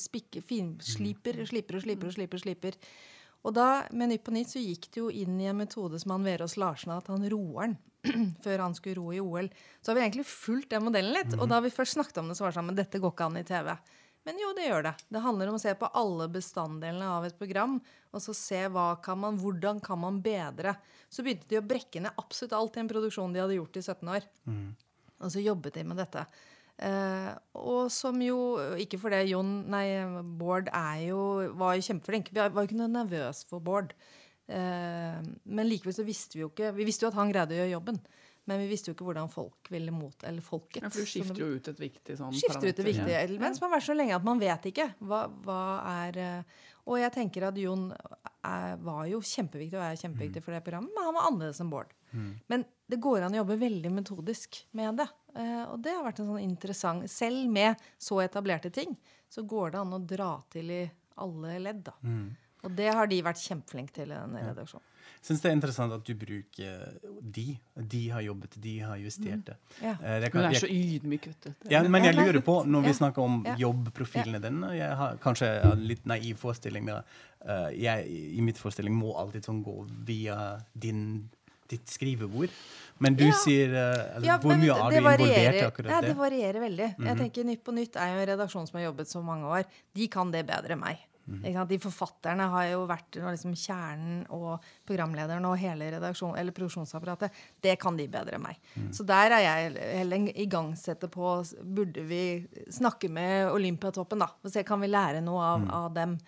spikker, 0.00 0.44
finsliper, 0.44 1.42
sliper 1.48 1.80
og 1.80 1.84
sliper 1.86 2.08
og 2.10 2.16
sliper. 2.16 2.38
og 2.38 2.46
sliper. 2.46 2.78
Og 3.44 3.52
da, 3.52 3.84
med 3.92 4.08
Nytt 4.08 4.24
på 4.24 4.32
nytt 4.32 4.54
så 4.54 4.62
gikk 4.62 4.88
det 4.88 5.02
jo 5.02 5.10
inn 5.12 5.36
i 5.40 5.50
en 5.50 5.58
metode 5.58 5.98
som 6.00 6.14
han 6.14 6.24
Verås 6.24 6.56
Larsen 6.60 6.94
at 6.94 7.10
han 7.12 7.26
roeren 7.28 7.76
før 8.44 8.62
han 8.64 8.76
skulle 8.76 8.96
ro 8.96 9.12
i 9.12 9.20
OL. 9.20 9.50
Så 9.80 9.90
har 9.90 9.98
vi 9.98 10.04
egentlig 10.06 10.24
fulgt 10.28 10.72
den 10.72 10.86
modellen 10.86 11.12
litt. 11.16 11.36
Og 11.36 11.48
da 11.50 11.60
vi 11.64 11.72
først 11.72 11.98
snakket 11.98 12.22
om 12.22 12.30
det, 12.30 12.38
så 12.38 12.46
var 12.46 12.52
det 12.52 12.58
sånn 12.58 12.70
Men 12.70 12.80
dette 12.80 13.00
går 13.02 13.12
ikke 13.12 13.28
an 13.28 13.40
i 13.40 13.44
TV. 13.48 13.70
Men 14.24 14.40
jo, 14.40 14.54
det 14.56 14.70
gjør 14.70 14.86
det. 14.86 14.94
Det 15.12 15.20
handler 15.20 15.50
om 15.50 15.58
å 15.58 15.60
se 15.60 15.74
på 15.76 15.90
alle 16.00 16.30
bestanddelene 16.32 17.10
av 17.18 17.26
et 17.28 17.36
program. 17.36 17.76
Og 18.16 18.24
så 18.24 18.32
se 18.36 18.62
hva 18.72 18.86
kan 19.04 19.20
man, 19.20 19.36
hvordan 19.40 19.82
kan 19.84 20.00
man 20.00 20.22
bedre. 20.24 20.78
Så 21.12 21.24
begynte 21.24 21.50
de 21.50 21.60
å 21.60 21.66
brekke 21.68 22.00
ned 22.00 22.16
absolutt 22.20 22.56
alt 22.56 22.78
i 22.78 22.84
en 22.84 22.88
produksjon 22.88 23.36
de 23.36 23.42
hadde 23.44 23.58
gjort 23.58 23.76
i 23.76 23.84
17 23.84 24.14
år. 24.16 24.28
Og 25.20 25.32
så 25.32 25.44
jobbet 25.44 25.76
de 25.76 25.84
med 25.84 26.00
dette. 26.00 26.24
Eh, 26.82 27.30
og 27.54 27.86
som 27.94 28.18
jo 28.18 28.58
Ikke 28.82 28.98
for 28.98 29.14
det, 29.14 29.28
Jon 29.30 29.60
Nei, 29.70 29.84
Bård 30.40 30.66
er 30.74 31.04
jo, 31.06 31.20
var 31.54 31.76
jo 31.78 31.86
kjempeflink. 31.86 32.32
Vi 32.32 32.40
var 32.42 32.50
jo 32.50 32.66
ikke 32.66 32.80
noe 32.80 32.90
nervøs 32.90 33.44
for 33.50 33.62
Bård. 33.64 33.94
Eh, 34.50 35.20
men 35.44 35.70
likevel 35.70 35.94
så 35.96 36.04
visste 36.04 36.36
vi 36.36 36.42
jo 36.42 36.50
ikke 36.50 36.74
Vi 36.76 36.84
visste 36.84 37.06
jo 37.06 37.12
at 37.12 37.16
han 37.16 37.30
greide 37.32 37.54
å 37.54 37.60
gjøre 37.62 37.76
jobben. 37.76 38.00
Men 38.44 38.60
vi 38.60 38.66
visste 38.68 38.90
jo 38.90 38.96
ikke 38.96 39.06
hvordan 39.06 39.30
folk 39.32 39.70
ville 39.72 39.94
mot 39.94 40.26
Eller 40.26 40.44
folket. 40.44 40.82
Ja, 40.82 40.90
for 40.92 41.06
du 41.06 41.08
skifter 41.08 41.40
jo 41.40 41.54
ut 41.54 41.70
et 41.70 41.80
viktig 41.80 42.18
sånn 42.18 42.34
skifter 42.36 42.68
ut 42.68 42.82
et 42.82 42.90
viktig 42.90 43.16
element 43.22 43.56
som 43.56 43.68
har 43.68 43.78
vært 43.78 43.86
så 43.86 43.96
lenge 43.96 44.18
at 44.18 44.26
man 44.26 44.42
vet 44.42 44.68
ikke. 44.68 44.90
Hva, 45.00 45.24
hva 45.46 45.62
er 46.04 46.20
eh, 46.20 46.62
Og 46.84 46.98
jeg 47.00 47.14
tenker 47.14 47.48
at 47.48 47.56
Jon 47.56 47.86
er, 47.94 48.74
var 48.84 49.06
jo 49.08 49.22
kjempeviktig 49.24 49.78
og 49.78 49.86
er 49.86 50.00
kjempeviktig 50.02 50.42
for 50.44 50.52
det 50.52 50.64
programmet, 50.66 50.92
men 50.92 51.06
han 51.06 51.16
var 51.16 51.30
annerledes 51.30 51.62
enn 51.64 51.70
Bård. 51.72 51.94
Men 52.52 52.66
det 52.86 53.00
går 53.02 53.24
an 53.24 53.34
å 53.34 53.40
jobbe 53.40 53.56
veldig 53.58 53.90
metodisk 53.90 54.58
med 54.76 55.00
det. 55.00 55.06
Eh, 55.36 55.64
og 55.66 55.80
det 55.82 55.92
har 55.96 56.04
vært 56.04 56.20
en 56.22 56.26
sånn 56.30 56.42
interessant 56.44 57.10
Selv 57.10 57.48
med 57.50 57.76
så 57.98 58.20
etablerte 58.22 58.70
ting, 58.72 58.96
så 59.28 59.42
går 59.42 59.72
det 59.72 59.80
an 59.80 59.92
å 59.96 60.06
dra 60.06 60.32
til 60.50 60.70
i 60.70 60.82
alle 61.18 61.58
ledd, 61.58 61.84
da. 61.84 61.92
Og 62.64 62.72
det 62.74 62.86
har 62.94 63.06
de 63.06 63.18
vært 63.22 63.42
kjempeflinke 63.42 63.92
til 63.92 64.10
i 64.10 64.14
denne 64.16 64.40
redaksjonen. 64.46 64.86
syns 65.24 65.40
det 65.42 65.50
er 65.50 65.54
interessant 65.56 65.92
at 65.92 66.04
du 66.04 66.14
bruker 66.14 66.98
de. 67.20 67.58
De 67.76 68.08
har 68.12 68.20
jobbet, 68.22 68.56
de 68.60 68.78
har 68.80 68.96
justert 68.98 69.44
det. 69.44 69.56
Ja. 69.82 69.92
Eh, 70.02 70.20
det 70.20 70.30
Men 70.34 70.42
kan- 70.44 70.54
er 70.54 70.58
så 70.60 70.68
ydmyk, 70.70 71.26
vet 71.26 71.40
du. 71.40 71.54
Ja, 71.70 71.82
men 71.82 72.04
jeg 72.04 72.14
lurer 72.14 72.40
på, 72.42 72.64
når 72.66 72.82
vi 72.84 72.92
snakker 72.92 73.18
om 73.22 73.42
Ja. 73.46 73.54
jobbprofilene 73.56 74.40
dine 74.40 74.72
Jeg 74.76 74.96
har 74.96 75.16
kanskje 75.16 75.72
en 75.72 75.86
litt 75.86 76.04
naiv 76.06 76.36
forestilling. 76.38 76.88
Eh, 76.88 77.70
jeg, 77.76 78.06
I 78.38 78.40
mitt 78.40 78.56
forestilling 78.56 78.94
må 78.94 79.14
alltid 79.16 79.44
sånn 79.44 79.62
gå 79.64 79.86
via 80.06 80.58
din, 80.78 81.28
ditt 81.68 81.88
skrivebord. 81.88 82.50
Men 83.02 83.16
du 83.18 83.24
Ja. 83.26 83.32
sier 83.32 83.72
eh, 83.74 84.16
eller, 84.16 84.26
Ja, 84.26 84.38
Hvor 84.38 84.54
mye 84.56 84.70
er 84.70 84.90
du 84.90 84.96
involvert 84.96 85.54
i 85.54 85.64
akkurat 85.64 85.88
det? 85.88 85.90
Ja, 85.90 86.00
det 86.00 86.16
varierer 86.16 86.60
veldig. 86.60 86.94
Jeg 86.98 87.16
tenker 87.18 87.44
Nytt 87.44 87.64
på 87.64 87.74
Nytt 87.74 87.96
er 87.96 88.14
jo 88.14 88.20
en 88.22 88.28
redaksjon 88.38 88.68
som 88.68 88.78
har 88.80 88.86
jobbet 88.92 89.08
så 89.10 89.22
mange 89.24 89.44
år. 89.50 89.64
De 89.94 90.06
kan 90.08 90.30
det 90.30 90.46
bedre 90.46 90.72
enn 90.76 90.80
meg. 90.80 90.98
Ikke 91.24 91.54
sant? 91.54 91.68
De 91.70 91.78
forfatterne 91.80 92.46
har 92.52 92.64
jo 92.68 92.86
vært 92.86 93.16
liksom 93.16 93.54
kjernen 93.56 94.26
og 94.28 94.60
programlederen 94.86 95.44
og 95.48 95.56
hele 95.56 95.86
redaksjon, 95.94 96.36
eller 96.36 96.52
produksjonsapparatet. 96.52 97.30
Det 97.62 97.78
kan 97.80 97.96
de 97.96 98.06
bedre 98.12 98.34
enn 98.36 98.42
meg. 98.44 98.58
Så 98.92 99.06
der 99.08 99.32
er 99.32 99.40
jeg 99.40 99.78
heller 99.96 100.28
igangsetter 100.36 101.08
på 101.08 101.32
Burde 101.64 102.04
vi 102.04 102.46
snakke 102.68 103.08
med 103.08 103.48
Olympiatoppen, 103.50 104.18
da? 104.20 104.28
Og 104.44 104.52
se, 104.52 104.62
kan 104.68 104.80
vi 104.84 104.86
lære 104.92 105.22
noe 105.24 105.40
av, 105.42 105.64
av 105.72 105.94
dem? 105.94 106.18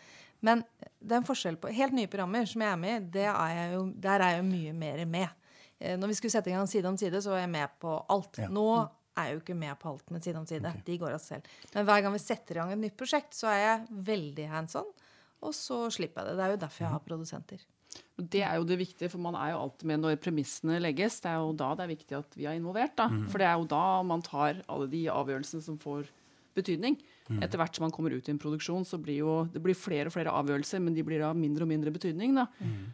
Men 0.47 0.63
det 0.79 1.15
er 1.17 1.21
en 1.21 1.27
forskjell 1.27 1.57
på 1.63 1.71
Helt 1.75 1.95
nye 1.97 2.11
programmer 2.11 2.47
som 2.49 2.63
jeg 2.65 2.73
er 2.75 2.79
med 2.83 2.95
i, 3.01 3.09
det 3.19 3.25
er 3.31 3.55
jeg 3.57 3.73
jo, 3.77 3.83
der 4.07 4.23
er 4.23 4.35
jeg 4.37 4.43
jo 4.45 4.47
mye 4.51 4.75
mer 4.79 5.03
med. 5.11 5.49
Eh, 5.81 5.97
Når 5.99 6.13
vi 6.13 6.19
skulle 6.21 6.35
sette 6.37 6.53
i 6.53 6.55
gang 6.57 6.69
Side 6.71 6.89
om 6.89 6.97
side, 7.01 7.21
så 7.25 7.35
var 7.35 7.43
jeg 7.43 7.53
med 7.53 7.75
på 7.83 7.97
alt. 8.15 8.39
Ja. 8.45 8.49
Nå 8.53 8.67
er 9.17 9.31
jeg 9.31 9.37
jo 9.39 9.43
ikke 9.43 9.57
med 9.59 9.79
på 9.81 9.91
alt 9.95 10.11
med 10.13 10.25
Side 10.25 10.37
om 10.41 10.47
side. 10.49 10.73
De 10.87 10.99
går 11.01 11.15
av 11.17 11.23
seg 11.25 11.39
selv. 11.41 11.55
Men 11.75 11.87
hver 11.89 12.03
gang 12.05 12.13
vi 12.17 12.21
setter 12.23 12.57
i 12.57 12.61
gang 12.61 12.73
et 12.75 12.83
nytt 12.85 12.97
prosjekt, 13.01 13.33
så 13.37 13.49
er 13.53 13.63
jeg 13.63 13.87
veldig 14.11 14.49
hands 14.53 14.77
on. 14.77 14.91
Og 15.47 15.55
så 15.57 15.87
slipper 15.93 16.23
jeg 16.23 16.31
det. 16.31 16.37
Det 16.39 16.45
er 16.47 16.53
jo 16.55 16.61
derfor 16.67 16.85
jeg 16.85 16.93
har 16.95 17.05
produsenter. 17.07 17.65
Det 18.17 18.43
er 18.45 18.59
jo 18.59 18.65
det 18.69 18.77
viktige, 18.81 19.09
for 19.13 19.21
man 19.25 19.37
er 19.41 19.55
jo 19.55 19.61
alltid 19.63 19.89
med 19.89 20.03
når 20.03 20.19
premissene 20.21 20.77
legges. 20.83 21.19
Det 21.25 21.31
er 21.33 21.41
jo 21.41 21.53
da 21.57 21.71
det 21.79 21.85
er 21.87 21.93
viktig 21.95 22.17
at 22.19 22.37
vi 22.37 22.45
er 22.49 22.57
involvert. 22.59 22.95
da. 22.99 23.07
For 23.33 23.41
det 23.41 23.47
er 23.49 23.57
jo 23.61 23.69
da 23.73 23.83
man 24.09 24.25
tar 24.25 24.61
alle 24.69 24.89
de 24.93 25.03
avgjørelsene 25.13 25.65
som 25.65 25.79
får 25.81 26.09
betydning. 26.57 26.97
Etter 27.27 27.59
hvert 27.59 27.75
som 27.75 27.83
man 27.87 27.93
kommer 27.95 28.15
ut 28.15 28.29
i 28.29 28.33
en 28.33 28.41
produksjon, 28.41 28.85
så 28.87 29.01
blir 29.03 29.21
jo 29.25 29.37
det 29.51 29.63
blir 29.63 29.79
flere 29.79 30.11
og 30.11 30.15
flere 30.15 30.35
avgjørelser, 30.39 30.83
men 30.83 30.95
de 30.95 31.05
blir 31.07 31.25
av 31.27 31.35
mindre 31.39 31.67
og 31.67 31.71
mindre 31.73 31.93
betydning. 31.95 32.37
da. 32.39 32.47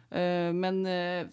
Uh, 0.09 0.49
men 0.57 0.81
uh, 0.87 1.23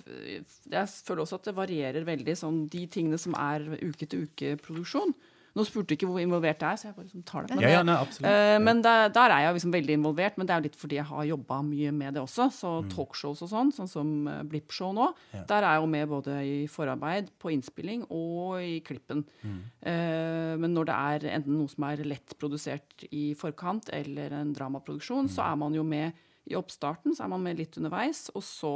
jeg 0.70 0.92
føler 1.08 1.24
også 1.24 1.40
at 1.40 1.50
det 1.50 1.56
varierer 1.56 2.08
veldig, 2.08 2.36
sånn 2.36 2.64
de 2.72 2.84
tingene 2.92 3.20
som 3.20 3.36
er 3.40 3.64
uke-til-uke-produksjon. 3.80 5.14
Nå 5.60 5.66
spurte 5.68 5.92
du 5.92 5.96
ikke 5.98 6.08
hvor 6.08 6.20
involvert 6.22 6.62
jeg 6.64 6.72
er, 6.72 6.78
så 6.80 6.88
jeg 6.88 6.94
bare 6.96 7.06
liksom 7.06 7.24
tar 7.28 7.46
det. 7.46 7.56
med 7.58 7.66
Ja, 7.66 7.72
ja, 7.74 7.82
nei. 7.84 7.96
Eh, 8.30 8.56
men 8.64 8.80
der, 8.84 9.10
der 9.12 9.34
er 9.34 9.44
jeg 9.44 9.58
liksom 9.58 9.74
veldig 9.74 9.96
involvert, 9.98 10.38
men 10.40 10.48
det 10.48 10.54
er 10.54 10.62
jo 10.62 10.66
litt 10.70 10.78
fordi 10.80 10.96
jeg 10.96 11.08
har 11.10 11.26
jobba 11.28 11.58
mye 11.66 11.92
med 11.92 12.16
det 12.16 12.22
også. 12.24 12.46
Så 12.56 12.70
talkshows 12.94 13.44
og 13.44 13.50
sånn, 13.52 13.72
sånn 13.76 13.90
som 13.92 14.14
eh, 14.32 14.40
Blipp-show 14.48 14.94
nå, 14.96 15.10
Ja. 15.36 15.44
der 15.52 15.66
er 15.68 15.76
jeg 15.76 15.84
jo 15.84 15.90
med 15.92 16.08
både 16.08 16.38
i 16.46 16.56
forarbeid, 16.72 17.28
på 17.38 17.52
innspilling 17.52 18.06
og 18.08 18.56
i 18.64 18.80
klippen. 18.86 19.26
Eh, 19.82 20.56
men 20.56 20.74
når 20.74 20.88
det 20.90 20.96
er 20.96 21.28
enten 21.36 21.58
noe 21.60 21.70
som 21.70 21.86
er 21.90 22.02
lett 22.08 22.34
produsert 22.40 23.04
i 23.12 23.30
forkant, 23.38 23.92
eller 23.92 24.32
en 24.40 24.54
dramaproduksjon, 24.56 25.28
så 25.30 25.44
er 25.50 25.60
man 25.60 25.76
jo 25.76 25.84
med 25.86 26.16
i 26.50 26.56
oppstarten, 26.58 27.14
så 27.14 27.26
er 27.26 27.32
man 27.34 27.44
med 27.44 27.60
litt 27.60 27.76
underveis, 27.78 28.28
og 28.34 28.42
så 28.46 28.74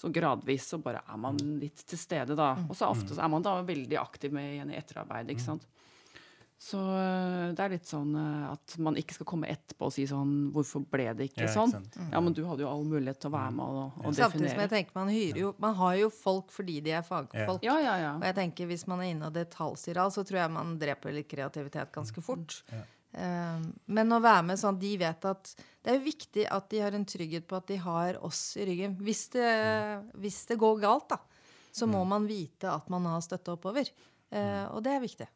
så 0.00 0.08
gradvis 0.08 0.64
så 0.70 0.78
bare 0.80 1.02
er 1.12 1.18
man 1.20 1.36
litt 1.60 1.82
til 1.84 1.98
stede, 2.00 2.32
da. 2.38 2.54
Og 2.70 2.76
så 2.78 2.88
ofte 2.88 3.12
så 3.12 3.20
er 3.20 3.28
man 3.28 3.42
da 3.44 3.58
veldig 3.66 3.98
aktiv 4.00 4.32
med 4.32 4.54
igjen 4.54 4.70
i 4.72 4.78
etterarbeid, 4.78 5.28
ikke 5.34 5.44
sant. 5.44 5.66
Så 6.60 6.76
øh, 6.76 7.54
det 7.56 7.62
er 7.64 7.72
litt 7.72 7.88
sånn 7.88 8.10
øh, 8.20 8.50
at 8.50 8.74
man 8.84 8.98
ikke 9.00 9.14
skal 9.16 9.26
komme 9.30 9.48
etterpå 9.48 9.86
og 9.88 9.94
si 9.94 10.02
sånn 10.04 10.50
Hvorfor 10.52 10.82
ble 10.92 11.06
det 11.16 11.30
ikke 11.30 11.46
Ja, 11.46 11.52
sånn? 11.54 11.72
Ikke 11.72 12.08
Ja, 12.12 12.20
men 12.20 12.34
du 12.36 12.42
hadde 12.44 12.66
jo 12.66 12.68
all 12.68 12.84
mulighet 12.84 13.16
til 13.22 13.30
å 13.30 13.32
være 13.32 13.54
med 13.56 13.78
og, 13.80 13.96
og 14.02 14.18
Samtidig 14.18 14.50
som 14.52 14.60
jeg 14.66 14.72
tenker 14.74 14.98
man 14.98 15.08
hyrer 15.08 15.40
jo 15.40 15.54
Man 15.64 15.78
har 15.78 15.94
jo 16.02 16.10
folk 16.12 16.52
fordi 16.52 16.76
de 16.84 16.92
er 16.98 17.06
fagfolk. 17.06 17.64
Ja, 17.64 17.78
ja, 17.80 17.94
ja. 18.02 18.12
Og 18.18 18.28
jeg 18.28 18.36
tenker 18.42 18.68
hvis 18.68 18.84
man 18.92 19.00
er 19.00 19.14
inne 19.14 19.30
og 19.30 19.38
detaljstyrer 19.38 20.02
alt, 20.04 20.18
så 20.18 20.26
tror 20.28 20.42
jeg 20.42 20.54
man 20.58 20.76
dreper 20.84 21.16
litt 21.16 21.30
kreativitet 21.32 21.96
ganske 21.96 22.26
fort. 22.28 22.60
Eh, 23.16 23.64
men 23.96 24.12
å 24.12 24.20
være 24.20 24.44
med 24.52 24.60
sånn 24.60 24.76
de 24.84 24.92
vet 25.00 25.24
at 25.32 25.54
Det 25.56 25.90
er 25.90 25.96
jo 25.96 26.04
viktig 26.04 26.44
at 26.60 26.68
de 26.70 26.84
har 26.84 26.94
en 26.94 27.08
trygghet 27.08 27.48
på 27.48 27.56
at 27.56 27.72
de 27.72 27.80
har 27.80 28.20
oss 28.26 28.44
i 28.60 28.68
ryggen. 28.68 29.00
Hvis 29.00 29.30
det, 29.32 29.48
hvis 30.20 30.44
det 30.52 30.60
går 30.60 30.84
galt, 30.84 31.08
da, 31.16 31.22
så 31.72 31.88
må 31.88 32.04
man 32.04 32.28
vite 32.28 32.68
at 32.68 32.92
man 32.92 33.08
har 33.08 33.24
støtte 33.24 33.56
oppover. 33.56 33.88
Eh, 34.28 34.64
og 34.68 34.84
det 34.84 34.92
er 34.92 35.06
viktig. 35.08 35.32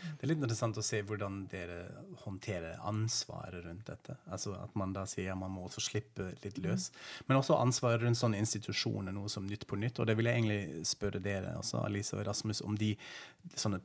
Ja. 0.00 0.12
Det 0.16 0.26
er 0.26 0.32
litt 0.32 0.40
interessant 0.42 0.78
å 0.80 0.84
se 0.84 1.02
hvordan 1.06 1.42
dere 1.52 1.78
håndterer 2.24 2.78
ansvaret 2.88 3.64
rundt 3.64 3.86
dette. 3.86 4.16
Altså 4.30 4.54
At 4.60 4.74
man 4.76 4.92
da 4.96 5.04
sier 5.08 5.34
man 5.36 5.52
må 5.54 5.66
også 5.68 5.80
slippe 5.90 6.30
litt 6.44 6.58
løs. 6.64 6.90
Men 7.28 7.38
også 7.40 7.58
ansvaret 7.60 8.02
rundt 8.04 8.18
sånne 8.20 8.40
institusjoner, 8.40 9.12
noe 9.12 9.28
som 9.28 9.46
Nytt 9.46 9.66
på 9.66 9.76
Nytt. 9.80 9.98
Og 10.00 10.06
det 10.08 10.16
vil 10.18 10.26
jeg 10.30 10.40
egentlig 10.42 10.86
spørre 10.88 11.20
dere 11.22 11.56
også, 11.58 11.84
Alice 11.84 12.16
og 12.16 12.24
Rasmus, 12.26 12.62
om 12.66 12.76
de 12.80 12.94
sånne 13.56 13.80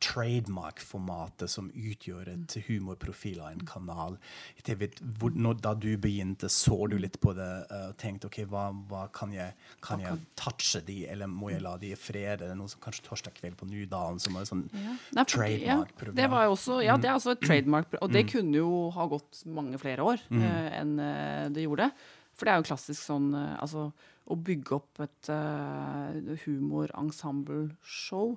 trademark-formatet 0.55 1.49
som 1.51 1.69
utgjør 1.71 2.29
et 2.33 2.55
humorprofil 2.67 3.39
av 3.43 3.51
en 3.53 3.65
kanal. 3.67 4.17
TV. 4.65 4.87
Hvor, 5.19 5.31
når, 5.35 5.59
da 5.63 5.73
du 5.77 5.91
begynte, 6.01 6.49
så 6.51 6.87
du 6.91 6.97
litt 6.99 7.19
på 7.23 7.33
det 7.37 7.49
eh, 7.69 7.87
og 7.91 7.97
tenkte 8.01 8.29
OK, 8.29 8.41
hva, 8.51 8.67
hva 8.89 9.05
kan 9.15 9.33
jeg 9.35 9.53
Kan 9.85 10.01
jeg 10.01 10.19
touche 10.39 10.81
de, 10.85 11.05
eller 11.11 11.27
må 11.29 11.51
jeg 11.51 11.61
la 11.63 11.75
de 11.81 11.91
i 11.93 11.99
fred? 11.99 12.41
Eller 12.41 12.55
noe 12.57 12.69
som 12.71 12.81
kanskje 12.83 13.05
torsdag 13.05 13.35
kveld 13.37 13.57
på 13.59 13.67
Nydalen, 13.69 14.19
som 14.21 14.33
var 14.37 14.47
sånn 14.49 14.65
Nei, 14.73 15.23
for- 15.99 16.04
Ja, 16.07 16.15
det 16.21 16.27
var 16.31 16.45
jo 16.45 16.53
også, 16.55 16.81
ja, 16.85 16.97
det 16.97 17.09
er 17.09 17.15
også 17.15 17.31
et 17.35 17.41
Mm. 17.41 17.47
trademark, 17.47 17.95
og 18.01 18.11
det 18.11 18.25
kunne 18.31 18.55
jo 18.57 18.89
ha 18.91 19.07
gått 19.07 19.45
mange 19.45 19.77
flere 19.81 20.03
år 20.05 20.19
eh, 20.31 20.79
enn 20.81 20.99
eh, 20.99 21.49
det 21.49 21.65
gjorde. 21.65 21.91
For 22.35 22.45
det 22.45 22.51
er 22.53 22.59
jo 22.59 22.67
klassisk 22.67 23.01
sånn 23.01 23.33
eh, 23.33 23.55
altså, 23.61 23.91
å 24.27 24.35
bygge 24.35 24.75
opp 24.75 24.99
et 25.05 25.29
uh, 25.29 26.35
humor-ensemble-show 26.45 28.35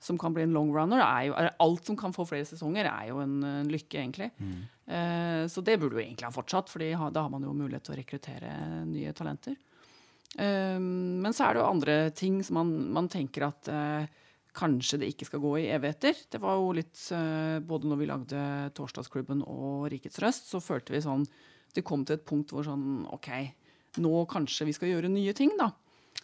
som 0.00 0.16
kan 0.18 0.32
bli 0.32 0.42
en 0.46 0.54
long 0.56 0.70
runner, 0.72 1.00
er 1.04 1.26
jo 1.28 1.34
er 1.36 1.50
Alt 1.60 1.86
som 1.90 1.96
kan 1.96 2.12
få 2.16 2.24
flere 2.28 2.46
sesonger, 2.48 2.88
er 2.88 3.10
jo 3.10 3.18
en, 3.20 3.42
en 3.44 3.68
lykke, 3.68 4.00
egentlig. 4.00 4.30
Eh, 4.88 5.44
så 5.46 5.60
det 5.62 5.76
burde 5.78 5.98
jo 5.98 6.02
egentlig 6.02 6.24
ha 6.24 6.32
fortsatt, 6.32 6.72
for 6.72 6.80
da 6.80 7.20
har 7.26 7.28
man 7.30 7.44
jo 7.44 7.52
mulighet 7.52 7.84
til 7.84 7.94
å 7.94 7.98
rekruttere 8.00 8.54
nye 8.88 9.12
talenter. 9.12 9.58
Uh, 10.38 10.78
men 10.80 11.34
så 11.34 11.48
er 11.48 11.54
det 11.54 11.60
jo 11.60 11.68
andre 11.68 11.96
ting 12.16 12.40
som 12.46 12.60
man, 12.62 12.72
man 12.94 13.08
tenker 13.12 13.48
at 13.48 13.68
eh, 13.68 14.06
kanskje 14.56 15.00
det 15.02 15.10
ikke 15.12 15.28
skal 15.28 15.42
gå 15.42 15.52
i 15.60 15.68
evigheter. 15.74 16.16
Det 16.30 16.40
var 16.42 16.58
jo 16.58 16.72
litt 16.76 17.02
eh, 17.14 17.58
Både 17.64 17.90
når 17.90 18.00
vi 18.00 18.08
lagde 18.10 18.40
Torsdagsklubben 18.76 19.44
og 19.46 19.86
Rikets 19.92 20.20
Røst, 20.22 20.50
så 20.50 20.62
følte 20.62 20.94
vi 20.94 21.02
sånn 21.04 21.26
Det 21.74 21.84
kom 21.86 22.04
til 22.06 22.18
et 22.18 22.26
punkt 22.26 22.54
hvor 22.54 22.66
sånn 22.66 23.04
OK, 23.14 23.30
nå 24.02 24.24
kanskje 24.30 24.66
vi 24.68 24.74
skal 24.76 24.92
gjøre 24.92 25.12
nye 25.12 25.34
ting, 25.36 25.54
da. 25.58 25.70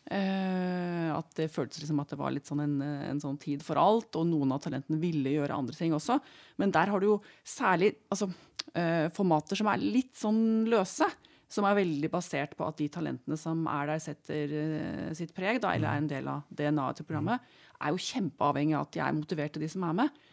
Eh, 0.06 1.08
at 1.10 1.32
det 1.38 1.48
føltes 1.50 1.80
liksom 1.82 1.98
at 2.02 2.12
det 2.12 2.18
var 2.20 2.34
litt 2.34 2.46
sånn 2.46 2.62
en, 2.62 2.74
en 2.82 3.22
sånn 3.22 3.38
tid 3.42 3.62
for 3.66 3.78
alt, 3.80 4.14
og 4.18 4.28
noen 4.28 4.54
av 4.54 4.62
talentene 4.62 5.00
ville 5.02 5.32
gjøre 5.34 5.56
andre 5.56 5.74
ting 5.74 5.94
også. 5.96 6.18
Men 6.62 6.74
der 6.74 6.92
har 6.92 7.02
du 7.02 7.08
jo 7.08 7.16
særlig 7.46 7.92
altså, 8.12 8.28
eh, 8.74 9.06
formater 9.14 9.58
som 9.58 9.70
er 9.72 9.82
litt 9.82 10.14
sånn 10.18 10.66
løse. 10.70 11.08
Som 11.52 11.66
er 11.68 11.76
veldig 11.78 12.08
basert 12.10 12.56
på 12.58 12.66
at 12.66 12.78
de 12.80 12.88
talentene 12.90 13.36
som 13.38 13.60
er 13.70 13.92
der, 13.92 14.00
setter 14.02 14.54
uh, 14.54 15.10
sitt 15.14 15.34
preg, 15.36 15.60
da, 15.62 15.74
eller 15.76 15.92
er 15.92 16.02
en 16.02 16.08
del 16.10 16.30
av 16.30 16.48
DNA-et 16.50 17.00
til 17.00 17.06
programmet, 17.06 17.44
er 17.76 17.92
jo 17.92 18.02
kjempeavhengig 18.02 18.74
av 18.74 18.88
at 18.88 18.96
de 18.96 19.04
er 19.04 19.14
motiverte, 19.14 19.62
de 19.62 19.68
som 19.70 19.84
er 19.86 20.00
med. 20.00 20.24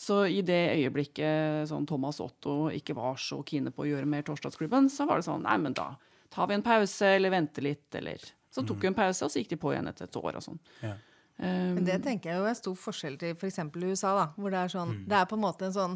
Så 0.00 0.22
i 0.32 0.40
det 0.46 0.60
øyeblikket 0.78 1.68
sånn 1.68 1.84
Thomas 1.88 2.22
Otto 2.24 2.70
ikke 2.72 2.94
var 2.96 3.18
så 3.20 3.42
kine 3.44 3.72
på 3.74 3.84
å 3.84 3.88
gjøre 3.90 4.08
mer 4.08 4.22
Torsdagsklubben, 4.24 4.88
så 4.88 5.04
var 5.08 5.20
det 5.20 5.26
sånn 5.26 5.44
Nei, 5.44 5.58
men 5.60 5.76
da 5.76 5.90
tar 6.32 6.48
vi 6.48 6.56
en 6.56 6.64
pause, 6.64 7.10
eller 7.18 7.34
venter 7.34 7.66
litt, 7.66 7.88
eller 7.98 8.22
Så 8.50 8.64
tok 8.66 8.80
vi 8.82 8.88
en 8.88 8.96
pause, 8.96 9.26
og 9.26 9.30
så 9.30 9.42
gikk 9.42 9.52
de 9.52 9.58
på 9.60 9.74
igjen 9.74 9.90
etter 9.90 10.08
et 10.08 10.16
år 10.18 10.38
og 10.38 10.42
sånn. 10.42 10.56
Ja. 10.82 10.94
Um, 11.40 11.76
Men 11.76 11.84
det 11.86 12.00
tenker 12.04 12.32
jeg 12.32 12.40
jo 12.40 12.48
er 12.48 12.56
stor 12.58 12.74
forskjell 12.76 13.18
til 13.20 13.36
f.eks. 13.36 13.60
i 13.60 13.90
USA, 13.92 14.14
da, 14.16 14.24
hvor 14.36 14.52
det 14.52 14.58
er 14.60 14.72
sånn 14.72 14.90
Det 15.08 15.16
er 15.16 15.28
på 15.28 15.38
en 15.38 15.44
måte 15.44 15.68
en 15.68 15.76
sånn 15.76 15.94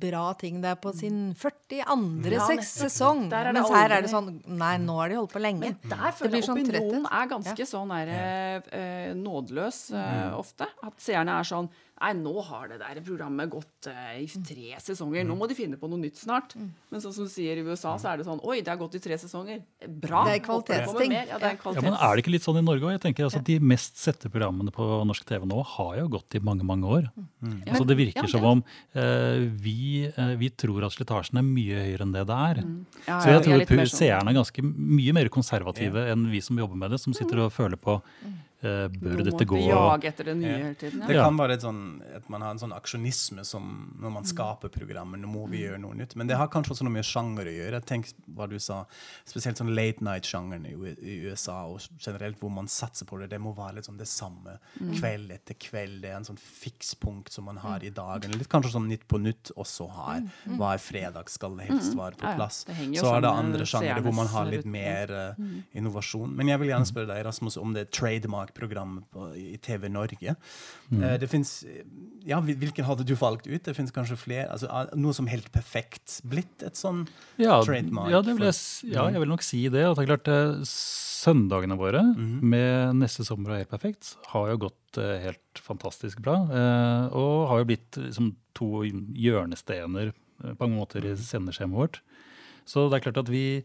bra 0.00 0.24
ting. 0.38 0.60
Det 0.62 0.72
er 0.72 0.78
på 0.80 0.92
sin 0.96 1.20
42. 1.38 1.78
Ja, 2.32 2.46
sesong. 2.66 3.26
Mens 3.28 3.72
her 3.72 3.96
er 3.98 4.04
det 4.04 4.10
sånn 4.12 4.30
Nei, 4.46 4.74
nå 4.82 4.96
har 5.00 5.12
de 5.12 5.18
holdt 5.20 5.34
på 5.34 5.42
lenge. 5.42 5.60
Men 5.66 5.78
der 5.92 6.16
føler 6.16 6.38
jeg 6.38 6.48
sånn 6.48 6.60
opinionen 6.62 7.06
er 7.10 7.30
ganske 7.30 7.68
sånn 7.68 7.94
der, 7.94 8.12
eh, 8.72 9.12
nådeløs 9.18 9.80
eh, 9.96 10.28
ofte. 10.38 10.68
At 10.82 11.00
seerne 11.02 11.38
er 11.40 11.48
sånn 11.48 11.70
Nei, 12.02 12.12
nå 12.18 12.32
har 12.42 12.66
det 12.72 12.80
der 12.80 12.98
programmet 13.06 13.50
gått 13.52 13.86
uh, 13.86 14.14
i 14.18 14.26
tre 14.26 14.74
sesonger. 14.82 15.22
Nå 15.26 15.36
må 15.38 15.46
de 15.46 15.54
finne 15.54 15.78
på 15.78 15.86
noe 15.90 16.00
nytt 16.02 16.18
snart. 16.18 16.56
Men 16.58 17.02
sånn 17.04 17.14
som 17.14 17.28
du 17.28 17.30
sier 17.30 17.60
i 17.60 17.62
USA, 17.62 17.94
så 18.00 18.10
er 18.12 18.18
det 18.18 18.26
sånn 18.26 18.40
Oi, 18.42 18.58
det 18.58 18.72
har 18.72 18.80
gått 18.80 18.96
i 18.98 19.02
tre 19.04 19.18
sesonger. 19.20 19.60
Bra. 19.86 20.24
Det 20.26 20.40
er 20.40 20.42
kvalitetsting. 20.42 21.14
Ja, 21.14 21.38
det 21.38 21.52
er 21.52 21.60
kvalitets... 21.60 21.78
Ja, 21.78 21.86
men 21.86 21.94
Er 21.94 22.16
det 22.18 22.24
ikke 22.24 22.34
litt 22.34 22.46
sånn 22.46 22.58
i 22.58 22.64
Norge 22.66 22.88
òg? 22.90 23.06
Jeg 23.06 23.26
altså, 23.28 23.42
De 23.46 23.58
mest 23.62 24.02
sette 24.02 24.30
programmene 24.32 24.74
på 24.74 24.88
norsk 25.06 25.28
TV 25.28 25.46
nå 25.46 25.62
har 25.76 25.94
jo 26.00 26.08
gått 26.18 26.38
i 26.38 26.42
mange 26.42 26.66
mange 26.66 26.90
år. 26.98 27.08
Ja. 27.12 27.78
Så 27.78 27.86
det 27.86 27.98
virker 28.00 28.26
Ja, 28.26 28.32
som 28.34 28.46
om 28.50 28.64
uh, 28.66 29.38
vi, 29.62 30.08
uh, 30.18 30.34
vi 30.40 30.50
tror 30.50 30.88
at 30.88 30.96
slitasjen 30.96 31.38
er 31.38 31.46
mye 31.46 31.86
høyere 31.86 32.06
enn 32.08 32.14
det 32.18 32.26
det 32.28 32.38
er. 32.50 32.62
Ja, 33.06 33.20
Så 33.22 33.30
jeg 33.30 33.38
er 33.38 33.46
tror 33.46 33.84
sånn- 33.86 33.94
seerne 33.94 34.34
er 34.34 34.40
ganske 34.42 34.66
mye 34.66 35.14
mer 35.14 35.30
konservative 35.32 36.08
enn 36.12 36.26
vi 36.32 36.42
som 36.42 36.58
jobber 36.58 36.82
med 36.82 36.94
det, 36.94 37.00
som 37.02 37.14
sitter 37.14 37.46
og 37.46 37.54
føler 37.54 37.78
på 37.78 38.00
eh, 38.62 38.88
Bør 38.88 39.22
dette 39.26 39.44
gå? 39.48 39.58
jage 39.66 40.04
etter 40.12 40.24
det 40.30 40.36
nye 40.38 40.50
Ja. 40.52 40.58
hele 40.64 40.74
tiden. 40.74 41.00
Det 41.06 41.16
kan 41.16 41.36
være 41.36 41.52
et 41.54 41.60
sånn, 41.62 41.80
at 42.16 42.28
man 42.30 42.40
har 42.42 42.50
en 42.50 42.58
sånn 42.58 42.72
aksjonisme 42.76 43.44
som 43.44 43.96
når 44.00 44.12
man 44.12 44.24
skaper 44.24 44.68
programmer. 44.70 45.18
Nå 45.18 45.26
må 45.28 45.48
vi 45.50 45.62
gjøre 45.64 45.80
noe 45.80 45.94
nytt. 45.94 46.14
Men 46.16 46.26
det 46.28 46.36
har 46.36 46.48
kanskje 46.48 46.72
også 46.76 46.84
noe 46.84 46.92
med 46.92 47.04
sjanger 47.04 47.44
å 47.50 47.54
gjøre. 47.56 47.84
Tenk 47.84 48.12
hva 48.34 48.48
du 48.48 48.58
sa, 48.58 48.84
Spesielt 49.26 49.56
sånn 49.58 49.74
late 49.74 50.00
night-sjangeren 50.04 50.66
i, 50.66 50.74
USA 51.28 51.64
og 51.66 51.80
generelt 51.98 52.38
hvor 52.40 52.50
man 52.50 52.66
satser 52.66 53.06
på 53.06 53.18
det. 53.20 53.30
Det 53.30 53.40
må 53.40 53.54
være 53.56 53.76
litt 53.76 53.86
sånn 53.86 53.98
det 53.98 54.06
samme 54.08 54.58
kveld 54.98 55.30
etter 55.30 55.54
kveld. 55.54 56.00
Det 56.02 56.10
er 56.10 56.16
en 56.16 56.24
sånn 56.24 56.38
fikspunkt 56.38 57.30
som 57.32 57.44
man 57.44 57.56
har 57.62 57.82
i 57.84 57.90
dagen. 57.90 58.30
Litt 58.38 58.48
kanskje 58.48 58.72
sånn 58.76 58.88
Nytt 58.88 59.06
på 59.08 59.18
Nytt 59.20 59.50
også 59.56 59.88
har. 59.90 60.22
Hver 60.46 60.78
fredag 60.78 61.28
skal 61.30 61.56
det 61.56 61.66
helst 61.68 61.94
være 61.96 62.16
på 62.16 62.22
Ja, 62.26 62.30
ja. 62.30 62.36
plass. 62.36 62.64
Så 62.66 63.16
er 63.16 63.20
det 63.22 63.30
andre 63.30 63.64
sjangere 63.64 64.02
hvor 64.02 64.14
man 64.14 64.26
har 64.26 64.44
litt 64.46 64.64
mer 64.66 65.08
uh, 65.10 65.34
innovasjon. 65.74 66.34
Men 66.36 66.48
jeg 66.48 66.58
vil 66.62 66.68
gjerne 66.72 66.86
spørre 66.88 67.06
deg, 67.14 67.24
Rasmus, 67.26 67.56
om 67.56 67.72
det 67.74 67.90
trademark-programmet 68.52 69.04
på- 69.10 69.34
i 69.36 69.56
TV 69.58 69.88
Norge. 69.88 70.36
Mm. 70.90 71.18
det 71.20 71.28
finnes, 71.30 71.64
ja, 72.24 72.40
Hvilken 72.40 72.84
hadde 72.84 73.04
du 73.06 73.14
valgt 73.14 73.46
ut? 73.46 73.62
Det 73.62 73.74
fins 73.76 73.90
kanskje 73.90 74.16
flere? 74.16 74.50
Altså, 74.52 74.68
er 74.70 74.96
noe 74.96 75.12
som 75.12 75.26
helt 75.26 75.50
perfekt 75.52 76.20
blitt 76.24 76.62
et 76.62 76.74
sånn 76.74 77.06
Ja, 77.38 77.62
trademark 77.62 78.10
ja, 78.10 78.20
det 78.22 78.34
vil 78.36 78.44
jeg, 78.50 78.92
ja, 78.92 79.08
jeg 79.10 79.20
vil 79.20 79.28
nok 79.28 79.42
si 79.42 79.68
det. 79.68 79.84
At 79.84 79.96
det 79.96 80.04
er 80.08 80.16
klart, 80.16 80.28
eh, 80.28 80.62
Søndagene 81.22 81.76
våre 81.78 82.02
med 82.42 82.96
Neste 82.96 83.24
sommer 83.24 83.52
og 83.52 83.58
Helt 83.62 83.70
perfekt 83.70 84.16
har 84.32 84.48
jo 84.50 84.56
gått 84.68 84.98
eh, 84.98 85.20
helt 85.22 85.54
fantastisk 85.62 86.20
bra. 86.20 86.34
eh, 86.50 87.14
og 87.14 87.48
har 87.48 87.58
jo 87.62 87.64
blitt 87.70 87.92
liksom, 87.96 88.34
to 88.54 88.82
hjørnestener 88.82 90.12
eh, 90.12 90.54
på 90.54 90.66
mange 90.66 90.78
måter 90.80 91.04
i 91.06 91.14
sendeskjemaet 91.16 91.78
vårt. 91.78 92.00
Så 92.66 92.88
det 92.90 92.98
er 93.00 93.04
klart 93.10 93.18
at 93.24 93.28
vi, 93.30 93.58
eh, 93.62 93.64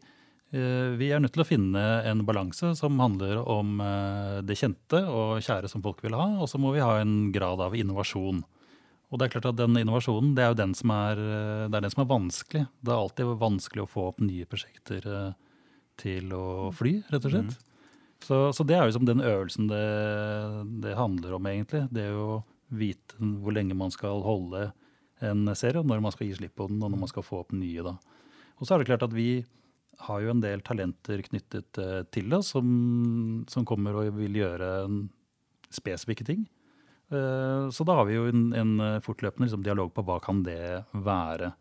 vi 0.51 1.09
er 1.11 1.19
nødt 1.19 1.33
til 1.35 1.43
å 1.43 1.47
finne 1.47 1.81
en 2.07 2.21
balanse 2.27 2.69
som 2.79 2.99
handler 3.01 3.41
om 3.43 3.81
eh, 3.83 4.37
det 4.47 4.55
kjente 4.55 5.01
og 5.11 5.41
kjære 5.43 5.67
som 5.67 5.83
folk 5.83 5.99
vil 6.05 6.15
ha, 6.15 6.27
og 6.39 6.47
så 6.47 6.59
må 6.61 6.71
vi 6.71 6.83
ha 6.83 7.01
en 7.01 7.33
grad 7.35 7.59
av 7.65 7.75
innovasjon. 7.75 8.39
Og 9.07 9.19
det 9.19 9.27
er 9.27 9.33
klart 9.35 9.49
at 9.51 9.59
den 9.59 9.75
innovasjonen 9.79 10.33
det 10.35 10.45
er 10.45 10.53
jo 10.53 10.59
den 10.61 10.75
som 10.77 10.93
er, 10.95 11.19
eh, 11.19 11.65
det 11.67 11.79
er 11.79 11.83
den 11.83 11.93
som 11.93 12.03
er 12.05 12.11
vanskelig. 12.13 12.63
Det 12.79 12.93
er 12.93 13.01
alltid 13.01 13.33
vanskelig 13.43 13.83
å 13.83 13.91
få 13.91 14.07
opp 14.13 14.23
nye 14.23 14.47
prosjekter 14.47 15.07
eh, 15.11 15.35
til 15.99 16.31
å 16.35 16.71
fly, 16.75 16.95
rett 17.11 17.27
og 17.27 17.35
slett. 17.35 17.59
Så, 18.23 18.39
så 18.55 18.63
det 18.65 18.77
er 18.77 18.87
jo 18.87 18.95
som 18.95 19.05
den 19.05 19.21
øvelsen 19.21 19.67
det, 19.69 19.83
det 20.83 20.95
handler 20.97 21.35
om, 21.37 21.51
egentlig. 21.51 21.83
Det 21.93 22.07
er 22.07 22.15
jo 22.15 22.27
å 22.37 22.43
vite 22.73 23.19
hvor 23.19 23.55
lenge 23.55 23.77
man 23.77 23.93
skal 23.93 24.23
holde 24.25 24.69
en 25.23 25.43
serie, 25.57 25.81
og 25.81 25.89
når 25.89 26.01
man 26.03 26.13
skal 26.13 26.29
gi 26.29 26.39
slipp 26.39 26.55
på 26.57 26.67
den, 26.69 26.81
og 26.81 26.91
når 26.93 27.03
man 27.03 27.11
skal 27.11 27.25
få 27.25 27.43
opp 27.43 27.53
nye. 27.55 27.83
da. 27.85 27.97
Og 28.57 28.65
så 28.65 28.73
er 28.73 28.81
det 28.81 28.89
klart 28.89 29.05
at 29.05 29.15
vi 29.15 29.43
har 30.05 30.21
jo 30.21 30.33
en 30.33 30.43
del 30.43 30.61
talenter 30.65 31.23
knyttet 31.25 31.79
eh, 31.81 32.03
til 32.13 32.33
oss 32.37 32.53
som, 32.53 32.67
som 33.49 33.65
kommer 33.67 33.97
og 33.97 34.11
vil 34.19 34.37
gjøre 34.43 34.69
spesifikke 35.73 36.27
ting. 36.27 36.43
Eh, 37.09 37.69
så 37.73 37.87
da 37.87 37.97
har 37.99 38.09
vi 38.09 38.19
jo 38.19 38.27
en, 38.29 38.51
en 38.53 38.75
fortløpende 39.05 39.49
liksom, 39.49 39.65
dialog 39.65 39.93
på 39.95 40.05
hva 40.05 40.19
kan 40.23 40.43
det 40.45 40.83
være. 40.93 41.53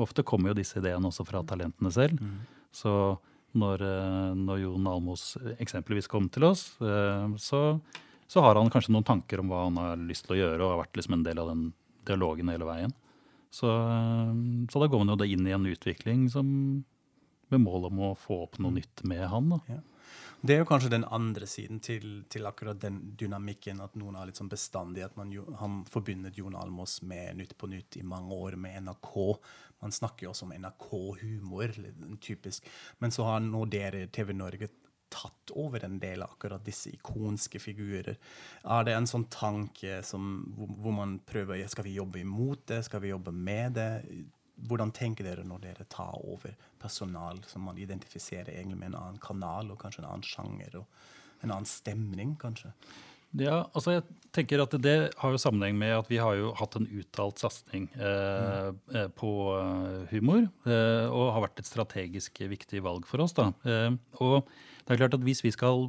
Ofte 0.00 0.24
kommer 0.24 0.52
jo 0.52 0.60
disse 0.62 0.80
ideene 0.80 1.10
også 1.10 1.26
fra 1.28 1.44
talentene 1.44 1.92
selv. 1.92 2.22
Så 2.72 2.94
når, 3.58 3.84
eh, 3.84 4.32
når 4.38 4.62
Jon 4.64 4.88
Almos 4.88 5.36
eksempelvis 5.60 6.08
kom 6.10 6.28
til 6.32 6.48
oss, 6.48 6.70
eh, 6.80 7.28
så, 7.36 7.62
så 8.30 8.44
har 8.44 8.56
han 8.56 8.72
kanskje 8.72 8.94
noen 8.94 9.06
tanker 9.06 9.42
om 9.42 9.52
hva 9.52 9.66
han 9.66 9.80
har 9.80 10.00
lyst 10.00 10.26
til 10.26 10.36
å 10.36 10.40
gjøre, 10.40 10.60
og 10.62 10.74
har 10.74 10.82
vært 10.86 11.00
liksom 11.00 11.18
en 11.18 11.26
del 11.26 11.42
av 11.42 11.52
den 11.52 11.66
dialogen 12.08 12.52
hele 12.52 12.68
veien. 12.68 12.94
Så, 13.52 13.68
eh, 13.68 14.32
så 14.72 14.82
da 14.82 14.88
går 14.88 15.02
man 15.02 15.12
jo 15.14 15.20
da 15.20 15.28
inn 15.28 15.46
i 15.46 15.54
en 15.56 15.68
utvikling 15.68 16.26
som, 16.32 16.48
med 17.54 17.64
mål 17.64 17.88
om 17.90 18.04
å 18.10 18.12
få 18.18 18.42
opp 18.46 18.58
noe 18.62 18.78
nytt 18.80 19.04
med 19.08 19.26
han. 19.32 19.54
da. 19.54 19.60
Ja. 19.70 19.80
Det 20.42 20.56
er 20.56 20.64
jo 20.64 20.66
kanskje 20.66 20.90
den 20.90 21.04
andre 21.06 21.46
siden 21.46 21.78
til, 21.78 22.24
til 22.26 22.48
akkurat 22.48 22.80
den 22.82 22.96
dynamikken, 23.18 23.78
at 23.84 23.94
noen 23.94 24.16
er 24.18 24.26
litt 24.26 24.40
sånn 24.40 24.50
bestandig. 24.50 25.04
At 25.06 25.14
man 25.14 25.30
jo, 25.30 25.44
han 25.60 25.84
forbundet 25.86 26.40
Jon 26.40 26.56
Almås 26.58 26.96
med 27.06 27.38
Nytt 27.38 27.54
på 27.60 27.70
Nytt 27.70 28.00
i 28.00 28.02
mange 28.02 28.34
år, 28.34 28.56
med 28.58 28.88
NRK. 28.88 29.12
Man 29.84 29.94
snakker 29.94 30.26
jo 30.26 30.32
også 30.32 30.48
om 30.48 30.56
NRK-humor, 30.64 31.76
typisk. 32.26 32.66
Men 32.98 33.14
så 33.14 33.28
har 33.28 33.44
nå 33.46 33.62
dere, 33.70 34.08
TV 34.10 34.34
Norge, 34.34 34.72
tatt 35.12 35.52
over 35.60 35.84
en 35.84 35.98
del 36.02 36.24
av 36.24 36.34
akkurat 36.34 36.66
disse 36.66 36.90
ikonske 36.90 37.60
figurer. 37.62 38.18
Er 38.64 38.86
det 38.88 38.96
en 38.96 39.06
sånn 39.06 39.28
tanke 39.30 40.00
som, 40.06 40.40
hvor, 40.56 40.74
hvor 40.74 40.96
man 40.96 41.18
prøver 41.28 41.60
ja, 41.60 41.70
Skal 41.70 41.86
vi 41.86 41.98
jobbe 42.00 42.22
imot 42.22 42.66
det? 42.72 42.82
Skal 42.88 43.04
vi 43.04 43.12
jobbe 43.12 43.30
med 43.30 43.76
det? 43.78 43.90
Hvordan 44.68 44.92
tenker 44.94 45.26
dere 45.26 45.44
når 45.46 45.62
dere 45.64 45.86
tar 45.90 46.18
over 46.22 46.54
personal 46.82 47.40
som 47.48 47.64
man 47.66 47.78
identifiserer 47.80 48.52
egentlig 48.52 48.78
med 48.78 48.92
en 48.92 49.00
annen 49.00 49.22
kanal 49.22 49.72
og 49.72 49.80
kanskje 49.80 50.04
en 50.04 50.10
annen 50.10 50.26
sjanger 50.26 50.76
og 50.82 51.00
en 51.42 51.50
annen 51.50 51.68
stemning, 51.68 52.36
kanskje? 52.40 52.72
Ja, 53.40 53.62
altså 53.72 53.94
jeg 53.94 54.02
tenker 54.36 54.60
at 54.60 54.74
Det 54.84 54.96
har 55.16 55.32
jo 55.32 55.40
sammenheng 55.40 55.78
med 55.80 55.94
at 55.96 56.10
vi 56.10 56.18
har 56.20 56.36
jo 56.36 56.50
hatt 56.58 56.76
en 56.76 56.88
uttalt 56.92 57.40
satsing 57.40 57.86
eh, 57.96 58.68
mm. 58.92 59.14
på 59.16 59.30
eh, 59.56 60.12
humor. 60.12 60.44
Eh, 60.68 61.06
og 61.08 61.32
har 61.32 61.46
vært 61.46 61.62
et 61.62 61.70
strategisk 61.70 62.42
viktig 62.52 62.82
valg 62.84 63.08
for 63.08 63.24
oss. 63.24 63.32
da. 63.36 63.48
Eh, 63.64 63.96
og 64.20 64.44
det 64.84 64.94
er 64.94 65.00
klart 65.00 65.16
at 65.16 65.24
Hvis 65.24 65.44
vi 65.44 65.54
skal 65.54 65.88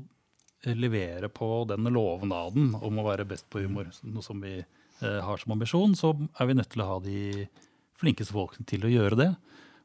levere 0.63 1.27
på 1.27 1.65
den 1.67 1.91
lovnaden 1.91 2.71
om 2.79 2.99
å 2.99 3.07
være 3.09 3.27
best 3.27 3.49
på 3.51 3.65
humor, 3.65 3.89
noe 4.07 4.23
som 4.23 4.39
vi 4.39 4.61
eh, 4.61 5.19
har 5.27 5.41
som 5.41 5.51
ambisjon, 5.51 5.95
så 5.99 6.13
er 6.39 6.47
vi 6.47 6.55
nødt 6.55 6.71
til 6.71 6.85
å 6.85 6.89
ha 6.93 6.99
de 7.03 7.47
flinkeste 8.03 8.35
folkene 8.35 8.67
til 8.69 8.85
å 8.85 8.91
gjøre 8.91 9.19
det. 9.19 9.31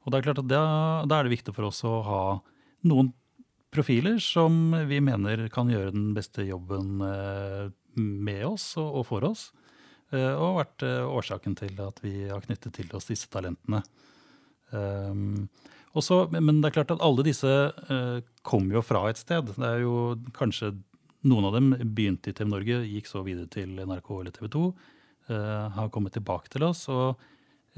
Og 0.05 0.13
det 0.13 0.21
er 0.21 0.29
klart 0.29 0.43
at 0.43 0.51
da, 0.51 0.63
da 1.09 1.19
er 1.19 1.27
det 1.27 1.37
viktig 1.37 1.55
for 1.57 1.71
oss 1.71 1.81
å 1.87 1.99
ha 2.07 2.23
noen 2.89 3.13
profiler 3.75 4.19
som 4.23 4.73
vi 4.89 5.01
mener 5.05 5.47
kan 5.53 5.71
gjøre 5.71 5.93
den 5.95 6.13
beste 6.17 6.47
jobben 6.49 7.03
eh, 7.05 7.65
med 7.99 8.45
oss 8.49 8.73
og, 8.81 9.01
og 9.01 9.09
for 9.11 9.27
oss. 9.29 9.49
Og 9.53 9.65
og 10.09 10.55
vært 10.57 10.85
eh, 10.87 11.05
årsaken 11.05 11.57
til 11.59 11.81
at 11.85 11.99
vi 12.01 12.15
har 12.31 12.41
knyttet 12.41 12.73
til 12.79 12.89
oss 12.97 13.11
disse 13.11 13.29
talentene. 13.29 13.83
Um, 14.71 15.49
også, 15.97 16.27
men 16.33 16.61
det 16.61 16.71
er 16.71 16.77
klart 16.79 16.93
at 16.93 17.03
alle 17.05 17.25
disse 17.27 17.49
uh, 17.49 18.21
kommer 18.47 18.79
jo 18.79 18.85
fra 18.85 19.07
et 19.09 19.21
sted. 19.21 19.53
Det 19.57 19.69
er 19.69 19.83
jo 19.85 20.15
kanskje 20.37 20.77
Noen 21.27 21.49
av 21.49 21.57
dem 21.57 21.73
begynte 21.97 22.31
i 22.31 22.35
TV 22.37 22.47
Norge, 22.47 22.77
gikk 22.87 23.09
så 23.11 23.25
videre 23.27 23.49
til 23.51 23.73
NRK 23.75 24.11
eller 24.21 24.35
TV 24.37 24.47
2. 24.55 24.61
Uh, 25.27 25.65
har 25.75 25.89
kommet 25.91 26.15
tilbake 26.15 26.47
til 26.53 26.63
oss. 26.69 26.85
og 26.95 27.19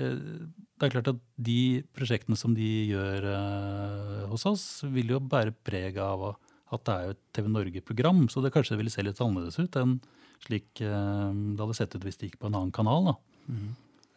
det 0.00 0.86
er 0.86 0.94
klart 0.94 1.10
at 1.12 1.20
de 1.36 1.82
prosjektene 1.96 2.38
som 2.38 2.54
de 2.56 2.70
gjør 2.90 3.26
uh, 3.28 4.22
hos 4.32 4.46
oss, 4.48 4.64
vil 4.88 5.12
jo 5.16 5.20
bære 5.20 5.52
preg 5.66 6.00
av 6.00 6.32
at 6.70 6.86
det 6.86 6.94
er 6.94 7.12
et 7.12 7.22
TV 7.36 7.50
Norge-program. 7.52 8.24
Så 8.32 8.42
det 8.44 8.52
kanskje 8.54 8.78
ville 8.80 8.92
se 8.92 9.04
litt 9.04 9.20
annerledes 9.20 9.60
ut 9.60 9.78
enn 9.80 9.98
slik 10.40 10.80
uh, 10.80 11.30
det 11.30 11.60
hadde 11.60 11.76
sett 11.76 11.96
ut 11.98 12.06
hvis 12.06 12.20
det 12.20 12.30
gikk 12.30 12.40
på 12.40 12.48
en 12.48 12.56
annen 12.62 12.74
kanal. 12.74 13.12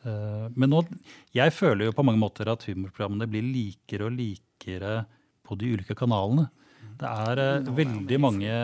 Eh, 0.03 0.47
Men 0.55 0.73
nå, 0.73 0.83
jeg 1.35 1.53
føler 1.55 1.87
jo 1.87 1.95
på 1.95 2.05
mange 2.05 2.21
måter 2.21 2.49
at 2.51 2.65
humorprogrammene 2.67 3.27
blir 3.31 3.45
likere 3.45 4.09
og 4.09 4.17
likere 4.17 5.03
på 5.43 5.57
de 5.59 5.73
ulike 5.75 5.95
kanalene. 5.97 6.49
Det 6.99 7.09
er 7.09 7.41
eh, 7.41 7.71
veldig 7.79 8.19
mange 8.21 8.57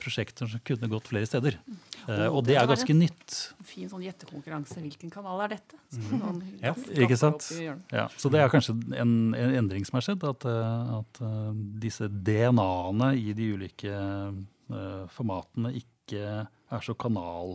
prosjekter 0.00 0.46
som 0.50 0.60
kunne 0.64 0.88
gått 0.88 1.08
flere 1.10 1.26
steder. 1.28 1.56
Eh, 2.08 2.26
og 2.28 2.44
det 2.46 2.56
er 2.60 2.66
ganske 2.68 2.94
nytt. 2.96 3.36
Fin 3.64 3.88
sånn 3.88 4.02
gjettekonkurranse. 4.04 4.80
Hvilken 4.84 5.10
kanal 5.12 5.40
er 5.46 5.54
dette? 5.56 5.78
Så 5.90 6.20
Ja, 6.62 6.74
Ikke 7.04 7.16
sant? 7.18 7.46
Ja, 7.92 8.08
så 8.16 8.30
det 8.32 8.40
er 8.42 8.48
kanskje 8.52 8.74
en, 9.00 9.34
en 9.34 9.54
endring 9.62 9.84
som 9.88 9.98
har 10.00 10.06
skjedd. 10.08 10.24
At, 10.28 10.44
eh, 10.44 10.94
at 11.00 11.20
eh, 11.24 11.50
disse 11.84 12.08
DNA-ene 12.08 13.12
i 13.20 13.32
de 13.36 13.50
ulike 13.56 13.92
eh, 13.94 15.04
formatene 15.14 15.74
ikke 15.80 16.24
er 16.74 16.80
så 16.82 16.94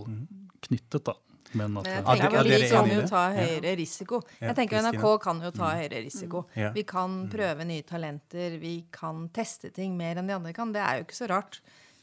kanalknyttet, 0.10 1.04
da. 1.06 1.14
Men 1.58 1.78
at 1.80 1.86
Men 1.88 1.96
jeg 1.96 2.06
tenker 2.06 2.44
det- 2.44 2.62
vi 2.62 2.70
kan 2.70 2.90
jo 2.90 3.08
ta 3.08 3.22
høyere 3.34 3.76
risiko. 3.78 4.22
Jeg 4.40 4.56
tenker 4.56 4.78
NRK 4.84 5.18
kan 5.22 5.42
jo 5.42 5.50
ta 5.52 5.70
høyere 5.74 6.04
risiko. 6.06 6.46
Vi 6.76 6.84
kan 6.84 7.28
prøve 7.30 7.66
nye 7.66 7.82
talenter, 7.82 8.60
vi 8.60 8.86
kan 8.92 9.30
teste 9.30 9.72
ting 9.74 9.98
mer 9.98 10.16
enn 10.18 10.28
de 10.28 10.34
andre 10.34 10.54
kan. 10.54 10.72
Det 10.72 10.82
er 10.82 10.98
jo 11.00 11.06
ikke 11.06 11.18
så 11.26 11.28
rart. 11.30 11.60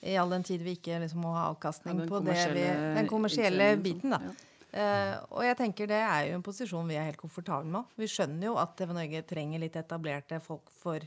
I 0.06 0.16
all 0.20 0.30
den 0.30 0.44
tid 0.46 0.62
vi 0.62 0.76
ikke 0.78 1.00
liksom 1.02 1.24
må 1.24 1.32
ha 1.34 1.48
avkastning 1.50 1.98
Ja, 2.04 2.06
på 2.10 2.20
det 2.24 2.36
vi, 2.54 2.66
den 2.98 3.08
kommersielle 3.10 3.72
biten. 3.82 4.14
da. 4.14 4.20
ja. 4.22 4.34
Uh, 4.76 5.14
og 5.38 5.44
jeg 5.46 5.56
tenker 5.56 5.88
det 5.88 5.98
er 6.04 6.26
jo 6.28 6.34
en 6.36 6.42
posisjon 6.44 6.88
vi 6.90 6.98
er 7.00 7.06
helt 7.06 7.20
komfortable 7.20 7.70
med. 7.70 7.86
Vi 7.96 8.08
skjønner 8.12 8.50
jo 8.50 8.56
at 8.60 8.74
TV 8.76 8.90
Norge 8.92 9.22
trenger 9.24 9.62
litt 9.62 9.76
etablerte 9.80 10.36
folk 10.44 10.68
for, 10.82 11.00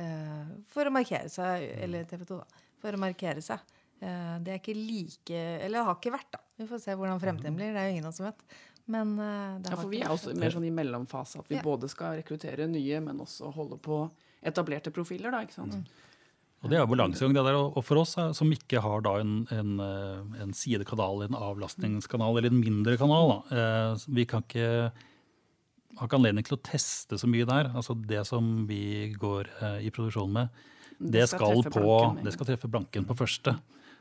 uh, 0.00 0.46
for 0.72 0.88
å 0.88 0.92
markere 0.94 1.28
seg, 1.28 1.66
eller 1.84 2.06
TV 2.08 2.24
2, 2.30 2.38
da, 2.40 2.62
for 2.80 2.96
å 2.96 3.02
markere 3.02 3.42
seg. 3.44 3.60
Uh, 4.00 4.38
det 4.44 4.54
er 4.54 4.62
ikke 4.62 4.76
like 4.76 5.42
Eller 5.66 5.84
har 5.84 5.98
ikke 5.98 6.14
vært, 6.14 6.30
da. 6.38 6.40
Vi 6.56 6.70
får 6.70 6.82
se 6.86 6.96
hvordan 6.96 7.20
fremtiden 7.20 7.58
blir. 7.58 7.74
Det 7.76 7.82
er 7.82 7.90
jo 7.90 7.96
ingen 7.98 8.08
av 8.08 8.14
oss 8.14 8.22
som 8.22 8.30
vet. 8.30 8.42
Men 8.86 9.12
Ja, 9.18 9.74
for 9.74 9.90
vi 9.92 10.00
er 10.00 10.12
også 10.14 10.32
mer 10.38 10.54
sånn 10.54 10.64
i 10.64 10.72
mellomfase. 10.72 11.40
At 11.42 11.48
vi 11.50 11.56
Ja. 11.58 11.62
både 11.66 11.88
skal 11.90 12.16
rekruttere 12.20 12.68
nye, 12.70 13.00
men 13.02 13.18
også 13.18 13.52
holde 13.52 13.76
på 13.82 14.06
etablerte 14.46 14.92
profiler. 14.94 15.32
da, 15.34 15.42
ikke 15.42 15.58
sant? 15.58 15.90
Og 16.66 16.72
det 16.72 16.80
er 16.80 16.88
balansegang. 16.90 17.34
det 17.36 17.44
der, 17.46 17.58
Og 17.58 17.82
for 17.86 18.02
oss 18.02 18.16
eh, 18.18 18.32
som 18.36 18.52
ikke 18.52 18.82
har 18.82 19.04
da 19.06 19.16
en, 19.22 19.36
en, 19.54 19.76
eh, 19.80 20.42
en 20.44 20.54
sidekanal, 20.56 21.24
en 21.26 21.38
avlastningskanal 21.38 22.38
eller 22.38 22.50
en 22.52 22.62
mindre 22.62 22.96
kanal, 23.00 23.32
da, 23.32 23.38
eh, 23.56 24.06
vi 24.18 24.26
kan 24.26 24.44
ikke 24.44 24.90
har 25.96 26.10
ikke 26.10 26.18
anledning 26.18 26.44
til 26.44 26.58
å 26.58 26.64
teste 26.66 27.16
så 27.16 27.28
mye 27.30 27.46
der. 27.48 27.70
Altså 27.72 27.94
Det 27.96 28.26
som 28.28 28.66
vi 28.68 29.14
går 29.16 29.48
i 29.80 29.88
produksjon 29.88 30.28
med, 30.34 30.50
det, 31.00 31.24
skal, 31.30 31.62
på, 31.72 31.94
det 32.20 32.34
skal 32.34 32.50
treffe 32.50 32.68
blanken 32.68 33.06
på 33.08 33.16
første. 33.16 33.54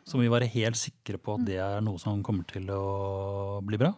Så 0.05 0.18
må 0.18 0.26
vi 0.26 0.34
være 0.34 0.49
helt 0.53 0.78
sikre 0.78 1.18
på 1.18 1.38
at 1.38 1.45
det 1.47 1.55
er 1.63 1.80
noe 1.82 1.97
som 2.01 2.20
kommer 2.26 2.43
til 2.49 2.68
å 2.70 3.61
bli 3.66 3.80
bra. 3.82 3.93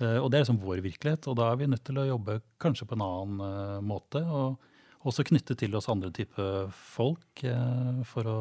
Eh, 0.00 0.18
og 0.18 0.30
det 0.30 0.38
er 0.38 0.44
liksom 0.46 0.62
vår 0.62 0.80
virkelighet, 0.84 1.28
og 1.30 1.36
da 1.38 1.50
er 1.50 1.58
vi 1.60 1.68
nødt 1.70 1.84
til 1.86 2.00
å 2.00 2.06
jobbe 2.08 2.38
kanskje 2.62 2.88
på 2.88 2.96
en 2.96 3.04
annen 3.04 3.84
måte. 3.86 4.22
Og 4.24 4.56
også 5.04 5.24
knytte 5.28 5.56
til 5.58 5.74
oss 5.76 5.90
andre 5.92 6.12
typer 6.14 6.70
folk 6.72 7.44
eh, 7.46 8.04
for, 8.08 8.28
å, 8.28 8.38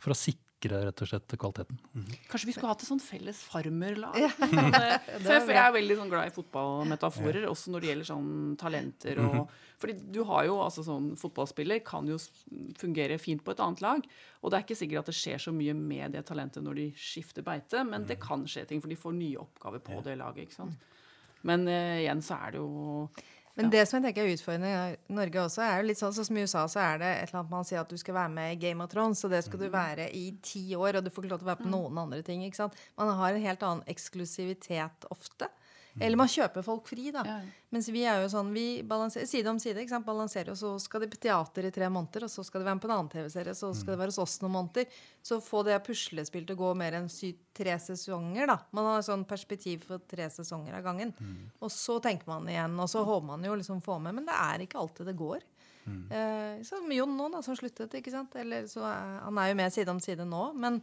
for 0.00 0.14
å 0.14 0.18
sikre 0.18 0.80
rett 0.84 1.00
og 1.00 1.08
slett 1.08 1.34
kvaliteten. 1.40 1.78
Kanskje 2.28 2.48
vi 2.50 2.52
skulle 2.52 2.68
hatt 2.68 2.82
et 2.84 2.90
sånn 2.90 3.00
felles 3.00 3.38
farmerlag? 3.48 4.16
Ja. 4.20 4.28
Jeg, 4.40 5.46
jeg 5.48 5.56
er 5.56 5.72
veldig 5.72 5.96
sånn 5.96 6.10
glad 6.12 6.28
i 6.28 6.34
fotballmetaforer, 6.34 7.46
også 7.48 7.72
når 7.72 7.82
det 7.84 7.90
gjelder 7.90 8.08
sånn 8.10 8.30
talenter 8.60 9.20
og 9.24 9.54
Fordi 9.80 9.94
du 10.12 10.20
har 10.28 10.44
jo 10.44 10.58
altså 10.60 10.84
sånn 10.84 11.14
Fotballspiller 11.16 11.80
kan 11.84 12.08
jo 12.08 12.18
fungere 12.76 13.16
fint 13.20 13.40
på 13.44 13.54
et 13.54 13.62
annet 13.64 13.80
lag. 13.80 14.04
Og 14.42 14.52
det 14.52 14.58
er 14.58 14.66
ikke 14.66 14.76
sikkert 14.76 15.04
at 15.04 15.12
det 15.12 15.16
skjer 15.16 15.40
så 15.40 15.54
mye 15.56 15.72
med 15.76 16.12
det 16.16 16.26
talentet 16.28 16.64
når 16.64 16.80
de 16.82 16.86
skifter 17.00 17.44
beite, 17.46 17.84
men 17.88 18.04
det 18.08 18.20
kan 18.20 18.44
skje 18.44 18.66
ting, 18.68 18.84
for 18.84 18.92
de 18.92 19.00
får 19.00 19.16
nye 19.16 19.40
oppgaver 19.40 19.80
på 19.84 20.02
det 20.04 20.18
laget. 20.20 20.48
ikke 20.48 20.60
sant? 20.60 20.88
Men 21.48 21.64
eh, 21.72 22.02
igjen 22.02 22.20
så 22.24 22.36
er 22.36 22.52
det 22.52 22.60
jo 22.60 23.06
Men 23.58 23.70
det 23.72 23.82
som 23.88 23.98
jeg 23.98 24.06
tenker 24.06 24.24
er 24.24 24.36
utfordrende 24.36 24.70
i 24.70 25.14
Norge 25.16 25.42
også, 25.42 25.62
er 25.64 25.80
jo 25.80 25.88
litt 25.88 25.98
sånn, 25.98 26.14
sånn 26.16 26.28
som 26.28 26.38
i 26.38 26.44
USA, 26.46 26.64
så 26.70 26.82
er 26.84 27.00
det 27.02 27.08
et 27.10 27.28
eller 27.28 27.40
annet 27.40 27.54
man 27.56 27.66
sier 27.66 27.82
at 27.82 27.90
du 27.90 27.98
skal 28.00 28.16
være 28.16 28.32
med 28.36 28.54
i 28.54 28.58
Game 28.62 28.84
of 28.84 28.92
Thrones, 28.92 29.22
og 29.26 29.34
det 29.34 29.42
skal 29.46 29.60
du 29.60 29.66
være 29.72 30.06
i 30.16 30.26
ti 30.46 30.62
år, 30.78 31.00
og 31.00 31.06
du 31.06 31.10
får 31.10 31.26
ikke 31.26 31.34
lov 31.34 31.42
til 31.42 31.48
å 31.48 31.50
være 31.50 31.64
på 31.64 31.72
noen 31.72 32.02
andre 32.04 32.22
ting. 32.26 32.44
ikke 32.46 32.60
sant? 32.62 32.78
Man 33.00 33.10
har 33.18 33.34
en 33.34 33.46
helt 33.48 33.66
annen 33.66 33.90
eksklusivitet 33.90 35.08
ofte. 35.10 35.50
Eller 35.98 36.20
man 36.20 36.30
kjøper 36.30 36.62
folk 36.64 36.86
fri, 36.88 37.08
da. 37.14 37.24
Ja. 37.26 37.38
Mens 37.74 37.88
vi 37.90 38.02
er 38.06 38.20
jo 38.22 38.28
sånn, 38.30 38.52
vi 38.54 38.82
balanserer 38.86 39.26
side 39.30 39.50
om 39.50 39.58
side. 39.62 39.82
ikke 39.82 39.94
sant? 39.94 40.06
Balanserer, 40.06 40.52
og 40.54 40.58
Så 40.60 40.70
skal 40.82 41.02
de 41.02 41.08
på 41.10 41.18
teater 41.22 41.66
i 41.66 41.72
tre 41.74 41.88
måneder, 41.90 42.26
og 42.26 42.30
så 42.30 42.44
skal 42.46 42.62
de 42.62 42.68
være 42.68 42.78
med 42.78 42.84
på 42.84 42.90
en 42.90 42.94
annen 42.96 43.10
TV-serie, 43.12 43.54
så 43.58 43.72
skal 43.74 43.94
det 43.94 44.00
være 44.02 44.14
hos 44.14 44.22
oss 44.22 44.38
noen 44.42 44.54
måneder. 44.58 44.86
Så 45.22 45.40
få 45.42 45.64
det 45.66 45.78
puslespillet 45.86 46.50
til 46.50 46.58
å 46.58 46.62
gå 46.62 46.72
mer 46.78 46.98
enn 47.00 47.08
sy 47.10 47.32
tre 47.56 47.74
sesonger, 47.82 48.46
da. 48.50 48.58
Man 48.76 48.90
har 48.92 49.02
sånn 49.06 49.26
perspektiv 49.28 49.86
for 49.88 50.02
tre 50.10 50.30
sesonger 50.30 50.78
av 50.78 50.84
gangen. 50.86 51.14
Og 51.60 51.70
så 51.74 51.98
tenker 52.02 52.30
man 52.30 52.48
igjen, 52.48 52.78
og 52.78 52.88
så 52.90 53.04
håper 53.04 53.26
man 53.34 53.44
jo 53.44 53.56
liksom 53.58 53.82
få 53.82 53.98
med. 53.98 54.14
Men 54.14 54.26
det 54.30 54.36
er 54.36 54.66
ikke 54.66 54.78
alltid 54.78 55.06
det 55.10 55.18
går. 55.18 55.42
Eh, 56.10 56.62
som 56.66 56.90
Jon 56.92 57.16
nå, 57.16 57.28
da, 57.32 57.42
som 57.42 57.56
sluttet. 57.56 57.94
ikke 57.94 58.12
sant? 58.12 58.34
Eller, 58.38 58.66
så, 58.70 58.84
han 58.84 59.38
er 59.38 59.50
jo 59.50 59.56
med 59.58 59.72
side 59.74 59.90
om 59.90 60.00
side 60.02 60.26
nå. 60.28 60.52
Men 60.54 60.80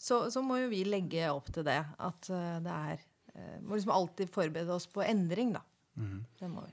så, 0.00 0.30
så 0.32 0.42
må 0.44 0.58
jo 0.60 0.70
vi 0.72 0.84
legge 0.88 1.28
opp 1.32 1.50
til 1.54 1.64
det. 1.66 1.80
At 1.98 2.30
eh, 2.32 2.58
det 2.64 2.76
er 2.94 3.06
Må 3.62 3.76
liksom 3.76 3.92
alltid 3.94 4.30
forberede 4.32 4.74
oss 4.74 4.88
på 4.90 5.02
endring, 5.04 5.52
da. 5.54 5.62
Det 6.40 6.48
må 6.50 6.64
vi. 6.66 6.72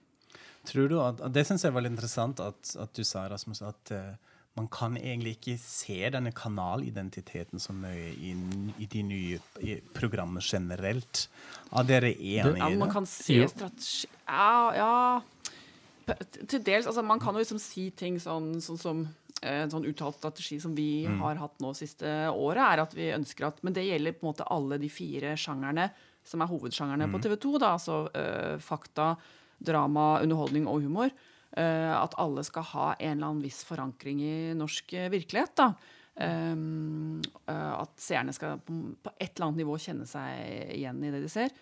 Tror 0.68 0.90
du 0.92 0.98
at, 1.02 1.22
Det 1.34 1.46
syns 1.48 1.64
jeg 1.64 1.72
er 1.72 1.78
veldig 1.78 1.94
interessant 1.96 2.42
at, 2.44 2.74
at 2.80 2.96
du 2.96 3.04
sa, 3.08 3.28
Rasmus, 3.32 3.62
at 3.66 3.94
uh, 3.96 4.34
man 4.58 4.68
kan 4.74 4.98
egentlig 4.98 5.36
ikke 5.38 5.56
se 5.62 6.00
denne 6.14 6.34
kanalidentiteten 6.36 7.62
så 7.62 7.76
nøye 7.78 8.10
i, 8.16 8.34
i 8.82 8.88
de 8.90 9.04
nye 9.06 9.40
i 9.62 9.78
programmene 9.96 10.42
generelt. 10.44 11.28
Er 11.70 11.88
dere 11.88 12.12
enig 12.16 12.58
Ja, 12.58 12.72
i 12.72 12.80
man 12.80 12.92
kan 12.94 13.06
se 13.10 13.38
strategi 13.52 14.10
Ja, 14.26 14.74
ja 14.74 16.16
Til 16.48 16.64
dels. 16.64 16.88
Altså, 16.88 17.04
man 17.06 17.22
kan 17.22 17.38
jo 17.38 17.44
liksom 17.44 17.62
si 17.62 17.90
ting 17.92 18.18
sånn, 18.24 18.56
sånn 18.64 18.82
som 18.82 19.06
eh, 19.44 19.62
en 19.62 19.74
sånn 19.74 19.86
uttalt 19.90 20.18
strategi 20.18 20.58
som 20.64 20.74
vi 20.76 21.06
har 21.06 21.38
hatt 21.38 21.62
nå 21.62 21.76
siste 21.78 22.10
året, 22.32 22.64
er 22.64 22.84
at 22.88 22.98
vi 22.98 23.12
ønsker 23.14 23.52
at 23.52 23.62
Men 23.62 23.78
det 23.78 23.86
gjelder 23.86 24.18
på 24.18 24.26
en 24.26 24.32
måte 24.32 24.52
alle 24.58 24.82
de 24.82 24.90
fire 24.90 25.36
sjangerne 25.38 25.92
som 26.28 26.44
er 26.44 26.52
hovedsjangerne 26.52 27.10
på 27.12 27.22
TV 27.24 27.38
2. 27.44 27.54
Da, 27.64 27.74
altså 27.78 28.00
uh, 28.12 28.56
fakta, 28.64 29.14
drama, 29.58 30.18
underholdning 30.24 30.68
og 30.70 30.84
humor. 30.86 31.14
Uh, 31.58 31.94
at 31.98 32.18
alle 32.20 32.44
skal 32.46 32.68
ha 32.74 32.90
en 32.98 33.16
eller 33.16 33.30
annen 33.30 33.46
viss 33.46 33.64
forankring 33.68 34.20
i 34.22 34.36
norsk 34.58 34.94
eh, 34.98 35.12
virkelighet. 35.14 35.56
da. 35.60 35.72
Um, 36.18 37.22
at 37.46 37.92
seerne 38.02 38.34
skal 38.34 38.58
på, 38.66 38.74
på 39.06 39.12
et 39.20 39.30
eller 39.36 39.52
annet 39.52 39.62
nivå 39.62 39.76
kjenne 39.78 40.08
seg 40.10 40.74
igjen 40.74 41.04
i 41.06 41.12
det 41.14 41.22
de 41.22 41.30
ser. 41.30 41.54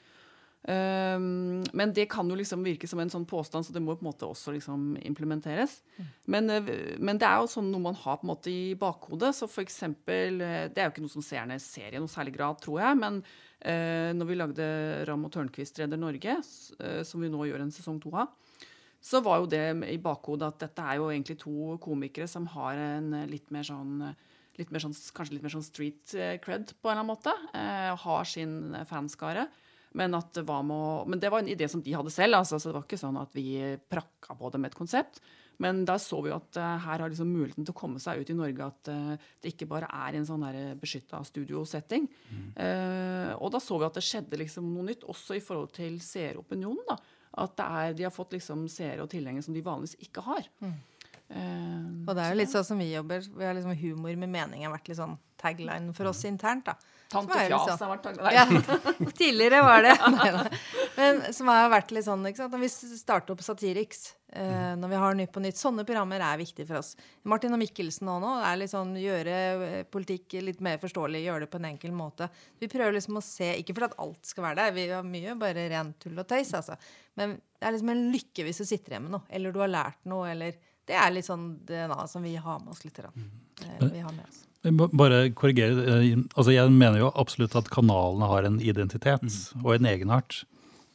Um, 0.65 1.61
men 1.77 1.91
det 1.93 2.07
kan 2.09 2.25
jo 2.25 2.35
liksom 2.39 2.63
virke 2.65 2.87
som 2.89 2.97
en 3.01 3.11
sånn 3.11 3.27
påstand, 3.29 3.67
så 3.67 3.73
det 3.73 3.83
må 3.85 3.93
på 3.93 4.01
en 4.01 4.09
måte 4.09 4.25
også 4.25 4.55
liksom 4.55 4.95
implementeres. 5.05 5.77
Men, 6.25 6.49
eh, 6.49 6.95
men 6.97 7.19
det 7.21 7.27
er 7.27 7.43
jo 7.43 7.51
sånn 7.51 7.69
noe 7.69 7.83
man 7.83 7.97
har 7.99 8.17
på 8.17 8.25
en 8.25 8.31
måte 8.31 8.49
i 8.49 8.73
bakhodet. 8.79 9.35
Så 9.37 9.49
for 9.51 9.61
eksempel, 9.61 10.41
eh, 10.41 10.67
Det 10.67 10.81
er 10.81 10.89
jo 10.89 10.93
ikke 10.95 11.05
noe 11.05 11.13
som 11.13 11.21
seerne 11.21 11.59
ser 11.61 11.93
i 11.93 12.01
noe 12.01 12.09
særlig 12.09 12.33
grad, 12.33 12.59
tror 12.61 12.79
jeg. 12.81 12.97
Men 12.97 13.21
uh, 13.65 14.11
når 14.13 14.25
vi 14.25 14.35
lagde 14.35 15.05
Ram 15.07 15.25
og 15.25 15.31
Tørnquist 15.31 15.77
redder 15.79 15.97
Norge, 15.97 16.37
eh, 16.79 17.03
som 17.03 17.21
vi 17.21 17.29
nå 17.29 17.45
gjør 17.45 17.61
en 17.61 17.71
sesong 17.71 18.01
to 18.01 18.09
av, 18.13 18.33
så 19.01 19.21
var 19.21 19.39
jo 19.39 19.45
det 19.45 19.91
i 19.93 20.01
bakhodet 20.01 20.47
at 20.47 20.59
dette 20.65 20.81
er 20.81 20.97
jo 20.97 21.11
egentlig 21.11 21.37
to 21.37 21.77
komikere 21.77 22.27
som 22.27 22.47
har 22.47 22.73
en 22.73 23.11
litt 23.29 23.51
mer 23.51 23.61
sånn 23.61 24.15
litt 24.57 24.71
mer 24.71 24.79
sånn, 24.79 24.95
Kanskje 25.13 25.35
litt 25.35 25.43
mer 25.43 25.51
sånn 25.51 25.65
street 25.67 26.15
cred 26.41 26.71
på 26.79 26.89
en 26.89 26.95
eller 26.95 27.03
annen 27.03 27.11
måte. 27.11 27.33
Uh, 27.53 27.93
har 28.01 28.23
sin 28.25 28.73
fanskare. 28.89 29.45
Men, 29.95 30.13
at 30.17 30.33
det 30.35 30.43
var 30.47 30.63
med 30.67 30.75
å, 30.75 30.93
men 31.07 31.21
det 31.23 31.29
var 31.31 31.39
en 31.43 31.47
idé 31.51 31.69
som 31.71 31.81
de 31.81 31.93
hadde 31.95 32.11
selv. 32.11 32.35
Altså, 32.41 32.59
så 32.59 32.69
det 32.69 32.75
var 32.75 32.83
ikke 32.87 32.99
sånn 32.99 33.17
at 33.21 33.31
vi 33.37 33.47
prakka 33.91 34.35
på 34.35 34.49
det 34.51 34.59
med 34.59 34.73
et 34.73 34.77
konsept. 34.77 35.21
Men 35.63 35.85
da 35.87 35.93
så 36.03 36.17
vi 36.19 36.33
at 36.35 36.57
uh, 36.59 36.73
her 36.83 36.99
har 36.99 37.07
liksom 37.07 37.29
muligheten 37.31 37.63
til 37.63 37.71
å 37.71 37.77
komme 37.79 38.01
seg 38.03 38.19
ut 38.19 38.31
i 38.33 38.35
Norge 38.35 38.65
at 38.65 38.89
uh, 38.91 39.13
det 39.39 39.53
ikke 39.53 39.69
bare 39.71 39.87
er 39.87 40.17
en 40.19 40.27
sånn 40.27 40.43
beskytta 40.81 41.21
studiosetting. 41.23 42.09
Eh, 42.59 43.31
og 43.39 43.53
da 43.55 43.61
så 43.63 43.77
vi 43.79 43.87
at 43.87 43.95
det 43.95 44.03
skjedde 44.03 44.39
liksom 44.41 44.67
noe 44.73 44.83
nytt, 44.89 45.05
også 45.07 45.37
i 45.39 45.43
forhold 45.43 45.71
til 45.77 45.95
seeropinionen. 46.03 46.83
da. 46.89 46.97
At 47.45 47.55
det 47.55 47.69
er, 47.79 47.95
de 48.01 48.03
har 48.07 48.13
fått 48.15 48.35
liksom 48.35 48.67
seere 48.71 49.03
og 49.03 49.09
tilhengere 49.11 49.43
som 49.47 49.55
de 49.55 49.63
vanligvis 49.63 49.95
ikke 50.03 50.23
har. 50.27 50.43
Eh, 50.61 51.87
Og 52.05 52.11
det 52.13 52.21
er 52.21 52.33
jo 52.35 52.41
litt 52.41 52.51
sånn 52.51 52.67
som 52.67 52.79
vi 52.83 52.91
jobber. 52.91 53.23
Vi 53.23 53.47
har 53.47 53.55
liksom 53.57 53.79
Humor 53.79 54.19
med 54.21 54.35
mening 54.35 54.67
har 54.67 54.75
vært 54.75 54.91
litt 54.91 54.99
sånn 54.99 55.17
tagline 55.41 55.95
for 55.95 56.11
oss 56.11 56.23
internt. 56.27 56.67
da. 56.67 56.75
Tante 57.11 57.33
Som 57.33 57.41
litt 57.41 57.69
Fjas 57.69 57.79
har 57.79 57.91
vært. 57.91 58.05
Ja, 58.33 58.45
tidligere 59.19 59.61
var 59.63 59.81
det. 59.85 59.95
Nei, 60.15 60.29
nei. 60.33 60.59
Men 60.95 61.19
som 61.35 61.47
har 61.51 61.69
vært 61.69 61.91
litt 61.95 62.05
sånn, 62.07 62.23
ikke 62.25 62.41
sant? 62.43 62.53
Når 62.55 62.63
vi 62.63 62.69
starter 62.97 63.35
opp 63.35 63.43
Satiriks, 63.45 64.15
eh, 64.33 64.73
når 64.79 64.91
vi 64.93 64.99
har 65.03 65.17
Nytt 65.19 65.31
på 65.35 65.43
nytt, 65.43 65.59
sånne 65.59 65.85
programmer 65.87 66.23
er 66.23 66.39
viktige 66.41 66.65
for 66.69 66.79
oss. 66.79 66.93
Martin 67.29 67.53
og 67.55 67.61
Mikkelsen 67.61 68.07
nå, 68.09 68.15
nå 68.23 68.31
er 68.47 68.57
litt 68.61 68.71
sånn 68.73 68.95
gjøre 68.99 69.35
eh, 69.67 69.83
politikk 69.91 70.37
litt 70.45 70.63
mer 70.65 70.79
forståelig, 70.81 71.21
gjøre 71.27 71.45
det 71.45 71.51
på 71.53 71.61
en 71.61 71.69
enkel 71.73 71.93
måte. 71.95 72.29
Vi 72.59 72.71
prøver 72.71 72.97
liksom 72.97 73.19
å 73.19 73.23
se, 73.23 73.51
ikke 73.61 73.75
for 73.77 73.89
at 73.89 73.97
alt 74.01 74.31
skal 74.31 74.47
være 74.49 74.61
der, 74.63 74.75
vi 74.79 74.87
har 74.95 75.05
mye 75.05 75.35
bare 75.39 75.67
rent 75.75 75.99
tull 76.03 76.17
og 76.17 76.27
tøys, 76.31 76.55
altså. 76.57 76.79
Men 77.19 77.37
det 77.37 77.69
er 77.69 77.77
liksom 77.77 77.93
en 77.93 78.07
lykke 78.15 78.47
hvis 78.49 78.63
du 78.63 78.65
sitter 78.65 78.95
igjen 78.95 79.07
med 79.09 79.17
noe, 79.19 79.27
eller 79.29 79.53
du 79.55 79.61
har 79.61 79.71
lært 79.71 80.01
noe, 80.09 80.31
eller 80.33 80.57
Det 80.85 80.93
er 80.93 81.09
litt 81.15 81.25
sånn 81.25 81.47
DNA 81.65 82.03
som 82.07 82.21
vi 82.21 82.35
har 82.37 82.59
med 82.61 82.69
oss 82.75 82.83
litt. 82.85 82.93
grann. 82.97 83.29
Eh, 83.65 83.87
Vi 83.89 83.99
har 84.05 84.11
med 84.13 84.21
oss. 84.29 84.44
Bare 84.71 85.29
korrigere. 85.37 85.85
eh, 85.85 86.17
altså 86.35 86.51
Jeg 86.53 86.71
mener 86.71 86.99
jo 86.99 87.11
absolutt 87.13 87.55
at 87.55 87.69
kanalene 87.69 88.29
har 88.29 88.47
en 88.47 88.59
identitet 88.59 89.25
og 89.63 89.75
en 89.75 89.85
egenart. 89.85 90.43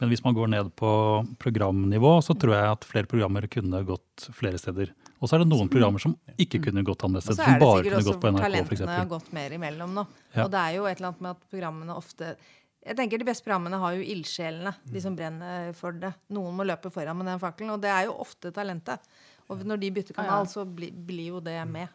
Men 0.01 0.09
hvis 0.09 0.25
man 0.25 0.35
går 0.35 0.49
ned 0.49 0.71
på 0.81 0.91
programnivå, 1.39 2.15
så 2.25 2.33
tror 2.33 2.57
jeg 2.57 2.73
at 2.73 2.87
flere 2.89 3.07
programmer 3.07 3.45
kunne 3.53 3.83
gått 3.85 4.31
flere 4.33 4.59
steder. 4.59 4.95
Og 5.21 5.29
så 5.29 5.37
er 5.37 5.43
det 5.45 5.51
noen 5.51 5.69
programmer 5.69 6.01
som 6.01 6.15
ikke 6.41 6.63
kunne 6.65 6.83
gått 6.87 7.05
andre 7.05 7.21
steder. 7.21 7.37
så 7.37 7.45
Som 7.45 7.53
er 7.53 7.59
det 7.59 7.67
bare 7.67 7.83
sikkert 7.83 7.99
Og 7.99 8.07
så 8.07 8.09
er 8.09 8.15
det 8.15 8.15
sikkert 8.15 8.39
også 8.41 8.47
talentene 8.47 8.97
har 8.97 9.11
gått 9.11 9.35
mer 9.37 9.57
imellom 9.59 9.93
nå. 9.99 10.07
Ja. 10.33 10.47
Og 10.47 10.55
det 10.55 10.63
er 10.63 10.79
jo 10.79 10.87
et 10.89 10.97
eller 10.97 11.11
annet 11.11 11.21
med 11.27 11.31
at 11.37 11.45
programmene 11.53 11.99
ofte 12.01 12.33
jeg 12.81 12.97
tenker 12.97 13.21
De 13.21 13.27
beste 13.29 13.45
programmene 13.45 13.77
har 13.77 13.93
jo 13.93 14.05
ildsjelene, 14.09 14.71
de 14.89 15.01
som 15.05 15.17
brenner 15.17 15.75
for 15.77 15.93
det. 15.93 16.15
Noen 16.33 16.55
må 16.57 16.65
løpe 16.65 16.89
foran 16.89 17.19
med 17.19 17.29
den 17.29 17.43
fakkelen, 17.43 17.75
og 17.75 17.83
det 17.83 17.91
er 17.93 18.07
jo 18.09 18.15
ofte 18.25 18.49
talentet. 18.57 19.05
Og 19.53 19.61
når 19.69 19.83
de 19.83 19.91
bytter 19.99 20.17
kanal, 20.17 20.47
så 20.49 20.65
blir 20.65 21.27
jo 21.27 21.43
det 21.45 21.59
med. 21.69 21.93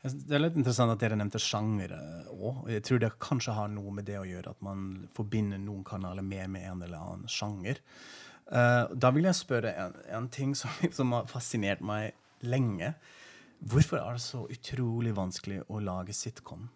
Det 0.00 0.32
er 0.32 0.40
litt 0.40 0.56
interessant 0.56 0.94
at 0.94 1.00
dere 1.02 1.16
nevnte 1.20 1.40
sjangere 1.42 1.98
òg. 2.32 2.64
Jeg 2.72 2.84
tror 2.88 3.02
det 3.02 3.10
kanskje 3.20 3.52
har 3.52 3.68
noe 3.68 3.92
med 3.92 4.06
det 4.08 4.16
å 4.16 4.24
gjøre 4.24 4.54
at 4.54 4.62
man 4.64 5.04
forbinder 5.16 5.60
noen 5.60 5.84
kanaler 5.84 6.24
mer 6.24 6.48
med 6.48 6.64
en 6.64 6.84
eller 6.86 7.02
annen 7.04 7.28
sjanger. 7.28 7.82
Uh, 8.48 8.88
da 8.96 9.12
vil 9.14 9.28
jeg 9.28 9.38
spørre 9.38 9.74
en, 9.76 9.98
en 10.16 10.30
ting 10.32 10.56
som, 10.56 10.72
som 10.96 11.12
har 11.12 11.28
fascinert 11.30 11.84
meg 11.84 12.16
lenge. 12.40 12.94
Hvorfor 13.60 14.00
er 14.00 14.16
det 14.16 14.24
så 14.24 14.46
utrolig 14.48 15.12
vanskelig 15.16 15.60
å 15.68 15.82
lage 15.84 16.16
sitcom? 16.16 16.70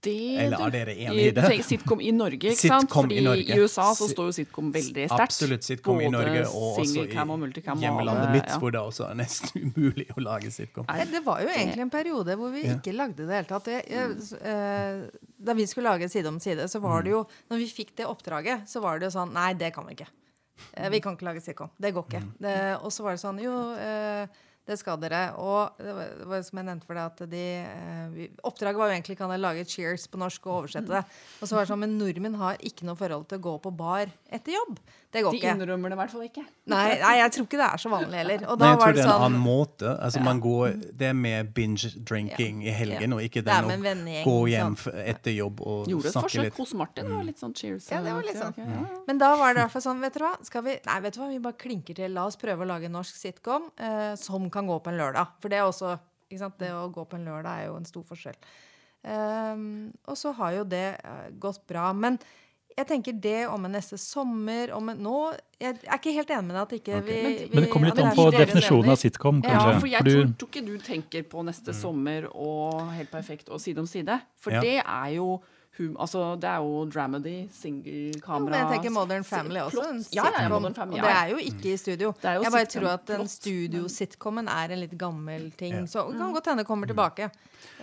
Det, 0.00 0.12
Eller 0.38 0.60
er 0.62 0.70
dere 0.70 0.92
enig 0.94 1.18
i 1.18 1.30
det? 1.34 1.42
du 1.42 1.48
tenker 1.50 1.64
Sitcom 1.66 2.00
i 2.00 2.12
Norge, 2.14 2.52
ikke 2.52 2.68
sant? 2.68 2.84
Sitcom 2.86 3.08
i 3.10 3.16
Fordi 3.16 3.22
Norge. 3.26 3.56
i 3.56 3.58
USA 3.64 3.86
så 3.98 4.06
står 4.06 4.28
jo 4.28 4.34
sitcom 4.36 4.68
veldig 4.72 5.06
sterkt. 5.10 5.24
Absolutt 5.24 5.66
sitcom 5.66 6.00
i 6.04 6.10
Norge 6.14 6.44
og 6.46 6.78
også 6.84 7.00
i 7.02 7.02
og 7.02 7.80
hjemmelandet 7.82 8.30
mitt, 8.36 8.46
ja. 8.46 8.58
hvor 8.62 8.70
det 8.76 8.78
også 8.78 9.08
er 9.08 9.18
nesten 9.18 9.64
umulig 9.74 10.06
å 10.14 10.22
lage 10.22 10.52
sitcom. 10.54 10.86
Nei, 10.86 11.04
Det 11.10 11.24
var 11.26 11.42
jo 11.42 11.48
egentlig 11.50 11.82
en 11.82 11.90
periode 11.90 12.36
hvor 12.38 12.54
vi 12.54 12.62
Ja. 12.68 12.76
ikke 12.78 12.94
lagde 12.94 13.16
det 13.18 13.26
i 13.26 13.30
det 13.32 13.40
hele 13.40 13.50
tatt. 13.50 13.66
Jeg, 13.74 13.84
jeg, 13.90 14.38
eh, 14.52 15.02
da 15.50 15.58
vi 15.58 15.66
skulle 15.66 15.90
lage 15.90 16.08
Side 16.14 16.30
om 16.30 16.38
side, 16.38 16.68
så 16.70 16.78
var 16.80 17.02
det 17.02 17.10
jo 17.16 17.24
Når 17.50 17.58
vi 17.58 17.66
fikk 17.66 17.90
det 17.98 18.06
oppdraget, 18.06 18.68
så 18.70 18.80
var 18.80 18.98
det 19.02 19.10
jo 19.10 19.16
sånn 19.18 19.32
Nei, 19.34 19.50
det 19.58 19.72
kan 19.74 19.84
vi 19.88 19.98
ikke. 19.98 20.06
Eh, 20.78 20.88
Vi 20.94 21.00
kan 21.00 21.16
ikke 21.18 21.26
lage 21.26 21.42
sitcom. 21.42 21.70
Det 21.78 21.90
går 21.94 22.06
ikke. 22.06 22.22
Det, 22.38 22.54
og 22.82 22.90
så 22.94 23.02
var 23.02 23.18
det 23.18 23.22
sånn 23.26 23.42
Jo, 23.42 23.74
eh, 23.74 24.26
det 24.68 24.76
skal 24.80 25.00
dere. 25.00 25.22
Og 25.40 25.78
det 25.80 25.94
var, 25.96 26.12
det 26.20 26.28
var 26.28 26.44
som 26.46 26.60
jeg 26.60 26.68
nevnte 26.68 26.88
for 26.88 26.98
deg, 26.98 27.12
at 27.12 27.32
de 27.32 27.44
eh, 27.62 28.04
vi, 28.14 28.28
Oppdraget 28.48 28.80
var 28.80 28.90
jo 28.90 28.96
egentlig 28.98 29.18
kan 29.18 29.32
jeg 29.32 29.42
lage 29.42 29.66
Cheers 29.68 30.06
på 30.10 30.20
norsk 30.20 30.48
og 30.48 30.56
oversette 30.60 30.92
det. 30.92 31.02
Og 31.40 31.48
så 31.48 31.56
var 31.56 31.64
det 31.64 31.72
sånn 31.72 31.82
Men 31.84 31.98
nordmenn 32.00 32.38
har 32.40 32.60
ikke 32.60 32.88
noe 32.88 32.98
forhold 33.00 33.28
til 33.30 33.40
å 33.40 33.46
gå 33.48 33.54
på 33.64 33.74
bar 33.78 34.12
etter 34.28 34.58
jobb. 34.58 34.80
Det 35.10 35.22
går 35.24 35.32
De 35.32 35.38
ikke. 35.38 35.52
innrømmer 35.56 35.88
det 35.88 35.96
i 35.96 35.98
hvert 36.02 36.10
fall 36.12 36.22
ikke. 36.26 36.42
Nei, 36.68 36.98
nei, 37.00 37.12
jeg 37.16 37.30
tror 37.32 37.44
ikke 37.46 37.56
det 37.56 37.66
er 37.72 37.80
så 37.80 37.88
vanlig 37.88 38.18
heller. 38.20 38.42
Og 38.52 38.58
Nei, 38.60 38.66
jeg 38.68 38.76
var 38.76 38.82
tror 38.84 38.92
det 38.92 38.98
det 38.98 39.00
er 39.00 39.06
en 39.06 39.12
sånn 39.14 39.22
annen 39.24 39.40
måte. 39.40 39.92
Altså, 40.04 40.20
man 40.26 40.40
går, 40.44 40.74
det 41.00 41.06
er 41.08 41.14
med 41.16 41.52
binge 41.56 41.90
drinking 42.10 42.58
i 42.66 42.74
helgen, 42.76 43.08
Ja. 43.08 43.16
og 43.16 43.22
ikke 43.24 43.40
Det 43.40 43.54
den 43.70 43.80
med 43.86 44.02
å 44.04 44.24
gå 44.26 44.34
hjem 44.52 44.76
sånn. 44.76 44.98
etter 45.14 45.32
jobb 45.32 45.62
og 45.64 45.88
Gjorde 45.88 46.06
et 46.06 46.12
snakke 46.12 46.28
forsøk 46.28 46.44
litt. 46.44 46.56
hos 46.60 46.74
Martin. 46.74 47.04
Det 47.08 47.14
var 47.16 47.24
litt 47.24 47.40
sånn 47.40 47.54
cheers. 47.56 47.88
Ja, 47.90 48.02
det 48.04 48.12
var 48.12 48.22
litt 48.28 48.36
sånn. 48.36 48.52
Okay, 48.52 48.64
ja, 48.68 48.84
ja. 48.84 49.00
Men 49.08 49.18
da 49.24 49.30
var 49.40 49.54
det 49.54 49.60
i 49.60 49.64
hvert 49.64 49.72
fall 49.78 49.86
sånn, 49.88 50.00
vet 50.04 50.12
dere 50.18 50.28
hva? 50.28 50.44
Skal 50.44 50.62
vi, 50.68 50.78
nei, 50.84 51.00
vet 51.00 51.14
du 51.14 51.20
hva? 51.20 51.28
Vi 51.32 51.38
bare 51.48 51.56
klinker 51.64 51.94
til. 51.94 52.12
La 52.12 52.26
oss 52.26 52.36
prøve 52.36 52.60
å 52.60 52.66
lage 52.68 52.84
en 52.84 52.92
norsk 52.92 53.16
sitcom 53.16 53.70
eh, 53.78 54.14
som 54.16 54.50
kan 54.50 54.66
gå 54.68 54.76
på 54.84 54.92
en 54.92 54.98
lørdag. 55.00 55.26
For 55.40 55.48
det 55.48 55.56
er 55.56 55.64
også 55.64 55.98
ikke 56.30 56.38
sant? 56.44 56.58
Det 56.60 56.68
å 56.70 56.92
gå 56.92 57.08
på 57.08 57.16
en 57.16 57.24
lørdag 57.24 57.62
er 57.62 57.66
jo 57.72 57.76
en 57.80 57.86
stor 57.88 58.04
forskjell. 58.04 58.36
Um, 59.04 59.92
og 60.06 60.16
så 60.18 60.34
har 60.36 60.52
jo 60.58 60.64
det 60.68 60.98
eh, 61.00 61.30
gått 61.40 61.62
bra. 61.70 61.92
Men 61.96 62.18
jeg 62.78 62.86
tenker 62.86 63.16
det 63.18 63.40
om 63.50 63.64
en 63.66 63.74
neste 63.74 63.98
sommer 63.98 64.70
om 64.76 64.88
en, 64.92 65.00
Nå 65.02 65.16
Jeg 65.58 65.74
er 65.82 65.98
ikke 65.98 66.14
helt 66.14 66.30
enig 66.30 66.46
med 66.46 66.54
deg 66.54 66.62
at 66.62 66.74
ikke 66.78 67.00
vi, 67.02 67.18
vi 67.18 67.48
Men 67.52 67.64
det 67.66 67.70
kommer 67.72 67.90
litt 67.90 68.00
an 68.02 68.14
på 68.14 68.26
definisjonen 68.34 68.94
av 68.94 69.00
sitcom, 69.00 69.40
kanskje. 69.42 69.72
Ja, 69.72 69.78
for 69.82 69.90
jeg 69.90 70.06
tror, 70.06 70.32
tror 70.38 70.50
ikke 70.52 70.64
du 70.68 70.74
tenker 70.86 71.26
på 71.32 71.42
neste 71.46 71.74
sommer 71.76 72.28
og 72.30 72.84
Helt 72.94 73.10
perfekt 73.10 73.50
og 73.50 73.60
Side 73.62 73.82
om 73.82 73.88
side. 73.90 74.20
For 74.38 74.54
Ja. 74.54 74.62
det 74.62 74.76
er 74.84 75.08
jo 75.16 75.40
hum, 75.78 75.96
altså, 76.00 76.22
det 76.40 76.48
er 76.50 76.64
jo 76.64 76.84
dramedy, 76.90 77.36
single 77.54 77.92
Jo, 77.92 78.22
kamera 78.24 78.50
men 78.50 78.58
jeg 78.58 78.70
tenker 78.72 78.94
Modern 78.96 79.26
Family 79.28 79.60
også. 79.60 79.84
En 79.92 80.02
Ja, 80.16 80.24
ja, 80.24 80.42
ja. 80.42 80.48
Modern 80.48 80.74
Family, 80.74 80.98
og 80.98 81.06
det 81.06 81.14
er 81.14 81.28
jo 81.34 81.36
ikke 81.52 81.72
i 81.72 81.76
studio. 81.76 82.14
Det 82.22 82.30
er 82.32 82.40
jo 82.40 82.42
jeg 82.42 82.52
bare 82.56 82.66
sitcom. 82.66 82.82
tror 82.82 82.90
at 82.96 83.06
den 83.12 83.28
studio-sitcomen 83.28 84.48
er 84.48 84.74
en 84.74 84.82
litt 84.82 84.96
gammel 84.98 85.50
ting. 85.60 85.76
Ja. 85.82 85.86
Så 85.86 86.08
det 86.10 86.18
kan 86.18 86.34
godt 86.34 86.50
hende 86.50 86.64
det 86.64 86.66
kommer 86.66 86.90
tilbake. 86.90 87.30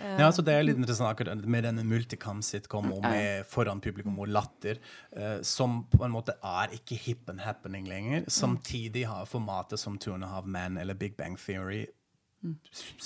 Ja, 0.02 0.26
altså 0.26 0.42
det 0.44 0.52
er 0.52 0.66
litt 0.66 0.76
interessant 0.76 1.08
akkurat 1.08 1.46
med 1.46 1.64
denne 1.64 1.84
multicam-sitcom 1.86 2.92
og 2.92 3.02
med 3.06 3.46
foran 3.48 3.80
publikum 3.80 4.18
og 4.20 4.28
latter, 4.28 4.76
eh, 5.16 5.40
som 5.42 5.84
på 5.92 6.04
en 6.04 6.12
måte 6.12 6.36
er 6.44 6.74
ikke 6.76 6.98
hip 7.06 7.30
and 7.32 7.40
happening 7.40 7.88
lenger. 7.88 8.24
Samtidig 8.28 9.06
har 9.08 9.24
formatet 9.30 9.80
som 9.80 9.96
Tune 9.98 10.26
of 10.26 10.44
Man 10.44 10.66
Men 10.66 10.76
eller 10.82 10.94
Big 10.94 11.16
Bang 11.16 11.36
Theory 11.36 11.86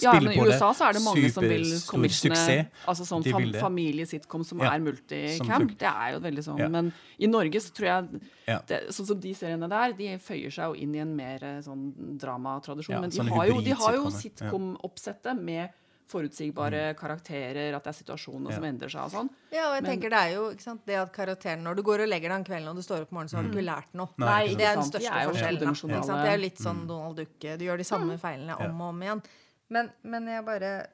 Ja, 0.03 0.13
men 0.21 0.33
i. 0.33 0.39
USA 0.43 0.73
så 0.77 0.89
er 0.89 0.93
det 0.99 1.03
mange 1.05 1.31
som 1.33 1.45
vil 1.47 1.65
commissione 1.89 2.67
altså 2.89 3.07
sånn 3.09 3.25
fam 3.25 3.47
familiesitcom 3.63 4.45
som 4.45 4.59
Ja, 4.61 4.73
er 4.75 4.79
som 4.79 4.85
multicam. 4.87 5.47
fun- 5.63 5.77
Det 5.79 5.89
er 5.89 6.13
jo 6.13 6.21
veldig 6.21 6.45
sånn. 6.45 6.59
Ja. 6.59 6.69
Men 6.69 6.93
i 7.19 7.27
Norge 7.27 7.61
så 7.63 7.73
tror 7.73 7.87
jeg 7.87 8.21
det, 8.67 8.81
Sånn 8.93 9.07
som 9.07 9.21
de 9.21 9.33
seriene 9.35 9.69
der, 9.69 9.93
de 9.93 10.09
føyer 10.19 10.51
seg 10.53 10.65
jo 10.75 10.75
inn 10.83 10.95
i 10.95 10.99
en 10.99 11.15
mer 11.17 11.39
eh, 11.43 11.61
sånn 11.63 12.19
dramatradisjon. 12.19 13.01
Men 13.01 13.11
de 13.11 13.23
har, 13.31 13.47
jo, 13.47 13.61
de 13.61 13.71
har 13.71 13.95
jo 13.95 14.11
sitcom-oppsettet 14.11 15.41
med 15.41 15.71
forutsigbare 16.11 16.95
karakterer, 16.99 17.75
at 17.77 17.85
det 17.87 17.93
er 17.95 17.99
situasjonene 18.03 18.51
Ja. 18.51 18.57
som 18.59 18.65
endrer 18.69 18.91
seg 18.91 19.03
og 19.07 19.11
sånn. 19.15 19.31
Ja, 19.53 19.69
og 19.71 19.75
jeg 19.79 19.83
Men- 19.83 19.91
tenker 19.93 20.11
det 20.11 20.21
er 20.21 20.35
jo 20.35 20.51
ikke 20.51 20.63
sant, 20.67 20.85
det 20.87 20.97
at 21.01 21.13
karakteren 21.13 21.63
Når 21.63 21.77
du 21.77 21.83
går 21.83 22.03
og 22.03 22.09
legger 22.09 22.29
deg 22.29 22.39
om 22.39 22.45
kvelden 22.45 22.69
og 22.69 22.77
du 22.77 22.83
står 22.83 23.03
opp 23.03 23.13
om 23.13 23.19
morgenen, 23.19 23.31
så 23.31 23.37
har 23.37 23.43
du 23.45 23.51
ikke 23.57 23.67
lært 23.67 23.95
noe. 23.95 24.09
Nei, 24.19 24.27
Nei, 24.29 24.55
Det 24.55 24.67
er 24.67 24.75
den. 24.77 24.83
De 24.85 24.91
største 24.91 25.13
er 25.15 25.29
forskjellen. 25.31 25.61
Ja. 25.61 25.71
Ikke 25.71 26.05
sant? 26.05 26.23
Det 26.25 26.29
er 26.31 26.37
jo 26.37 26.43
litt 26.43 26.59
sånn 26.59 26.87
Donald 26.87 27.17
Duck. 27.17 27.39
Du 27.41 27.65
gjør 27.65 27.77
de 27.79 27.85
samme 27.85 28.19
feilene 28.19 28.61
om 28.61 28.81
og 28.81 28.89
om 28.91 29.01
igjen. 29.03 29.23
Men, 29.71 29.93
men 30.05 30.27
jeg 30.27 30.45
bare 30.45 30.87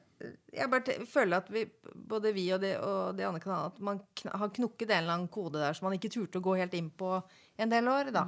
jeg 0.51 0.67
bare 0.71 1.05
føler 1.05 1.37
at 1.37 1.47
vi, 1.49 1.69
både 1.95 2.33
vi 2.33 2.51
og 2.51 2.59
de, 2.61 2.71
og 2.81 3.15
de 3.15 3.23
andre 3.23 3.39
kanalene 3.39 3.67
at 3.67 3.79
man 3.79 3.99
kn 4.15 4.29
har 4.33 4.49
knukket 4.49 4.89
en 4.89 5.03
eller 5.03 5.13
annen 5.13 5.27
kode 5.29 5.53
der 5.61 5.73
som 5.73 5.87
man 5.89 5.97
ikke 5.99 6.09
turte 6.09 6.39
å 6.39 6.41
gå 6.41 6.57
helt 6.57 6.73
inn 6.73 6.89
på 6.89 7.23
en 7.59 7.69
del 7.69 7.85
år. 7.87 8.11
da. 8.11 8.23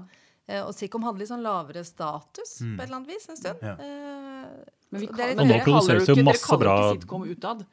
Eh, 0.48 0.62
og 0.62 0.74
Sitcom 0.76 1.02
hadde 1.04 1.18
litt 1.18 1.30
sånn 1.30 1.42
lavere 1.42 1.84
status 1.84 2.60
på 2.62 2.78
et 2.80 2.86
eller 2.88 2.96
annet 3.00 3.08
vis 3.08 3.28
en 3.30 3.38
stund. 3.38 3.60
Ja. 3.62 3.74
Eh, 3.74 4.64
Men, 4.90 5.02
vi 5.02 5.08
kan, 5.08 5.36
men 5.38 5.52
dere 5.52 5.66
kaller 5.66 6.00
jo 6.00 6.06
ikke, 6.06 6.24
masse 6.26 6.46
dere 6.46 6.58
kaller 6.58 6.70
jo 6.70 6.94
ikke 6.94 7.02
sitcom 7.02 7.28
utad. 7.30 7.66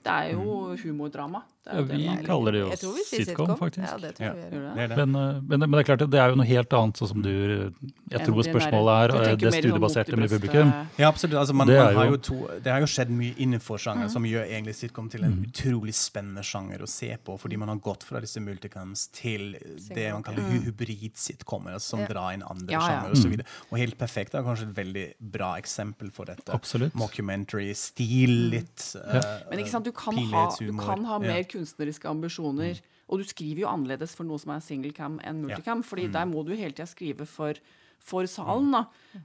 Det 0.00 0.12
er 0.16 0.28
jo 0.32 0.76
humordrama. 0.80 1.42
Ja, 1.66 1.82
vi 1.84 1.96
det 2.00 2.08
er. 2.08 2.22
kaller 2.24 2.52
det 2.56 2.60
jo 2.62 2.70
sier 2.72 3.24
sitcom, 3.26 3.50
faktisk. 3.58 3.84
Ja, 3.84 3.96
det 4.00 4.14
tror 4.16 4.26
Ja. 4.26 4.32
vi 4.32 4.40
gjør. 4.56 4.76
Gjør 4.80 4.88
det? 4.88 4.96
Men, 4.96 5.14
eh, 5.14 5.40
men, 5.46 5.60
men 5.60 5.70
det 5.70 5.80
er 5.80 5.96
klart, 5.96 6.10
det 6.10 6.18
er 6.20 6.28
jo 6.30 6.36
noe 6.40 6.46
helt 6.48 6.72
annet, 6.72 6.94
sånn 6.96 7.08
som 7.08 7.22
du 7.22 7.74
Jeg 8.10 8.20
tror 8.26 8.42
spørsmålet 8.42 8.92
er 8.96 9.10
eh, 9.30 9.36
det 9.36 9.52
sånn 9.52 9.60
studiebaserte 9.62 10.16
med 10.16 10.30
publikum. 10.32 10.72
Ja, 10.98 11.08
absolutt. 11.12 11.36
Altså, 11.38 11.54
man, 11.54 11.66
Det 11.68 11.76
man 11.78 11.94
har 11.94 12.06
jo- 12.06 12.16
to, 12.16 12.38
det 12.64 12.72
har 12.72 12.80
jo 12.80 12.86
skjedd 12.86 13.10
mye 13.10 13.34
innenfor 13.36 13.76
sjangeren 13.78 14.10
som 14.10 14.24
gjør 14.24 14.48
egentlig 14.48 14.74
sitcom 14.74 15.10
til 15.10 15.22
en 15.24 15.44
utrolig 15.46 15.92
spennende 15.94 16.42
sjanger 16.42 16.80
å 16.80 16.88
se 16.88 17.14
på, 17.22 17.38
fordi 17.38 17.56
man 17.58 17.68
har 17.68 17.76
gått 17.76 18.02
fra 18.04 18.20
disse 18.20 18.40
multicams 18.40 19.08
til 19.12 19.52
det 19.94 20.12
man 20.12 20.22
kaller 20.22 20.42
hybrid-sitcomer, 20.64 21.74
altså 21.76 21.88
som 21.90 22.00
Ja. 22.00 22.06
drar 22.08 22.32
inn 22.32 22.42
andre 22.42 22.72
Ja, 22.72 22.80
ja. 22.80 22.88
sjangere 22.88 23.12
osv. 23.12 23.44
Og 23.70 23.78
Helt 23.78 23.98
perfekt 23.98 24.34
er 24.34 24.42
kanskje 24.42 24.62
et 24.70 24.74
veldig 24.74 25.14
bra 25.20 25.56
eksempel 25.60 26.10
for 26.10 26.24
dette. 26.24 26.48
Absolutt. 26.52 26.94
Mockumentary-stil, 26.94 28.50
litt 28.50 28.96
uh, 28.96 29.20
Men 29.50 29.58
ikke 29.62 29.70
sant, 29.70 29.84
du 29.84 29.92
kan, 29.92 30.16
ha, 30.16 30.48
du 30.58 30.72
kan 30.78 31.04
ha 31.04 31.18
Ja. 31.20 31.34
mer 31.34 31.44
kunstneriske 31.50 32.08
ambisjoner. 32.10 32.80
Og 33.10 33.18
du 33.18 33.24
skriver 33.26 33.64
jo 33.64 33.68
annerledes 33.70 34.14
for 34.14 34.24
noe 34.28 34.38
som 34.38 34.52
er 34.54 34.62
single 34.62 34.92
cam 34.94 35.18
enn 35.26 35.42
multicam. 35.42 35.82
fordi 35.82 36.08
der 36.14 36.26
må 36.30 36.44
du 36.46 36.52
hele 36.54 36.70
tida 36.72 36.86
skrive 36.86 37.26
for, 37.26 37.58
for 37.98 38.24
salen. 38.30 38.70
da. 38.72 38.84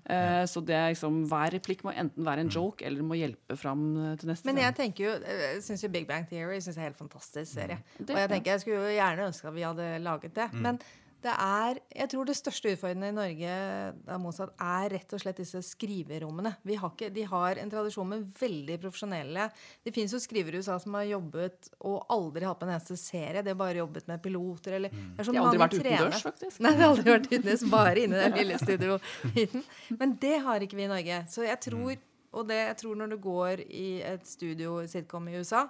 Eh, 0.09 0.43
så 0.49 0.63
det 0.65 0.73
er 0.75 0.89
liksom, 0.95 1.21
hver 1.29 1.53
replikk 1.53 1.83
må 1.85 1.93
enten 1.93 2.25
være 2.25 2.41
en 2.47 2.49
joke 2.49 2.81
eller 2.83 3.05
må 3.05 3.15
hjelpe 3.15 3.55
fram 3.61 3.85
eh, 3.95 4.15
til 4.17 4.27
neste 4.33 4.45
Men 4.49 4.55
scene. 4.57 4.65
jeg 4.65 4.75
tenker 4.81 5.05
jo, 5.05 5.13
eh, 5.21 5.45
jeg 5.53 5.63
syns 5.69 5.83
jo 5.85 5.89
Big 5.93 6.07
Bang 6.09 6.25
Theory 6.27 6.57
synes 6.59 6.75
jeg 6.75 6.81
er 6.81 6.87
en 6.87 6.91
helt 6.91 6.97
fantastisk 7.03 7.53
serie. 7.53 7.77
Det- 7.99 8.09
og 8.09 8.17
jeg 8.23 8.29
tenker 8.33 8.51
jeg 8.55 8.61
skulle 8.65 8.81
jo 8.89 8.97
gjerne 8.97 9.27
ønske 9.29 9.47
at 9.47 9.53
vi 9.55 9.61
hadde 9.69 9.89
laget 10.03 10.33
det. 10.33 10.49
Men 10.53 10.79
det 11.25 11.33
er 11.33 11.79
Jeg 11.89 12.09
tror 12.11 12.27
det 12.27 12.35
største 12.37 12.71
utfordringen 12.75 13.07
i 13.09 13.15
Norge 13.15 13.53
er, 13.55 14.19
motsatt, 14.21 14.53
er 14.61 14.89
rett 14.93 15.15
og 15.15 15.21
slett 15.21 15.39
disse 15.41 15.61
skriverommene. 15.65 16.51
Vi 16.67 16.77
har 16.79 16.93
ikke, 16.93 17.09
de 17.13 17.25
har 17.29 17.61
en 17.61 17.71
tradisjon 17.71 18.09
med 18.11 18.25
veldig 18.39 18.77
profesjonelle 18.83 19.47
Det 19.85 19.93
fins 19.95 20.13
jo 20.13 20.21
skrivere 20.21 20.59
i 20.59 20.63
USA 20.63 20.77
som 20.81 20.97
har 20.99 21.07
jobbet 21.09 21.71
og 21.81 22.05
aldri 22.13 22.45
hatt 22.47 22.61
på 22.61 22.67
en 22.67 22.75
eneste 22.75 22.97
serie. 22.99 23.41
De 23.41 23.53
har 23.53 23.59
bare 23.59 23.81
jobbet 23.81 24.09
med 24.11 24.21
piloter 24.23 24.77
eller 24.79 24.93
Det 24.93 25.23
er 25.23 25.29
så 25.29 25.35
De 25.35 25.41
har 25.41 25.49
aldri 25.49 25.63
vært 25.63 25.79
utendørs, 25.79 26.25
faktisk. 26.29 26.61
Nei, 26.61 26.75
de 26.75 26.83
har 26.83 26.93
aldri 26.93 27.15
vært 27.15 27.31
utendørs, 27.31 27.65
bare 27.71 28.05
inne 28.05 28.19
i 28.19 28.27
den 28.27 28.39
lille 28.41 28.61
studiohytten. 28.61 29.65
Men 29.99 30.15
det 30.21 30.37
har 30.45 30.65
ikke 30.65 30.77
vi 30.77 30.85
i 30.85 30.91
Norge. 30.91 31.23
Så 31.31 31.47
jeg 31.47 31.59
tror, 31.65 32.05
og 32.35 32.47
det 32.51 32.61
jeg 32.61 32.79
tror 32.83 33.01
når 33.01 33.15
du 33.15 33.19
går 33.23 33.65
i 33.65 33.89
et 34.05 34.29
studio 34.29 34.77
sitcom 34.91 35.29
i 35.31 35.39
USA 35.39 35.65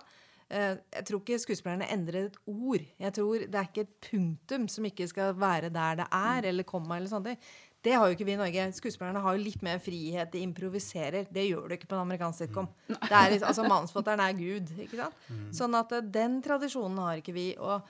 Jeg 0.50 1.06
tror 1.08 1.20
ikke 1.24 1.40
skuespillerne 1.42 1.88
endrer 1.92 2.28
et 2.30 2.36
ord. 2.46 2.84
Jeg 3.02 3.14
tror 3.18 3.40
Det 3.48 3.56
er 3.56 3.66
ikke 3.70 3.82
et 3.88 3.96
punktum 4.12 4.68
som 4.70 4.86
ikke 4.86 5.08
skal 5.10 5.34
være 5.42 5.70
der 5.74 5.96
det 6.04 6.06
er, 6.12 6.46
eller 6.52 6.64
komma 6.64 6.98
eller 7.00 7.10
sånne 7.10 7.32
ting. 7.34 7.40
Det 7.86 7.94
har 7.94 8.06
jo 8.08 8.16
ikke 8.16 8.26
vi 8.26 8.34
i 8.34 8.38
Norge. 8.38 8.64
Skuespillerne 8.74 9.22
har 9.22 9.36
jo 9.38 9.44
litt 9.44 9.62
mer 9.66 9.78
frihet. 9.78 10.32
De 10.34 10.40
improviserer. 10.42 11.28
Det 11.34 11.44
gjør 11.50 11.68
du 11.70 11.74
ikke 11.76 11.88
på 11.90 11.96
en 11.98 12.02
amerikansk 12.08 12.40
sitcom. 12.46 12.68
Det 12.88 13.12
er, 13.12 13.30
litt- 13.36 13.46
altså 13.46 13.66
Manusforfatteren 13.68 14.24
er 14.26 14.34
Gud. 14.38 14.72
ikke 14.80 14.98
sant? 14.98 15.14
Sånn 15.54 15.76
at 15.78 15.92
eh, 15.94 16.02
den 16.02 16.40
tradisjonen 16.42 16.98
har 16.98 17.22
ikke 17.22 17.34
vi. 17.34 17.52
Og 17.62 17.82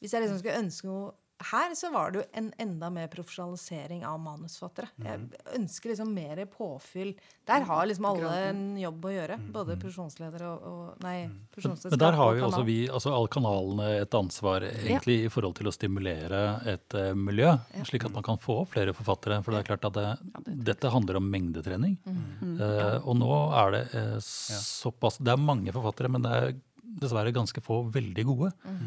hvis 0.00 0.12
jeg 0.16 0.22
liksom 0.24 0.38
skulle 0.40 0.56
ønske 0.62 0.88
noe 0.88 1.12
her, 1.50 1.74
så 1.78 1.90
var 1.92 2.12
det 2.12 2.22
jo 2.22 2.24
en 2.38 2.48
enda 2.62 2.90
mer 2.92 3.08
profesjonalisering 3.12 4.04
av 4.06 4.18
manusfattere. 4.22 4.88
Jeg 5.02 5.28
ønsker 5.58 5.92
liksom 5.92 6.12
mer 6.14 6.42
påfyll. 6.50 7.12
Der 7.48 7.66
har 7.66 7.86
liksom 7.88 8.06
alle 8.12 8.32
en 8.48 8.62
jobb 8.78 9.06
å 9.08 9.12
gjøre. 9.14 9.38
Både 9.54 9.76
profesjonsledere 9.82 10.50
og, 10.52 10.66
og 10.68 11.02
Nei, 11.02 11.16
produksjonsselskap 11.54 11.96
Men 11.96 12.02
der 12.04 12.18
har 12.20 12.38
jo 12.38 12.46
også 12.48 12.64
vi, 12.68 12.78
altså 12.88 13.14
alle 13.16 13.32
kanalene, 13.32 13.88
et 14.04 14.18
ansvar 14.18 14.66
egentlig 14.70 15.18
i 15.26 15.30
forhold 15.32 15.56
til 15.58 15.70
å 15.70 15.74
stimulere 15.74 16.42
et 16.70 16.98
uh, 16.98 17.12
miljø, 17.18 17.54
slik 17.88 18.06
at 18.08 18.14
man 18.14 18.26
kan 18.26 18.40
få 18.42 18.62
opp 18.62 18.74
flere 18.76 18.94
forfattere. 18.96 19.40
For 19.42 19.54
det 19.54 19.62
er 19.62 19.70
klart 19.72 19.88
at 19.90 19.98
det, 19.98 20.52
dette 20.72 20.92
handler 20.92 21.18
om 21.18 21.30
mengdetrening. 21.32 21.96
Eh, 22.06 22.98
og 23.02 23.16
nå 23.18 23.30
er 23.58 23.72
det 23.74 23.80
uh, 23.94 24.18
såpass 24.22 25.18
Det 25.22 25.32
er 25.32 25.40
mange 25.40 25.72
forfattere, 25.74 26.10
men 26.12 26.24
det 26.24 26.36
er 26.36 26.54
dessverre 27.00 27.32
ganske 27.34 27.62
få 27.64 27.82
veldig 27.92 28.24
gode. 28.28 28.52
Eh, 28.68 28.78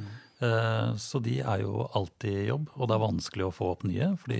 så 1.00 1.20
de 1.24 1.38
er 1.40 1.62
jo 1.64 1.86
alltid 1.96 2.40
i 2.42 2.48
jobb, 2.50 2.70
og 2.76 2.90
det 2.90 2.96
er 2.96 3.04
vanskelig 3.06 3.46
å 3.48 3.54
få 3.56 3.70
opp 3.72 3.86
nye. 3.88 4.10
fordi 4.20 4.40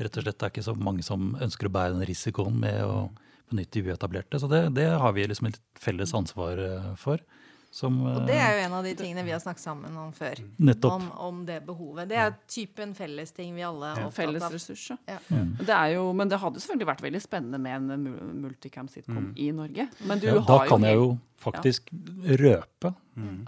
rett 0.00 0.16
og 0.16 0.24
slett 0.24 0.38
det 0.38 0.46
er 0.46 0.54
ikke 0.54 0.68
så 0.68 0.76
mange 0.78 1.04
som 1.06 1.34
ønsker 1.40 1.68
å 1.68 1.74
bære 1.74 1.96
den 1.96 2.08
risikoen 2.08 2.56
med 2.60 2.80
å 2.84 3.10
benytte 3.50 3.82
uetablerte. 3.84 4.40
Så 4.40 4.48
det, 4.50 4.68
det 4.76 4.88
har 5.02 5.12
vi 5.16 5.26
liksom 5.28 5.50
et 5.50 5.60
felles 5.78 6.14
ansvar 6.16 6.60
eh, 6.64 6.90
for. 7.00 7.22
Som, 7.70 8.00
Og 8.02 8.24
det 8.26 8.34
eh, 8.34 8.42
er 8.42 8.56
jo 8.56 8.62
en 8.64 8.72
av 8.80 8.86
de 8.86 8.92
tingene 8.98 9.22
vi 9.22 9.30
har 9.30 9.42
snakket 9.42 9.62
sammen 9.62 9.94
om 10.00 10.10
før. 10.14 10.40
Nettopp. 10.58 10.96
Om, 10.96 11.10
om 11.26 11.42
det 11.46 11.60
behovet. 11.66 12.08
Det 12.10 12.18
er 12.18 12.32
typen 12.50 12.96
felles 12.98 13.30
ting 13.36 13.52
vi 13.54 13.62
alle 13.66 13.92
er 13.92 14.00
opptatt 14.08 14.16
Felles 14.16 14.46
av. 14.46 14.56
ressurs, 14.56 14.86
ja. 14.90 14.98
Ja. 15.06 15.18
Mm. 15.28 15.52
Det 15.60 15.76
er 15.76 15.92
jo, 15.94 16.08
men 16.18 16.32
det 16.32 16.40
hadde 16.42 16.62
selvfølgelig 16.62 16.90
vært 16.90 17.04
veldig 17.06 17.22
spennende 17.22 17.60
med 17.62 17.92
en 17.94 18.08
multicam 18.42 18.90
sitcom 18.90 19.30
i 19.38 19.50
Norge. 19.54 19.86
Men 20.02 20.22
du 20.22 20.26
ja, 20.32 20.38
da 20.40 20.58
jo 20.64 20.72
kan 20.72 20.88
jeg 20.88 20.98
jo 20.98 21.12
faktisk 21.40 21.94
røpe 22.42 22.94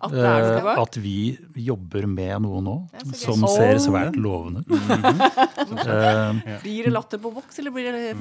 at 0.03 0.11
det 0.13 0.25
er 0.27 0.57
eh, 0.59 0.79
at 0.83 0.97
vi 1.01 1.39
jobber 1.57 2.07
med 2.11 2.43
noe 2.43 2.61
nå 2.61 2.75
som 3.15 3.45
Åh. 3.47 3.53
ser 3.57 3.79
svært 3.81 4.17
lovende 4.21 4.65
ut. 4.67 4.73
Eh, 5.87 6.59
Blir 6.63 6.85
det 6.89 6.93
latter 6.93 7.19
på 7.23 7.31
voks, 7.33 7.59
eller 7.63 7.71
blir 7.75 7.93
det 7.95 8.17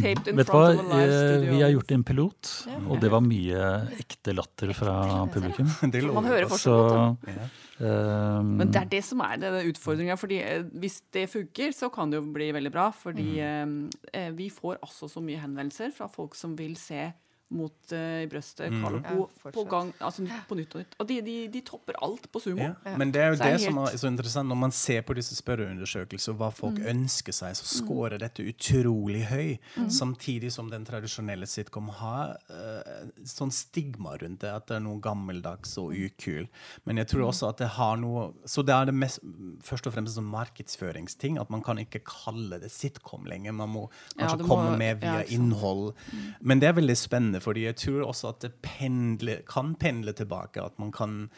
taped 0.00 0.28
in 0.30 0.36
Vet 0.38 0.46
front 0.48 0.54
hva, 0.54 0.70
of 0.70 0.92
a 0.92 0.96
live 0.96 1.10
Eh, 1.10 1.34
studio? 1.34 1.50
vi 1.56 1.62
har 1.62 1.70
gjort 1.74 1.92
en 1.96 2.04
pilot, 2.04 2.52
Ja. 2.70 2.78
og 2.88 3.00
det 3.00 3.10
var 3.10 3.20
mye 3.20 3.64
ekte 3.98 4.34
latter 4.34 4.72
fra 4.74 5.26
publikum. 5.32 5.68
Man 6.14 6.24
hører. 6.24 6.46
Så 6.48 6.72
fortsatt. 6.72 7.28
Ja. 7.28 7.48
eh, 7.80 8.42
Men 8.42 8.70
det 8.70 8.80
er 8.80 8.88
det 8.94 9.02
som 9.04 9.20
er 9.20 9.36
denne 9.42 9.64
utfordringa. 9.70 10.16
fordi 10.16 10.40
eh, 10.42 10.62
hvis 10.78 11.00
det 11.12 11.28
funker, 11.30 11.72
så 11.74 11.90
kan 11.92 12.10
det 12.10 12.20
jo 12.22 12.32
bli 12.32 12.52
veldig 12.52 12.72
bra. 12.72 12.90
Fordi 12.92 13.34
Mm. 13.34 13.90
eh, 14.12 14.30
vi 14.30 14.48
får 14.50 14.78
altså 14.82 15.08
så 15.10 15.20
mye 15.22 15.38
henvendelser 15.40 15.92
fra 15.92 16.06
folk 16.08 16.34
som 16.34 16.54
vil 16.56 16.74
se 16.76 17.12
mot 17.50 17.92
uh, 17.92 18.22
i 18.24 18.26
brøstet, 18.26 18.70
Mm. 18.72 18.82
Carl 18.82 18.94
og 18.96 19.30
Ja, 19.44 19.50
på 19.52 19.64
gang, 19.68 19.92
altså 20.00 20.24
på 20.48 20.56
nytt 20.56 20.74
og 20.74 20.80
nytt. 20.80 20.94
Og 20.98 21.06
de, 21.06 21.20
de, 21.22 21.34
de 21.48 21.60
topper 21.60 21.94
alt 22.02 22.30
på 22.32 22.40
sumo. 22.40 22.62
Ja. 22.84 22.96
Men 22.96 23.12
det 23.12 23.20
er 23.22 23.28
jo 23.30 23.36
Så 23.36 23.42
det, 23.44 23.46
er 23.52 23.56
det 23.58 23.64
som 23.66 23.78
er 23.78 23.96
så 24.00 24.08
interessant. 24.08 24.48
Når 24.48 24.56
man 24.58 24.72
ser 24.72 25.02
på 25.02 25.14
disse 25.14 25.36
spørreundersøkelser, 25.36 26.32
hva 26.34 26.50
folk 26.52 26.78
Mm. 26.78 26.86
ønsker 27.04 27.32
seg, 27.32 27.54
så 27.54 27.64
scorer 27.68 28.18
dette 28.18 28.42
utrolig 28.42 29.24
høy. 29.28 29.58
Samtidig 29.88 30.50
som 30.52 30.70
den 30.70 30.84
tradisjonelle 30.84 31.46
sitcom 31.46 31.88
har 32.00 32.36
uh, 32.50 33.06
sånn 33.24 33.52
stigma 33.52 34.16
rundt 34.20 34.40
det, 34.40 34.50
at 34.50 34.66
det 34.66 34.76
er 34.76 34.80
noe 34.80 34.98
gammeldags 35.00 35.76
og 35.78 35.92
Mm. 35.94 36.06
ukul. 36.10 36.48
Men 36.86 36.96
jeg 36.96 37.06
tror 37.08 37.28
også 37.28 37.48
at 37.50 37.58
det 37.58 37.68
har 37.76 37.96
noe 37.96 38.32
Så 38.46 38.64
det 38.64 38.74
er 38.74 38.86
det 38.86 38.94
mest, 38.94 39.20
først 39.62 39.86
og 39.86 39.92
fremst 39.94 40.18
en 40.18 40.24
markedsføringsting. 40.24 41.38
At 41.40 41.50
man 41.50 41.62
kan 41.62 41.76
ikke 41.78 42.00
kalle 42.04 42.58
det 42.60 42.70
sitcom 42.72 43.24
lenger. 43.26 43.52
Man 43.52 43.68
må 43.70 43.88
kanskje 44.18 44.38
ja, 44.38 44.44
må- 44.44 44.48
komme 44.48 44.78
med 44.78 45.00
via 45.00 45.22
innhold. 45.28 45.94
Men 46.40 46.58
det 46.60 46.68
er 46.68 46.72
veldig 46.80 46.96
spennende, 46.96 47.33
fordi 47.40 47.64
jeg 47.64 47.76
tror 47.76 48.06
også 48.06 48.28
at 48.28 48.42
det 48.42 48.52
pendler, 48.62 49.42
kan 49.48 49.74
pendle 49.74 50.12
tilbake. 50.12 50.62
At 50.62 50.78
man 50.78 50.92
kan 50.92 51.30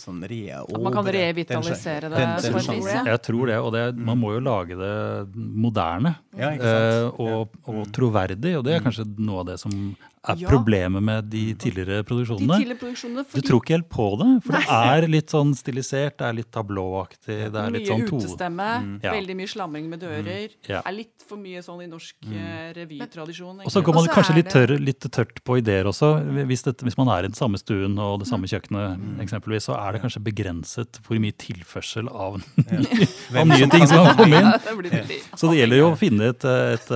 sånn 0.00 0.22
re 0.26 0.40
At 0.58 0.82
man 0.82 0.92
kan 0.92 1.06
revitalisere 1.06 2.08
det. 2.10 2.16
Den 2.16 2.36
den- 2.42 2.66
den 2.66 2.82
ja. 2.82 3.04
Jeg 3.04 3.22
tror 3.22 3.46
det, 3.46 3.58
og 3.58 3.72
det, 3.72 3.96
man 3.96 4.18
må 4.18 4.34
jo 4.34 4.40
lage 4.40 4.76
det 4.76 5.28
moderne 5.34 6.16
Ja, 6.36 6.50
eh, 6.50 7.10
og, 7.18 7.50
og 7.66 7.86
troverdig, 7.92 8.56
og 8.58 8.64
det 8.64 8.74
er 8.74 8.80
kanskje 8.80 9.06
noe 9.18 9.40
av 9.40 9.46
det 9.46 9.60
som 9.60 9.96
er 10.22 10.36
Ja. 10.36 10.48
problemet 10.48 11.02
med 11.02 11.30
de 11.30 11.54
tidligere 11.54 12.02
De 12.02 12.04
produksjonene. 12.04 12.58
tidligere 12.60 12.78
produksjonene 12.78 13.24
Du 13.32 13.40
tror 13.40 13.60
ikke 13.62 13.74
helt 13.78 13.88
på 13.88 14.18
det, 14.18 14.42
for 14.44 14.52
det 14.52 14.66
er 14.68 15.08
litt 15.08 15.30
sånn 15.32 15.54
stilisert, 15.56 16.18
det 16.18 16.26
er 16.26 16.32
litt 16.34 16.50
tablåaktig, 16.50 17.52
det 17.52 17.56
er 17.56 17.70
litt 17.70 17.88
mye 17.88 17.92
sånn 17.92 18.08
to... 18.08 18.16
utestemme, 18.16 19.00
Ja. 19.02 19.12
veldig 19.12 19.36
mye 19.36 19.48
slamring 19.48 19.88
med 19.88 20.00
dører. 20.00 20.50
Ja. 20.68 20.82
Er 20.84 20.92
litt 20.92 21.24
for 21.26 21.38
mye 21.38 21.62
sånn 21.62 21.82
i 21.82 21.86
norsk 21.86 22.14
mm. 22.20 22.74
revytradisjon. 22.76 23.64
Og 23.64 23.70
så 23.72 23.82
går 23.82 23.94
man 23.94 24.04
kanskje 24.12 24.34
litt, 24.34 24.50
tørr, 24.52 24.78
litt 24.78 25.00
tørt 25.00 25.42
på 25.42 25.56
ideer 25.58 25.84
også, 25.88 26.20
hvis, 26.46 26.62
det, 26.64 26.76
hvis 26.84 26.98
man 26.98 27.08
er 27.08 27.24
i 27.24 27.28
den 27.28 27.38
samme 27.38 27.56
stuen 27.56 27.96
og 27.98 28.20
det 28.20 28.28
samme 28.28 28.44
kjøkkenet 28.46 29.00
eksempelvis, 29.22 29.68
så 29.68 29.76
er 29.78 29.96
det 29.96 30.02
kanskje 30.04 30.22
begrenset 30.24 31.00
hvor 31.06 31.20
mye 31.22 31.34
tilførsel 31.40 32.10
av, 32.10 32.38
av 33.40 33.50
nye 33.50 33.68
ting 33.72 33.86
som 33.90 34.06
kan 34.06 34.20
komme 34.20 34.40
inn. 34.40 34.50
Så 35.34 35.50
det 35.50 35.60
gjelder 35.60 35.82
jo 35.82 35.88
å 35.90 35.98
finne 35.98 36.30
et, 36.34 36.46
et, 36.46 36.92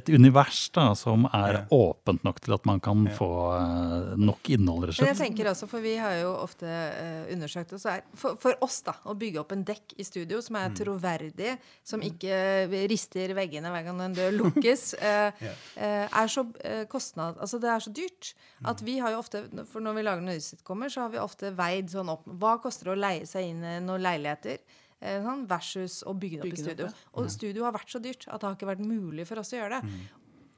et 0.00 0.12
univers 0.12 0.62
da, 0.74 0.90
som 0.98 1.26
er 1.30 1.62
åpent 1.74 2.24
nok 2.26 2.40
til 2.44 2.56
at 2.56 2.68
man 2.68 2.82
kan 2.84 3.06
få 3.16 3.30
eh, 3.56 4.12
nok 4.20 4.52
innhold. 4.52 4.88
rett 4.90 4.98
og 4.98 5.04
Men 5.06 5.12
jeg 5.12 5.20
tenker 5.22 5.50
også, 5.52 5.68
for 5.70 5.84
vi 5.84 5.96
har 6.00 6.18
jo 6.20 6.34
ofte 6.42 6.68
eh, 6.68 7.32
undersøkt 7.34 7.74
det, 7.74 7.80
så 7.82 7.94
er 7.96 8.04
for, 8.18 8.38
for 8.40 8.56
oss 8.64 8.80
da, 8.86 8.96
å 9.08 9.16
bygge 9.18 9.42
opp 9.42 9.54
en 9.56 9.64
dekk 9.66 9.96
i 10.00 10.06
studio 10.06 10.40
som 10.44 10.58
er 10.60 10.74
troverdig, 10.76 11.56
som 11.86 12.02
ikke 12.04 12.68
rister 12.90 13.34
veggene 13.36 13.72
hver 13.72 13.86
gang 13.88 14.00
en 14.04 14.16
dør 14.16 14.34
lukkes, 14.36 14.94
eh, 15.10 15.44
eh, 15.76 16.06
er 16.06 16.32
så 16.32 16.46
eh, 16.64 16.84
kostnad, 16.90 17.38
altså 17.40 17.60
det 17.62 17.70
er 17.72 17.84
så 17.84 17.92
dyrt 17.94 18.32
at 18.68 18.82
vi 18.84 18.98
har 19.00 19.14
jo 19.14 19.22
ofte, 19.22 19.44
for 19.70 19.80
når 19.84 19.96
vi 19.96 20.04
lager 20.04 20.24
noen 20.24 20.42
sitcomer, 20.44 20.90
så 20.92 21.06
har 21.06 21.14
vi 21.14 21.20
ofte 21.22 21.29
veid 21.56 21.90
sånn 21.92 22.08
opp, 22.12 22.24
hva 22.40 22.56
koster 22.62 22.90
det 22.90 22.94
å 22.96 23.00
leie 23.00 23.26
seg 23.28 23.50
inn 23.52 23.66
noen 23.86 24.02
leiligheter, 24.02 24.58
eh, 25.00 25.20
sånn, 25.24 25.46
versus 25.50 26.02
å 26.06 26.14
bygge 26.14 26.40
det 26.40 26.48
opp 26.48 26.58
i 26.58 26.62
studio. 26.62 26.86
opp, 26.86 27.04
Og 27.14 27.30
studio 27.30 27.64
har 27.64 27.72
vært 27.72 27.90
så 27.90 28.02
dyrt 28.02 28.26
at 28.28 28.40
det 28.40 28.48
har 28.48 28.56
ikke 28.56 28.72
vært 28.74 28.86
mulig 28.86 29.26
for 29.26 29.38
oss 29.38 29.52
å 29.52 29.60
gjøre 29.60 29.80
det. 29.80 30.00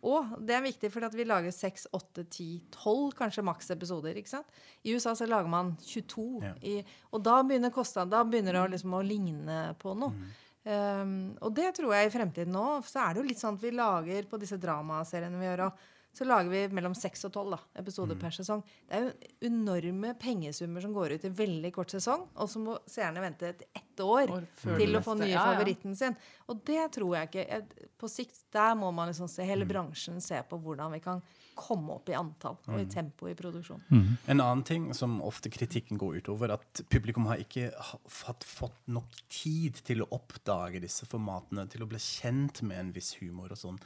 Og 0.03 0.33
det 0.43 0.55
er 0.57 0.65
viktig, 0.65 0.91
for 0.91 1.15
vi 1.15 1.25
lager 1.25 1.53
6, 1.55 1.87
8, 1.95 2.25
10, 2.27 2.63
12 2.75 3.13
kanskje 3.15 3.45
maks 3.47 3.71
episoder. 3.71 4.17
ikke 4.19 4.29
sant? 4.29 4.47
I 4.83 4.95
USA 4.97 5.15
så 5.15 5.29
lager 5.29 5.49
man 5.49 5.77
22. 5.79 6.43
Ja. 6.43 6.55
I, 6.59 6.85
og 7.13 7.23
da 7.23 7.43
begynner 7.43 7.71
kostnaden, 7.71 8.11
da 8.11 8.25
begynner 8.25 8.53
det 8.53 8.65
å, 8.65 8.71
liksom, 8.73 8.97
å 8.99 9.03
ligne 9.07 9.77
på 9.79 9.95
noe. 9.95 10.11
Mm. 10.11 10.33
Um, 10.63 11.15
og 11.43 11.55
det 11.55 11.73
tror 11.75 11.95
jeg 11.95 12.07
i 12.07 12.13
fremtiden 12.15 12.55
nå, 12.55 12.67
så 12.87 13.01
er 13.03 13.15
det 13.15 13.23
jo 13.23 13.29
litt 13.31 13.41
sånn 13.41 13.57
at 13.59 13.65
vi 13.65 13.73
lager 13.75 14.29
på 14.31 14.39
disse 14.39 14.59
dramaseriene 14.63 15.41
vi 15.41 15.49
gjør 15.49 15.65
òg, 15.67 15.81
så 16.15 16.27
lager 16.27 16.51
vi 16.51 16.69
mellom 16.75 16.95
6 16.95 17.25
og 17.25 17.33
12 17.33 17.51
da, 17.51 17.59
Mm. 17.83 18.19
per 18.21 18.31
sesong. 18.31 18.63
Det 18.89 18.95
er 18.99 19.05
jo 19.07 19.49
enorme 19.49 20.15
pengesummer 20.19 20.81
som 20.83 20.93
går 20.93 21.13
ut 21.15 21.25
i 21.25 21.29
veldig 21.31 21.73
kort 21.73 21.89
sesong, 21.91 22.29
og 22.37 22.49
så 22.49 22.59
må 22.61 22.79
seerne 22.87 23.21
vente 23.21 23.43
et 23.49 23.63
ett 23.75 23.97
år 24.01 24.27
til 24.63 24.95
å 24.97 25.03
få 25.03 25.17
nye 25.19 25.29
Ja, 25.31 25.45
favoritten 25.55 25.97
sin. 25.97 26.17
Og 26.49 26.65
det 26.65 26.93
tror 26.93 27.17
jeg 27.17 27.31
ikke 27.31 27.63
På 27.99 28.09
sikt 28.11 28.51
der 28.53 28.75
må 28.75 28.93
man 28.93 29.09
liksom 29.09 29.29
se 29.31 29.43
Mm. 29.43 29.47
hele 29.47 29.65
bransjen 29.65 30.21
se 30.21 30.43
på 30.43 30.61
hvordan 30.61 30.91
vi 30.93 30.99
kan 31.01 31.23
komme 31.55 31.91
opp 31.95 32.09
i 32.09 32.13
antall 32.15 32.57
og 32.67 32.75
Mm. 32.75 32.81
i 32.81 32.85
tempo 32.87 33.27
i 33.29 33.35
produksjon. 33.35 33.81
En 34.27 34.41
annen 34.41 34.65
ting 34.65 34.93
som 34.93 35.21
ofte 35.23 35.49
kritikken 35.51 35.97
går 35.99 36.17
utover, 36.21 36.51
at 36.53 36.81
publikum 36.91 37.27
har 37.27 37.37
ikke 37.37 37.73
ha- 37.79 37.99
fått, 38.09 38.41
fått 38.43 38.73
nok 38.89 39.05
tid 39.29 39.75
til 39.85 40.01
å 40.01 40.09
oppdage 40.11 40.81
disse 40.81 41.07
formatene, 41.07 41.69
til 41.71 41.83
å 41.83 41.89
bli 41.89 41.99
kjent 41.99 42.61
med 42.63 42.79
en 42.79 42.93
viss 42.93 43.15
humor 43.21 43.53
og 43.53 43.57
sånn. 43.59 43.79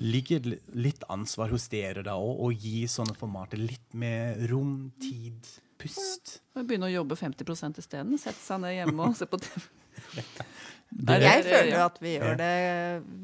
Ligger 0.00 0.40
li- 0.48 0.60
litt 0.74 1.02
ansvar 1.12 1.50
hos 1.52 1.66
dere 1.68 2.02
da 2.06 2.14
òg, 2.16 2.40
å 2.46 2.50
gi 2.54 2.86
sånne 2.88 3.14
formater 3.18 3.60
litt 3.60 3.92
mer 3.94 4.38
rom, 4.48 4.90
tid, 5.02 5.46
pust? 5.78 6.38
Begynne 6.56 6.88
å 6.88 6.94
jobbe 6.94 7.16
50% 7.18 7.78
isteden. 7.82 8.16
Sette 8.18 8.40
seg 8.40 8.60
ned 8.64 8.76
hjemme 8.78 9.08
og 9.10 9.16
se 9.18 9.26
på 9.28 9.40
TV. 9.42 9.62
Det- 10.92 11.20
Jeg 11.22 11.44
føler 11.46 11.78
at 11.86 11.96
vi 12.04 12.10
gjør 12.18 12.36
det 12.36 12.52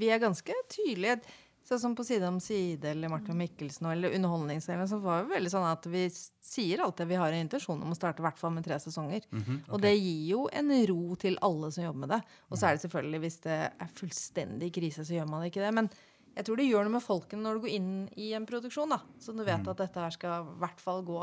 Vi 0.00 0.08
er 0.08 0.18
ganske 0.22 0.54
tydelige. 0.72 1.20
Sånn 1.68 1.80
som 1.82 1.94
på 1.94 2.00
Side 2.06 2.24
om 2.24 2.38
side 2.40 2.82
eller 2.94 3.10
Martin 3.12 3.36
Mikkelsen 3.36 3.90
eller 3.92 4.14
Underholdningsdelen, 4.16 4.88
så 4.88 4.96
var 5.04 5.26
det 5.26 5.34
veldig 5.34 5.50
sånn 5.52 5.66
at 5.68 5.84
vi 5.92 6.06
sier 6.08 6.80
alltid 6.80 7.10
vi 7.10 7.18
har 7.20 7.28
en 7.28 7.42
intensjon 7.44 7.82
om 7.84 7.92
å 7.92 7.96
starte 7.98 8.22
i 8.22 8.24
hvert 8.24 8.38
fall 8.40 8.54
med 8.56 8.64
tre 8.64 8.78
sesonger. 8.80 9.20
Og 9.68 9.76
det 9.82 9.92
gir 10.00 10.30
jo 10.30 10.46
en 10.48 10.72
ro 10.88 11.14
til 11.20 11.36
alle 11.44 11.68
som 11.70 11.84
jobber 11.84 12.06
med 12.06 12.08
det. 12.16 12.22
Og 12.48 12.56
så 12.56 12.70
er 12.70 12.78
det 12.78 12.86
selvfølgelig, 12.86 13.20
hvis 13.20 13.36
det 13.44 13.58
er 13.68 13.92
fullstendig 14.00 14.72
krise, 14.72 15.04
så 15.04 15.12
gjør 15.18 15.28
man 15.28 15.44
ikke 15.44 15.60
det. 15.60 15.74
Men 15.76 15.90
jeg 16.38 16.46
tror 16.46 16.60
det 16.60 16.68
gjør 16.68 16.86
noe 16.86 16.94
med 16.94 17.02
folkene 17.02 17.42
når 17.42 17.58
du 17.58 17.64
går 17.66 17.74
inn 17.74 17.92
i 18.14 18.30
en 18.38 18.46
produksjon, 18.46 18.92
da. 18.94 19.00
Så 19.18 19.34
du 19.34 19.42
vet 19.42 19.70
at 19.72 19.80
dette 19.82 20.02
her 20.04 20.14
skal 20.14 20.44
i 20.44 20.58
hvert 20.62 20.82
fall 20.82 21.02
gå 21.06 21.18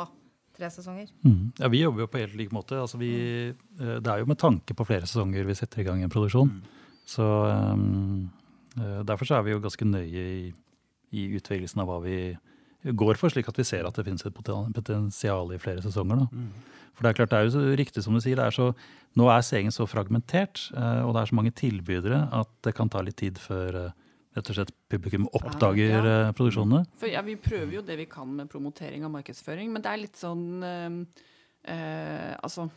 tre 0.55 0.69
sesonger. 0.71 1.11
Mm. 1.23 1.53
Ja, 1.59 1.69
Vi 1.71 1.83
jobber 1.83 2.03
jo 2.03 2.09
på 2.11 2.19
helt 2.19 2.35
lik 2.35 2.51
måte. 2.55 2.79
Altså 2.79 2.99
vi, 2.99 3.13
eh, 3.51 3.97
det 4.03 4.11
er 4.11 4.19
jo 4.19 4.27
med 4.27 4.39
tanke 4.39 4.75
på 4.75 4.87
flere 4.87 5.07
sesonger 5.07 5.47
vi 5.47 5.55
setter 5.55 5.81
i 5.81 5.87
gang 5.87 6.03
en 6.03 6.11
produksjon. 6.11 6.51
Så 7.07 7.23
ehm, 7.23 8.29
eh, 8.75 9.01
Derfor 9.07 9.27
så 9.27 9.39
er 9.39 9.47
vi 9.47 9.55
jo 9.55 9.63
ganske 9.63 9.87
nøye 9.87 10.27
i, 10.35 10.53
i 11.15 11.27
utvelgelsen 11.39 11.83
av 11.83 11.91
hva 11.91 12.01
vi 12.03 12.19
går 12.85 13.17
for, 13.17 13.31
slik 13.31 13.47
at 13.49 13.57
vi 13.57 13.65
ser 13.65 13.87
at 13.87 13.95
det 13.95 14.05
finnes 14.05 14.25
et 14.27 14.35
potensial 14.35 15.51
i 15.55 15.61
flere 15.61 15.81
sesonger. 15.81 16.25
Da. 16.25 16.43
For 16.93 17.03
det 17.03 17.09
er 17.09 17.17
klart, 17.17 17.31
det 17.31 17.39
er 17.39 17.47
jo 17.47 17.55
så 17.55 17.63
riktig 17.79 18.03
som 18.03 18.13
du 18.13 18.21
sier, 18.21 18.37
det 18.37 18.45
er 18.45 18.53
så, 18.53 18.67
nå 19.17 19.25
er 19.31 19.41
sengen 19.41 19.73
så 19.73 19.87
fragmentert, 19.89 20.67
og 20.75 21.15
det 21.15 21.23
er 21.23 21.31
så 21.31 21.35
mange 21.35 21.55
tilbydere 21.57 22.19
at 22.29 22.51
det 22.63 22.75
kan 22.77 22.91
ta 22.93 23.01
litt 23.01 23.17
tid 23.17 23.41
før 23.41 23.89
rett 24.35 24.49
og 24.51 24.57
slett 24.57 24.73
publikum 24.91 25.27
oppdager 25.35 25.93
Ja. 25.95 26.01
ja. 26.27 26.31
produksjonene. 26.35 26.83
For 26.99 27.11
ja, 27.11 27.21
Vi 27.25 27.37
prøver 27.39 27.77
jo 27.79 27.85
det 27.85 27.97
vi 27.97 28.05
kan 28.11 28.27
med 28.35 28.49
promotering 28.51 29.05
og 29.07 29.13
markedsføring, 29.15 29.71
men 29.71 29.81
det 29.81 29.91
er 29.91 30.01
litt 30.01 30.19
sånn 30.19 30.45
eh, 30.63 30.97
eh, 31.71 32.33
Altså 32.43 32.67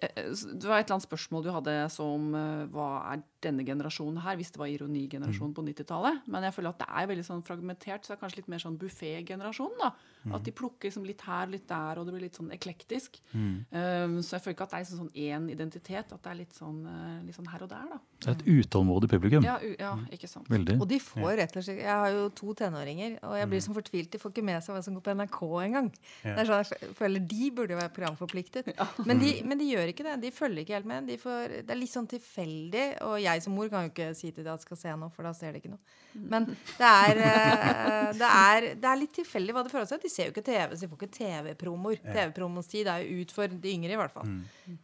eh, 0.00 0.32
Det 0.32 0.64
var 0.64 0.78
et 0.80 0.88
eller 0.88 0.96
annet 0.96 1.08
spørsmål 1.08 1.44
du 1.44 1.50
hadde 1.52 1.76
som, 1.92 1.96
så 1.98 2.08
om 2.16 2.34
eh, 2.34 2.64
hva 2.72 2.88
er 3.12 3.22
denne 3.44 3.64
generasjonen 3.66 4.20
her, 4.24 4.36
hvis 4.38 4.50
det 4.54 4.60
var 4.60 4.70
ironigenerasjonen 4.72 5.54
på 5.54 5.64
90-tallet. 5.68 6.24
Men 6.26 6.46
jeg 6.48 6.56
føler 6.56 6.74
at 6.74 6.82
det 6.82 6.88
er 7.00 7.08
veldig 7.12 7.26
sånn 7.26 7.44
fragmentert, 7.46 8.04
så 8.04 8.12
det 8.12 8.16
er 8.16 8.22
kanskje 8.22 8.40
litt 8.40 8.50
mer 8.52 8.62
sånn 8.62 8.78
buffé-generasjonen. 8.80 9.78
da. 9.82 9.92
At 10.34 10.44
de 10.44 10.52
plukker 10.52 10.90
liksom 10.90 11.06
litt 11.06 11.22
her, 11.24 11.46
litt 11.52 11.68
der, 11.70 12.00
og 12.00 12.08
det 12.08 12.14
blir 12.14 12.24
litt 12.26 12.38
sånn 12.38 12.50
eklektisk. 12.54 13.20
Eh, 13.32 14.18
så 14.20 14.36
jeg 14.36 14.44
føler 14.44 14.56
ikke 14.56 14.66
at 14.66 14.74
det 14.74 14.80
er 14.80 14.88
sånn 14.90 15.12
én 15.14 15.48
identitet, 15.52 16.12
at 16.12 16.22
det 16.24 16.32
er 16.32 16.38
litt 16.40 16.58
sånn, 16.58 16.80
eh, 16.90 17.20
litt 17.28 17.38
sånn 17.38 17.48
her 17.52 17.64
og 17.64 17.70
der, 17.72 17.86
da. 17.94 18.00
Det 18.18 18.32
er 18.32 18.36
et 18.36 18.46
utålmodig 18.50 19.10
publikum. 19.12 19.46
Ja, 19.46 19.56
u 19.62 19.74
ja 19.78 19.92
ikke 20.14 20.28
sant. 20.30 20.48
Veldig. 20.50 20.80
Og 20.82 20.88
de 20.90 20.98
får 20.98 21.36
rett 21.38 21.56
og 21.56 21.62
slett 21.62 21.78
Jeg 21.78 21.94
har 21.94 22.10
jo 22.10 22.28
to 22.34 22.54
tenåringer, 22.58 23.18
og 23.22 23.36
jeg 23.38 23.48
blir 23.52 23.62
så 23.62 23.74
fortvilt. 23.76 24.10
De 24.10 24.18
får 24.18 24.34
ikke 24.34 24.46
med 24.48 24.64
seg 24.64 24.74
hva 24.74 24.82
som 24.82 24.96
går 24.96 25.04
på 25.06 25.14
NRK 25.14 25.40
engang. 25.68 25.92
Ja. 26.26 26.34
Sånn, 26.42 26.64
jeg 26.66 26.96
føler 26.98 27.22
De 27.30 27.50
burde 27.54 27.78
være 27.78 27.94
programforpliktet. 27.94 28.72
Men, 29.06 29.20
de, 29.22 29.30
men 29.46 29.60
de 29.60 29.70
gjør 29.70 29.92
ikke 29.92 30.06
det. 30.06 30.16
De 30.24 30.32
følger 30.34 30.64
ikke 30.64 30.74
helt 30.78 30.90
med. 30.90 31.06
De 31.06 31.18
får, 31.20 31.60
det 31.62 31.74
er 31.74 31.78
litt 31.78 31.92
sånn 31.94 32.08
tilfeldig. 32.10 32.86
Og 33.06 33.16
jeg 33.22 33.27
som 33.44 33.54
mor 33.56 33.68
kan 33.72 33.86
jo 33.86 33.92
ikke 33.92 34.08
si 34.16 34.30
til 34.30 34.44
dem 34.46 34.54
at 34.54 34.62
de 34.62 34.66
skal 34.66 34.80
se 34.80 34.94
noe, 35.00 35.12
for 35.14 35.26
da 35.26 35.32
ser 35.36 35.54
de 35.54 35.60
ikke 35.62 35.72
noe. 35.72 35.96
Men 36.32 36.46
det 36.48 36.88
er, 36.88 37.20
eh, 37.28 38.06
det 38.20 38.30
er, 38.30 38.68
det 38.80 38.90
er 38.90 39.00
litt 39.00 39.14
tilfeldig 39.18 39.56
hva 39.56 39.64
det 39.66 39.72
føles 39.72 39.92
seg. 39.92 40.02
De 40.02 40.12
ser 40.12 40.30
jo 40.30 40.34
ikke 40.34 40.46
TV, 40.48 40.74
så 40.74 40.84
de 40.84 40.90
får 40.92 41.00
ikke 41.00 41.16
TV-promoer. 41.18 42.00
TV-promoens 42.06 42.70
tid 42.72 42.90
er 42.90 43.04
jo 43.04 43.22
ut 43.22 43.34
for 43.34 43.58
de 43.66 43.74
yngre, 43.74 43.92
i 43.94 44.00
hvert 44.00 44.14
fall. 44.14 44.32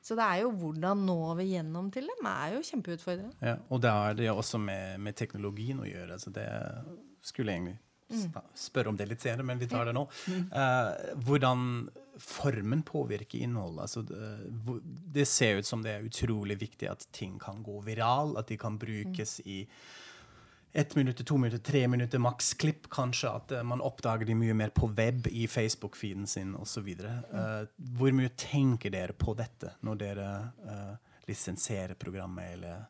Så 0.04 0.18
det 0.18 0.26
er 0.26 0.44
jo 0.44 0.52
hvordan 0.60 1.06
når 1.08 1.40
vi 1.40 1.48
gjennom 1.54 1.90
til 1.94 2.12
dem, 2.12 2.30
er 2.30 2.58
jo 2.58 2.62
kjempeutfordrende. 2.68 3.34
Ja, 3.44 3.56
og 3.68 3.82
det 3.84 3.96
har 3.96 4.20
det 4.20 4.30
også 4.32 4.60
med, 4.62 5.00
med 5.02 5.18
teknologien 5.18 5.82
å 5.82 5.88
gjøre. 5.88 6.20
Så 6.22 6.32
det 6.34 6.48
skulle 7.24 7.52
jeg 7.52 7.62
egentlig 7.62 7.80
spørre 8.58 8.92
om 8.92 8.96
det 8.98 9.08
litt 9.10 9.24
senere, 9.24 9.46
men 9.46 9.60
vi 9.60 9.68
tar 9.70 9.88
det 9.88 9.94
nå. 9.96 10.04
Uh, 10.52 11.14
hvordan 11.26 11.86
formen 12.20 12.82
påvirker 12.82 13.38
innholdet. 13.38 13.82
Altså, 13.82 14.02
det, 14.02 14.80
det 15.14 15.26
ser 15.28 15.60
ut 15.60 15.66
som 15.66 15.82
det 15.82 15.92
er 15.94 16.08
utrolig 16.08 16.58
viktig 16.60 16.88
at 16.90 17.06
ting 17.12 17.38
kan 17.42 17.62
gå 17.64 17.80
viral, 17.86 18.36
at 18.38 18.48
de 18.48 18.58
kan 18.60 18.78
brukes 18.78 19.40
i 19.44 19.64
ett 20.76 20.96
minutt, 20.96 21.26
to 21.26 21.36
minutter, 21.38 21.58
tre 21.72 21.88
minutter 21.88 22.18
maksklipp, 22.18 22.88
kanskje. 22.90 23.30
At 23.30 23.52
eh, 23.52 23.62
man 23.62 23.82
oppdager 23.84 24.26
de 24.26 24.34
mye 24.34 24.54
mer 24.58 24.72
på 24.74 24.88
web, 24.90 25.26
i 25.30 25.46
Facebook-feeden 25.46 26.26
sin 26.26 26.54
osv. 26.58 26.88
Uh, 26.98 27.62
hvor 27.98 28.10
mye 28.14 28.32
tenker 28.36 28.90
dere 28.90 29.14
på 29.14 29.36
dette 29.38 29.76
når 29.86 30.00
dere 30.02 30.28
uh, 30.66 30.96
lisenserer 31.30 31.94
programmet 31.94 32.56
eller 32.56 32.88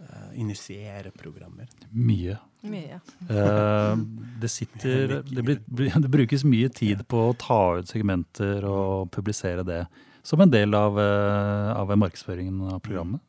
uh, 0.00 0.32
initierer 0.38 1.10
programmer? 1.16 1.68
Mye. 1.90 2.38
Mye. 2.66 3.00
Uh, 3.30 3.94
det 4.40 4.50
sitter 4.50 5.20
det, 5.22 5.42
blir, 5.42 5.60
det 5.94 6.10
brukes 6.10 6.44
mye 6.44 6.68
tid 6.72 7.06
på 7.08 7.28
å 7.30 7.36
ta 7.38 7.78
ut 7.78 7.90
segmenter 7.92 8.66
og 8.68 9.10
publisere 9.14 9.66
det 9.66 9.84
som 10.26 10.40
en 10.42 10.50
del 10.50 10.74
av, 10.74 10.98
eh, 10.98 11.76
av 11.76 11.92
markedsføringen 11.94 12.72
av 12.74 12.80
programmet. 12.82 13.22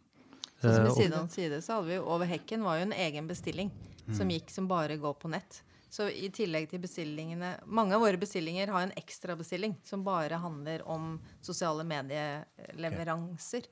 Sånn 0.58 0.74
som 0.74 0.86
ved 0.88 1.04
i 1.04 1.14
av 1.14 1.28
Side 1.30 1.60
så 1.62 1.76
hadde 1.76 1.92
vi 1.92 1.98
jo 2.00 2.06
Over 2.10 2.26
hekken 2.26 2.64
var 2.66 2.80
jo 2.80 2.88
en 2.88 2.96
egen 2.98 3.28
bestilling 3.30 3.70
som 4.18 4.32
gikk 4.34 4.50
som 4.50 4.66
bare 4.66 4.98
går 4.98 5.14
på 5.22 5.30
nett. 5.30 5.62
Så 5.90 6.10
i 6.12 6.28
tillegg 6.34 6.68
til 6.68 6.82
bestillingene 6.84 7.54
Mange 7.66 7.96
av 7.96 8.02
våre 8.04 8.20
bestillinger 8.20 8.68
har 8.74 8.84
en 8.84 8.96
ekstrabestilling 9.00 9.78
som 9.88 10.04
bare 10.04 10.36
handler 10.42 10.84
om 10.84 11.16
sosiale 11.42 11.86
medieleveranser. 11.88 13.70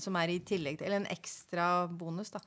Som 0.00 0.16
er 0.16 0.32
i 0.32 0.40
tillegg 0.40 0.78
til 0.80 0.88
Eller 0.88 1.02
en 1.02 1.12
ekstra 1.12 1.86
bonus, 1.86 2.32
da. 2.32 2.40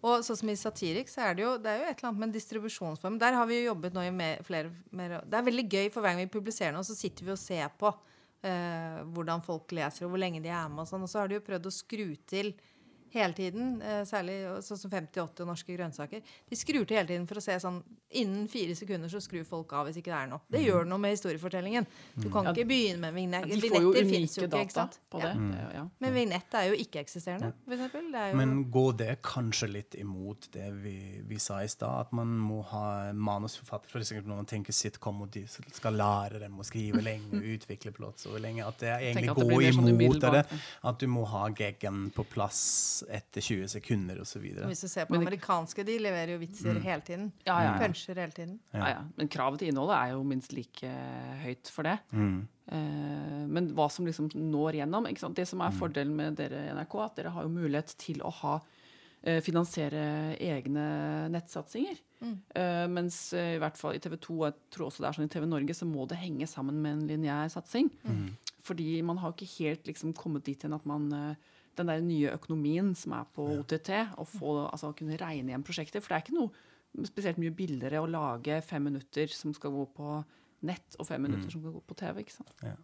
Og 0.00 0.22
sånn 0.24 0.38
som 0.38 0.48
i 0.48 0.56
Satirik, 0.56 1.10
så 1.12 1.26
er 1.26 1.34
det 1.36 1.42
jo 1.44 1.56
det 1.60 1.72
er 1.72 1.82
jo 1.82 1.88
et 1.90 1.98
eller 1.98 2.08
annet 2.08 2.20
med 2.22 2.28
en 2.30 2.36
distribusjonsform. 2.38 3.18
Der 3.20 3.36
har 3.36 3.48
vi 3.50 3.58
jo 3.58 3.66
jobbet 3.66 3.96
nå 3.96 4.06
i 4.06 4.14
mer, 4.14 4.40
flere 4.46 4.70
mer, 4.96 5.20
Det 5.26 5.36
er 5.36 5.44
veldig 5.50 5.66
gøy, 5.68 5.90
for 5.92 6.00
hver 6.00 6.14
gang 6.14 6.24
vi 6.24 6.38
publiserer 6.38 6.72
noe, 6.72 6.86
så 6.88 6.96
sitter 6.96 7.26
vi 7.26 7.34
og 7.34 7.40
ser 7.40 7.68
på 7.76 7.90
eh, 8.40 9.02
hvordan 9.12 9.44
folk 9.44 9.72
leser, 9.76 10.06
og 10.06 10.14
hvor 10.14 10.22
lenge 10.22 10.40
de 10.40 10.48
er 10.48 10.70
med 10.72 10.86
og 10.86 10.88
sånn. 10.88 11.04
Og 11.04 11.12
så 11.12 11.20
har 11.20 11.28
de 11.28 11.36
jo 11.36 11.44
prøvd 11.44 11.68
å 11.68 11.74
skru 11.74 12.06
til 12.32 12.54
hele 13.12 13.32
tiden. 13.34 13.80
Eh, 13.82 14.02
særlig 14.08 14.36
sånn 14.62 14.78
som 14.78 14.90
50-80 14.90 15.46
norske 15.46 15.76
grønnsaker. 15.76 16.22
De 16.50 16.56
skrur 16.56 16.84
til 16.86 16.96
hele 17.00 17.08
tiden 17.08 17.26
for 17.30 17.36
å 17.40 17.42
se 17.42 17.58
sånn 17.62 17.82
Innen 18.12 18.48
fire 18.50 18.74
sekunder 18.74 19.06
så 19.06 19.20
skrur 19.22 19.44
folk 19.46 19.70
av 19.78 19.86
hvis 19.86 20.00
ikke 20.00 20.10
det 20.10 20.16
er 20.18 20.26
noe. 20.32 20.40
Det 20.50 20.58
Mm. 20.58 20.66
gjør 20.66 20.86
noe 20.90 20.98
med 20.98 21.12
historiefortellingen. 21.14 21.86
Du 22.18 22.28
kan 22.28 22.44
ikke 22.50 22.64
begynne 22.66 22.98
med 22.98 23.14
vignett. 23.14 23.46
Ja, 23.46 23.54
Vignetter 23.54 24.08
fins 24.10 24.34
jo 24.36 24.42
ikke, 24.48 24.62
ikke 24.66 24.72
sant? 24.74 24.98
på 25.12 25.20
det. 25.22 25.30
Ja. 25.30 25.68
Ja. 25.76 25.84
Men 26.00 26.14
vignett 26.16 26.52
er 26.58 26.64
jo 26.72 26.74
ikke-eksisterende, 26.74 27.52
for 27.64 27.72
eksempel. 27.76 28.10
Det 28.10 28.18
er 28.18 28.30
jo 28.32 28.36
Men 28.36 28.64
går 28.72 28.96
det 28.96 29.22
kanskje 29.22 29.68
litt 29.70 29.94
imot 29.94 30.48
det 30.50 30.72
vi, 30.82 31.22
vi 31.24 31.36
sa 31.38 31.60
i 31.62 31.68
stad? 31.68 32.00
At 32.00 32.12
man 32.12 32.26
må 32.36 32.64
ha 32.64 33.12
manusforfatter 33.12 33.86
for 33.88 34.00
eksempel 34.00 34.26
når 34.26 34.36
man 34.42 34.46
tenker 34.46 34.72
sitcom, 34.74 35.22
og 35.22 35.30
de 35.30 35.46
skal 35.46 35.92
lære 35.94 36.40
dem 36.40 36.58
å 36.58 36.64
skrive 36.66 37.00
lenge 37.00 37.30
og 37.30 37.46
utvikle 37.54 37.92
plott 37.94 38.18
så 38.18 38.34
lenge. 38.40 38.66
At 38.66 38.78
det 38.78 38.88
egentlig 38.90 39.30
at 39.30 39.36
det 39.38 39.48
går 39.54 39.70
sånn 39.78 39.88
imot 39.94 40.20
det. 40.20 40.44
At 40.82 40.98
du 40.98 41.06
må 41.06 41.24
ha 41.28 41.46
geggen 41.50 42.10
på 42.10 42.26
plass 42.26 42.99
etter 43.08 43.40
20 43.40 43.68
sekunder 43.68 44.20
osv. 44.20 44.42
Hvis 44.68 44.80
du 44.82 44.88
ser 44.88 45.06
på 45.06 45.14
det- 45.16 45.26
amerikanske, 45.26 45.84
de 45.86 45.98
leverer 45.98 46.32
jo 46.34 46.38
vitser 46.38 46.74
Mm. 46.74 46.82
hele 46.82 47.00
tiden. 47.02 47.32
Ja, 47.46 47.60
ja, 47.62 47.72
ja. 47.72 47.78
Puncher 47.86 48.14
hele 48.14 48.32
tiden. 48.32 48.58
Ja, 48.74 48.88
ja. 48.88 49.02
Men 49.16 49.28
kravet 49.28 49.58
til 49.58 49.68
innholdet 49.68 49.96
er 49.96 50.10
jo 50.12 50.22
minst 50.24 50.52
like 50.52 50.90
høyt 51.44 51.68
for 51.70 51.82
det. 51.84 51.98
Mm. 52.12 52.46
Eh, 52.72 53.46
men 53.48 53.68
hva 53.74 53.90
som 53.90 54.04
liksom 54.06 54.28
når 54.34 54.72
gjennom 54.80 55.06
ikke 55.06 55.18
sant? 55.18 55.34
Det 55.36 55.46
som 55.48 55.60
er 55.60 55.70
fordelen 55.70 56.14
med 56.14 56.36
dere 56.36 56.66
i 56.68 56.74
NRK, 56.74 56.98
at 57.04 57.16
dere 57.16 57.30
har 57.30 57.42
jo 57.42 57.48
mulighet 57.48 57.96
til 57.98 58.20
å 58.20 58.30
ha 58.32 58.60
eh, 59.22 59.40
finansiere 59.40 60.34
egne 60.40 61.28
nettsatsinger. 61.30 61.98
Eh, 62.56 62.86
mens 62.88 63.32
eh, 63.34 63.56
i 63.56 63.58
hvert 63.60 63.76
fall 63.76 63.92
i 63.94 63.98
TV 63.98 64.16
2, 64.16 64.36
og 64.40 64.46
jeg 64.46 64.54
tror 64.70 64.86
også 64.86 65.00
det 65.04 65.08
er 65.08 65.12
sånn 65.18 65.24
i 65.28 65.32
TV 65.34 65.46
Norge, 65.46 65.74
så 65.76 65.86
må 65.88 66.06
det 66.08 66.16
henge 66.22 66.46
sammen 66.48 66.80
med 66.80 66.92
en 66.92 67.06
lineær 67.08 67.50
satsing. 67.52 67.90
Fordi 68.62 69.02
man 69.02 69.18
har 69.18 69.32
ikke 69.32 69.48
helt 69.58 69.84
liksom 69.88 70.12
kommet 70.16 70.44
dit 70.44 70.62
hen 70.62 70.72
at 70.76 70.86
man 70.86 71.12
eh, 71.12 71.34
Den 71.78 71.92
der 71.92 72.02
nye 72.04 72.34
økonomien 72.34 72.94
som 72.98 73.14
er 73.16 73.28
på 73.34 73.46
OTT, 73.60 73.92
å 74.18 74.26
få, 74.26 74.56
altså, 74.66 74.92
kunne 74.96 75.18
regne 75.20 75.52
igjen 75.52 75.64
prosjekter. 75.66 76.02
For 76.02 76.12
det 76.12 76.18
er 76.18 76.26
ikke 76.26 76.38
noe 76.40 77.06
spesielt 77.06 77.38
mye 77.38 77.54
billigere 77.54 78.02
å 78.02 78.10
lage 78.10 78.58
fem 78.66 78.88
minutter 78.88 79.30
som 79.32 79.54
skal 79.54 79.74
gå 79.74 79.86
på 79.96 80.20
nett, 80.66 80.96
og 80.98 81.06
fem 81.08 81.22
minutter 81.24 81.48
som 81.48 81.62
skal 81.62 81.76
gå 81.76 81.82
på 81.86 81.96
TV. 82.02 82.24
ikke 82.24 82.36
sant? 82.40 82.56
Ja. 82.66 82.76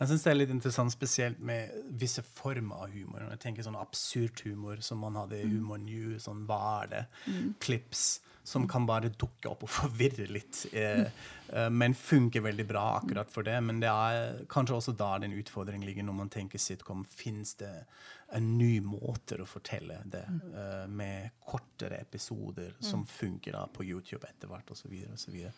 Jeg 0.00 0.10
syns 0.10 0.24
det 0.24 0.30
er 0.32 0.38
litt 0.38 0.52
interessant 0.52 0.92
spesielt 0.92 1.38
med 1.46 1.70
visse 2.00 2.24
former 2.26 2.86
av 2.86 2.94
humor. 2.94 3.22
Når 3.22 3.36
jeg 3.36 3.42
tenker 3.44 3.66
sånn 3.66 3.78
absurd 3.78 4.42
humor 4.44 4.82
som 4.84 5.00
man 5.04 5.16
hadde 5.20 5.38
i 5.38 5.46
Humor 5.46 5.80
New, 5.82 6.16
sånn 6.22 6.42
hva 6.48 6.60
er 6.82 6.90
det? 6.94 7.04
Clips 7.62 8.18
som 8.50 8.64
kan 8.68 8.86
bare 8.88 9.12
dukke 9.12 9.50
opp 9.50 9.64
og 9.66 9.72
forvirre 9.80 10.26
litt. 10.32 10.64
Eh, 10.72 11.04
eh, 11.06 11.68
men 11.70 11.94
funker 11.94 12.44
veldig 12.44 12.66
bra 12.66 12.86
akkurat 12.98 13.30
for 13.30 13.46
det. 13.46 13.58
Men 13.64 13.82
det 13.82 13.90
er 13.92 14.40
kanskje 14.50 14.78
også 14.78 14.96
da 14.98 15.12
den 15.22 15.36
utfordringen 15.38 15.86
ligger 15.86 16.08
når 16.08 16.18
man 16.22 16.32
tenker 16.32 16.62
sitcom. 16.62 17.04
Fins 17.04 17.54
det 17.60 17.72
en 18.36 18.58
ny 18.58 18.80
måte 18.84 19.36
å 19.42 19.46
fortelle 19.48 19.96
det 20.10 20.22
uh, 20.28 20.84
med 20.88 21.30
kortere 21.46 21.98
episoder 22.00 22.72
som 22.80 23.02
funker 23.08 23.56
da 23.56 23.64
på 23.74 23.82
YouTube 23.84 24.22
etter 24.28 24.48
hvert, 24.50 24.70
osv. 24.70 24.84
Så, 24.84 24.88
videre, 24.92 25.12
og 25.12 25.18
så, 25.18 25.32
videre. 25.34 25.52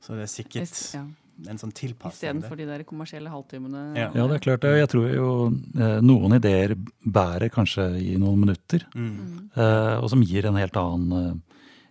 så 0.00 0.14
det 0.18 0.22
er 0.26 0.30
sikkert 0.30 0.62
Hvis, 0.70 0.94
ja. 0.94 1.02
en 1.50 1.58
sånn 1.62 1.72
tilpasning. 1.74 2.14
Istedenfor 2.14 2.60
de 2.60 2.66
der 2.70 2.84
kommersielle 2.86 3.32
halvtimene. 3.32 3.82
Ja. 3.98 4.08
Ja, 4.14 4.26
det 4.30 4.38
er 4.38 4.44
klart. 4.46 4.68
Jeg 4.78 4.90
tror 4.92 5.08
jo 5.10 5.28
eh, 5.74 5.98
noen 6.04 6.36
ideer 6.38 6.76
bærer 7.02 7.50
kanskje 7.54 7.88
i 7.98 8.14
noen 8.22 8.38
minutter. 8.44 8.86
Mm. 8.94 9.50
eh, 9.56 9.96
og 9.98 10.08
som 10.14 10.22
gir 10.22 10.46
en 10.46 10.60
helt 10.62 10.78
annen, 10.78 11.42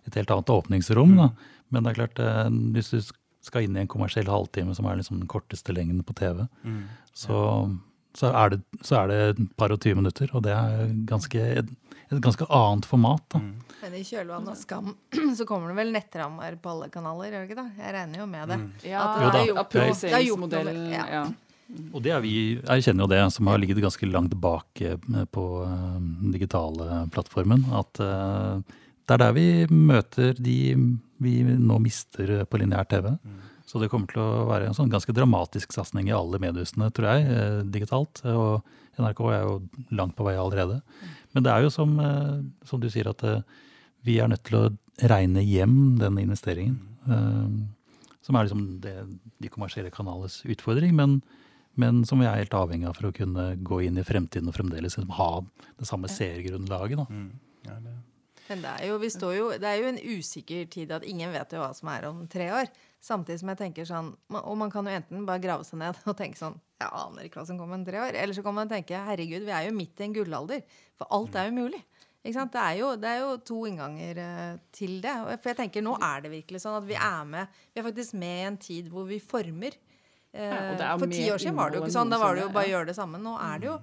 et 0.08 0.16
helt 0.18 0.32
annet 0.32 0.54
åpningsrom. 0.56 1.16
Da. 1.20 1.28
Men 1.72 1.84
det 1.84 1.92
er 1.92 2.00
klart, 2.00 2.22
eh, 2.24 2.48
hvis 2.76 2.92
du 2.94 3.00
skal 3.42 3.64
inn 3.66 3.76
i 3.76 3.80
en 3.82 3.88
kommersiell 3.90 4.28
halvtime, 4.30 4.72
som 4.78 4.86
er 4.86 4.96
liksom 5.00 5.18
den 5.20 5.28
korteste 5.28 5.74
lengden 5.76 6.04
på 6.06 6.14
TV, 6.14 6.46
Mm. 6.64 6.84
så, 7.12 7.38
så, 8.18 8.30
er 8.36 8.54
det, 8.54 8.60
så 8.84 9.02
er 9.02 9.08
det 9.12 9.20
et 9.32 9.42
par 9.56 9.72
og 9.74 9.80
tyve 9.82 9.98
minutter. 10.00 10.30
Og 10.36 10.42
det 10.46 10.52
er 10.56 10.90
ganske, 11.08 11.42
et, 11.62 11.70
et 12.10 12.20
ganske 12.24 12.46
annet 12.48 12.88
format. 12.88 13.22
Da. 13.32 13.40
Mm. 13.42 13.52
Men 13.82 13.94
i 13.98 14.02
kjølvannet 14.06 14.52
av 14.52 14.58
Skam 14.60 14.92
så 15.38 15.46
kommer 15.48 15.72
det 15.72 15.78
vel 15.80 15.94
nettrammer 15.94 16.58
på 16.62 16.74
alle 16.74 16.90
kanaler, 16.94 17.32
gjør 17.32 17.46
det 17.46 17.50
ikke 17.50 17.62
da? 17.62 17.68
Jeg 17.82 17.94
regner 17.96 18.22
jo 18.22 18.26
med 18.30 18.52
det. 18.52 18.60
Ja, 18.90 19.06
Jo 19.22 19.30
da. 19.32 19.46
ja, 19.48 19.64
det 19.72 20.26
noe 20.44 20.50
med- 20.68 20.92
Ja. 21.12 21.24
Og 21.96 22.02
det 22.04 22.10
er 22.12 22.20
vi, 22.20 22.32
jeg 22.60 22.84
kjenner 22.84 23.06
jo 23.06 23.10
det, 23.14 23.20
som 23.32 23.48
har 23.48 23.56
ligget 23.62 23.78
ganske 23.80 24.04
langt 24.10 24.34
bak 24.42 24.80
eh, 24.84 24.98
på 25.32 25.44
eh, 25.64 25.94
den 26.20 26.34
digitale 26.34 27.06
plattformen, 27.14 27.64
at 27.72 28.00
eh, 28.04 28.60
det 29.08 29.14
er 29.16 29.22
der 29.22 29.32
vi 29.32 29.46
møter 29.72 30.36
de 30.36 30.56
vi 31.22 31.32
nå 31.46 31.78
mister 31.80 32.42
på 32.50 32.60
lineær 32.60 32.84
TV. 32.90 33.08
Så 33.72 33.80
det 33.80 33.88
kommer 33.88 34.10
til 34.10 34.20
å 34.20 34.44
være 34.50 34.66
en 34.68 34.76
sånn 34.76 34.90
ganske 34.92 35.14
dramatisk 35.16 35.72
satsing 35.72 36.10
i 36.10 36.12
alle 36.12 36.36
mediehusene, 36.42 36.90
tror 36.92 37.06
jeg, 37.08 37.22
eh, 37.32 37.60
digitalt. 37.72 38.20
Og 38.28 38.66
NRK 39.00 39.22
er 39.32 39.46
jo 39.46 39.54
langt 39.96 40.12
på 40.18 40.26
vei 40.26 40.34
allerede. 40.36 40.82
Men 41.32 41.46
det 41.46 41.54
er 41.54 41.64
jo 41.64 41.70
som, 41.72 41.94
eh, 41.98 42.42
som 42.68 42.82
du 42.82 42.90
sier, 42.92 43.08
at 43.08 43.24
eh, 43.24 43.40
vi 44.04 44.18
er 44.20 44.28
nødt 44.28 44.44
til 44.44 44.58
å 44.58 44.76
regne 45.08 45.40
hjem 45.40 45.96
den 45.96 46.20
investeringen. 46.20 46.76
Som 48.22 48.36
er 48.36 48.44
liksom 48.44 48.80
det, 48.82 48.92
de 49.40 49.48
kommersielle 49.48 49.90
kanalenes 49.90 50.42
utfordring, 50.44 50.92
men, 50.94 51.22
men 51.74 52.04
som 52.04 52.20
vi 52.20 52.28
er 52.28 52.42
helt 52.44 52.54
avhengig 52.54 52.90
av 52.90 53.00
for 53.00 53.08
å 53.08 53.16
kunne 53.16 53.56
gå 53.56 53.80
inn 53.88 53.96
i 53.96 54.04
fremtiden 54.04 54.52
og 54.52 54.54
fremdeles 54.54 54.98
liksom 54.98 55.16
ha 55.16 55.32
det 55.80 55.88
samme 55.88 56.12
seergrunnlaget. 56.12 57.00
Da. 57.00 57.08
Mm. 57.08 57.30
Ja, 57.64 57.80
det. 57.80 57.96
Men 58.50 58.62
det 58.62 58.70
er, 58.76 58.86
jo, 58.90 59.00
vi 59.00 59.10
står 59.10 59.34
jo, 59.38 59.50
det 59.56 59.68
er 59.70 59.80
jo 59.80 59.90
en 59.90 60.02
usikker 60.18 60.66
tid 60.70 60.92
at 60.92 61.06
ingen 61.08 61.32
vet 61.32 61.54
jo 61.54 61.62
hva 61.62 61.72
som 61.74 61.88
er 61.88 62.10
om 62.10 62.26
tre 62.30 62.52
år. 62.52 62.68
Samtidig 63.02 63.40
som 63.40 63.50
jeg 63.50 63.58
tenker 63.58 63.86
sånn 63.88 64.12
Og 64.38 64.52
man 64.60 64.70
kan 64.70 64.86
jo 64.86 64.92
enten 64.94 65.24
bare 65.26 65.42
grave 65.42 65.64
seg 65.66 65.80
ned 65.80 65.96
og 66.06 66.14
tenke 66.18 66.38
sånn 66.38 66.54
Jeg 66.78 66.92
aner 67.00 67.26
ikke 67.26 67.40
hva 67.40 67.46
som 67.48 67.58
kommer 67.58 67.80
om 67.80 67.86
tre 67.86 67.98
år. 67.98 68.14
Eller 68.14 68.36
så 68.36 68.44
kan 68.46 68.54
man 68.54 68.70
tenke 68.70 69.00
herregud, 69.08 69.42
vi 69.46 69.54
er 69.54 69.66
jo 69.68 69.74
midt 69.74 69.98
i 70.02 70.06
en 70.06 70.14
gullalder. 70.16 70.62
For 70.98 71.10
alt 71.18 71.34
er 71.38 71.48
jo 71.50 71.56
mulig. 71.58 71.80
Ikke 72.22 72.36
sant? 72.36 72.52
Det, 72.54 72.62
er 72.62 72.76
jo, 72.78 72.88
det 73.02 73.08
er 73.10 73.20
jo 73.24 73.30
to 73.42 73.56
innganger 73.66 74.18
eh, 74.22 74.58
til 74.74 75.00
det. 75.02 75.14
For 75.42 75.50
jeg 75.50 75.58
tenker 75.64 75.82
nå 75.82 75.96
er 75.98 76.22
det 76.22 76.30
virkelig 76.36 76.60
sånn 76.62 76.78
at 76.78 76.86
vi 76.86 76.94
er 76.94 77.24
med 77.26 77.62
Vi 77.72 77.82
er 77.82 77.86
faktisk 77.88 78.14
med 78.18 78.36
i 78.36 78.44
en 78.50 78.58
tid 78.62 78.90
hvor 78.92 79.08
vi 79.08 79.18
former. 79.22 79.74
Eh, 80.30 80.46
Ja, 80.46 80.92
er 80.94 81.00
for 81.02 81.10
ti 81.10 81.24
år 81.30 81.42
siden 81.42 81.58
var 81.58 81.70
det 81.70 81.80
jo 81.80 81.84
ikke 81.86 81.96
sånn. 81.98 82.12
Da 82.14 82.20
var 82.22 82.38
det 82.38 82.46
jo 82.46 82.52
bare 82.54 82.70
å 82.70 82.72
gjøre 82.76 82.90
det 82.92 82.98
samme. 82.98 83.18
Nå 83.22 83.34
er 83.42 83.58
det 83.62 83.70
jo 83.72 83.74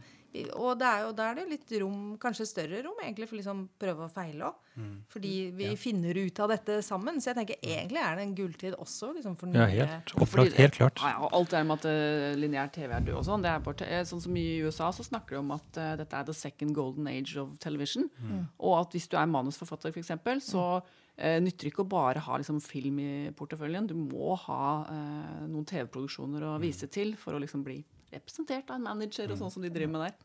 og 0.54 0.78
det 0.78 0.88
er 0.88 1.04
jo, 1.06 1.14
da 1.18 1.30
er 1.32 1.40
det 1.40 1.46
litt 1.50 1.72
rom, 1.82 2.02
kanskje 2.22 2.46
større 2.46 2.82
rom, 2.86 2.98
egentlig, 3.02 3.28
for 3.30 3.40
liksom 3.40 3.64
prøve 3.82 4.06
å 4.06 4.12
feile 4.14 4.50
òg. 4.50 4.66
Fordi 5.12 5.32
vi 5.58 5.70
finner 5.76 6.16
ut 6.16 6.40
av 6.40 6.54
dette 6.54 6.78
sammen. 6.86 7.18
Så 7.20 7.32
jeg 7.32 7.40
tenker 7.40 7.58
egentlig 7.60 8.00
er 8.00 8.16
det 8.16 8.24
en 8.28 8.36
gulltid 8.38 8.78
også. 8.78 9.12
Liksom, 9.18 9.36
for 9.40 9.58
Ja, 9.58 9.66
helt 9.68 10.14
opplagt. 10.16 10.56
Helt 10.60 10.78
klart. 10.78 11.02
Ja, 11.04 11.16
ja, 11.16 11.26
og 11.26 11.36
alt 11.36 11.52
det 11.52 11.64
med 11.68 11.82
at 11.82 11.90
uh, 11.90 12.38
lineær 12.40 12.72
TV 12.76 12.94
er 12.96 13.04
død 13.10 13.18
og 13.20 13.28
sånn, 13.28 13.44
det 13.44 13.52
er 13.52 13.66
bare 13.66 13.90
eh, 13.90 14.06
sånn 14.08 14.24
som 14.24 14.38
i 14.40 14.48
USA 14.64 14.92
så 14.96 15.04
snakker 15.04 15.36
de 15.36 15.42
om 15.42 15.52
at 15.58 15.82
uh, 15.82 15.92
dette 16.00 16.16
er 16.16 16.30
the 16.30 16.38
second 16.38 16.78
golden 16.78 17.10
age 17.12 17.36
of 17.42 17.58
television. 17.60 18.08
Og 18.60 18.80
at 18.80 18.96
hvis 18.96 19.10
du 19.12 19.18
er 19.20 19.30
manusforfatter, 19.30 19.92
f.eks., 19.92 20.16
så 20.48 20.66
uh, 20.80 21.38
nytter 21.44 21.68
det 21.68 21.74
ikke 21.74 21.84
å 21.84 21.92
bare 21.92 22.24
ha 22.24 22.40
liksom, 22.40 22.62
film 22.64 23.02
i 23.04 23.12
porteføljen. 23.36 23.90
Du 23.90 23.98
må 24.00 24.36
ha 24.46 24.64
eh, 24.88 25.46
noen 25.50 25.68
TV-produksjoner 25.68 26.46
å 26.48 26.58
vise 26.62 26.88
til 26.92 27.16
for 27.20 27.36
å 27.36 27.42
liksom 27.42 27.66
bli 27.66 27.82
representert 28.12 28.70
av 28.70 28.76
en 28.80 28.84
manager 28.90 29.32
og 29.32 29.38
sånn 29.42 29.52
som 29.52 29.62
de 29.66 29.70
driver 29.70 29.92
med 29.92 30.02
der. 30.08 30.16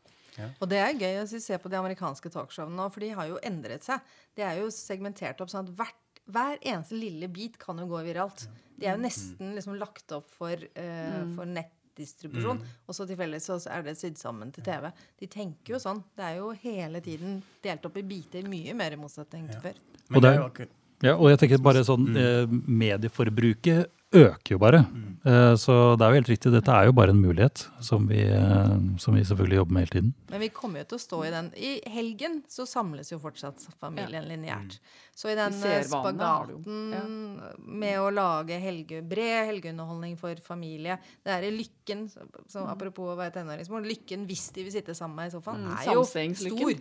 Og 0.59 0.67
det 0.67 0.77
er 0.83 0.97
gøy 0.99 1.21
å 1.21 1.27
se 1.39 1.57
på 1.57 1.69
de 1.71 1.77
amerikanske 1.79 2.29
talkshowene 2.33 2.75
nå, 2.75 2.89
for 2.91 2.99
de 3.05 3.09
har 3.15 3.27
jo 3.29 3.37
endret 3.47 3.85
seg. 3.87 4.01
De 4.35 4.43
er 4.43 4.57
jo 4.59 4.67
segmentert 4.73 5.39
opp 5.41 5.49
sånn 5.53 5.63
at 5.69 5.71
hvert, 5.77 6.01
hver 6.27 6.57
eneste 6.61 6.97
lille 6.99 7.29
bit 7.31 7.57
kan 7.61 7.77
jo 7.79 7.85
gå 7.87 8.01
viralt. 8.03 8.47
De 8.75 8.85
er 8.89 8.97
jo 8.97 9.03
nesten 9.05 9.53
liksom 9.55 9.77
lagt 9.79 10.11
opp 10.11 10.27
for, 10.29 10.51
uh, 10.75 11.21
for 11.37 11.45
nettdistribusjon. 11.47 12.59
Og 12.87 12.97
så 12.97 13.07
tilfeldigvis 13.07 13.47
så 13.47 13.59
er 13.71 13.85
det 13.87 13.95
sydd 13.99 14.17
sammen 14.19 14.51
til 14.51 14.65
TV. 14.67 14.89
De 15.21 15.27
tenker 15.31 15.77
jo 15.77 15.79
sånn. 15.79 16.03
Det 16.17 16.25
er 16.27 16.41
jo 16.41 16.49
hele 16.65 16.99
tiden 17.05 17.37
delt 17.63 17.85
opp 17.87 17.95
i 18.01 18.03
biter, 18.03 18.43
mye 18.51 18.75
mer 18.75 18.91
i 18.91 18.99
motsetning 18.99 19.47
til 19.53 19.61
før. 19.69 19.79
Men 20.09 20.17
Og 20.17 20.21
det 20.21 20.27
det- 20.27 20.33
er 20.35 20.41
jo 20.41 20.49
akkurat 20.49 20.81
Ja, 21.03 21.13
og 21.17 21.27
jeg 21.29 21.39
tenker 21.39 21.61
bare 21.61 21.83
sånn, 21.83 22.15
eh, 22.15 22.45
Medieforbruket 22.47 23.89
øker 24.13 24.55
jo 24.55 24.57
bare. 24.61 24.85
Eh, 25.25 25.55
så 25.57 25.95
det 25.97 26.05
er 26.05 26.11
jo 26.11 26.19
helt 26.19 26.29
riktig, 26.29 26.51
dette 26.53 26.73
er 26.73 26.85
jo 26.85 26.93
bare 26.95 27.09
en 27.15 27.21
mulighet 27.21 27.63
som 27.83 28.05
vi, 28.07 28.21
eh, 28.21 28.75
som 29.01 29.15
vi 29.17 29.23
selvfølgelig 29.25 29.57
jobber 29.57 29.73
med 29.73 29.85
hele 29.85 29.95
tiden. 29.95 30.11
Men 30.29 30.43
vi 30.43 30.49
kommer 30.53 30.83
jo 30.83 30.85
til 30.91 30.97
å 30.99 31.01
stå 31.01 31.21
i 31.25 31.31
den. 31.33 31.49
I 31.57 31.71
helgen 31.89 32.43
så 32.51 32.67
samles 32.69 33.09
jo 33.11 33.17
fortsatt 33.19 33.65
familien 33.81 34.27
lineært. 34.29 34.77
Så 35.15 35.31
i 35.31 35.35
den 35.35 35.55
spagaten 35.55 35.71
eh, 35.71 35.87
spagaten 35.87 37.41
med 37.81 37.99
å 38.03 38.11
lage 38.13 38.59
helge, 38.61 39.01
bred 39.01 39.49
helgeunderholdning 39.49 40.17
for 40.19 40.35
familie 40.43 40.97
Det 41.23 41.31
er 41.31 41.47
i 41.47 41.51
Lykken, 41.55 42.05
så, 42.11 42.27
så 42.51 42.65
apropos 42.67 43.13
å 43.13 43.17
være 43.17 43.33
tenåringsmål, 43.39 43.87
Lykken 43.87 44.27
hvis 44.29 44.49
de 44.53 44.67
vil 44.67 44.75
sitte 44.75 44.93
sammen 44.97 45.23
med 45.23 45.31
i 45.31 45.35
sofaen, 45.35 45.65
Mm, 45.65 45.71
er 45.79 45.93
jo 45.93 46.03
stor. 46.03 46.73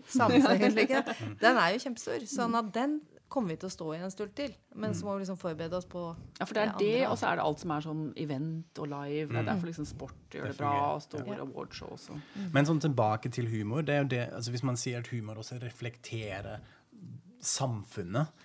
Den 1.44 1.56
er 1.56 1.74
jo 1.74 1.78
kjempestor. 1.86 2.24
Sånn 2.28 2.56
at 2.58 2.72
den 2.74 2.98
kommer 3.34 3.54
vi 3.54 3.58
til 3.62 3.68
å 3.68 3.74
stå 3.74 3.88
i 3.96 3.98
en 4.04 4.12
stund 4.12 4.34
til. 4.38 4.54
Men 4.78 4.94
så 4.94 5.06
må 5.06 5.16
vi 5.16 5.24
liksom 5.24 5.38
forberede 5.40 5.78
oss 5.78 5.88
på 5.90 6.04
Ja, 6.38 6.46
for 6.46 6.54
det 6.54 6.62
er 6.62 6.72
Det 6.78 6.86
det, 6.86 7.08
og 7.08 7.18
så 7.18 7.30
er 7.32 7.40
det 7.40 7.46
alt 7.48 7.64
som 7.64 7.74
er 7.74 7.84
sånn 7.86 8.04
event 8.24 8.80
og 8.82 8.88
live. 8.92 9.26
Det 9.32 9.40
er 9.42 9.48
derfor 9.50 9.70
liksom 9.70 9.88
sport 9.90 10.36
gjør 10.36 10.48
det 10.48 10.54
Det 10.54 10.60
bra, 10.62 10.74
og 10.94 11.02
store 11.02 11.40
awardshow 11.42 11.96
også. 11.96 12.18
Men 12.54 12.70
sånn 12.70 12.82
tilbake 12.84 13.32
til 13.34 13.50
humor. 13.50 13.82
det 13.82 13.94
er 13.94 14.02
jo 14.02 14.08
det, 14.14 14.24
altså 14.32 14.54
Hvis 14.54 14.66
man 14.70 14.76
sier 14.80 15.02
at 15.02 15.10
humor 15.10 15.42
også 15.42 15.58
reflekterer 15.62 16.62
samfunnet, 17.44 18.43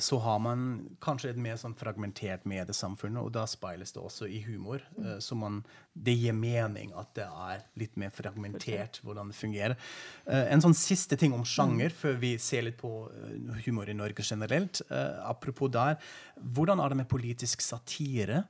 så 0.00 0.18
har 0.24 0.38
man 0.40 0.60
kanskje 1.04 1.34
et 1.34 1.40
mer 1.40 1.58
sånn 1.60 1.74
fragmentert 1.76 2.46
mediesamfunn, 2.48 3.18
og 3.20 3.32
da 3.34 3.44
speiles 3.50 3.92
det 3.92 4.00
også 4.00 4.28
i 4.30 4.40
humor. 4.46 4.80
Eh, 4.98 5.18
så 5.20 5.36
man, 5.36 5.60
det 5.92 6.14
gir 6.16 6.36
mening 6.36 6.94
at 6.96 7.12
det 7.18 7.26
er 7.28 7.64
litt 7.80 7.98
mer 8.00 8.12
fragmentert 8.14 9.02
hvordan 9.04 9.32
det 9.32 9.38
fungerer. 9.38 9.76
Eh, 10.24 10.48
en 10.54 10.64
sånn 10.64 10.76
siste 10.76 11.18
ting 11.20 11.36
om 11.36 11.44
sjanger, 11.44 11.92
før 11.92 12.16
vi 12.22 12.34
ser 12.40 12.64
litt 12.68 12.80
på 12.80 12.94
eh, 13.12 13.62
humor 13.66 13.90
i 13.90 13.96
Norge 13.96 14.24
generelt. 14.24 14.82
Eh, 14.88 15.16
apropos 15.28 15.72
der, 15.72 16.00
hvordan 16.40 16.80
er 16.80 16.92
det 16.92 17.02
med 17.02 17.10
politisk 17.12 17.64
satire? 17.64 18.46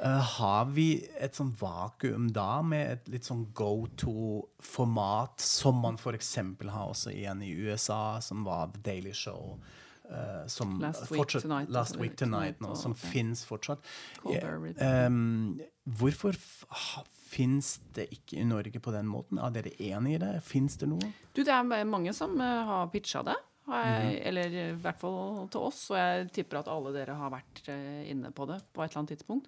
Eh, 0.00 0.22
har 0.36 0.70
vi 0.72 0.94
et 1.20 1.36
sånn 1.36 1.50
vakuum 1.60 2.30
da, 2.32 2.62
med 2.64 2.94
et 2.94 3.12
litt 3.12 3.26
sånn 3.28 3.46
go 3.56 3.84
to-format, 4.00 5.40
som 5.44 5.82
man 5.84 6.00
f.eks. 6.00 6.34
har 6.40 6.86
også 6.86 7.12
igjen 7.12 7.44
i 7.44 7.52
USA, 7.66 8.18
som 8.24 8.46
var 8.46 8.72
The 8.76 8.84
Daily 8.86 9.12
Show? 9.16 9.58
Eh, 10.10 10.46
som 10.50 10.76
Last 10.82 11.06
Week 11.10 11.20
fortsatt, 11.22 11.42
Tonight, 11.46 11.70
Last 11.70 11.92
altså, 11.94 12.02
Week 12.02 12.16
Tonight, 12.18 12.58
Tonight 12.58 12.64
nå, 12.66 12.76
som 12.78 12.92
okay. 12.96 13.10
fins 13.12 13.44
fortsatt. 13.48 13.86
Um, 14.26 15.60
hvorfor 16.00 16.36
fins 17.30 17.78
det 17.94 18.08
ikke 18.10 18.40
i 18.42 18.44
Norge 18.48 18.82
på 18.82 18.94
den 18.94 19.06
måten? 19.10 19.38
Er 19.38 19.54
dere 19.54 19.72
enig 19.78 20.16
i 20.18 20.22
det? 20.22 20.32
Fins 20.46 20.76
det 20.80 20.90
noe? 20.90 21.12
Du, 21.34 21.44
det 21.46 21.54
er 21.54 21.86
mange 21.88 22.14
som 22.16 22.34
eh, 22.40 22.62
har 22.70 22.90
pitcha 22.92 23.22
det. 23.22 23.36
jeg- 23.36 23.46
Mhm. 23.70 24.26
Eller 24.26 24.46
i 24.50 24.72
hvert 24.74 24.98
fall 24.98 25.48
til 25.48 25.60
oss. 25.60 25.90
Og 25.90 25.96
jeg 25.96 26.32
tipper 26.32 26.58
at 26.58 26.68
alle 26.68 26.92
dere 26.92 27.14
har 27.14 27.30
vært 27.30 27.68
inne 28.10 28.32
på 28.32 28.46
det 28.46 28.60
på 28.74 28.82
et 28.82 28.90
eller 28.90 28.98
annet 28.98 29.18
tidspunkt. 29.18 29.46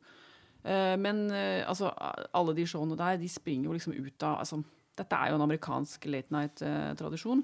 Uh, 0.62 0.94
men 0.96 1.26
uh, 1.32 1.66
altså, 1.66 1.90
alle 2.38 2.54
de 2.54 2.64
showene 2.70 2.94
der, 2.96 3.16
de 3.18 3.28
springer 3.28 3.66
jo 3.66 3.72
liksom 3.72 3.96
ut 3.98 4.22
av 4.22 4.38
altså, 4.44 4.60
Dette 4.94 5.16
er 5.16 5.30
jo 5.32 5.38
en 5.38 5.42
amerikansk 5.46 6.04
late 6.12 6.30
night-tradisjon. 6.30 7.40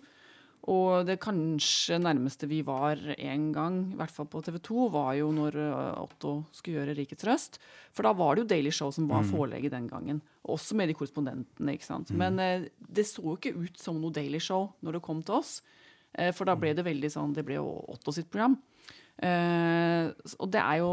Og 0.68 1.06
det 1.06 1.20
kanskje 1.22 2.00
nærmeste 2.02 2.48
vi 2.50 2.59
var 2.66 2.98
en 3.14 3.44
gang, 3.54 3.76
i 3.92 3.98
hvert 4.00 4.12
fall 4.12 4.26
på 4.28 4.42
TV 4.44 4.59
2, 4.66 4.88
var 4.92 5.12
jo 5.16 5.30
når 5.32 5.56
eh, 5.62 6.00
Otto 6.02 6.32
skulle 6.52 6.80
gjøre 6.80 6.96
Rikets 6.98 7.24
røst. 7.28 7.61
For 7.94 8.04
da 8.04 8.12
var 8.18 8.34
det 8.34 8.42
jo 8.44 8.50
Daily 8.50 8.72
Show 8.74 8.90
som 8.94 9.06
var 9.09 9.24
forelegget 9.30 9.72
den 9.76 9.86
gangen. 9.88 10.20
Også 10.44 10.76
med 10.76 10.90
de 10.90 10.96
korrespondentene. 10.98 11.76
ikke 11.76 11.88
sant? 11.88 12.11
Men 12.11 12.40
eh, 12.42 12.68
det 12.78 13.06
så 13.09 13.22
jo 13.24 13.36
ikke 13.38 13.54
ut 13.56 13.78
som 13.80 14.00
noe 14.02 14.12
Daily 14.12 14.42
Show 14.42 14.68
når 14.82 14.98
det 14.98 15.04
kom 15.06 15.22
til 15.22 15.38
oss. 15.38 15.61
Eh, 16.12 16.34
for 16.36 16.48
da 16.48 16.56
ble 16.59 16.74
det 16.76 16.86
veldig 16.86 17.11
sånn 17.12 17.34
Det 17.36 17.44
ble 17.44 17.59
jo 17.59 17.70
Otto 17.94 18.12
sitt 18.16 18.30
program. 18.32 18.59
Eh, 19.22 20.11
og 20.38 20.52
det 20.52 20.61
er 20.62 20.82
jo 20.82 20.92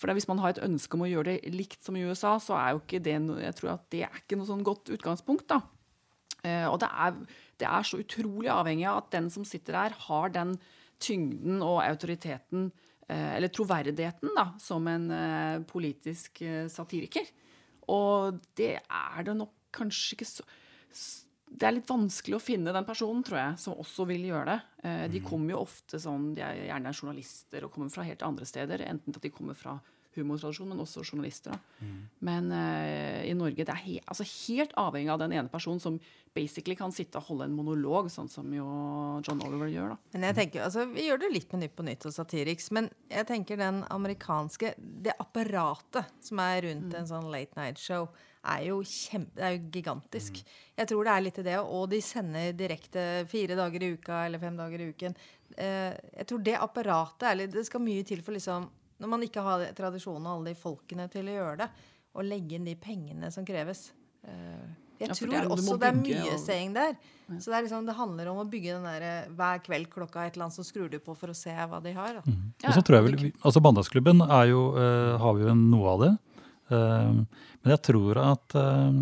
for 0.00 0.08
Hvis 0.16 0.28
man 0.30 0.38
har 0.40 0.54
et 0.54 0.62
ønske 0.64 0.96
om 0.96 1.02
å 1.04 1.10
gjøre 1.10 1.34
det 1.34 1.50
likt 1.52 1.84
som 1.84 1.96
i 1.98 2.00
USA, 2.08 2.38
så 2.40 2.54
er 2.56 2.70
jo 2.72 2.80
ikke 2.80 3.02
det 3.04 3.18
no, 3.20 3.34
jeg 3.36 3.52
tror 3.58 3.74
at 3.74 3.82
det 3.92 4.06
er 4.06 4.22
ikke 4.22 4.38
noe 4.40 4.48
sånn 4.48 4.64
godt 4.64 4.88
utgangspunkt. 4.94 5.44
da. 5.52 5.60
Eh, 6.40 6.64
og 6.64 6.78
det 6.80 6.88
er, 6.88 7.18
det 7.60 7.68
er 7.68 7.86
så 7.86 8.00
utrolig 8.00 8.50
avhengig 8.52 8.86
av 8.88 9.02
at 9.02 9.10
den 9.14 9.28
som 9.32 9.46
sitter 9.46 9.76
der, 9.76 9.96
har 10.08 10.32
den 10.34 10.56
tyngden 11.00 11.62
og 11.64 11.80
autoriteten, 11.84 12.70
eh, 13.08 13.36
eller 13.36 13.52
troverdigheten, 13.52 14.32
da, 14.36 14.50
som 14.60 14.88
en 14.90 15.08
eh, 15.14 15.62
politisk 15.68 16.42
eh, 16.46 16.66
satiriker. 16.72 17.28
Og 17.90 18.40
det 18.58 18.76
er 18.80 19.26
det 19.26 19.36
nok 19.38 19.56
kanskje 19.74 20.16
ikke 20.16 20.28
så 20.28 20.44
Det 21.50 21.66
er 21.66 21.74
litt 21.74 21.88
vanskelig 21.88 22.36
å 22.36 22.42
finne 22.42 22.72
den 22.74 22.86
personen, 22.86 23.24
tror 23.26 23.38
jeg, 23.40 23.54
som 23.58 23.78
også 23.82 24.04
vil 24.06 24.28
gjøre 24.28 24.52
det. 24.52 24.90
De 25.10 25.18
kommer 25.22 25.56
jo 25.56 25.64
ofte 25.64 25.98
sånn, 25.98 26.28
de 26.36 26.44
er 26.46 26.60
gjerne 26.68 26.92
journalister 26.94 27.64
og 27.66 27.72
kommer 27.74 27.90
fra 27.90 28.04
helt 28.06 28.22
andre 28.22 28.46
steder. 28.46 28.84
Enten 28.86 29.16
at 29.16 29.24
de 29.24 29.32
kommer 29.34 29.58
fra 29.58 29.72
humortradisjon, 30.20 30.70
men 30.70 30.82
også 30.84 31.04
journalister. 31.04 31.56
Da. 31.56 31.90
Men 32.26 32.50
uh, 32.54 33.20
i 33.26 33.34
Norge 33.36 33.66
det 33.66 33.74
er 33.74 33.82
he 33.84 33.98
altså 34.04 34.26
helt 34.26 34.74
avhengig 34.80 35.12
av 35.12 35.20
den 35.22 35.34
ene 35.36 35.52
personen 35.52 35.82
som 35.82 35.98
basically 36.36 36.76
kan 36.78 36.92
sitte 36.94 37.18
og 37.18 37.26
holde 37.30 37.48
en 37.48 37.56
monolog, 37.56 38.10
sånn 38.12 38.30
som 38.30 38.46
jo 38.54 38.66
John 39.26 39.42
Oliver 39.46 39.70
gjør. 39.70 39.94
da. 39.94 39.98
Men 40.14 40.28
jeg 40.28 40.38
tenker, 40.38 40.64
altså, 40.68 40.86
Vi 40.94 41.06
gjør 41.08 41.24
det 41.24 41.32
litt 41.34 41.52
med 41.52 41.64
Nytt 41.64 41.76
på 41.76 41.86
Nytt 41.86 42.06
og 42.06 42.14
Satiriks, 42.14 42.70
men 42.76 42.90
jeg 43.10 43.26
tenker 43.26 43.58
den 43.58 43.82
amerikanske 43.90 44.74
Det 44.78 45.16
apparatet 45.18 46.10
som 46.22 46.42
er 46.42 46.62
rundt 46.68 46.94
en 46.94 47.08
sånn 47.08 47.30
late 47.32 47.58
night 47.58 47.80
show, 47.82 48.08
er 48.40 48.62
jo, 48.70 48.78
kjempe, 48.86 49.34
det 49.36 49.44
er 49.44 49.56
jo 49.56 49.70
gigantisk. 49.74 50.40
Jeg 50.78 50.88
tror 50.88 51.04
det 51.04 51.12
er 51.12 51.24
litt 51.26 51.40
i 51.42 51.46
det, 51.50 51.58
og 51.60 51.90
de 51.92 52.00
sender 52.04 52.54
direkte 52.56 53.02
fire 53.28 53.56
dager 53.58 53.84
i 53.84 53.90
uka 53.96 54.24
eller 54.26 54.40
fem 54.40 54.56
dager 54.56 54.80
i 54.80 54.88
uken. 54.94 55.16
Eh, 55.60 55.92
jeg 56.22 56.28
tror 56.30 56.44
det 56.46 56.56
apparatet 56.56 57.26
er 57.26 57.38
litt 57.40 57.52
Det 57.52 57.66
skal 57.66 57.82
mye 57.82 58.06
til 58.06 58.22
for 58.22 58.36
liksom 58.36 58.68
Når 59.00 59.08
man 59.08 59.22
ikke 59.24 59.42
har 59.42 59.64
tradisjonen 59.76 60.26
og 60.28 60.34
alle 60.38 60.52
de 60.52 60.60
folkene 60.60 61.08
til 61.12 61.26
å 61.30 61.38
gjøre 61.38 61.56
det, 61.64 61.70
og 62.14 62.26
legge 62.26 62.56
inn 62.58 62.64
de 62.66 62.74
pengene 62.76 63.30
som 63.32 63.44
kreves. 63.46 63.90
Eh, 64.26 64.64
jeg 65.00 65.08
Ja, 65.08 65.14
tror 65.14 65.30
det 65.30 65.38
er- 65.40 65.48
også 65.48 65.78
det 65.80 65.88
er 65.88 65.96
mye 65.96 66.32
og- 66.34 66.40
seing 66.42 66.74
der. 66.74 66.96
Så 67.38 67.46
det, 67.46 67.54
er 67.54 67.62
liksom, 67.62 67.86
det 67.86 67.94
handler 67.94 68.26
om 68.28 68.38
å 68.42 68.50
bygge 68.50 68.74
den 68.74 68.82
der 68.84 69.02
eh, 69.06 69.28
hver 69.30 69.60
kveld 69.62 69.88
klokka 69.88 70.26
et 70.26 70.34
eller 70.34 70.46
annet, 70.48 70.58
så 70.58 70.64
skrur 70.66 70.90
du 70.90 70.98
på 70.98 71.16
for 71.16 71.28
å 71.28 71.34
se 71.36 71.50
hva 71.54 71.80
de 71.82 71.92
har. 71.92 72.14
Da. 72.14 72.22
Ja, 72.62 72.68
Og 72.68 72.74
så 72.74 72.82
tror 72.82 72.98
jeg 72.98 73.04
vel, 73.06 73.32
altså 73.44 73.62
Bandagsklubben 73.62 74.20
er 74.28 74.48
jo, 74.50 74.74
uh, 74.74 75.16
har 75.16 75.34
vi 75.34 75.44
jo 75.46 75.54
noe 75.54 75.86
av 75.94 76.00
det. 76.00 76.18
Uh, 76.70 77.24
men 77.62 77.70
jeg 77.76 77.82
tror 77.82 78.16
at 78.18 78.54
eh, 78.54 78.92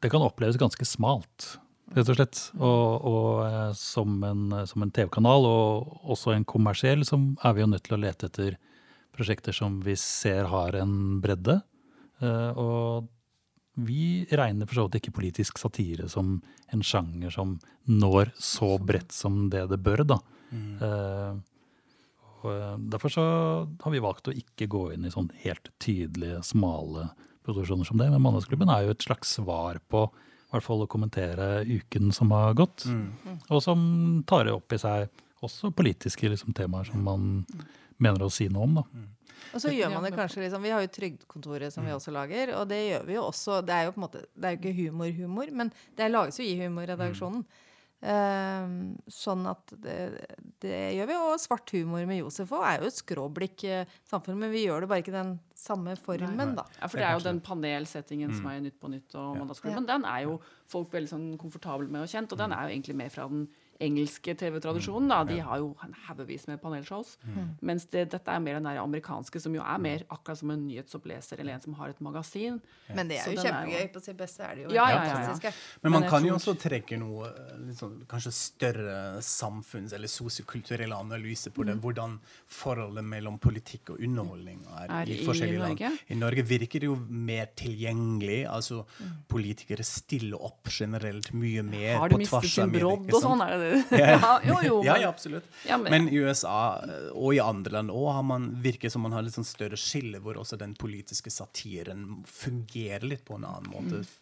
det 0.00 0.10
kan 0.12 0.20
oppleves 0.22 0.56
ganske 0.60 0.84
smalt, 0.86 1.58
rett 1.96 2.10
og 2.12 2.18
slett. 2.18 2.40
Og, 2.58 3.06
og 3.08 3.28
eh, 3.46 3.72
som 3.78 4.18
en, 4.26 4.46
en 4.52 4.94
TV-kanal, 4.94 5.48
og 5.48 6.08
også 6.14 6.34
en 6.34 6.46
kommersiell, 6.48 7.04
så 7.08 7.20
er 7.44 7.56
vi 7.56 7.64
jo 7.64 7.70
nødt 7.70 7.86
til 7.88 7.98
å 7.98 8.02
lete 8.02 8.30
etter 8.30 8.58
prosjekter 9.16 9.56
som 9.56 9.80
vi 9.84 9.96
ser 9.98 10.50
har 10.52 10.76
en 10.78 11.18
bredde. 11.22 11.60
Eh, 12.22 12.50
og 12.58 13.08
vi 13.78 14.26
regner 14.34 14.66
for 14.66 14.74
så 14.74 14.86
vidt 14.88 14.98
ikke 15.02 15.18
politisk 15.20 15.60
satire 15.60 16.08
som 16.10 16.40
en 16.74 16.82
sjanger 16.82 17.30
som 17.30 17.58
når 17.86 18.32
så 18.42 18.74
bredt 18.82 19.14
som 19.14 19.46
det 19.52 19.68
det 19.70 19.78
bør. 19.82 20.02
da. 20.14 20.18
Mm. 20.50 20.74
eh, 22.48 22.74
derfor 22.90 23.12
så 23.12 23.24
har 23.82 23.94
vi 23.94 24.02
valgt 24.02 24.30
å 24.30 24.34
ikke 24.34 24.70
gå 24.70 24.84
inn 24.94 25.06
i 25.06 25.14
sånn 25.14 25.30
helt 25.44 25.70
tydelige, 25.82 26.42
smale 26.46 27.10
produksjoner 27.46 27.86
som 27.88 28.00
det. 28.00 28.10
Men 28.12 28.22
Mandagsklubben 28.24 28.70
er 28.72 28.86
jo 28.86 28.96
et 28.96 29.06
slags 29.06 29.36
svar 29.38 29.80
på 29.90 30.08
hvert 30.52 30.64
fall 30.64 30.84
å 30.84 30.90
kommentere 30.90 31.48
uken 31.68 32.12
som 32.14 32.32
har 32.32 32.56
gått. 32.58 32.86
Og 33.48 33.62
som 33.64 33.80
tar 34.28 34.50
opp 34.52 34.72
i 34.72 34.80
seg 34.80 35.08
også 35.44 35.70
politiske 35.76 36.28
liksom, 36.30 36.54
temaer 36.56 36.88
som 36.88 37.04
man 37.04 37.28
mener 37.98 38.24
å 38.24 38.32
si 38.32 38.48
noe 38.50 38.66
om. 38.66 38.80
da. 38.80 39.06
Og 39.54 39.62
så 39.62 39.72
gjør 39.72 39.92
man 39.94 40.04
det 40.04 40.12
kanskje 40.16 40.42
liksom 40.42 40.64
Vi 40.64 40.72
har 40.74 40.82
jo 40.84 40.90
Trygdekontoret 40.92 41.72
som 41.72 41.86
vi 41.86 41.94
også 41.94 42.12
lager, 42.12 42.52
og 42.58 42.66
det 42.68 42.80
gjør 42.84 43.06
vi 43.06 43.16
jo 43.16 43.24
også. 43.28 43.60
Det 43.64 43.74
er 43.74 43.86
jo 43.86 43.94
på 43.94 44.00
en 44.00 44.06
måte 44.06 44.24
Det 44.34 44.44
er 44.44 44.56
jo 44.56 44.60
ikke 44.60 44.76
humor-humor, 44.82 45.54
men 45.60 45.72
det 45.96 46.10
lages 46.10 46.40
jo 46.40 46.46
i 46.46 46.58
humorredaksjonen. 46.60 47.44
Ehm, 47.44 47.67
sånn 49.10 49.46
at 49.50 49.72
det, 49.82 49.96
det 50.62 50.76
gjør 50.94 51.08
vi. 51.10 51.16
Og 51.18 51.40
Svart 51.42 51.72
humor 51.74 52.04
med 52.06 52.20
Josef 52.20 52.52
òg 52.54 52.66
er 52.68 52.82
jo 52.82 52.90
et 52.92 52.98
skråblikk 52.98 53.64
eh, 53.66 53.96
samfunn, 54.06 54.38
men 54.38 54.52
vi 54.54 54.66
gjør 54.68 54.84
det 54.84 54.90
bare 54.92 55.02
ikke 55.02 55.16
den 55.16 55.32
samme 55.58 55.96
formen, 55.98 56.54
da. 56.58 56.66
Ja, 56.78 56.86
for 56.86 57.00
det 57.00 57.08
er 57.08 57.16
jo 57.18 57.26
den 57.26 57.40
panelsettingen 57.42 58.36
som 58.36 58.46
er 58.46 58.60
i 58.60 58.66
Nytt 58.68 58.78
på 58.78 58.90
Nytt 58.92 59.16
og 59.18 59.40
Mandagsklubben. 59.40 59.88
Den 59.88 60.06
er 60.06 60.28
jo 60.28 60.36
folk 60.70 60.94
veldig 60.94 61.10
sånn 61.10 61.30
komfortable 61.40 61.90
med 61.90 62.06
og 62.06 62.12
kjent, 62.12 62.30
og 62.34 62.38
den 62.38 62.54
er 62.54 62.68
jo 62.68 62.76
egentlig 62.76 62.98
mer 63.02 63.10
fra 63.14 63.26
den 63.32 63.48
engelske 63.80 64.34
TV-tradisjonen. 64.34 65.08
da, 65.08 65.22
De 65.24 65.38
har 65.40 65.58
jo 65.62 65.68
en 65.84 65.92
haugevis 66.08 66.46
med 66.48 66.60
panelshows. 66.60 67.16
Mens 67.62 67.84
det, 67.92 68.08
dette 68.10 68.28
er 68.34 68.40
mer 68.42 68.54
den 68.58 68.64
der 68.66 68.80
amerikanske, 68.82 69.40
som 69.40 69.54
jo 69.54 69.62
er 69.62 69.78
mer 69.78 70.02
akkurat 70.10 70.38
som 70.40 70.50
en 70.50 70.64
nyhetsoppleser 70.66 71.38
eller 71.38 71.54
en 71.54 71.60
som 71.62 71.74
har 71.78 71.92
et 71.94 72.00
magasin. 72.00 72.60
Men 72.94 73.08
det 73.08 73.20
er 73.20 73.32
jo 73.32 73.42
kjempegøy. 73.44 73.92
På 73.94 74.02
sitt 74.02 74.16
beste 74.18 74.42
er 74.42 74.54
det 74.56 74.64
jo 74.66 74.74
Ja, 74.74 74.86
helt 74.86 74.98
ja, 74.98 75.04
ja, 75.04 75.08
ja. 75.08 75.14
fantastiske. 75.28 75.52
Men 75.82 75.92
man 75.92 76.08
kan 76.10 76.26
jo 76.26 76.34
også 76.34 76.56
trekke 76.58 76.98
noe 76.98 77.28
eh, 77.30 77.54
litt 77.68 77.78
sånn, 77.78 78.00
kanskje 78.10 78.32
større 78.34 78.96
samfunns- 79.22 79.94
eller 79.94 80.10
sosiokulturelle 80.10 80.98
analyse 80.98 81.50
på 81.54 81.64
det. 81.68 81.78
Hvordan 81.78 82.18
forholdet 82.46 83.04
mellom 83.04 83.38
politikk 83.38 83.94
og 83.94 84.02
underholdning 84.02 84.64
er, 84.74 84.90
Er 85.02 85.12
i 85.14 85.20
i 85.20 85.24
forskjellige 85.26 85.62
land. 85.62 86.00
I 86.10 86.18
Norge 86.18 86.42
virker 86.42 86.80
det 86.82 86.90
jo 86.90 86.96
mer 87.08 87.46
tilgjengelig. 87.54 88.42
altså 88.50 88.82
Politikere 89.30 89.84
stiller 89.86 90.40
opp 90.42 90.68
generelt 90.72 91.30
mye 91.36 91.62
mer 91.62 91.98
Har 91.98 92.08
du 92.10 92.16
på 92.16 92.22
mistet 92.24 92.40
tvers 92.40 92.54
sin 92.54 92.64
av 92.64 92.72
medier, 92.72 92.84
brodd 92.86 93.14
og 93.14 93.22
sånn? 93.22 93.42
Er 93.46 93.52
det 93.54 93.58
det? 93.60 93.67
Ja, 93.90 94.18
Ja, 94.20 94.40
jo, 94.44 94.56
jo. 94.64 94.76
men- 94.82 95.00
ja, 95.02 95.08
absolutt. 95.08 95.44
Ja, 95.68 95.76
men- 95.78 95.90
men, 95.92 96.08
i 96.14 96.18
USA 96.22 96.80
eh, 96.84 97.08
og 97.14 97.34
i 97.34 97.40
andre 97.42 97.72
land 97.78 97.90
òg 97.90 98.12
har 98.12 98.22
man 98.22 98.48
virker 98.62 98.90
som 98.90 99.02
man 99.02 99.12
har 99.12 99.22
litt 99.22 99.34
sånn 99.38 99.46
større 99.48 99.76
skille, 99.80 100.20
hvor 100.24 100.34
også 100.40 100.58
den 100.58 100.74
politiske 100.74 101.30
satiren 101.30 102.24
fungerer 102.26 103.04
litt 103.08 103.24
på 103.28 103.34
en 103.38 103.44
annen 103.44 103.70
måte. 103.72 104.00
f- 104.04 104.18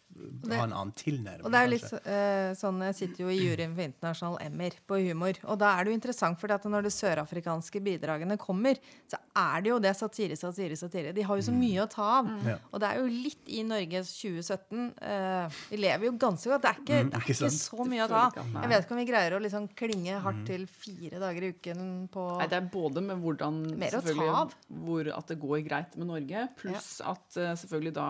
Har 0.47 0.65
en 0.65 0.73
annen 0.73 0.93
tilnærming. 0.97 1.45
Og 1.45 1.53
det 1.53 1.59
er 1.59 1.67
jo 1.67 1.73
litt 1.73 1.91
uh, 1.93 2.11
eh, 2.13 2.51
sånn, 2.57 2.81
Jeg 2.89 2.97
sitter 3.01 3.23
jo 3.25 3.31
i 3.33 3.39
juryen 3.39 3.75
for 3.77 3.85
internasjonal 3.85 4.37
Emmer 4.45 4.77
på 4.87 4.99
humor. 5.07 5.39
Og 5.45 5.59
da 5.61 5.73
er 5.75 5.85
det 5.85 5.93
jo 5.93 5.97
interessant, 5.99 6.39
for 6.41 6.53
når 6.67 6.87
de 6.87 6.93
sørafrikanske 6.93 7.81
bidragene 7.83 8.37
kommer, 8.41 8.79
så 9.09 9.19
er 9.37 9.65
det 9.65 9.71
jo 9.71 9.79
det 9.83 9.93
satire, 9.97 10.37
satire, 10.39 10.77
satire. 10.79 11.13
De 11.15 11.25
har 11.27 11.39
jo 11.39 11.47
så 11.47 11.55
mye 11.55 11.83
å 11.83 11.89
ta 11.91 12.07
av. 12.19 12.31
Ja. 12.47 12.57
Og 12.71 12.81
det 12.83 12.89
er 12.89 13.01
jo 13.01 13.09
litt 13.27 13.53
i 13.53 13.63
Norge 13.67 14.03
2017. 14.07 14.87
Uh, 15.01 15.59
vi 15.71 15.81
lever 15.81 16.09
jo 16.09 16.15
ganske 16.19 16.53
godt. 16.53 16.65
Det 16.67 16.73
er 16.73 16.81
ikke, 16.83 16.97
Mm, 16.97 17.11
det 17.13 17.19
er 17.19 17.31
ikke 17.33 17.51
så 17.53 17.85
mye 17.87 18.05
å 18.05 18.09
ta 18.11 18.21
av. 18.27 18.37
Jeg 18.37 18.71
vet 18.71 18.85
ikke 18.85 18.95
om 18.95 19.01
vi 19.01 19.07
greier 19.07 19.35
å 19.37 19.41
liksom 19.43 19.67
klinge 19.77 20.19
hardt 20.23 20.43
til 20.49 20.65
fire 20.71 21.21
dager 21.21 21.45
i 21.45 21.51
uken 21.55 21.81
på 22.13 22.25
Nei, 22.41 22.47
det 22.51 22.59
er 22.59 22.69
både 22.73 23.03
med 23.05 23.21
hvordan 23.23 23.59
Mer 23.79 23.99
å 23.99 24.03
ta 24.05 24.29
av. 24.43 24.55
hvor 24.67 25.11
at 25.13 25.31
det 25.31 25.39
går 25.41 25.61
greit 25.67 25.97
med 25.99 26.09
Norge, 26.11 26.47
pluss 26.59 26.97
at 27.05 27.39
uh, 27.39 27.53
selvfølgelig 27.59 27.95
da 27.97 28.07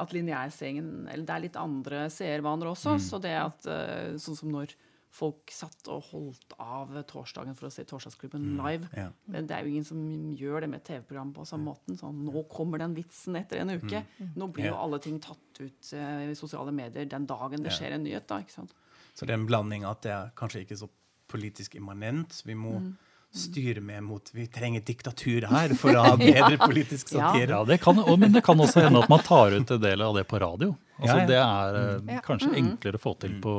at 0.00 0.12
lineærseingen 0.14 1.06
Eller 1.06 1.26
det 1.26 1.34
er 1.34 1.44
litt 1.44 1.60
andre 1.60 2.08
seervaner 2.10 2.72
også. 2.72 2.96
Så 3.02 3.20
det 3.22 3.36
at 3.38 3.68
eh, 3.70 4.16
sånn 4.18 4.38
som 4.38 4.50
når 4.54 4.74
folk 5.14 5.52
satt 5.54 5.86
og 5.94 6.08
holdt 6.10 6.56
av 6.58 6.90
torsdagen 7.06 7.54
for 7.54 7.68
å 7.68 7.70
se 7.70 7.84
Torsdagsklubben 7.86 8.56
live. 8.58 8.88
Ja. 8.98 9.12
Men 9.30 9.46
det 9.46 9.54
er 9.54 9.62
jo 9.62 9.70
ingen 9.70 9.86
som 9.86 10.00
gjør 10.34 10.64
det 10.64 10.70
med 10.72 10.82
TV-program 10.86 11.30
på 11.36 11.44
samme 11.46 11.70
måten. 11.70 11.94
Sånn, 12.00 12.24
nå 12.26 12.42
kommer 12.50 12.82
den 12.82 12.96
vitsen 12.96 13.38
etter 13.38 13.62
en 13.62 13.70
uke. 13.76 14.02
Nå 14.34 14.48
blir 14.50 14.72
jo 14.72 14.80
alle 14.80 14.98
ting 15.04 15.20
tatt 15.22 15.60
ut 15.60 15.92
uh, 15.94 16.24
i 16.26 16.34
sosiale 16.34 16.74
medier 16.74 17.06
den 17.06 17.28
dagen 17.30 17.62
det 17.62 17.76
skjer 17.76 17.94
en 17.94 18.02
nyhet. 18.08 18.26
da, 18.26 18.40
ikke 18.42 18.56
sant? 18.56 18.74
Så 19.14 19.22
det 19.22 19.36
er 19.36 19.38
en 19.38 19.46
blanding 19.46 19.86
at 19.86 20.02
det 20.02 20.10
er 20.16 20.34
kanskje 20.34 20.64
ikke 20.64 20.80
så 20.82 20.90
politisk 21.30 21.78
immanent. 21.78 22.42
Vi 22.42 22.58
må 22.58 22.80
Mm. 22.80 22.96
Styre 23.34 23.80
med 23.80 24.02
mot 24.06 24.30
Vi 24.32 24.46
trenger 24.46 24.80
diktatur 24.86 25.46
her 25.50 25.74
for 25.78 25.96
å 25.96 26.06
ha 26.06 26.16
bedre 26.20 26.58
politisk 26.60 27.12
satire. 27.14 27.50
Ja, 27.50 27.64
det 27.68 27.80
kan, 27.82 28.00
men 28.18 28.32
det 28.32 28.44
kan 28.46 28.60
også 28.60 28.86
hende 28.86 29.02
at 29.04 29.12
man 29.12 29.24
tar 29.26 29.56
ut 29.56 29.70
en 29.76 29.82
del 29.82 30.02
av 30.02 30.16
det 30.16 30.26
på 30.30 30.40
radio. 30.42 30.74
Altså, 30.94 31.16
Ja, 31.16 31.26
ja. 31.26 31.26
Det 31.26 31.36
er 31.36 32.00
mm. 32.00 32.22
kanskje 32.22 32.44
kanskje 32.44 32.60
enklere 32.60 32.98
å 32.98 33.02
få 33.02 33.14
til 33.18 33.40
på 33.42 33.54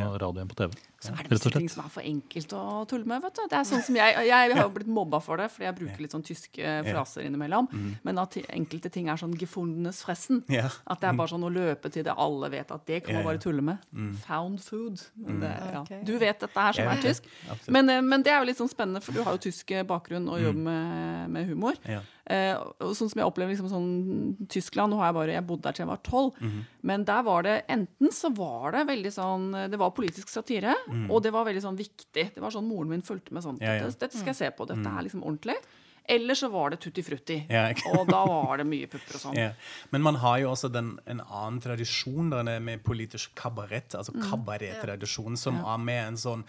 Ja. 0.00 0.08
radio 0.18 0.42
enn 0.42 0.48
på 0.48 0.56
TV. 0.56 0.72
Så 1.00 1.12
er 1.12 1.22
det 1.24 1.30
visse 1.32 1.50
ting 1.50 1.68
som 1.68 1.84
er 1.84 1.88
for 1.88 2.02
enkelt 2.02 2.52
å 2.52 2.86
tulle 2.88 3.06
med. 3.06 3.22
vet 3.22 3.34
du. 3.34 3.42
Det 3.48 3.56
er 3.56 3.64
sånn 3.64 3.82
som 3.82 3.96
Jeg, 3.96 4.26
jeg 4.26 4.52
har 4.52 4.62
jo 4.62 4.70
blitt 4.70 4.86
mobba 4.86 5.20
for 5.20 5.36
det, 5.36 5.50
fordi 5.50 5.64
jeg 5.64 5.76
bruker 5.76 6.00
litt 6.00 6.12
sånn 6.12 6.24
tyske 6.24 6.74
fraser 6.84 7.24
innimellom. 7.24 7.68
Men 8.04 8.18
at 8.18 8.36
enkelte 8.48 8.90
ting 8.90 9.08
er 9.08 9.16
sånn 9.16 9.34
'gefundenes 9.34 10.04
fressen'. 10.04 10.42
Ja. 10.48 10.68
At 10.86 11.00
det 11.00 11.08
er 11.08 11.16
bare 11.16 11.28
sånn 11.28 11.44
å 11.44 11.52
løpe 11.52 11.90
til 11.90 12.04
det 12.04 12.14
alle 12.16 12.50
vet 12.50 12.70
at 12.70 12.86
det 12.86 13.04
kan 13.04 13.14
man 13.14 13.24
bare 13.24 13.38
tulle 13.38 13.62
med. 13.62 13.78
Found 14.26 14.60
food. 14.60 15.00
Det, 15.16 15.52
ja. 15.72 15.84
Du 16.04 16.18
vet 16.18 16.38
dette 16.40 16.60
her 16.60 16.72
som 16.72 16.88
er 16.88 17.00
tysk. 17.00 17.24
Men, 17.68 17.88
eh, 17.88 18.00
men 18.00 18.22
det 18.22 18.32
er 18.32 18.40
jo 18.40 18.46
litt 18.46 18.58
sånn 18.58 18.68
spennende, 18.68 19.00
for 19.02 19.12
du 19.12 19.22
har 19.22 19.32
jo 19.32 19.38
tysk 19.50 19.66
bakgrunn 19.86 20.28
og 20.28 20.40
jobber 20.40 20.60
med, 20.60 21.30
med 21.30 21.46
humor. 21.46 21.74
Eh, 22.30 22.54
og 22.54 22.92
sånn 22.94 23.10
som 23.10 23.18
jeg 23.18 23.26
opplever 23.26 23.50
liksom 23.56 23.66
sånn 23.72 24.48
Tyskland, 24.48 24.92
nå 24.92 25.00
har 25.00 25.08
jeg 25.10 25.16
bare, 25.16 25.32
jeg 25.34 25.46
bodde 25.48 25.62
der 25.66 25.72
til 25.74 25.82
jeg 25.82 25.88
var 25.90 26.02
tolv, 26.06 26.36
Mhm. 26.40 26.60
men 26.86 27.04
der 27.04 27.22
var 27.26 27.42
det 27.42 27.56
enten 27.68 28.12
så 28.14 28.30
var 28.36 28.70
det 28.76 28.86
veldig 28.86 29.10
sånn 29.12 29.48
Det 29.70 29.78
var 29.80 29.90
politisk 29.90 30.28
satire, 30.30 30.74
og 31.10 31.22
det 31.24 31.32
var 31.32 31.44
veldig 31.44 31.62
sånn 31.64 31.76
viktig. 31.76 32.34
Det 32.34 32.38
var 32.40 32.50
sånn 32.54 32.68
moren 32.68 32.88
min 32.88 33.02
fulgte 33.02 33.32
med 33.32 33.42
sånn 33.42 33.58
Mhm. 33.58 33.62
Ja, 33.66 33.74
ja. 33.82 33.90
Dette, 33.90 34.12
skal 34.14 34.26
jeg 34.32 34.36
se 34.36 34.50
på, 34.50 34.66
dette 34.68 34.86
er 34.86 35.02
liksom 35.02 35.22
ordentlig. 35.24 35.56
Eller 36.08 36.34
så 36.34 36.50
var 36.50 36.70
det 36.70 36.80
tutti 36.80 37.02
frutti. 37.02 37.46
Ja, 37.50 37.72
og 37.94 38.08
da 38.08 38.24
var 38.26 38.56
det 38.58 38.66
mye 38.66 38.86
pupper 38.88 39.14
og 39.14 39.20
sånn. 39.20 39.34
Ja. 39.36 39.52
Men 39.92 40.02
man 40.02 40.14
har 40.16 40.38
jo 40.40 40.50
også 40.50 40.70
den, 40.72 40.98
en 41.06 41.20
annen 41.20 41.60
tradisjon 41.60 42.30
der 42.30 42.48
er 42.56 42.58
med 42.60 42.82
politisk 42.82 43.34
kabarett, 43.36 43.94
altså 43.94 44.10
kabarettradisjon, 44.30 45.36
som 45.38 45.56
er 45.64 45.78
med 45.78 46.08
en 46.08 46.14
sånn 46.16 46.44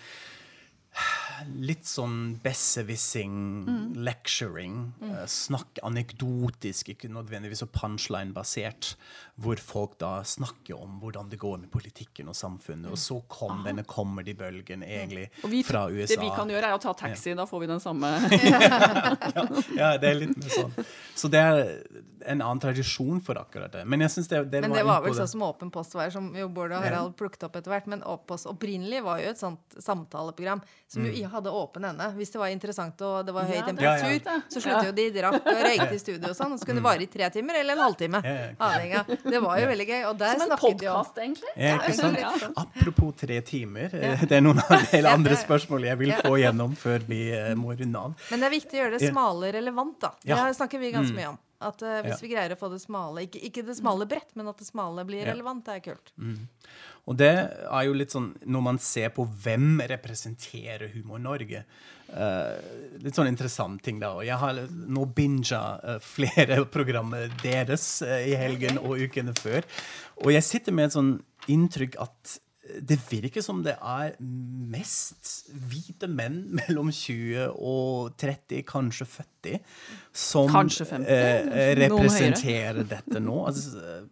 Litt 1.58 1.88
sånn 1.90 2.36
besserwissing, 2.44 3.96
lecturing. 3.98 4.92
Mm. 5.02 5.16
snakk 5.26 5.80
anekdotisk, 5.88 6.92
ikke 6.94 7.10
nødvendigvis 7.10 7.64
så 7.64 7.70
punchline-basert. 7.72 8.94
Hvor 9.42 9.62
folk 9.62 9.98
da 10.02 10.12
snakker 10.28 10.78
om 10.78 11.00
hvordan 11.02 11.30
det 11.32 11.40
går 11.42 11.58
med 11.64 11.72
politikken 11.74 12.30
og 12.32 12.38
samfunnet. 12.38 12.92
Og 12.92 13.00
så 13.00 13.18
kom 13.32 13.64
denne 13.66 13.84
comedy-bølgen 13.88 14.86
egentlig 14.86 15.28
vi, 15.44 15.64
fra 15.66 15.88
USA. 15.90 16.16
det 16.16 16.22
vi 16.22 16.32
kan 16.36 16.50
gjøre, 16.52 16.72
er 16.72 16.78
å 16.78 16.82
ta 16.82 16.94
taxi. 16.98 17.34
Da 17.38 17.48
får 17.50 17.64
vi 17.64 17.70
den 17.72 17.84
samme 17.84 18.12
Ja, 19.80 19.96
det 19.98 20.10
er 20.10 20.20
litt 20.20 20.38
mer 20.38 20.54
sånn. 20.54 20.74
Så 21.18 21.30
det 21.32 21.42
er 21.42 21.62
en 22.26 22.42
annen 22.42 22.62
tradisjon 22.62 23.22
for 23.26 23.40
akkurat 23.42 23.74
det. 23.74 23.84
Men 23.90 24.04
jeg 24.06 24.14
synes 24.16 24.30
det, 24.30 24.44
det 24.52 24.62
Men 24.62 24.74
var 24.74 24.78
det 24.78 24.86
var 24.90 25.06
vel 25.06 25.16
sånn 25.18 25.32
som 25.32 25.46
Åpen 25.46 25.72
post 25.74 25.96
var, 25.98 26.12
som 26.14 26.30
jo 26.38 26.48
Bård 26.54 26.74
og 26.76 26.86
Harald 26.86 27.16
plukket 27.20 27.48
opp 27.48 27.58
etter 27.58 27.74
hvert. 27.74 27.90
Men 27.92 28.04
Åpen 28.04 28.28
post 28.30 28.50
opprinnelig 28.50 29.02
var 29.06 29.22
jo 29.24 29.32
et 29.34 29.42
sånt 29.42 29.78
samtaleprogram 29.82 30.62
som 30.92 31.06
jo 31.08 31.32
hadde 31.32 31.54
åpen 31.56 31.86
ende. 31.88 32.10
Hvis 32.18 32.34
det 32.34 32.42
var 32.42 32.54
interessant 32.54 33.02
og 33.08 33.26
det 33.28 33.36
var 33.36 33.48
høy 33.50 33.56
Ja, 33.56 33.62
er 33.64 33.70
temperatur, 33.72 34.42
så 34.52 34.64
sluttet 34.64 34.90
jo 34.90 34.96
de 34.98 35.08
drakk 35.16 35.40
og 35.40 35.62
røykte 35.66 35.96
i 35.96 36.02
studio 36.02 36.32
og 36.32 36.38
sånn. 36.38 36.56
Og 36.56 36.62
så 36.62 36.68
kunne 36.68 36.82
det 36.82 36.88
vare 36.88 37.06
i 37.06 37.10
tre 37.12 37.30
timer 37.34 37.62
eller 37.62 37.78
en 37.78 37.86
halvtime. 37.86 38.22
Ja, 38.26 38.36
ja. 38.42 38.52
Avhengig 38.68 39.00
av. 39.02 39.31
Det 39.32 39.40
var 39.44 39.60
jo 39.62 39.68
veldig 39.72 39.88
gøy. 39.90 40.02
Og 40.10 40.18
der 40.20 40.40
Som 40.40 40.52
en 40.52 40.58
podkast, 40.62 41.18
egentlig. 41.24 41.54
Ja. 41.56 42.32
Apropos 42.62 43.14
tre 43.22 43.42
timer. 43.42 43.94
eh, 43.96 44.26
Det 44.26 44.38
er 44.38 44.42
noen 44.46 44.60
av 44.60 44.84
de 44.92 45.02
andre 45.16 45.38
spørsmål 45.40 45.88
jeg 45.90 45.98
vil 46.02 46.12
få 46.20 46.36
gjennom 46.42 46.76
før 46.78 47.06
vi 47.08 47.22
eh, 47.36 47.54
må 47.56 47.74
runde 47.80 47.98
av. 48.00 48.14
Men 48.32 48.44
det 48.44 48.50
er 48.52 48.56
viktig 48.60 48.78
å 48.78 48.84
gjøre 48.86 49.00
det 49.00 49.10
smale 49.12 49.54
relevant, 49.58 49.98
da. 50.04 50.14
Det 50.22 50.36
Ja. 50.36 50.52
snakker 50.54 50.80
vi 50.80 50.92
ganske 50.92 51.16
mye 51.16 51.30
om. 51.34 51.40
At 51.62 51.82
Ja. 51.86 52.02
hvis 52.02 52.22
vi 52.24 52.30
greier 52.34 52.56
å 52.56 52.58
få 52.58 52.72
det 52.74 52.82
smale 52.82 53.22
ikke, 53.28 53.38
ikke 53.46 53.64
det 53.68 53.76
smale 53.78 54.08
bredt, 54.10 54.32
men 54.36 54.48
at 54.50 54.58
det 54.58 54.66
smale 54.66 55.04
blir 55.06 55.26
relevant, 55.30 55.64
det 55.66 55.76
er 55.76 55.92
kult. 55.92 56.12
Og 57.08 57.18
det 57.18 57.32
er 57.34 57.84
jo 57.88 57.94
litt 57.98 58.12
sånn 58.14 58.36
Når 58.46 58.62
man 58.62 58.78
ser 58.78 59.10
på 59.10 59.26
hvem 59.26 59.80
representerer 59.90 60.92
Humor 60.94 61.18
Eh, 62.12 62.78
Litt 63.02 63.18
sånn 63.18 63.32
interessant 63.32 63.82
ting 63.82 63.98
da. 63.98 64.12
Og 64.20 64.26
jeg 64.28 64.38
har 64.38 64.58
nå 64.70 65.08
binga 65.18 65.62
uh, 65.82 65.96
flere 66.06 66.60
programmer 66.76 67.32
deres 67.42 67.86
uh, 68.06 68.20
i 68.22 68.36
helgen 68.38 68.78
og 68.78 69.02
ukene 69.02 69.34
før. 69.34 69.66
Og 70.22 70.30
jeg 70.36 70.46
sitter 70.46 70.76
med 70.76 70.92
et 70.92 70.98
sånn 71.00 71.16
inntrykk 71.50 71.98
at 72.04 72.36
det 72.80 72.98
virker 73.10 73.44
som 73.44 73.64
det 73.66 73.74
er 73.82 74.14
mest 74.22 75.50
hvite 75.50 76.08
menn 76.12 76.44
mellom 76.60 76.92
20 76.94 77.56
og 77.58 78.14
30, 78.22 78.62
kanskje 78.70 79.08
40, 79.10 79.58
som 80.14 80.52
Kanskje 80.52 80.88
50, 80.92 81.10
eh, 81.10 81.74
representerer 81.82 82.84
dette 82.86 83.24
nå. 83.24 83.40
Altså, 83.50 84.06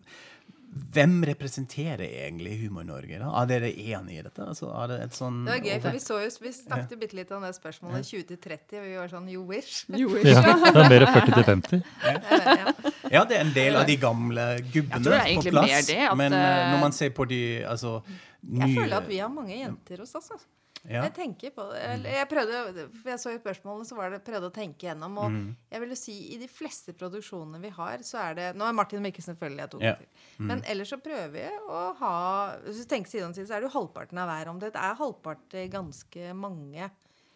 hvem 0.69 1.23
representerer 1.25 2.05
egentlig 2.05 2.59
Humor-Norge? 2.61 3.17
da? 3.21 3.29
Er 3.41 3.47
dere 3.49 3.69
enige 3.71 4.19
i 4.19 4.25
dette? 4.25 4.45
Altså, 4.45 4.69
er 4.69 4.91
det 4.91 4.97
et 5.07 5.17
sånn 5.17 5.39
Det 5.47 5.55
var 5.55 5.65
gøy, 5.65 5.79
for 5.81 5.97
vi, 5.97 6.01
så 6.03 6.19
jo, 6.21 6.29
vi 6.43 6.51
snakket 6.53 7.01
bitte 7.01 7.17
litt 7.17 7.31
om 7.33 7.45
det 7.45 7.51
spørsmålet 7.57 8.05
20-30, 8.05 8.77
og 8.77 8.85
vi 8.85 8.93
var 8.99 9.11
sånn 9.13 9.31
you 9.33 9.45
wish. 9.49 9.81
Jo, 9.89 10.11
Ja, 10.29 10.43
det 10.45 10.83
er 10.83 10.93
mer 10.93 11.07
40-50. 11.15 11.81
Ja. 12.05 12.73
Ja, 13.09 13.23
det 13.25 13.39
er 13.39 13.43
en 13.47 13.53
del 13.55 13.79
av 13.79 13.89
de 13.89 13.97
gamle 13.97 14.45
gubbene 14.69 15.09
er 15.09 15.23
på 15.23 15.31
egentlig 15.31 15.55
plass. 15.55 15.71
mer 15.71 15.87
det, 15.89 15.99
at, 16.05 16.17
men 16.21 16.37
eh, 16.37 16.47
når 16.69 16.77
eh, 16.77 16.83
man 16.85 16.95
ser 16.99 17.13
på 17.17 17.25
de 17.29 17.41
altså, 17.65 17.97
nye 18.45 18.69
Jeg 18.69 18.77
føler 18.83 18.97
at 19.01 19.09
vi 19.09 19.21
har 19.23 19.33
mange 19.33 19.57
jenter 19.57 20.03
hos 20.03 20.13
oss. 20.13 20.29
Altså. 20.35 20.45
Ja. 20.87 21.01
Jeg 21.03 21.13
tenker 21.13 21.51
på 21.51 21.65
det. 21.73 21.81
Jeg 22.07 22.27
prøvde, 22.29 22.85
for 23.01 23.09
jeg 23.11 23.19
så 23.19 23.33
i 23.35 23.39
spørsmålene, 23.41 23.85
så 23.89 23.95
var 23.97 24.09
det 24.13 24.21
prøvde 24.23 24.47
å 24.49 24.53
tenke 24.55 24.87
gjennom. 24.87 25.17
Og 25.17 25.31
Mm. 25.31 25.55
jeg 25.71 25.79
vil 25.81 25.89
jo 25.89 25.95
si 25.95 26.15
i 26.33 26.37
de 26.37 26.47
fleste 26.47 26.93
produksjonene 26.93 27.59
vi 27.61 27.69
har, 27.69 27.97
så 27.99 28.17
er 28.29 28.33
det 28.35 28.55
Nå 28.55 28.63
er 28.67 28.73
Martin 28.73 29.01
Mikkelsen 29.03 29.35
selvfølgelig 29.35 29.59
jeg 29.65 29.69
tok 29.71 29.81
Ja. 29.83 29.95
til. 29.95 30.07
Men 30.39 30.61
ellers 30.63 30.89
så 30.93 30.97
prøver 31.03 31.31
vi 31.31 31.43
å 31.67 31.95
ha 31.97 32.55
Hvis 32.63 32.77
du 32.83 32.85
tenker 32.85 33.09
side 33.09 33.25
om 33.25 33.33
side, 33.33 33.47
så 33.47 33.55
er 33.57 33.61
det 33.61 33.71
jo 33.71 33.79
halvparten 33.79 34.17
av 34.17 34.29
hver. 34.29 34.47
Om 34.49 34.59
det 34.59 34.73
er 34.75 34.95
halvpart 34.95 35.49
ganske 35.69 36.33
mange 36.35 36.89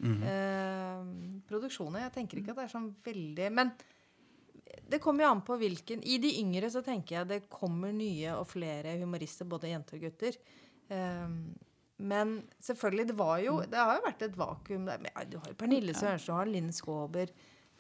eh, 0.03 1.03
produksjoner. 1.49 2.02
Jeg 2.10 2.14
tenker 2.14 2.38
ikke 2.41 2.49
at 2.52 2.57
det 2.57 2.64
er 2.65 2.74
sånn 2.80 2.94
veldig 3.06 3.52
Men 3.53 3.72
det 4.90 4.99
kommer 5.02 5.24
jo 5.24 5.32
an 5.32 5.41
på 5.45 5.57
hvilken 5.60 6.02
I 6.03 6.18
de 6.18 6.32
yngre 6.41 6.70
så 6.74 6.82
tenker 6.84 7.20
jeg 7.20 7.28
det 7.30 7.49
kommer 7.49 7.94
nye 7.94 8.34
og 8.36 8.48
flere 8.49 8.98
humorister, 8.99 9.45
både 9.45 9.70
jenter 9.70 9.99
og 9.99 10.02
gutter. 10.07 10.38
Um, 10.90 11.56
men 12.03 12.34
selvfølgelig, 12.59 13.07
det 13.13 13.15
var 13.17 13.38
jo 13.39 13.57
Det 13.63 13.80
har 13.80 13.95
jo 13.97 14.03
vært 14.05 14.23
et 14.27 14.38
vakuum 14.38 14.88
der. 14.89 14.99
Men, 15.03 15.11
ja, 15.15 15.23
du 15.30 15.38
har 15.39 15.51
jo 15.53 15.57
Pernille 15.59 15.93
Sørensen, 15.95 16.27
du 16.27 16.35
har 16.35 16.49
Linn 16.51 16.71
Skåber 16.75 17.31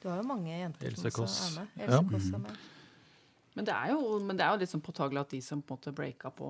Du 0.01 0.07
har 0.09 0.21
jo 0.21 0.27
mange 0.27 0.51
jenter 0.53 0.87
Else 0.87 1.11
som 1.11 1.11
Kåss. 1.17 1.35
også 1.35 1.49
er 1.49 1.57
med. 1.59 1.75
Ja. 1.77 1.89
Else 1.89 2.09
Kåss 2.13 2.29
er 2.37 2.41
med. 2.45 2.63
Men 3.55 3.67
det 3.69 3.73
er 3.75 3.91
jo, 3.93 4.19
men 4.23 4.39
det 4.39 4.45
er 4.45 4.55
jo 4.55 4.61
litt 4.63 4.71
sånn 4.71 4.81
påtagelig 4.83 5.21
at 5.21 5.33
de 5.35 5.41
som 5.45 5.61
på 5.61 5.75
en 5.75 5.77
måte 5.77 5.93
breaka 5.95 6.31
på 6.33 6.47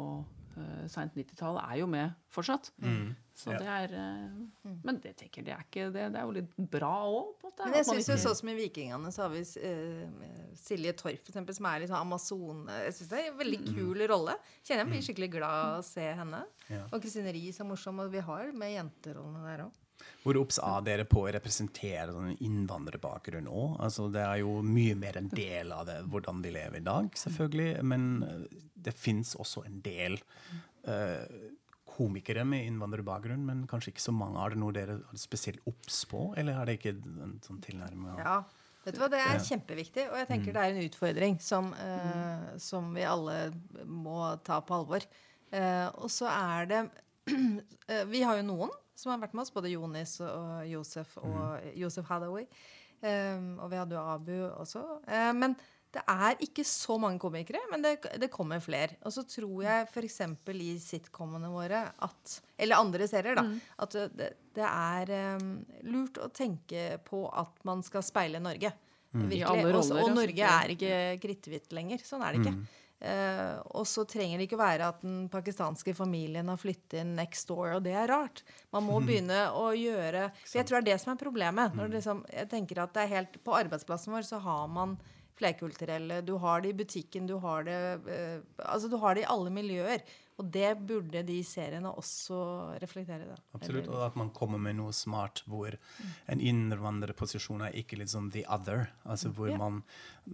uh, 0.57 0.85
seint 0.91 1.15
90-tall, 1.17 1.59
er 1.61 1.79
jo 1.81 1.87
med 1.89 2.13
fortsatt. 2.33 2.71
Mm. 2.83 3.13
Så 3.33 3.49
Ja. 3.51 3.57
det 3.57 3.67
er 3.67 3.93
eh, 3.97 4.73
Men 4.83 4.99
det 5.01 5.15
tenker 5.17 5.41
det 5.41 5.53
er 5.55 5.63
ikke 5.65 5.87
det, 5.91 6.03
det 6.13 6.19
er 6.19 6.27
jo 6.27 6.35
litt 6.35 6.51
bra 6.69 6.91
òg. 7.09 7.41
Men 7.63 7.73
jeg 7.79 7.87
syns 7.87 8.05
synes 8.05 8.09
jo 8.09 8.29
sånn 8.29 8.37
som 8.37 8.49
i 8.51 8.55
Vikingene, 8.59 9.11
så 9.13 9.25
har 9.25 9.31
vi 9.33 9.41
uh, 9.41 10.53
Silje 10.57 10.93
Torp, 10.93 11.21
for 11.23 11.33
eksempel, 11.33 11.57
som 11.57 11.65
er 11.65 11.81
litt 11.81 11.89
sånn 11.89 12.05
Amazon 12.05 12.67
Jeg 12.69 12.93
synes 12.93 13.09
det 13.09 13.21
er 13.21 13.31
en 13.31 13.39
veldig 13.41 13.61
kul 13.73 14.05
rolle. 14.09 14.37
Kjenner 14.61 14.83
jeg 14.83 14.91
blir 14.91 15.07
skikkelig 15.07 15.31
glad 15.39 15.61
av 15.63 15.79
å 15.79 15.87
se 15.87 16.05
henne. 16.21 16.43
Ja. 16.69 16.83
Og 16.91 17.01
Kristine 17.01 17.33
Riis 17.33 17.61
er 17.61 17.69
morsom, 17.69 18.03
og 18.05 18.13
vi 18.13 18.21
har 18.21 18.53
med 18.53 18.75
jenterollene 18.77 19.47
der 19.49 19.65
òg. 19.65 19.79
Hvor 20.23 20.37
obs 20.39 20.57
er 20.63 20.83
dere 20.85 21.05
på 21.07 21.25
å 21.25 21.31
representere 21.35 22.13
sånn 22.13 22.37
innvandrerbakgrunn 22.43 23.47
òg? 23.49 23.79
Altså, 23.83 24.07
det 24.11 24.23
er 24.23 24.41
jo 24.41 24.59
mye 24.65 24.95
mer 24.99 25.19
en 25.19 25.29
del 25.31 25.73
av 25.75 25.85
det, 25.89 25.97
hvordan 26.11 26.41
de 26.43 26.53
lever 26.55 26.79
i 26.79 26.85
dag, 26.85 27.09
selvfølgelig. 27.19 27.69
Men 27.87 28.07
eh, 28.27 28.45
det 28.85 28.95
fins 28.97 29.35
også 29.39 29.65
en 29.67 29.79
del 29.85 30.17
uh, 30.87 31.23
komikere 31.93 32.45
med 32.47 32.65
innvandrerbakgrunn, 32.67 33.45
men 33.45 33.63
kanskje 33.69 33.93
ikke 33.93 34.05
så 34.07 34.15
mange. 34.15 34.41
Er 34.41 34.53
det 34.53 34.61
noe 34.63 34.75
dere 34.75 34.97
er 34.99 35.21
spesielt 35.21 35.63
obs 35.69 36.03
på, 36.09 36.31
eller 36.39 36.57
er 36.57 36.69
det 36.69 36.77
ikke 36.79 36.95
en 36.97 37.39
sånn 37.45 37.61
tilnærming? 37.63 38.19
Ja. 38.21 38.41
Vet 38.83 38.97
du 38.97 38.99
hva, 38.99 39.07
Det 39.07 39.19
er 39.23 39.39
kjempeviktig, 39.39 40.09
og 40.11 40.17
jeg 40.19 40.27
tenker 40.27 40.55
det 40.55 40.63
er 40.63 40.73
en 40.73 40.83
utfordring 40.83 41.37
som, 41.39 41.69
eh, 41.79 42.47
som 42.59 42.89
vi 42.95 43.05
alle 43.07 43.37
må 43.87 44.17
ta 44.43 44.59
på 44.59 44.75
alvor. 44.75 45.05
Eh, 45.53 45.87
og 46.03 46.11
så 46.11 46.27
er 46.27 46.67
det 46.71 46.81
Vi 48.11 48.23
har 48.25 48.41
jo 48.41 48.47
noen 48.49 48.73
som 48.99 49.13
har 49.13 49.21
vært 49.21 49.37
med 49.37 49.45
oss, 49.45 49.53
både 49.55 49.71
Jonis 49.71 50.17
og 50.25 50.65
Josef 50.67 51.15
og 51.21 51.63
Josef 51.79 52.09
Hathaway. 52.11 52.43
Eh, 53.03 53.39
og 53.59 53.71
vi 53.71 53.79
hadde 53.79 53.95
jo 53.95 54.03
Abu 54.03 54.35
også. 54.49 54.83
Eh, 55.07 55.31
men 55.35 55.55
det 55.93 56.01
er 56.09 56.39
ikke 56.41 56.63
så 56.65 56.97
mange 57.01 57.21
komikere, 57.21 57.61
men 57.69 57.83
det, 57.85 57.97
det 58.21 58.31
kommer 58.33 58.61
flere. 58.63 58.97
Og 59.05 59.13
så 59.13 59.25
tror 59.29 59.59
jeg 59.65 59.89
f.eks. 59.91 60.21
i 60.49 60.71
sitcomene 60.81 61.51
våre 61.53 61.85
at 62.01 62.37
Eller 62.57 62.81
andre 62.81 63.07
serier, 63.09 63.37
da. 63.37 63.43
At 63.85 63.97
det, 64.17 64.31
det 64.57 64.65
er 64.69 65.13
um, 65.37 65.51
lurt 65.85 66.17
å 66.17 66.31
tenke 66.33 66.97
på 67.05 67.27
at 67.29 67.61
man 67.67 67.85
skal 67.85 68.05
speile 68.05 68.41
Norge. 68.41 68.73
I 69.13 69.27
Virkelig. 69.29 69.43
alle 69.45 69.75
Også, 69.77 69.99
og 70.01 70.15
Norge 70.15 70.47
er 70.49 70.73
ikke 70.73 70.95
kritthvitt 71.21 71.75
lenger. 71.77 72.01
Sånn 72.01 72.25
er 72.25 72.33
det 72.33 72.41
ikke. 72.41 72.55
Eh, 73.03 73.57
og 73.75 73.83
så 73.89 74.05
trenger 74.07 74.39
det 74.39 74.45
ikke 74.47 74.57
være 74.61 74.87
at 74.93 75.01
den 75.03 75.25
pakistanske 75.29 75.91
familien 75.97 76.47
har 76.47 76.59
flyttet 76.59 77.01
inn 77.01 77.17
next 77.17 77.49
door, 77.51 77.75
og 77.75 77.83
det 77.83 77.97
er 77.99 78.07
rart. 78.07 78.45
Man 78.73 78.87
må 78.87 79.01
begynne 79.05 79.49
å 79.59 79.67
gjøre 79.75 80.29
For 80.39 80.61
jeg 80.61 80.69
tror 80.69 80.79
det 80.79 80.85
er 80.85 80.93
det 80.93 81.03
som 81.03 81.11
er 81.13 81.19
problemet. 81.19 81.75
Når 81.75 81.91
det 81.91 81.99
liksom, 81.99 82.23
jeg 82.31 82.49
tenker 82.53 82.81
at 82.85 82.95
det 82.95 83.03
er 83.03 83.11
helt, 83.17 83.37
På 83.43 83.57
arbeidsplassen 83.59 84.15
vår 84.15 84.25
så 84.29 84.39
har 84.41 84.71
man 84.71 84.95
flerkulturelle. 85.39 86.21
Du 86.25 86.35
har 86.41 86.61
det 86.63 86.73
i 86.73 86.77
butikken, 86.83 87.27
du 87.29 87.37
har 87.43 87.65
det 87.67 87.79
eh, 88.11 88.41
Altså 88.65 88.89
du 88.91 88.97
har 89.01 89.15
det 89.15 89.25
i 89.25 89.31
alle 89.33 89.53
miljøer. 89.53 90.03
Og 90.41 90.47
det 90.49 90.71
burde 90.87 91.21
de 91.27 91.35
seriene 91.45 91.91
også 91.93 92.37
reflektere. 92.81 93.27
da. 93.29 93.35
Absolutt. 93.53 93.89
Og 93.93 94.01
at 94.07 94.15
man 94.17 94.31
kommer 94.33 94.57
med 94.61 94.79
noe 94.79 94.93
smart 94.95 95.43
hvor 95.45 95.75
en 96.31 96.41
innvandrerposisjon 96.41 97.61
er 97.67 97.77
ikke 97.77 97.99
liksom 98.01 98.31
the 98.33 98.41
other. 98.49 98.87
Altså 99.05 99.29
hvor 99.29 99.53
man 99.57 99.83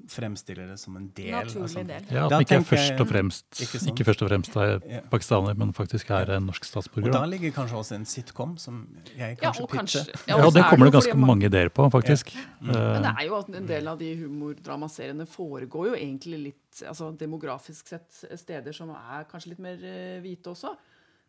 fremstiller 0.07 0.67
det 0.69 0.77
som 0.79 0.95
en 0.97 1.07
del 1.17 1.31
Naturlig 1.31 1.63
av 1.63 1.69
samfunnet. 1.69 1.87
del. 2.07 2.15
Ja, 2.17 2.25
At 2.25 2.31
man 2.31 2.41
ikke 2.45 2.57
er 2.59 2.65
først 2.69 2.99
og 3.01 3.07
fremst 3.09 3.45
Ikke 3.63 3.79
sånn. 3.81 3.89
ikke 3.93 4.05
først 4.05 4.21
og 4.21 4.29
fremst 4.29 4.55
er 4.61 5.01
pakistaner, 5.09 5.55
men 5.57 5.71
faktisk 5.73 6.11
er 6.13 6.29
en 6.35 6.45
norsk 6.45 6.63
statsborger. 6.63 7.07
Og 7.09 7.13
da. 7.13 7.25
ligger 7.25 7.51
kanskje 7.51 7.75
også 7.79 7.95
en 7.95 8.05
sitcom 8.05 8.57
som 8.59 8.87
jeg 9.17 9.37
Ja, 9.41 9.49
kanskje 9.51 9.63
og 9.63 9.69
pitcher. 9.69 10.05
kanskje, 10.05 10.27
Ja, 10.27 10.35
og 10.37 10.45
og 10.45 10.53
det 10.53 10.63
er 10.63 10.69
kommer 10.69 10.85
det 10.85 10.93
ganske 10.93 11.15
man- 11.17 11.27
mange 11.27 11.45
ideer 11.49 11.69
på, 11.69 11.89
faktisk. 11.91 12.33
Men 12.61 12.75
Eh, 12.75 13.01
det 13.01 13.15
er 13.17 13.25
jo 13.27 13.35
at 13.39 13.49
en 13.49 13.65
del 13.65 13.87
av 13.87 13.97
de 13.99 14.15
humordramaseriene 14.15 15.25
foregår 15.27 15.87
jo 15.89 15.95
egentlig 15.95 16.43
litt 16.43 16.83
altså 16.87 17.11
demografisk 17.17 17.87
sett 17.87 18.11
steder 18.39 18.71
som 18.73 18.89
er 18.91 19.25
kanskje 19.25 19.47
litt 19.49 19.59
mer 19.59 19.77
eh, 19.83 20.21
hvite 20.21 20.51
også. 20.53 20.75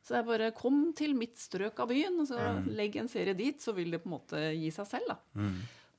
Så 0.03 0.09
det 0.15 0.19
er 0.19 0.23
bare 0.39 0.51
kom 0.53 0.93
til 0.97 1.15
mitt 1.15 1.37
strøk 1.37 1.79
av 1.79 1.89
byen, 1.89 2.21
og 2.21 2.27
så 2.29 2.39
legg 2.75 2.97
en 2.97 3.09
serie 3.09 3.35
dit, 3.37 3.59
så 3.61 3.75
vil 3.75 3.91
det 3.91 4.03
på 4.03 4.07
en 4.07 4.19
måte 4.19 4.55
gi 4.57 4.71
seg 4.71 4.87
selv, 4.87 5.09
da. 5.09 5.17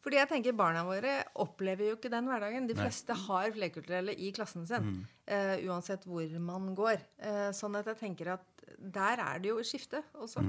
Fordi 0.02 0.18
jeg 0.18 0.30
tenker 0.32 0.58
Barna 0.58 0.82
våre 0.88 1.20
opplever 1.44 1.92
jo 1.92 1.98
ikke 1.98 2.10
den 2.10 2.30
hverdagen. 2.30 2.68
De 2.70 2.78
fleste 2.78 3.16
har 3.28 3.54
flerkulturelle 3.54 4.16
i 4.18 4.32
klassen 4.34 4.66
sin. 4.66 4.88
eh, 5.30 5.62
uansett 5.70 6.08
hvor 6.10 6.26
man 6.42 6.72
går. 6.78 7.04
Uh, 7.22 7.50
sånn 7.54 7.78
at 7.78 7.92
jeg 7.92 8.00
tenker 8.00 8.34
at 8.34 8.66
der 8.82 9.22
er 9.22 9.42
det 9.44 9.52
jo 9.52 9.62
skifte 9.66 10.02
også. 10.18 10.42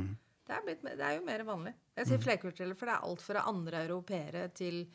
Det, 0.46 0.56
er 0.56 0.64
blitt, 0.64 0.82
det 0.82 1.04
er 1.04 1.18
jo 1.18 1.26
mer 1.26 1.44
vanlig. 1.44 1.74
Jeg 1.98 2.08
sier 2.08 2.24
flerkulturelle, 2.24 2.78
for 2.78 2.88
det 2.88 2.96
er 2.96 3.06
alt 3.10 3.24
fra 3.24 3.44
andre 3.52 3.84
europeere 3.84 4.46
til 4.56 4.86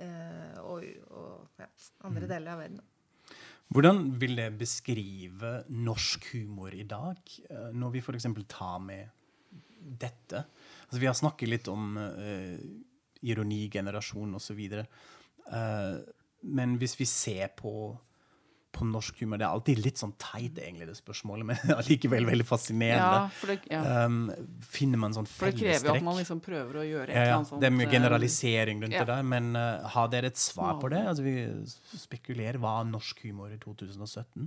uh, 0.00 0.64
og, 0.64 0.88
og 1.12 1.60
ja, 1.60 1.68
andre 2.08 2.30
deler 2.32 2.54
av 2.54 2.64
verden. 2.64 2.80
Hvordan 3.66 4.02
vil 4.22 4.36
det 4.38 4.50
beskrive 4.56 5.56
norsk 5.74 6.30
humor 6.32 6.72
i 6.72 6.86
dag, 6.86 7.18
når 7.74 7.96
vi 7.96 8.00
f.eks. 8.00 8.28
tar 8.48 8.76
med 8.78 9.10
dette? 9.76 10.44
Altså, 10.86 11.00
vi 11.02 11.08
har 11.10 11.16
snakket 11.18 11.50
litt 11.50 11.68
om 11.68 11.98
uh, 13.26 13.30
ironigenerasjon 13.32 14.36
osv. 14.38 14.62
Uh, 15.46 16.02
men 16.46 16.76
hvis 16.80 16.96
vi 16.98 17.06
ser 17.08 17.50
på, 17.58 17.70
på 18.76 18.86
norsk 18.86 19.22
humor 19.22 19.40
Det 19.40 19.46
er 19.46 19.54
alltid 19.56 19.80
litt 19.82 20.00
sånn 20.00 20.12
teit, 20.20 20.58
egentlig, 20.60 20.88
det 20.90 20.96
spørsmålet, 20.98 21.48
men 21.48 21.72
allikevel 21.80 22.28
veldig 22.28 22.46
Ja, 22.46 22.50
fascinerende. 22.50 23.22
for 23.38 23.52
det, 23.52 23.58
ja. 23.72 23.80
Um, 24.04 24.20
finner 24.64 25.02
man 25.02 25.16
sånn 25.16 25.28
for 25.30 25.50
det 25.50 25.62
krever 25.62 25.90
jo 25.90 25.96
at 25.96 26.06
man 26.06 26.20
liksom 26.20 26.42
prøver 26.44 26.82
å 26.82 26.84
gjøre 26.86 27.08
et 27.08 27.16
Ja, 27.16 27.22
eller 27.22 27.32
ja. 27.32 27.40
annet 27.40 27.52
sånt. 27.52 27.64
Det 27.64 27.70
er 27.70 27.76
mye 27.78 27.88
eh, 27.88 27.94
generalisering 27.96 28.84
rundt 28.84 28.98
ja. 28.98 29.06
det 29.06 29.14
der, 29.14 29.26
men 29.32 29.50
uh, 29.58 29.88
har 29.96 30.12
dere 30.12 30.30
et 30.32 30.42
svar 30.42 30.78
på 30.82 30.92
det? 30.92 31.02
Altså, 31.14 31.26
vi 31.26 31.34
spekulerer 32.04 32.60
hva 32.62 32.78
er 32.82 32.92
norsk 32.92 33.26
humor 33.26 33.54
i 33.54 33.58
2017? 33.62 34.46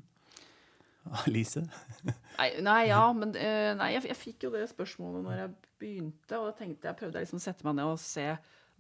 Alice? 1.25 1.63
Nei, 2.39 2.51
nei, 2.63 2.79
ja, 2.91 3.01
men 3.15 3.33
uh, 3.33 3.73
nei, 3.79 3.93
jeg, 3.97 4.05
jeg 4.11 4.19
fikk 4.19 4.47
jo 4.47 4.53
det 4.53 4.67
spørsmålet 4.71 5.25
når 5.25 5.43
jeg 5.43 5.51
begynte, 5.81 6.37
og 6.37 6.51
da 6.51 6.55
tenkte 6.59 6.91
jeg 6.91 7.01
prøvde 7.01 7.19
jeg 7.19 7.27
liksom 7.27 7.41
å 7.41 7.47
sette 7.49 7.67
meg 7.67 7.79
ned 7.79 7.91
og 7.91 8.01
se 8.03 8.29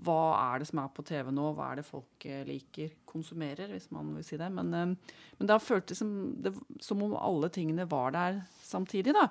hva 0.05 0.19
er 0.53 0.61
det 0.61 0.67
som 0.69 0.79
er 0.79 0.91
på 0.95 1.03
TV 1.07 1.31
nå, 1.35 1.49
hva 1.57 1.71
er 1.71 1.79
det 1.81 1.87
folk 1.87 2.25
eh, 2.27 2.43
liker, 2.47 2.93
konsumerer, 3.09 3.71
hvis 3.73 3.89
man 3.91 4.13
vil 4.15 4.23
si 4.23 4.37
det. 4.39 4.47
Men, 4.55 4.69
eh, 4.75 5.17
men 5.39 5.49
da 5.49 5.57
føltes 5.59 5.99
som, 5.99 6.13
det, 6.39 6.53
som 6.83 7.03
om 7.03 7.17
alle 7.19 7.49
tingene 7.51 7.87
var 7.89 8.15
der 8.15 8.39
samtidig, 8.63 9.15
da. 9.17 9.25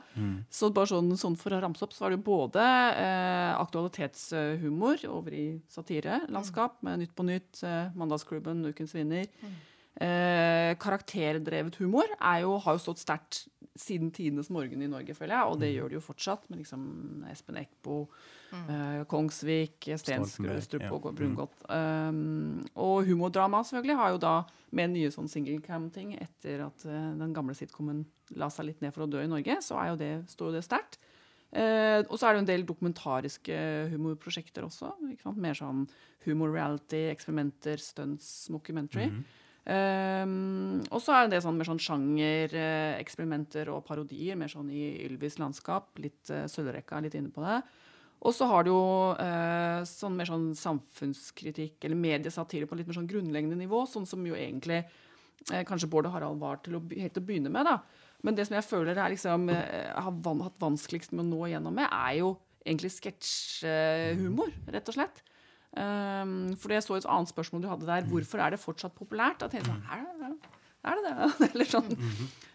Så 0.50 0.72
bare 0.74 0.90
sånn, 0.90 1.12
sånn 1.20 1.38
for 1.38 1.54
å 1.54 1.60
ramse 1.62 1.84
opp, 1.86 1.94
så 1.94 2.04
var 2.04 2.12
det 2.12 2.18
jo 2.18 2.26
både 2.26 2.64
eh, 2.98 3.54
aktualitetshumor 3.54 5.06
over 5.08 5.36
i 5.36 5.46
satirelandskap 5.72 6.82
med 6.86 7.04
Nytt 7.04 7.14
på 7.16 7.26
Nytt, 7.28 7.62
eh, 7.64 7.94
Mandagsklubben, 7.98 8.66
Ukens 8.68 8.94
vinner. 8.96 9.28
Eh, 9.98 10.76
karakterdrevet 10.78 11.78
humor 11.80 12.06
er 12.20 12.44
jo, 12.44 12.58
har 12.62 12.76
jo 12.76 12.82
stått 12.84 13.00
sterkt 13.02 13.46
siden 13.78 14.10
tidenes 14.14 14.50
morgen 14.52 14.82
i 14.82 14.90
Norge, 14.90 15.14
føler 15.16 15.36
jeg. 15.36 15.52
Og 15.52 15.60
det 15.62 15.70
gjør 15.72 15.90
det 15.90 15.98
jo 15.98 16.04
fortsatt, 16.04 16.46
med 16.50 16.60
liksom 16.62 16.84
Espen 17.30 17.58
Eckbo, 17.60 17.98
eh, 18.56 19.02
Kongsvik, 19.10 19.88
Stensrud, 20.02 20.78
ja. 20.80 20.90
og 20.92 21.08
Brungot. 21.16 21.54
Um, 21.70 22.64
og 22.74 23.08
humordrama 23.08 23.62
selvfølgelig 23.66 23.98
har 24.00 24.14
jo 24.14 24.22
da 24.24 24.34
med 24.78 24.94
nye 24.94 25.12
sånn 25.14 25.30
single 25.30 25.60
cam-ting 25.64 26.16
etter 26.18 26.66
at 26.66 26.86
uh, 26.88 27.12
den 27.18 27.34
gamle 27.36 27.56
sitcomen 27.56 28.04
la 28.36 28.50
seg 28.52 28.68
litt 28.68 28.82
ned 28.84 28.92
for 28.96 29.06
å 29.06 29.10
dø 29.10 29.22
i 29.24 29.30
Norge, 29.30 29.60
så 29.64 29.78
er 29.80 29.92
jo 29.92 30.00
det, 30.00 30.12
står 30.34 30.50
jo 30.50 30.58
det 30.58 30.66
sterkt. 30.66 31.00
Uh, 31.48 32.04
og 32.10 32.18
så 32.18 32.28
er 32.28 32.34
det 32.34 32.40
jo 32.40 32.44
en 32.44 32.52
del 32.52 32.68
dokumentariske 32.68 33.58
humorprosjekter 33.94 34.66
også. 34.66 34.92
Ikke 35.14 35.30
sant? 35.30 35.40
Mer 35.40 35.56
sånn 35.56 35.86
humor 36.26 36.52
reality, 36.52 37.06
eksperimenter, 37.12 37.80
stunts, 37.80 38.50
mockumentary. 38.52 39.08
Um, 39.68 40.78
og 40.88 41.02
så 41.04 41.12
er 41.12 41.26
det 41.28 41.42
sånn 41.44 41.58
mer 41.58 41.68
sånn 41.68 41.82
sjanger, 41.82 42.54
eh, 42.56 43.66
og 43.68 43.82
parodier, 43.84 44.38
mer 44.40 44.48
sånn 44.48 44.70
i 44.72 45.04
Ylvis 45.04 45.36
landskap. 45.40 45.90
Litt 46.00 46.30
uh, 46.32 46.46
Sølvrekka, 46.48 47.02
litt 47.04 47.18
inne 47.18 47.32
på 47.34 47.44
det. 47.44 47.60
Og 48.24 48.34
så 48.34 48.48
har 48.50 48.64
du 48.64 48.72
jo 48.72 48.80
uh, 49.14 49.84
sånn 49.86 50.16
mer 50.16 50.30
sånn 50.30 50.48
samfunnskritikk 50.56 51.84
eller 51.84 52.00
mediesatire 52.00 52.66
på 52.66 52.78
litt 52.78 52.88
mer 52.88 52.96
sånn 52.96 53.10
grunnleggende 53.10 53.60
nivå, 53.60 53.84
sånn 53.86 54.08
som 54.08 54.24
jo 54.26 54.38
egentlig 54.38 54.80
uh, 54.86 55.62
kanskje 55.68 55.90
Bård 55.92 56.08
og 56.08 56.16
Harald 56.16 56.40
var 56.40 56.64
til 56.64 56.80
å, 56.80 56.82
helt 56.88 57.14
til 57.14 57.22
å 57.22 57.28
begynne 57.28 57.52
med. 57.52 57.68
da. 57.68 57.76
Men 58.24 58.38
det 58.38 58.48
som 58.48 58.56
jeg 58.56 58.66
føler 58.66 58.96
er 58.96 59.12
liksom, 59.12 59.50
jeg 59.52 59.94
har 59.94 60.20
van, 60.24 60.46
hatt 60.48 60.56
vanskeligst 60.64 61.12
med 61.12 61.26
å 61.26 61.28
nå 61.28 61.44
igjennom 61.46 61.76
med, 61.76 61.92
er 61.92 62.22
jo 62.22 62.32
egentlig 62.64 62.90
sketsjhumor, 62.96 64.50
rett 64.72 64.88
og 64.90 64.96
slett. 64.96 65.22
Um, 65.76 66.54
for 66.58 66.72
jeg 66.72 66.82
så 66.82 66.96
et 66.96 67.06
annet 67.06 67.28
spørsmål 67.30 67.62
du 67.62 67.68
hadde 67.68 67.86
der. 67.88 68.06
Hvorfor 68.08 68.40
er 68.40 68.54
det 68.54 68.60
fortsatt 68.62 68.94
populært? 68.96 69.42
Da 69.42 69.48
tenkte 69.52 69.68
jeg 69.68 69.76
sånn, 69.76 69.84
er 69.92 70.06
det 70.06 70.22
det? 70.22 70.54
Er? 70.88 71.02
Eller 71.52 71.68
sånn. 71.68 71.90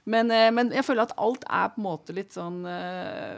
men, 0.09 0.31
eh, 0.31 0.47
men 0.55 0.71
jeg 0.73 0.85
føler 0.87 1.03
at 1.05 1.13
alt 1.21 1.43
er 1.45 1.69
på 1.75 1.81
en 1.81 1.85
måte 1.85 2.15
litt 2.15 2.33
sånn 2.33 2.63
eh, 2.65 3.35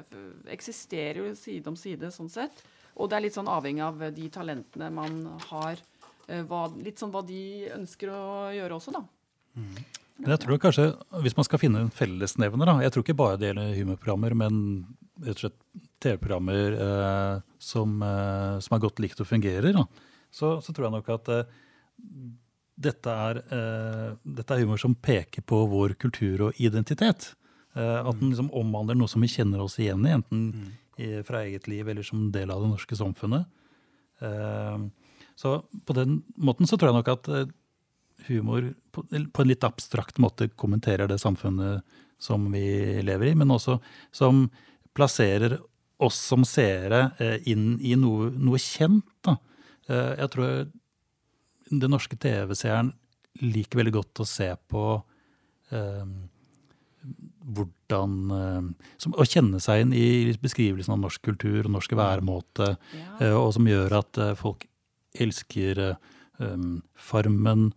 Eksisterer 0.54 1.20
jo 1.24 1.34
side 1.36 1.68
om 1.68 1.76
side, 1.76 2.12
sånn 2.14 2.30
sett. 2.32 2.64
Og 2.96 3.10
det 3.12 3.18
er 3.18 3.26
litt 3.26 3.36
sånn 3.36 3.50
avhengig 3.52 3.84
av 3.84 4.00
de 4.16 4.30
talentene 4.32 4.88
man 4.94 5.18
har. 5.50 5.82
eh, 6.30 6.46
Hva, 6.48 6.68
litt 6.80 7.02
sånn 7.02 7.12
hva 7.12 7.26
de 7.28 7.42
ønsker 7.76 8.14
å 8.14 8.24
gjøre 8.56 8.78
også, 8.78 8.94
da. 8.96 9.04
Mm. 9.56 9.76
jeg 10.28 10.40
tror 10.44 10.58
kanskje, 10.60 10.86
Hvis 11.24 11.36
man 11.38 11.46
skal 11.48 11.60
finne 11.60 11.80
en 11.80 11.92
fellesnevner 11.96 12.68
da, 12.68 12.74
Jeg 12.84 12.92
tror 12.92 13.04
ikke 13.06 13.16
bare 13.16 13.38
det 13.40 13.50
gjelder 13.54 13.76
humorprogrammer, 13.82 14.34
men 14.36 14.58
rett 15.24 15.38
og 15.38 15.44
slett 15.46 15.60
TV-programmer 16.04 16.76
eh, 16.86 17.38
som, 17.62 17.96
eh, 18.04 18.58
som 18.64 18.76
er 18.76 18.84
godt 18.84 19.00
likt 19.04 19.22
og 19.24 19.30
fungerer, 19.30 19.78
så, 20.34 20.58
så 20.62 20.74
tror 20.74 20.90
jeg 20.90 20.96
nok 20.98 21.12
at 21.16 21.32
eh, 21.32 21.54
dette, 22.76 23.16
er, 23.30 23.42
eh, 23.56 24.10
dette 24.38 24.56
er 24.56 24.66
humor 24.66 24.82
som 24.82 24.96
peker 24.96 25.46
på 25.48 25.62
vår 25.72 25.96
kultur 26.02 26.50
og 26.50 26.62
identitet. 26.62 27.32
Eh, 27.76 28.00
at 28.02 28.20
den 28.20 28.34
liksom 28.34 28.52
omhandler 28.56 29.00
noe 29.00 29.12
som 29.12 29.24
vi 29.24 29.32
kjenner 29.32 29.64
oss 29.64 29.80
igjen 29.80 30.06
i, 30.08 30.14
enten 30.16 30.46
i, 31.00 31.12
fra 31.28 31.46
eget 31.46 31.70
liv 31.72 31.88
eller 31.88 32.06
som 32.08 32.30
del 32.36 32.52
av 32.52 32.64
det 32.64 32.74
norske 32.74 33.00
samfunnet. 33.00 33.48
Eh, 34.24 34.88
så 35.40 35.58
på 35.88 35.96
den 35.96 36.22
måten 36.36 36.68
så 36.68 36.80
tror 36.80 36.92
jeg 36.92 37.00
nok 37.02 37.14
at 37.16 37.32
humor 38.30 38.70
på, 38.96 39.04
på 39.04 39.44
en 39.44 39.50
litt 39.50 39.66
abstrakt 39.68 40.20
måte 40.24 40.48
kommenterer 40.56 41.10
det 41.12 41.20
samfunnet 41.20 41.84
som 42.22 42.48
vi 42.54 43.02
lever 43.04 43.32
i, 43.32 43.36
men 43.36 43.52
også 43.52 43.78
som 44.16 44.46
plasserer 44.96 45.58
oss 46.04 46.18
som 46.30 46.44
seere 46.48 47.12
eh, 47.24 47.38
inn 47.52 47.76
i 47.80 47.94
noe, 48.00 48.30
noe 48.36 48.60
kjent. 48.60 49.06
Da. 49.24 49.38
Eh, 49.88 50.14
jeg 50.22 50.32
tror 50.34 50.66
den 51.72 51.92
norske 51.92 52.18
TV-seeren 52.22 52.94
liker 53.44 53.80
veldig 53.82 53.94
godt 53.98 54.22
å 54.24 54.28
se 54.28 54.50
på 54.72 54.84
eh, 55.76 56.06
hvordan 57.46 58.14
eh, 58.34 58.62
som, 59.02 59.14
Å 59.20 59.26
kjenne 59.30 59.60
seg 59.64 59.84
inn 59.86 59.94
i 59.96 60.34
beskrivelsen 60.42 60.96
av 60.96 61.02
norsk 61.04 61.22
kultur 61.28 61.66
og 61.68 61.74
norsk 61.78 61.96
væremåte, 61.98 62.72
Ja. 62.96 63.12
eh, 63.22 63.36
og 63.38 63.52
som 63.58 63.68
gjør 63.70 64.00
at 64.02 64.18
eh, 64.22 64.34
folk 64.40 64.68
elsker 65.16 65.96
Farmen, 67.00 67.70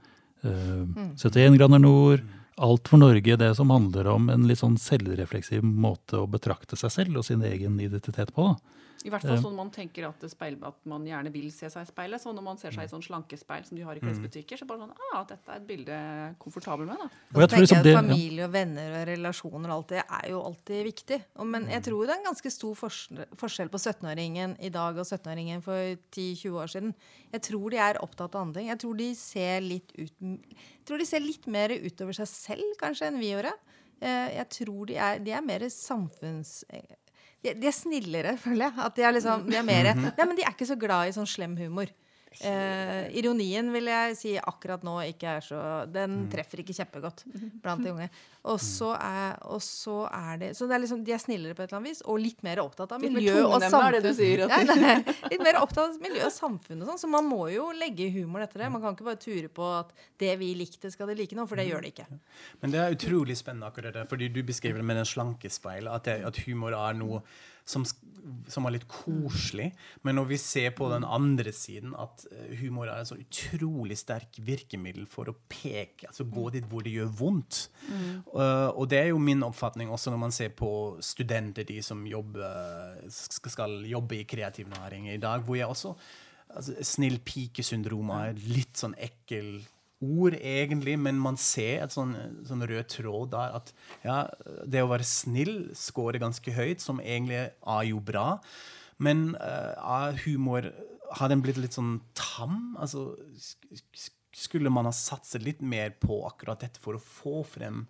eh, 0.43 1.12
71 1.15 1.55
grader 1.61 1.78
nord, 1.78 2.24
Alt 2.59 2.89
for 2.90 2.98
Norge, 2.98 3.36
det 3.39 3.55
som 3.55 3.70
handler 3.70 4.09
om 4.10 4.26
en 4.32 4.48
litt 4.51 4.59
sånn 4.59 4.78
selvrefleksiv 4.82 5.62
måte 5.62 6.18
å 6.18 6.26
betrakte 6.30 6.76
seg 6.76 6.90
selv 6.90 7.20
og 7.20 7.26
sin 7.28 7.44
egen 7.47 7.76
identitet 7.78 8.32
på. 8.35 8.48
Da. 8.51 8.77
I 9.04 9.10
hvert 9.10 9.22
fall 9.22 9.38
sånn 9.38 9.54
man 9.54 9.70
tenker 9.70 10.08
at, 10.08 10.24
speil, 10.30 10.56
at 10.66 10.74
man 10.84 11.04
gjerne 11.06 11.30
vil 11.32 11.50
se 11.52 11.68
seg 11.70 11.82
i 11.82 11.90
speilet. 11.90 12.20
Så 12.20 12.32
når 12.34 12.42
man 12.42 12.56
ser 12.58 12.70
seg 12.74 12.84
i 12.84 12.90
sånn 12.90 13.02
slankespeil 13.04 13.64
som 13.64 13.76
de 13.78 13.82
har 13.86 13.94
i 13.94 14.00
klesbutikker, 14.00 14.58
så 14.58 14.66
bare 14.66 14.80
sånn 14.80 14.94
ah, 15.14 15.22
dette 15.24 15.48
er 15.48 15.56
et 15.60 15.66
bilde 15.68 15.86
jeg 15.94 16.30
er 16.30 16.34
komfortabel 16.42 16.86
med. 16.86 16.98
da. 16.98 17.04
Og 17.04 17.40
jeg 17.40 17.48
tror 17.48 17.48
tenker 17.48 17.62
liksom 17.62 17.76
jeg 17.76 17.84
det- 17.84 17.94
at 17.96 18.02
Familie 18.04 18.44
og 18.44 18.52
venner 18.52 19.00
og 19.00 19.06
relasjoner 19.08 19.68
og 19.70 19.76
alt 19.76 19.88
det 19.88 20.02
er 20.08 20.28
jo 20.30 20.42
alltid 20.42 20.84
viktig. 20.86 21.20
Men 21.44 21.62
Mm. 21.64 21.70
jeg 21.70 21.82
tror 21.84 22.06
det 22.06 22.10
er 22.16 22.18
en 22.18 22.34
ganske 22.34 22.50
stor 22.52 22.74
forskjell, 22.74 23.68
på 23.68 23.78
17-åringen 23.78 24.56
i 24.60 24.68
dag 24.68 24.96
og 24.98 25.04
17-åringen 25.06 25.62
for 25.62 25.96
10-20 26.10 26.58
år 26.58 26.66
siden. 26.68 26.94
Jeg 27.32 27.42
tror 27.42 27.70
de 27.70 27.76
er 27.76 27.94
opptatt 28.02 28.34
av 28.34 28.42
andre 28.42 28.54
ting. 28.60 28.68
Jeg 28.68 28.78
tror 28.78 28.96
de 28.96 29.14
ser 29.14 29.60
litt 29.60 29.92
ut 29.98 30.12
Jeg 30.20 30.84
tror 30.86 30.98
de 30.98 31.04
ser 31.06 31.20
litt 31.20 31.46
mer 31.46 31.68
utover 31.68 32.14
seg 32.14 32.26
selv 32.26 32.76
kanskje 32.80 33.06
enn 33.08 33.18
vi 33.20 33.30
gjorde. 33.32 33.52
Eh, 34.00 34.34
Jeg 34.38 34.48
tror 34.50 34.86
de 34.86 34.96
er, 34.96 35.18
de 35.18 35.30
er 35.32 35.40
mer 35.42 35.60
samfunns... 35.68 36.64
De, 37.44 37.52
de 37.55 37.66
er 37.70 37.74
snillere, 37.77 38.36
føler 38.39 38.65
jeg. 38.69 38.85
At 38.85 38.97
de 38.97 39.02
er 39.02 39.10
liksom, 39.15 39.44
de 39.51 39.56
er 39.56 39.62
mere, 39.62 39.94
Mhm. 39.94 40.10
nei, 40.19 40.27
men 40.27 40.36
de 40.36 40.43
er 40.43 40.51
ikke 40.55 40.66
så 40.66 40.77
glad 40.78 41.09
i 41.09 41.12
sånn 41.15 41.27
slem 41.27 41.56
humor. 41.56 41.86
Eh, 42.40 43.09
ironien 43.19 43.66
vil 43.74 43.89
jeg 43.90 44.16
si 44.16 44.32
akkurat 44.39 44.85
nå 44.86 44.98
ikke 45.10 45.36
er 45.39 45.40
så 45.43 45.60
Den 45.90 46.12
Mm. 46.19 46.31
treffer 46.31 46.60
ikke 46.62 46.74
kjempegodt 46.77 47.24
blant 47.65 47.82
de 47.82 47.90
unge. 47.90 48.09
Og 48.48 48.60
så 48.62 48.93
er, 48.94 49.35
og 49.51 49.59
så 49.60 50.06
er 50.15 50.39
det 50.39 50.51
Så 50.56 50.69
det 50.69 50.77
er 50.77 50.82
liksom, 50.85 51.02
de 51.05 51.12
er 51.12 51.19
snillere 51.19 51.55
på 51.59 51.62
et 51.65 51.69
eller 51.73 51.81
annet 51.81 51.90
vis, 51.90 52.02
og 52.06 52.20
litt 52.23 52.43
mer 52.47 52.60
opptatt 52.62 52.93
av 52.94 53.02
miljø 53.02 53.35
og 53.44 53.59
tonenemne 53.60 53.90
det 53.98 54.02
du 54.02 54.09
samfunn. 54.09 54.16
sier, 54.20 54.39
Ja, 54.39 54.62
nei, 54.86 55.15
litt 55.35 55.43
mer 55.43 55.59
opptatt 55.60 55.90
av 55.97 56.01
miljø 56.01 56.23
og 56.28 56.32
samfunn 56.32 56.82
og 56.82 56.93
sånn. 56.93 57.02
Så 57.02 57.10
man 57.10 57.27
må 57.28 57.43
jo 57.52 57.66
legge 57.77 58.06
humoren 58.15 58.47
etter 58.47 58.62
det. 58.62 58.70
Man 58.73 58.81
kan 58.86 58.94
ikke 58.94 59.09
bare 59.10 59.20
ture 59.20 59.48
på 59.51 59.69
at 59.81 59.93
det 60.23 60.36
vi 60.39 60.52
likte, 60.55 60.90
skal 60.94 61.10
de 61.10 61.19
like 61.19 61.35
nå, 61.36 61.44
for 61.51 61.59
det 61.59 61.66
gjør 61.69 61.82
de 61.82 61.93
ikke. 61.93 62.06
Men 62.62 62.70
det 62.70 62.81
er 62.85 62.94
utrolig 62.97 63.36
spennende 63.36 63.66
akkurat 63.69 63.93
det, 63.98 64.06
fordi 64.09 64.31
du 64.32 64.43
beskriver 64.47 64.78
det 64.78 64.86
med 64.86 64.97
den 65.02 65.10
slankespeilet, 65.10 65.90
at, 65.93 66.09
at 66.31 66.36
humor 66.47 66.73
er 66.78 66.94
noe 66.94 67.23
som, 67.69 67.85
som 68.49 68.66
er 68.69 68.74
litt 68.78 68.86
koselig. 68.90 69.69
Men 70.07 70.16
når 70.19 70.28
vi 70.31 70.39
ser 70.40 70.73
på 70.77 70.89
den 70.93 71.05
andre 71.05 71.53
siden, 71.53 71.93
at 72.01 72.24
eh, 72.32 72.55
humor 72.62 72.89
er 72.89 73.03
et 73.03 73.11
så 73.11 73.19
utrolig 73.20 73.99
sterk 74.01 74.39
virkemiddel 74.45 75.05
for 75.11 75.28
å 75.31 75.36
peke, 75.53 76.09
altså 76.09 76.27
gå 76.28 76.47
dit 76.57 76.69
hvor 76.70 76.85
det 76.86 76.95
gjør 76.97 77.12
vondt. 77.20 77.61
Uh, 78.32 78.70
og 78.73 78.89
det 78.93 79.03
er 79.03 79.11
jo 79.12 79.20
min 79.23 79.45
oppfatning 79.47 79.93
også 79.93 80.12
når 80.15 80.23
man 80.24 80.35
ser 80.35 80.55
på 80.57 80.70
studenter, 81.05 81.69
de 81.69 81.81
som 81.85 82.01
jobber, 82.09 83.03
sk- 83.12 83.53
skal 83.53 83.78
jobbe 83.89 84.23
i 84.23 84.27
kreativ 84.28 84.69
næring 84.73 85.11
i 85.12 85.20
dag, 85.23 85.45
hvor 85.45 85.61
jeg 85.61 85.69
også 85.69 85.95
altså, 86.49 86.77
Snill 86.89 87.20
pike-syndromet 87.24 88.31
er 88.32 88.47
litt 88.49 88.81
sånn 88.81 88.97
ekkel 88.97 89.59
ord, 90.04 90.34
egentlig, 90.38 90.94
men 91.02 91.16
man 91.18 91.36
ser 91.40 91.82
et 91.84 91.94
sånn, 91.94 92.12
sånn 92.46 92.62
rød 92.70 92.86
tråd 92.92 93.32
der 93.32 93.56
at 93.58 93.72
ja, 94.04 94.18
det 94.66 94.82
å 94.84 94.90
være 94.92 95.06
snill 95.08 95.56
scorer 95.74 96.20
ganske 96.22 96.52
høyt, 96.54 96.80
som 96.84 97.00
egentlig 97.02 97.40
er 97.48 97.88
jo 97.88 97.98
bra. 98.00 98.36
Men 99.02 99.32
uh, 99.38 99.74
er 99.78 100.20
humor 100.26 100.70
Har 101.18 101.30
den 101.32 101.40
blitt 101.40 101.56
litt 101.56 101.72
sånn 101.72 102.00
tam? 102.18 102.76
Altså, 102.78 103.14
sk- 103.40 103.78
sk- 103.96 104.14
skulle 104.38 104.70
man 104.70 104.84
ha 104.86 104.92
satset 104.92 105.42
litt 105.42 105.62
mer 105.64 105.94
på 105.98 106.20
akkurat 106.28 106.60
dette 106.60 106.78
for 106.82 106.94
å 106.98 107.00
få 107.02 107.40
frem 107.48 107.86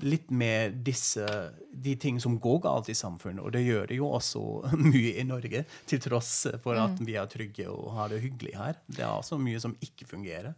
litt 0.00 0.30
mer 0.30 0.70
disse 0.86 1.26
de 1.74 1.92
ting 2.00 2.18
som 2.22 2.36
går 2.40 2.60
galt 2.64 2.88
i 2.90 2.94
samfunnet. 2.98 3.42
Og 3.44 3.52
det 3.54 3.64
gjør 3.66 3.86
det 3.90 3.98
jo 3.98 4.08
også 4.14 4.42
mye 4.78 5.12
i 5.20 5.26
Norge, 5.28 5.64
til 5.90 6.00
tross 6.02 6.46
for 6.62 6.78
at 6.78 6.98
vi 7.04 7.14
er 7.20 7.28
trygge 7.30 7.66
og 7.70 7.92
har 7.98 8.08
det 8.14 8.22
hyggelig 8.24 8.54
her. 8.58 8.78
Det 8.88 9.02
er 9.04 9.10
også 9.12 9.38
mye 9.42 9.60
som 9.62 9.74
ikke 9.84 10.06
fungerer. 10.08 10.54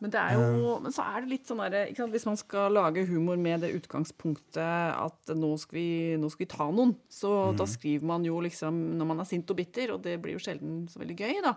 Men, 0.00 0.10
det 0.14 0.20
er 0.20 0.36
jo, 0.38 0.76
men 0.84 0.92
så 0.94 1.02
er 1.10 1.24
det 1.24 1.30
litt 1.32 1.48
sånn 1.50 1.58
derre 1.58 2.08
Hvis 2.12 2.26
man 2.28 2.36
skal 2.38 2.70
lage 2.76 3.02
humor 3.08 3.36
med 3.36 3.64
det 3.64 3.72
utgangspunktet 3.74 4.62
at 4.62 5.32
nå 5.34 5.50
skal 5.58 5.74
vi, 5.80 5.88
nå 6.22 6.28
skal 6.30 6.44
vi 6.44 6.50
ta 6.52 6.68
noen, 6.70 6.92
så 7.10 7.52
da 7.58 7.66
skriver 7.66 8.06
man 8.06 8.22
jo 8.24 8.38
liksom 8.44 8.78
når 9.00 9.08
man 9.10 9.20
er 9.24 9.26
sint 9.26 9.50
og 9.50 9.58
bitter, 9.58 9.94
og 9.96 10.02
det 10.06 10.20
blir 10.22 10.36
jo 10.38 10.42
sjelden 10.44 10.84
så 10.92 11.00
veldig 11.02 11.16
gøy, 11.18 11.40
da. 11.48 11.54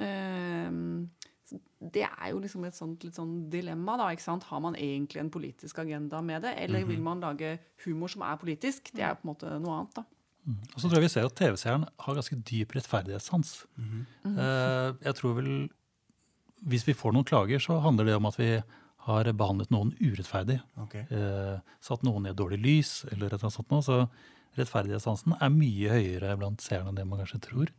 Ehm, 0.00 1.08
så 1.50 1.58
det 1.92 2.04
er 2.06 2.30
jo 2.30 2.38
liksom 2.44 2.64
et 2.68 2.76
sånt, 2.78 3.02
litt 3.04 3.16
sånn 3.18 3.34
dilemma, 3.50 3.96
da. 3.98 4.10
ikke 4.14 4.22
sant? 4.24 4.44
Har 4.50 4.60
man 4.62 4.76
egentlig 4.78 5.20
en 5.24 5.32
politisk 5.34 5.80
agenda 5.82 6.20
med 6.22 6.44
det, 6.46 6.54
eller 6.62 6.84
vil 6.88 7.02
man 7.02 7.20
lage 7.24 7.56
humor 7.84 8.08
som 8.12 8.22
er 8.22 8.38
politisk? 8.40 8.92
Det 8.94 9.02
er 9.02 9.16
på 9.18 9.26
en 9.26 9.32
måte 9.34 9.50
noe 9.60 9.80
annet, 9.80 10.00
da. 10.00 10.06
Og 10.50 10.78
så 10.80 10.88
tror 10.88 10.96
jeg 11.00 11.04
vi 11.04 11.12
ser 11.12 11.26
at 11.28 11.34
TV-seeren 11.36 11.84
har 12.00 12.16
ganske 12.16 12.38
dyp 12.48 12.72
rettferdighetssans. 12.74 13.50
Eh, 14.24 14.94
Jeg 15.04 15.14
tror 15.18 15.34
vel 15.36 15.50
Hvis 16.68 16.84
vi 16.88 16.96
får 16.96 17.14
noen 17.16 17.26
klager, 17.28 17.62
så 17.62 17.78
handler 17.80 18.10
det 18.10 18.18
om 18.18 18.28
at 18.28 18.38
vi 18.40 18.50
har 19.06 19.30
behandlet 19.32 19.70
noen 19.72 19.94
urettferdig. 20.00 20.58
Okay. 20.84 21.06
eh, 21.08 21.76
Satt 21.80 22.04
noen 22.04 22.26
i 22.26 22.32
et 22.34 22.38
dårlig 22.38 22.60
lys, 22.60 22.92
eller 23.08 23.30
et 23.30 23.38
eller 23.38 23.48
annet 23.48 23.56
sånt 23.56 23.72
noe. 23.72 23.84
Så 23.86 24.58
rettferdighetssansen 24.58 25.36
er 25.38 25.52
mye 25.54 25.94
høyere 25.94 26.36
blant 26.40 26.64
seerne 26.64 26.92
enn 26.92 26.98
det 27.00 27.06
man 27.08 27.22
kanskje 27.22 27.40
tror. 27.48 27.72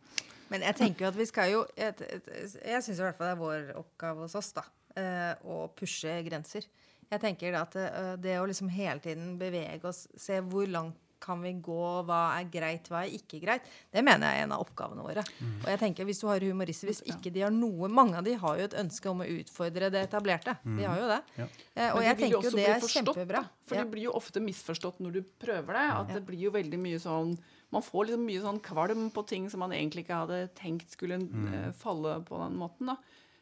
Men 0.51 0.65
jeg 0.65 0.79
tenker 0.79 1.05
jo 1.05 1.11
at 1.13 1.19
vi 1.19 1.27
skal 1.29 1.51
jo 1.53 1.59
Jeg, 1.79 1.95
jeg, 2.03 2.49
jeg 2.59 2.83
syns 2.83 2.97
i 2.97 3.03
hvert 3.05 3.15
fall 3.15 3.29
det 3.29 3.35
er 3.37 3.39
vår 3.39 3.69
oppgave 3.79 4.25
hos 4.25 4.35
oss 4.39 4.51
da, 4.57 4.65
eh, 4.99 5.33
å 5.47 5.67
pushe 5.77 6.17
grenser. 6.27 6.67
Jeg 7.11 7.23
tenker 7.23 7.53
da 7.53 7.63
at 7.67 7.75
det, 7.75 7.87
det 8.23 8.37
å 8.39 8.47
liksom 8.47 8.71
hele 8.71 8.99
tiden 9.03 9.35
bevege 9.39 9.87
oss, 9.87 10.05
se 10.19 10.39
hvor 10.47 10.67
langt 10.71 10.97
kan 11.22 11.39
vi 11.45 11.53
gå, 11.64 11.77
hva 12.07 12.19
er 12.39 12.49
greit, 12.52 12.89
hva 12.91 13.03
er 13.06 13.14
ikke 13.15 13.39
greit, 13.43 13.68
det 13.93 14.03
mener 14.03 14.27
jeg 14.31 14.41
er 14.41 14.48
en 14.48 14.56
av 14.57 14.64
oppgavene 14.65 15.06
våre. 15.06 15.23
Og 15.61 15.69
jeg 15.69 15.80
tenker 15.84 16.07
hvis 16.10 16.19
du 16.23 16.27
har 16.27 16.43
humorister, 16.43 16.89
hvis 16.91 17.03
ikke 17.14 17.31
de 17.31 17.45
har 17.45 17.53
noe 17.56 17.88
Mange 17.91 18.18
av 18.18 18.26
de 18.26 18.34
har 18.41 18.57
jo 18.57 18.65
et 18.68 18.77
ønske 18.81 19.10
om 19.11 19.22
å 19.23 19.30
utfordre 19.30 19.91
det 19.93 20.02
etablerte. 20.10 20.57
De 20.65 20.84
har 20.88 20.98
jo 20.99 21.07
det. 21.11 21.22
Ja. 21.38 21.48
Eh, 21.76 21.89
og 21.95 22.02
jeg 22.03 22.18
tenker 22.18 22.38
jo 22.49 22.53
det 22.57 22.68
er 22.68 22.80
kjempebra. 22.81 23.43
For 23.69 23.76
Ja. 23.77 23.84
det 23.84 23.91
blir 23.93 24.03
jo 24.10 24.14
ofte 24.18 24.41
misforstått 24.43 24.99
når 24.99 25.11
du 25.14 25.22
prøver 25.39 25.73
det. 25.77 25.88
At 26.02 26.07
det 26.15 26.26
blir 26.27 26.39
jo 26.49 26.52
veldig 26.52 26.80
mye 26.81 26.99
sånn 26.99 27.38
Man 27.72 27.81
får 27.81 28.07
liksom 28.10 28.26
mye 28.27 28.41
sånn 28.43 28.60
kvalm 28.60 29.06
på 29.15 29.22
ting 29.26 29.45
som 29.49 29.61
man 29.64 29.72
egentlig 29.72 30.03
ikke 30.03 30.18
hadde 30.27 30.39
tenkt 30.60 30.91
skulle 30.91 31.15
eh, 31.15 31.72
falle 31.72 32.18
på 32.27 32.35
den 32.41 32.57
måten. 32.60 32.88
da. 32.91 32.98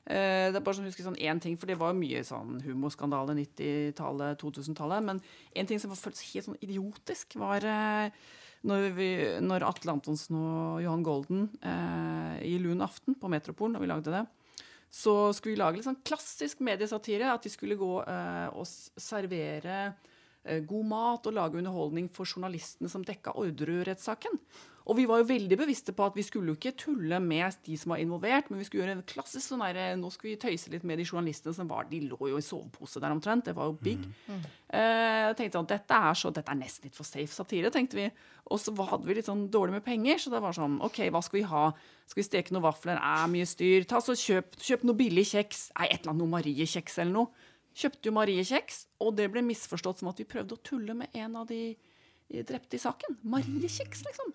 Eh, 0.10 0.50
det 0.50 0.58
er 0.58 0.66
bare 0.66 0.80
sånn, 0.80 0.90
husker 0.90 1.06
sånn 1.06 1.20
én 1.22 1.42
ting, 1.42 1.56
for 1.60 1.70
det 1.70 1.78
var 1.78 1.94
mye 1.98 2.24
sånn 2.26 2.58
humorskandale 2.66 3.36
90-tallet, 3.38 4.42
2000-tallet. 4.42 5.06
Men 5.06 5.22
en 5.54 5.70
ting 5.70 5.82
som 5.82 5.94
føltes 5.94 6.26
helt 6.32 6.48
sånn 6.48 6.58
idiotisk, 6.66 7.38
var 7.38 7.66
eh, 7.70 8.10
når, 8.66 8.90
vi, 8.98 9.10
når 9.46 9.68
Atle 9.70 9.94
Antonsen 9.94 10.40
og 10.40 10.82
Johan 10.84 11.06
Golden 11.06 11.46
eh, 11.62 12.42
i 12.50 12.58
Lun 12.64 12.82
aften 12.84 13.16
på 13.20 13.30
Metropolen, 13.32 13.78
da 13.78 13.84
vi 13.84 13.92
lagde 13.92 14.16
det, 14.16 14.26
så 14.90 15.30
skulle 15.38 15.54
vi 15.54 15.62
lage 15.62 15.78
litt 15.78 15.86
sånn 15.86 16.02
klassisk 16.02 16.64
mediesatire. 16.66 17.30
At 17.30 17.46
de 17.46 17.54
skulle 17.54 17.78
gå 17.78 17.94
eh, 18.02 18.48
og 18.50 18.66
servere 18.66 19.78
eh, 19.86 20.66
god 20.66 20.90
mat 20.90 21.30
og 21.30 21.38
lage 21.38 21.62
underholdning 21.62 22.10
for 22.14 22.26
journalistene 22.26 22.90
som 22.90 23.06
dekka 23.06 23.38
Orderud-rettssaken. 23.38 24.42
Og 24.90 24.98
vi 24.98 25.06
var 25.06 25.22
jo 25.22 25.28
veldig 25.30 25.58
bevisste 25.60 25.94
på 25.94 26.06
at 26.08 26.16
vi 26.18 26.24
skulle 26.26 26.50
jo 26.50 26.58
ikke 26.58 26.74
tulle 26.82 27.20
med 27.22 27.60
de 27.68 27.76
som 27.78 27.94
var 27.94 28.02
involvert, 28.02 28.48
men 28.50 28.58
vi 28.58 28.66
skulle 28.66 28.82
gjøre 28.82 28.96
en 28.98 29.04
klassisk 29.06 29.52
sånn 29.52 29.62
der, 29.62 29.94
Nå 30.00 30.10
skulle 30.14 30.34
vi 30.34 30.40
tøyse 30.42 30.72
litt 30.74 30.86
med 30.88 30.98
de 30.98 31.06
journalistene 31.06 31.54
som 31.54 31.70
var 31.70 31.86
De 31.92 32.00
lå 32.08 32.18
jo 32.32 32.40
i 32.40 32.46
sovepose 32.46 33.02
der 33.02 33.14
omtrent. 33.14 33.46
Det 33.46 33.54
var 33.58 33.70
jo 33.70 33.78
big. 33.78 34.08
Mm. 34.26 34.42
jeg 34.74 35.36
tenkte 35.38 35.62
at 35.62 35.74
dette 35.76 36.00
er, 36.10 36.18
så, 36.18 36.32
dette 36.34 36.54
er 36.54 36.58
nesten 36.58 36.90
litt 36.90 36.98
for 36.98 37.08
safe 37.08 37.30
satire, 37.34 37.70
tenkte 37.74 38.00
vi. 38.00 38.08
Og 38.50 38.62
så 38.62 38.74
hadde 38.74 39.06
vi 39.06 39.20
litt 39.20 39.30
sånn 39.30 39.46
dårlig 39.54 39.78
med 39.78 39.86
penger, 39.86 40.18
så 40.24 40.34
det 40.34 40.42
var 40.42 40.58
sånn 40.58 40.80
OK, 40.86 41.04
hva 41.14 41.22
skal 41.26 41.40
vi 41.42 41.46
ha? 41.52 41.68
Skal 42.10 42.24
vi 42.24 42.26
steke 42.26 42.56
noen 42.56 42.66
vafler? 42.66 42.98
Er 42.98 43.30
mye 43.30 43.46
styr. 43.46 43.86
Ta 43.86 44.02
så 44.02 44.18
Kjøp, 44.20 44.58
kjøp 44.58 44.90
noe 44.90 44.98
billig 44.98 45.28
kjeks. 45.30 45.70
Nei, 45.78 45.92
et 45.92 46.02
eller 46.02 46.16
annet 46.16 46.24
noe 46.24 46.34
Marie-kjeks 46.34 46.98
eller 47.04 47.14
noe. 47.14 47.48
Kjøpte 47.78 48.10
jo 48.10 48.16
Marie-kjeks, 48.18 48.82
og 49.06 49.14
det 49.20 49.30
ble 49.32 49.46
misforstått 49.46 50.02
som 50.02 50.10
at 50.10 50.18
vi 50.20 50.28
prøvde 50.28 50.58
å 50.58 50.64
tulle 50.66 50.98
med 50.98 51.14
en 51.22 51.38
av 51.40 51.46
de 51.48 51.78
drepte 52.30 52.78
i 52.78 52.82
saken. 52.82 53.18
Marie-kjeks, 53.24 54.06
liksom. 54.08 54.34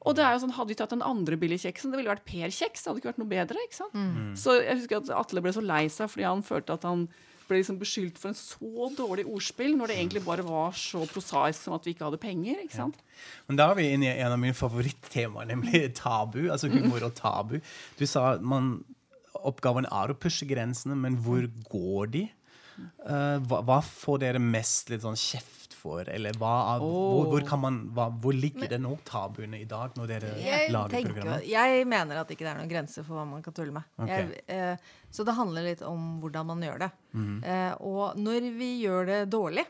Og 0.00 0.16
det 0.16 0.24
er 0.24 0.32
jo 0.32 0.44
sånn, 0.46 0.54
Hadde 0.56 0.72
vi 0.72 0.78
tatt 0.80 0.94
den 0.94 1.04
andre 1.04 1.36
billigkjeksen, 1.40 1.92
det 1.92 2.00
ville 2.00 2.12
vært 2.12 2.24
Per-kjeks. 2.28 2.82
Det 2.82 2.88
hadde 2.88 3.02
ikke 3.02 3.10
vært 3.12 3.20
noe 3.20 3.32
bedre. 3.32 3.64
ikke 3.66 3.80
sant? 3.82 3.98
Så 4.40 4.56
jeg 4.62 4.78
husker 4.78 5.02
at 5.02 5.10
Atle 5.20 5.42
ble 5.44 5.52
så 5.52 5.64
lei 5.64 5.82
seg 5.92 6.08
fordi 6.12 6.24
han 6.28 6.44
følte 6.46 6.78
at 6.78 6.86
han 6.88 7.04
ble 7.50 7.58
liksom 7.58 7.80
beskyldt 7.80 8.18
for 8.20 8.30
en 8.30 8.38
så 8.38 8.88
dårlig 8.96 9.26
ordspill, 9.26 9.74
når 9.76 9.90
det 9.90 9.96
egentlig 9.98 10.22
bare 10.24 10.44
var 10.46 10.76
så 10.78 11.02
prosaisk 11.10 11.64
som 11.66 11.74
at 11.74 11.84
vi 11.84 11.96
ikke 11.96 12.06
hadde 12.06 12.20
penger. 12.22 12.62
ikke 12.62 12.78
sant? 12.78 13.00
Men 13.50 13.58
da 13.58 13.70
er 13.70 13.80
vi 13.80 13.88
inne 13.90 14.06
i 14.06 14.22
en 14.22 14.36
av 14.36 14.40
mine 14.40 14.56
favorittemaer, 14.56 15.50
nemlig 15.50 15.82
tabu. 15.98 16.44
Altså 16.48 16.70
humor 16.70 17.02
og 17.08 17.16
tabu. 17.18 17.58
Du 17.98 18.06
sa 18.06 18.36
at 18.36 18.44
man, 18.46 18.76
oppgaven 19.34 19.88
er 19.90 20.12
å 20.12 20.18
pushe 20.18 20.46
grensene, 20.48 20.96
men 20.96 21.18
hvor 21.24 21.48
går 21.68 22.14
de? 22.14 22.28
Uh, 23.04 23.36
hva, 23.50 23.60
hva 23.66 23.80
får 23.84 24.22
dere 24.22 24.40
mest 24.40 24.88
litt 24.88 25.02
sånn 25.04 25.18
kjeft 25.18 25.69
for? 25.80 26.04
Eller 26.12 26.36
hva, 26.40 26.52
hvor, 26.82 27.26
hvor, 27.32 27.46
kan 27.48 27.60
man, 27.62 27.78
hva, 27.96 28.06
hvor 28.20 28.36
ligger 28.36 28.68
det 28.70 28.78
nå, 28.84 28.92
tabuene, 29.08 29.58
i 29.64 29.66
dag, 29.70 29.96
når 29.98 30.12
dere 30.12 30.30
Jeg, 30.44 30.68
lager 30.74 30.94
tenker, 30.94 31.14
programmet? 31.16 31.48
jeg 31.50 31.88
mener 31.90 32.20
at 32.22 32.30
ikke 32.36 32.44
det 32.46 32.52
er 32.52 32.60
noen 32.60 32.70
grense 32.70 33.04
for 33.06 33.16
hva 33.18 33.26
man 33.32 33.42
kan 33.46 33.56
tulle 33.56 33.72
med. 33.74 33.88
Okay. 33.98 34.28
Jeg, 34.28 34.44
eh, 34.54 34.94
så 35.10 35.26
det 35.26 35.34
handler 35.40 35.66
litt 35.72 35.82
om 35.88 36.06
hvordan 36.22 36.46
man 36.52 36.62
gjør 36.68 36.78
det. 36.86 36.90
Mhm. 37.16 37.36
Eh, 37.44 37.74
og 37.90 38.16
når 38.20 38.48
vi 38.60 38.70
gjør 38.84 39.06
det 39.10 39.20
dårlig, 39.32 39.66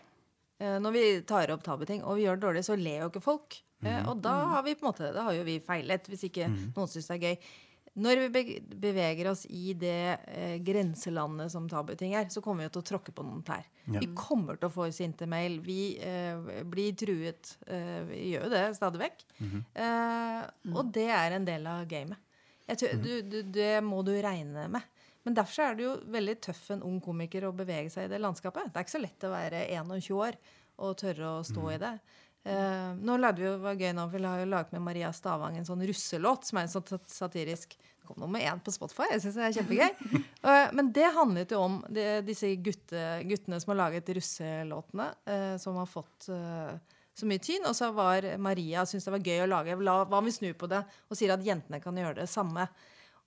eh, 0.60 0.76
når 0.82 0.92
vi 0.98 1.04
tar 1.30 1.54
opp 1.54 1.62
tabuting, 1.64 2.02
og 2.04 2.16
vi 2.20 2.26
gjør 2.28 2.36
det 2.40 2.46
dårlig, 2.48 2.64
så 2.68 2.76
ler 2.76 3.04
jo 3.06 3.10
ikke 3.14 3.22
folk. 3.30 3.60
Eh, 3.82 3.88
Mhm. 4.02 4.08
og 4.12 4.20
da 4.20 4.34
har 4.56 4.62
vi 4.66 4.74
på 4.74 4.84
en 4.84 4.92
måte, 4.92 5.14
da 5.14 5.22
har 5.24 5.32
jo 5.38 5.42
vi 5.46 5.58
feilet, 5.64 6.04
hvis 6.10 6.26
ikke 6.28 6.50
noen 6.76 6.88
syns 6.90 7.06
det 7.08 7.16
er 7.16 7.26
gøy. 7.30 7.38
Når 8.00 8.22
vi 8.32 8.42
beveger 8.80 9.28
oss 9.30 9.44
i 9.50 9.74
det 9.78 10.16
eh, 10.32 10.56
grenselandet 10.64 11.52
som 11.52 11.68
tabuting 11.70 12.14
er, 12.18 12.28
så 12.32 12.42
kommer 12.44 12.66
vi 12.66 12.72
til 12.74 12.82
å 12.82 12.88
tråkke 12.90 13.14
på 13.16 13.24
noen 13.26 13.42
tær. 13.46 13.66
Ja. 13.86 14.00
Vi 14.00 14.10
kommer 14.18 14.58
til 14.58 14.70
å 14.70 14.74
få 14.74 14.88
sinte 14.94 15.28
mail. 15.30 15.58
Vi 15.64 15.96
eh, 16.00 16.62
blir 16.64 16.96
truet. 16.98 17.54
Eh, 17.66 18.00
vi 18.08 18.22
gjør 18.32 18.48
jo 18.48 18.54
det 18.54 18.64
stadig 18.78 19.02
vekk. 19.04 19.26
eh, 19.74 20.40
og 20.74 20.92
det 20.94 21.08
er 21.14 21.36
en 21.36 21.48
del 21.48 21.68
av 21.70 21.84
gamet. 21.90 22.18
Tror, 22.70 23.00
du, 23.02 23.12
du, 23.26 23.40
det 23.50 23.80
må 23.82 24.02
du 24.06 24.12
regne 24.22 24.68
med. 24.70 24.84
Men 25.26 25.36
derfor 25.36 25.66
er 25.66 25.76
det 25.76 25.84
jo 25.84 25.96
veldig 26.14 26.36
tøff 26.46 26.70
en 26.72 26.84
ung 26.86 27.00
komiker 27.04 27.44
å 27.48 27.52
bevege 27.56 27.90
seg 27.92 28.06
i 28.06 28.12
det 28.12 28.20
landskapet. 28.22 28.70
Det 28.70 28.78
er 28.80 28.86
ikke 28.86 28.94
så 28.96 29.02
lett 29.02 29.26
å 29.26 29.32
være 29.34 29.64
21 29.74 30.14
år 30.16 30.38
og 30.80 30.94
tørre 31.02 31.32
å 31.34 31.42
stå 31.44 31.66
i 31.74 31.80
det. 31.82 31.90
Eh, 32.42 32.92
nå 32.96 33.16
lagde 33.20 33.42
vi 33.42 33.48
jo, 33.48 33.56
var 33.60 33.76
gøy 33.76 33.90
nå, 33.92 34.06
vi 34.08 34.20
har 34.24 34.40
jo 34.40 34.48
laget 34.48 34.72
med 34.72 34.80
Maria 34.86 35.10
Stavang 35.12 35.58
en 35.60 35.66
sånn 35.68 35.82
russelåt 35.84 36.46
som 36.48 36.56
er 36.56 36.64
en 36.64 36.72
sånn 36.72 37.02
satirisk 37.04 37.74
Det 37.76 38.06
kom 38.08 38.22
nummer 38.22 38.40
én 38.40 38.62
på 38.64 38.72
Spotify. 38.72 39.10
Jeg 39.12 39.20
synes 39.26 39.36
det 39.36 39.48
er 39.48 39.56
kjempegøy. 39.58 39.90
Eh, 40.40 40.70
men 40.72 40.86
det 40.96 41.04
handlet 41.12 41.50
jo 41.52 41.58
om 41.60 41.74
de, 41.92 42.04
disse 42.24 42.48
gutte, 42.64 43.00
guttene 43.28 43.58
som 43.60 43.74
har 43.74 43.76
laget 43.82 44.08
russelåtene, 44.16 45.10
eh, 45.28 45.58
som 45.60 45.76
har 45.76 45.84
fått 45.84 46.30
eh, 46.32 46.78
så 47.12 47.28
mye 47.28 47.42
tyn. 47.44 47.66
Og 47.68 47.76
så 47.76 47.90
var 47.92 48.24
Maria 48.40 48.86
syntes 48.88 49.04
det 49.04 49.12
var 49.18 49.26
gøy 49.28 49.42
å 49.44 49.50
lage. 49.50 49.76
La, 49.84 49.98
hva 50.08 50.22
om 50.22 50.30
vi 50.30 50.32
snur 50.32 50.56
på 50.56 50.70
det 50.72 50.80
og 50.80 51.20
sier 51.20 51.34
at 51.34 51.44
jentene 51.44 51.82
kan 51.84 52.00
gjøre 52.00 52.22
det 52.22 52.26
samme? 52.32 52.64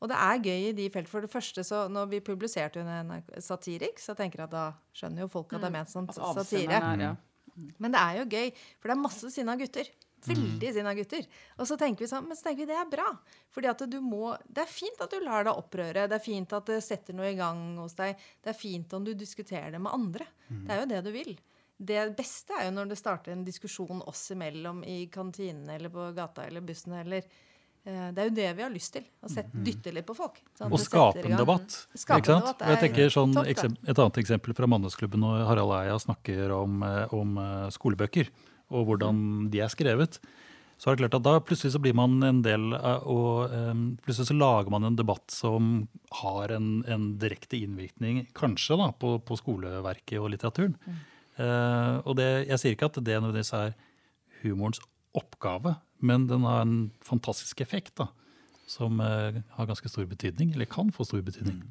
Og 0.02 0.10
det 0.10 0.18
er 0.19 0.41
gøy 0.41 0.65
i 0.72 0.73
de 0.76 0.90
felt. 0.91 1.11
For 1.11 1.22
det 1.23 1.30
første, 1.31 1.61
så 1.64 1.85
når 1.91 2.10
vi 2.15 2.23
publiserte 2.26 2.81
NRK 2.81 3.30
Satirik, 3.45 4.02
så 4.02 4.18
tenker 4.18 4.41
jeg 4.41 4.49
at 4.49 4.56
da 4.57 4.65
skjønner 4.98 5.23
jo 5.23 5.30
folk 5.38 5.53
at 5.53 5.61
det 5.61 5.69
er 5.69 5.77
ment 5.77 5.94
som 5.94 6.10
At 6.10 6.18
satire. 6.18 6.81
ja. 7.06 7.14
Men 7.77 7.93
det 7.93 8.01
er 8.01 8.17
jo 8.19 8.25
gøy, 8.31 8.49
for 8.80 8.89
det 8.89 8.95
er 8.95 9.03
masse 9.03 9.31
sinna 9.34 9.55
gutter. 9.59 9.89
Veldig 10.23 10.69
sinna 10.75 10.93
gutter. 10.95 11.25
Og 11.59 11.67
så 11.67 11.77
tenker 11.80 12.05
vi 12.05 12.09
sånn, 12.09 12.27
men 12.30 12.38
så 12.39 12.47
tenker 12.47 12.63
vi 12.63 12.71
det 12.71 12.80
er 12.80 12.91
bra. 12.91 13.09
Fordi 13.53 13.69
at 13.71 13.84
du 13.91 13.97
må, 14.03 14.38
Det 14.47 14.63
er 14.63 14.71
fint 14.71 15.01
at 15.03 15.11
du 15.11 15.19
lar 15.23 15.43
deg 15.43 15.59
opprøre. 15.59 16.07
Det 16.07 16.17
er 16.17 16.23
fint 16.23 16.53
at 16.55 16.69
det 16.69 16.80
setter 16.85 17.17
noe 17.17 17.31
i 17.34 17.39
gang 17.39 17.75
hos 17.81 17.97
deg. 17.99 18.15
Det 18.41 18.53
er 18.53 18.59
fint 18.59 18.93
om 18.95 19.03
du 19.03 19.13
diskuterer 19.13 19.71
det 19.71 19.81
med 19.84 19.93
andre. 19.93 20.27
Det 20.47 20.71
er 20.71 20.80
jo 20.81 20.91
det 20.93 21.01
du 21.03 21.11
vil. 21.11 21.34
Det 21.84 22.03
beste 22.15 22.55
er 22.55 22.69
jo 22.69 22.75
når 22.77 22.91
det 22.91 22.99
starter 22.99 23.34
en 23.34 23.43
diskusjon 23.43 24.03
oss 24.07 24.30
imellom 24.31 24.84
i 24.88 25.07
kantinen 25.11 25.67
eller 25.73 25.91
på 25.91 26.11
gata 26.15 26.45
eller 26.45 26.63
bussen 26.63 26.93
eller 26.93 27.25
Det 27.84 28.22
er 28.22 28.30
jo 28.30 28.35
det 28.38 28.47
vi 28.55 28.64
har 28.64 28.72
lyst 28.72 28.93
til. 28.95 29.03
Å 29.19 29.30
sette, 29.31 29.60
dytte 29.65 29.91
litt 29.91 30.05
på 30.07 30.15
folk. 30.15 30.38
sånn 30.55 30.72
Og 30.72 30.80
skape 30.80 31.26
en 31.27 31.35
debatt. 31.35 31.76
Skapen 31.99 32.23
ikke 32.23 32.38
sant? 32.38 32.64
jeg 32.64 32.77
er 32.77 32.81
tenker 32.85 33.11
sånn, 33.11 33.35
Et 33.43 33.99
annet 33.99 34.19
eksempel 34.22 34.55
fra 34.55 34.69
Mannesklubben 34.72 35.19
når 35.19 35.43
Harald 35.49 35.76
Eia 35.81 35.97
snakker 35.99 36.53
om, 36.55 36.80
eh, 36.88 37.11
om 37.11 37.35
eh, 37.43 37.68
skolebøker 37.76 38.31
og 38.73 38.88
hvordan 38.88 39.19
de 39.51 39.61
er 39.65 39.72
skrevet. 39.72 40.22
Så 40.80 40.89
er 40.89 40.95
det 40.95 41.03
klart 41.03 41.18
at 41.19 41.26
da 41.27 41.38
plutselig 41.43 41.76
så 41.76 41.81
blir 41.84 41.95
man 41.95 42.18
en 42.26 42.41
del 42.43 42.73
og 42.73 43.51
eh, 43.53 43.73
plutselig 44.03 44.31
så 44.31 44.38
lager 44.38 44.73
man 44.73 44.88
en 44.88 44.97
debatt 44.99 45.31
som 45.31 45.73
har 46.23 46.55
en, 46.55 46.81
en 46.89 47.10
direkte 47.22 47.60
innvirkning, 47.60 48.26
kanskje, 48.35 48.80
da, 48.80 48.89
på, 48.95 49.18
på 49.23 49.38
skoleverket 49.39 50.19
og 50.19 50.31
litteraturen. 50.34 50.76
Eh, 51.38 51.95
og 52.03 52.18
det, 52.19 52.30
jeg 52.49 52.61
sier 52.61 52.76
ikke 52.76 52.91
at 52.91 52.99
det 52.99 53.19
nødvendigvis 53.19 53.53
er 53.60 53.77
humorens 54.41 54.81
oppgave, 55.15 55.76
men 56.03 56.27
den 56.30 56.43
har 56.47 56.61
en 56.65 56.91
fantastisk 57.05 57.63
effekt 57.63 57.95
da, 58.01 58.09
som 58.69 58.99
eh, 59.03 59.39
har 59.57 59.69
ganske 59.69 59.89
stor 59.91 60.05
betydning, 60.09 60.51
eller 60.53 60.69
kan 60.69 60.91
få 60.93 61.05
stor 61.07 61.23
betydning. 61.25 61.63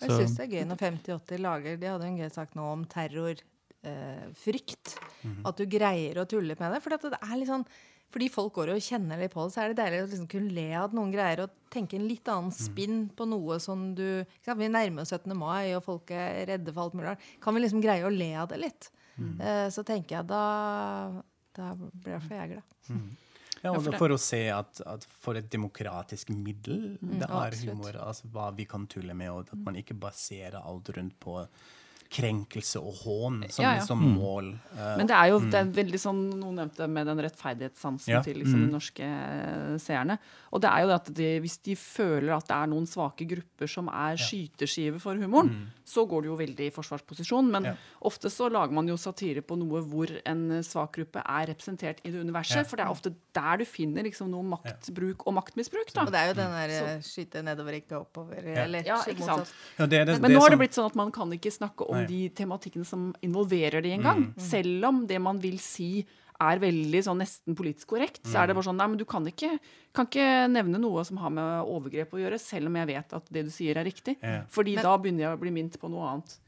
Jeg 0.00 0.08
Så- 0.10 0.18
syns 0.22 0.36
det 0.38 0.46
er 0.48 0.54
gøy 0.56 0.66
når 0.70 0.78
5080 0.80 1.38
lager 1.44 1.76
De 1.80 1.86
hadde 1.92 2.06
en 2.08 2.16
gøy 2.16 2.30
sak 2.32 2.54
nå 2.56 2.64
om 2.72 2.84
terrorfrykt. 2.88 3.44
Eh, 3.84 4.26
frykt. 4.36 4.94
At 5.44 5.56
du 5.56 5.64
greier 5.66 6.16
å 6.20 6.26
tulle 6.28 6.56
med 6.58 6.72
det. 6.74 6.82
For 6.84 6.90
det 6.96 7.12
er 7.20 7.36
litt 7.36 7.48
sånn 7.48 7.66
fordi 8.10 8.26
folk 8.28 8.52
går 8.56 8.72
og 8.74 8.80
kjenner 8.82 9.20
litt 9.20 9.30
på 9.32 9.44
det, 9.46 9.52
så 9.54 9.62
er 9.62 9.68
det 9.72 9.76
deilig 9.84 10.00
å 10.02 10.06
liksom 10.10 10.28
kunne 10.28 10.50
le 10.52 10.64
av 10.74 10.88
at 10.88 10.94
noen 10.98 11.12
greier 11.14 11.44
å 11.44 11.50
tenke 11.70 11.94
en 11.94 12.08
litt 12.10 12.26
annen 12.26 12.50
spinn 12.50 13.04
på 13.14 13.22
noe 13.30 13.60
som 13.62 13.94
du 13.94 14.02
ikke 14.24 14.48
sant? 14.50 14.58
Vi 14.58 14.66
nærmer 14.68 15.02
oss 15.04 15.12
17. 15.14 15.36
mai, 15.38 15.72
og 15.76 15.84
folk 15.84 16.10
er 16.10 16.44
redde 16.50 16.74
for 16.74 16.82
alt 16.88 16.94
mulig 16.98 17.06
rart. 17.12 17.20
Kan 17.40 17.54
vi 17.54 17.60
liksom 17.62 17.80
greie 17.84 18.02
å 18.02 18.10
le 18.10 18.34
av 18.34 18.48
det 18.50 18.58
litt? 18.58 18.90
Eh, 19.38 19.68
så 19.70 19.84
tenker 19.86 20.16
jeg 20.16 20.26
da 20.26 21.22
Da 21.56 21.72
blir 21.76 22.14
jeg 22.16 22.24
for 22.26 22.36
jeg 22.36 22.54
glad. 22.54 22.78
Ja, 23.60 23.74
og 23.74 23.82
for 23.84 23.98
for 24.00 24.14
å 24.14 24.20
se 24.20 24.40
at, 24.54 24.80
at 24.88 25.04
for 25.20 25.36
et 25.36 25.50
demokratisk 25.52 26.30
middel 26.32 26.94
det 27.02 27.26
er 27.26 27.34
absolutt. 27.34 27.74
humor, 27.74 27.98
altså 28.06 28.30
hva 28.32 28.46
vi 28.56 28.64
kan 28.68 28.86
tulle 28.88 29.16
med, 29.16 29.28
og 29.34 29.52
at 29.52 29.66
man 29.66 29.76
ikke 29.76 29.98
baserer 30.00 30.56
alt 30.62 30.88
rundt 30.96 31.18
på 31.20 31.36
krenkelse 32.10 32.80
og 32.82 32.94
hån 33.04 33.36
som, 33.54 33.62
Ja, 33.64 33.74
ja. 33.78 33.80
som 33.86 34.00
mål. 34.02 34.48
Eh, 34.74 34.96
Men 34.98 35.06
det 35.06 35.14
er 35.14 35.28
jo 35.30 35.38
det 35.40 35.54
er 35.60 35.68
veldig 35.76 36.00
sånn 36.02 36.22
noen 36.40 36.56
nevnte 36.58 36.88
med 36.90 37.06
den 37.06 37.18
rettferdighetssansen 37.22 38.08
Ja. 38.10 38.20
til 38.26 38.36
liksom, 38.42 38.66
de 38.66 38.72
norske 38.72 39.04
eh, 39.06 39.76
seerne. 39.78 40.18
Og 40.52 40.60
det 40.60 40.70
er 40.70 40.80
jo 40.82 40.88
det 40.90 40.96
at 40.96 41.10
de, 41.14 41.28
hvis 41.40 41.58
de 41.62 41.76
føler 41.76 42.34
at 42.34 42.48
det 42.48 42.56
er 42.56 42.66
noen 42.66 42.86
svake 42.90 43.26
grupper 43.30 43.68
som 43.70 43.88
er 43.88 44.16
skyteskive 44.18 44.98
for 45.00 45.14
humoren, 45.14 45.68
så 45.86 46.02
går 46.08 46.22
det 46.22 46.30
jo 46.32 46.36
veldig 46.40 46.66
i 46.66 46.70
forsvarsposisjon. 46.74 47.50
Men 47.50 47.64
Ja. 47.70 47.74
ofte 48.02 48.26
så 48.30 48.50
lager 48.50 48.72
man 48.72 48.88
jo 48.88 48.96
satire 48.96 49.40
på 49.42 49.56
noe 49.56 49.80
hvor 49.82 50.10
en 50.26 50.50
eh, 50.58 50.62
svak 50.62 50.92
gruppe 50.98 51.22
er 51.24 51.46
representert 51.54 52.00
i 52.04 52.10
det 52.10 52.18
universet. 52.24 52.56
Ja. 52.56 52.62
For 52.64 52.76
det 52.76 52.86
er 52.86 52.90
ofte 52.90 53.14
der 53.32 53.56
du 53.58 53.64
finner 53.64 54.02
liksom 54.02 54.30
noe 54.30 54.42
maktbruk 54.42 55.22
og 55.26 55.34
maktmisbruk. 55.34 55.92
Da. 55.94 56.02
Og 56.02 56.10
det 56.10 56.18
er 56.18 56.26
jo 56.28 56.34
den 56.34 56.50
der 56.58 56.70
eh, 56.96 57.00
skyte 57.06 57.42
nedover, 57.44 57.78
ikke 57.78 58.00
oppover. 58.02 58.42
Eller 58.42 58.82
Ja, 58.84 58.98
ikke 59.06 59.22
sant. 59.24 59.52
ja, 59.78 59.86
det 59.86 60.00
er 60.00 60.04
det, 60.06 60.20
Men 60.20 60.30
det 60.32 60.36
nå 60.36 60.40
har 60.42 60.50
det 60.50 60.58
blitt 60.58 60.74
sånn 60.74 60.86
at 60.90 60.96
man 60.96 61.12
kan 61.12 61.30
ikke 61.30 61.52
snakke 61.52 61.86
om 61.88 61.99
Nei. 62.00 62.08
de 62.08 62.20
tematikkene 62.40 62.86
som 62.88 63.10
involverer 63.24 63.84
det 63.84 63.94
engang. 63.98 64.26
Selv 64.40 64.88
om 64.90 65.06
det 65.06 65.20
man 65.22 65.40
vil 65.42 65.58
si 65.62 66.06
er 66.40 66.60
veldig 66.62 67.00
sånn 67.04 67.20
nesten 67.20 67.56
politisk 67.56 67.90
korrekt, 67.92 68.22
så 68.24 68.40
er 68.40 68.48
det 68.48 68.56
bare 68.56 68.64
sånn 68.70 68.78
Nei, 68.80 68.86
men 68.88 69.00
du 69.00 69.04
kan 69.08 69.26
ikke, 69.28 69.58
kan 69.92 70.08
ikke 70.08 70.48
nevne 70.48 70.80
noe 70.80 71.04
som 71.04 71.20
har 71.20 71.32
med 71.36 71.68
overgrep 71.68 72.14
å 72.16 72.22
gjøre, 72.22 72.38
selv 72.40 72.70
om 72.70 72.78
jeg 72.80 72.88
vet 72.94 73.12
at 73.18 73.26
det 73.28 73.42
du 73.44 73.50
sier 73.52 73.76
er 73.76 73.84
riktig. 73.84 74.16
Ja. 74.24 74.46
Fordi 74.48 74.78
da 74.80 74.94
begynner 74.96 75.26
jeg 75.26 75.36
å 75.36 75.42
bli 75.42 75.52
minnet 75.52 75.76
på 75.80 75.90
noe 75.92 76.14
annet. 76.14 76.38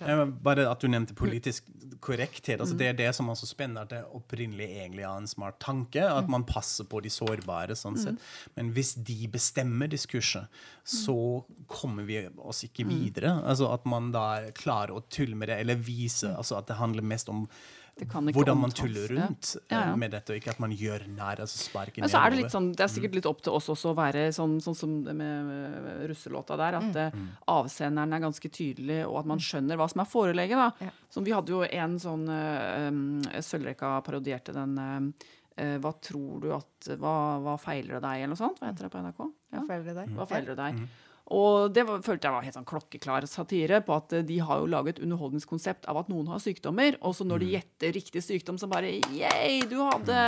Men 0.00 0.34
bare 0.44 0.66
at 0.70 0.80
du 0.80 0.88
nevnte 0.88 1.16
politisk 1.16 1.68
korrekthet. 2.04 2.60
altså 2.60 2.76
Det 2.78 2.88
er 2.88 2.96
det 2.98 3.10
som 3.16 3.28
er 3.28 3.38
så 3.38 3.48
spennende, 3.48 3.84
at 3.84 3.92
det 3.92 4.02
opprinnelig 4.16 4.66
egentlig 4.70 5.04
er 5.04 5.16
en 5.16 5.30
smart 5.30 5.58
tanke. 5.62 6.02
At 6.04 6.28
man 6.30 6.46
passer 6.48 6.88
på 6.88 7.02
de 7.04 7.12
sårbare. 7.12 7.76
sånn 7.76 7.98
sett. 8.00 8.20
Men 8.56 8.72
hvis 8.76 8.94
de 8.94 9.28
bestemmer 9.28 9.90
diskurset, 9.90 10.48
så 10.84 11.44
kommer 11.68 12.04
vi 12.04 12.26
oss 12.38 12.64
ikke 12.64 12.86
videre. 12.88 13.40
Altså 13.44 13.72
At 13.72 13.86
man 13.86 14.12
da 14.12 14.50
klarer 14.56 14.94
å 14.96 15.04
tulle 15.08 15.36
med 15.36 15.48
det, 15.48 15.60
eller 15.60 15.80
vise 15.80 16.34
altså 16.36 16.58
at 16.58 16.68
det 16.68 16.80
handler 16.80 17.02
mest 17.02 17.28
om 17.28 17.48
hvordan 17.94 18.58
man 18.58 18.72
tuller 18.74 19.06
rundt 19.08 19.56
Ja, 19.68 19.76
ja. 19.76 19.82
eh, 19.92 19.96
med 19.96 20.10
dette, 20.10 20.34
og 20.34 20.40
ikke 20.40 20.50
at 20.50 20.60
man 20.62 20.72
gjør 20.74 21.06
nær, 21.06 21.40
altså 21.44 21.60
sparker 21.60 22.02
Men 22.02 22.10
så 22.10 22.22
er 22.24 22.32
det 22.32 22.40
litt 22.40 22.54
sånn, 22.54 22.72
det 22.74 22.82
er 22.86 22.90
sikkert 22.90 23.14
litt 23.20 23.28
opp 23.30 23.44
til 23.46 23.54
oss 23.54 23.70
også 23.70 23.92
å 23.92 23.98
være 23.98 24.26
sånn, 24.34 24.56
sånn 24.64 24.78
som 24.78 24.96
det 25.06 25.14
med 25.14 25.44
med 25.46 26.02
russelåta 26.10 26.58
der, 26.58 26.78
at 26.80 26.98
mm. 27.14 27.28
avsenderen 27.54 28.16
er 28.16 28.24
ganske 28.24 28.50
tydelig, 28.50 29.00
og 29.06 29.20
at 29.22 29.30
man 29.30 29.42
skjønner 29.42 29.78
hva 29.78 29.88
som 29.90 30.02
er 30.02 30.10
forelegget. 30.10 30.60
da. 30.60 30.88
Ja. 30.88 30.92
Så 31.14 31.22
vi 31.24 31.34
hadde 31.34 31.54
jo 31.54 31.62
en 31.64 31.96
sånn 32.02 32.26
uh, 32.30 32.90
um, 32.90 33.22
Sølvrekka 33.44 33.96
parodierte 34.06 34.54
den 34.54 34.76
eh, 34.80 35.30
eh, 35.62 35.74
Hva 35.82 35.94
tror 36.02 36.42
du 36.42 36.50
at 36.56 36.90
hva, 37.00 37.14
hva 37.44 37.56
feiler 37.60 37.98
det 37.98 38.04
deg, 38.06 38.24
eller 38.24 38.34
noe 38.34 38.40
sånt? 38.40 38.60
Hva 38.60 38.70
heter 38.72 38.88
det 38.88 38.92
på 38.94 39.02
NRK? 39.04 39.24
Ja. 39.54 39.58
Hva 39.60 39.66
feiler 39.70 39.90
det 39.90 39.96
deg? 40.00 40.14
Hva 40.18 40.28
feiler 40.30 40.54
det 40.54 40.60
deg? 40.62 40.86
Og 41.32 41.72
det 41.72 41.86
var, 41.88 42.02
følte 42.04 42.28
jeg 42.28 42.34
var 42.34 42.44
helt 42.44 42.56
sånn 42.58 42.66
klokkeklar 42.68 43.24
satire 43.30 43.78
på 43.84 43.94
at 43.96 44.12
eh, 44.12 44.24
de 44.28 44.36
har 44.44 44.60
jo 44.60 44.68
laget 44.68 45.00
underholdningskonsept 45.00 45.88
av 45.88 46.02
at 46.02 46.10
noen 46.12 46.28
har 46.28 46.42
sykdommer, 46.42 46.98
og 47.00 47.16
så 47.16 47.24
når 47.24 47.40
de 47.40 47.54
gjetter 47.54 47.94
riktig 47.96 48.20
sykdom, 48.26 48.58
så 48.60 48.68
bare 48.68 48.92
Yay, 49.14 49.62
du 49.70 49.78
hadde, 49.80 50.18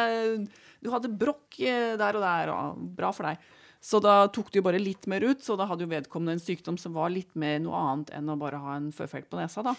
du 0.81 0.89
hadde 0.95 1.13
brokk 1.13 1.61
eh, 1.61 1.93
der 2.01 2.17
og 2.17 2.25
der, 2.25 2.55
og 2.55 2.81
bra 2.97 3.13
for 3.13 3.29
deg. 3.29 3.45
Så 3.85 4.01
da 4.01 4.23
tok 4.33 4.49
det 4.51 4.63
jo 4.63 4.67
bare 4.67 4.81
litt 4.81 5.05
mer 5.11 5.27
ut, 5.29 5.45
så 5.45 5.55
da 5.61 5.69
hadde 5.69 5.85
jo 5.85 5.93
vedkommende 5.93 6.39
en 6.39 6.43
sykdom 6.43 6.81
som 6.81 6.97
var 6.97 7.13
litt 7.13 7.37
mer 7.39 7.61
noe 7.63 7.77
annet 7.77 8.15
enn 8.17 8.33
å 8.33 8.39
bare 8.41 8.63
ha 8.65 8.79
en 8.79 8.89
føflekk 8.95 9.29
på 9.29 9.39
nesa, 9.39 9.63
da. 9.67 9.77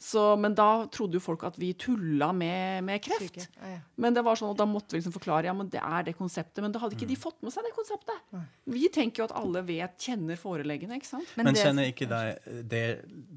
Så, 0.00 0.36
men 0.40 0.54
da 0.56 0.86
trodde 0.88 1.18
jo 1.18 1.20
folk 1.20 1.42
at 1.44 1.58
vi 1.60 1.74
tulla 1.76 2.30
med, 2.32 2.84
med 2.88 3.02
kreft. 3.04 3.20
Syke. 3.34 3.44
Ja, 3.60 3.72
ja. 3.74 3.80
Men 4.00 4.14
det 4.16 4.22
var 4.24 4.38
sånn, 4.40 4.54
at 4.54 4.60
da 4.62 4.64
måtte 4.64 4.94
vi 4.94 5.00
liksom 5.02 5.12
forklare 5.12 5.50
ja, 5.50 5.52
men 5.52 5.68
det 5.68 5.82
er 5.84 6.06
det 6.06 6.14
konseptet. 6.16 6.62
Men 6.64 6.72
da 6.72 6.80
hadde 6.80 6.96
ikke 6.96 7.08
de 7.10 7.18
fått 7.20 7.36
med 7.44 7.52
seg 7.52 7.66
det 7.68 7.74
konseptet. 7.76 8.38
Vi 8.70 8.88
tenker 8.94 9.20
jo 9.20 9.26
at 9.28 9.34
alle 9.36 9.60
vet, 9.68 9.98
kjenner 10.00 10.40
foreleggene. 10.40 10.96
ikke 10.96 11.10
sant? 11.10 11.28
Men 11.36 11.50
det- 11.52 11.60
kjenner 11.60 11.90
ikke 11.92 12.08
det, 12.08 12.64
det 12.72 12.82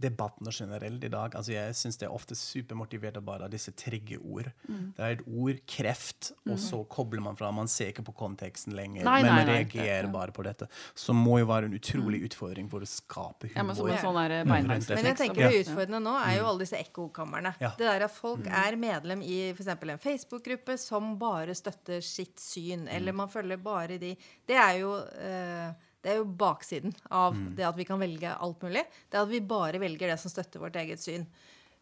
debattene 0.06 0.53
generelt 0.56 1.03
i 1.03 1.10
dag 1.11 1.35
altså 1.35 1.52
Jeg 1.52 1.76
syns 1.76 1.98
det 1.99 2.07
er 2.07 2.14
ofte 2.15 2.35
supermotivert 2.38 3.18
av 3.19 3.26
bare 3.27 3.49
disse 3.52 3.73
triggerord. 3.76 4.48
Mm. 4.69 4.94
Det 4.95 5.03
er 5.03 5.18
et 5.18 5.26
ord, 5.27 5.60
kreft, 5.68 6.31
og 6.48 6.56
så 6.64 6.80
kobler 6.88 7.22
man 7.27 7.35
fra. 7.35 7.52
Man 7.52 7.68
ser 7.68 7.91
ikke 7.91 8.06
på 8.07 8.15
konteksten 8.23 8.72
lenger, 8.77 9.03
Nei, 9.03 9.19
men 9.22 9.35
nei, 9.35 9.44
nei. 9.44 9.57
reagerer 9.60 10.07
bare 10.14 10.31
på 10.31 10.48
dette. 10.48 10.69
Som 10.95 11.19
må 11.19 11.40
jo 11.41 11.49
være 11.52 11.68
en 11.68 11.76
utrolig 11.76 12.23
utfordring 12.30 12.69
for 12.72 12.80
å 12.80 12.88
skape 12.88 13.52
Ja, 13.52 13.64
men 13.68 13.76
som 13.76 13.91
en 13.91 13.99
sånn 13.99 14.15
der 14.22 14.40
rundt 14.48 14.90
Men 14.95 15.11
jeg 15.11 15.19
tenker 15.19 15.49
det 15.49 15.65
utfordrende 15.65 15.99
nå 16.03 16.15
er 16.23 16.40
jo 16.40 16.53
alle 16.54 16.66
disse 16.66 16.80
ekkokamrene. 16.80 17.54
Ja. 17.62 17.74
Det 17.78 17.88
der 17.90 18.06
at 18.08 18.14
folk 18.14 18.46
er 18.48 18.78
medlem 18.80 19.24
i 19.26 19.40
f.eks. 19.52 19.72
en 19.74 20.04
Facebook-gruppe 20.06 20.78
som 20.82 21.16
bare 21.22 21.56
støtter 21.58 22.04
sitt 22.06 22.40
syn, 22.42 22.88
eller 22.88 23.16
man 23.18 23.32
følger 23.34 23.60
bare 23.62 23.98
de 24.02 24.14
Det 24.48 24.60
er 24.60 24.78
jo 24.82 24.96
eh, 25.18 25.90
det 26.04 26.12
er 26.12 26.20
jo 26.20 26.28
baksiden 26.28 26.92
av 27.16 27.36
det 27.56 27.64
at 27.64 27.78
vi 27.80 27.86
kan 27.88 28.02
velge 28.02 28.28
alt 28.28 28.64
mulig. 28.66 28.84
Det 29.08 29.16
er 29.16 29.24
at 29.24 29.32
vi 29.32 29.40
bare 29.40 29.80
velger 29.80 30.12
det 30.12 30.18
som 30.20 30.32
støtter 30.34 30.60
vårt 30.60 30.76
eget 30.82 31.00
syn. 31.00 31.24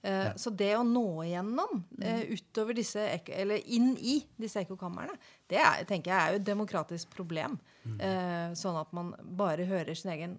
Eh, 0.02 0.30
Så 0.36 0.54
det 0.54 0.72
å 0.78 0.84
nå 0.86 1.24
igjennom 1.26 1.82
uh, 1.82 2.22
utover 2.30 2.78
disse 2.78 3.02
eller 3.30 3.62
inn 3.70 3.96
i 3.98 4.20
disse 4.38 4.62
ekkokamrene, 4.64 5.14
det 5.50 5.60
er, 5.62 5.84
tenker 5.90 6.14
jeg 6.14 6.20
er 6.22 6.36
jo 6.36 6.42
et 6.42 6.48
demokratisk 6.48 7.14
problem. 7.14 7.58
Uh, 7.82 8.54
sånn 8.58 8.78
at 8.78 8.94
man 8.94 9.10
bare 9.38 9.66
hører 9.66 9.98
sin 9.98 10.14
egen 10.14 10.38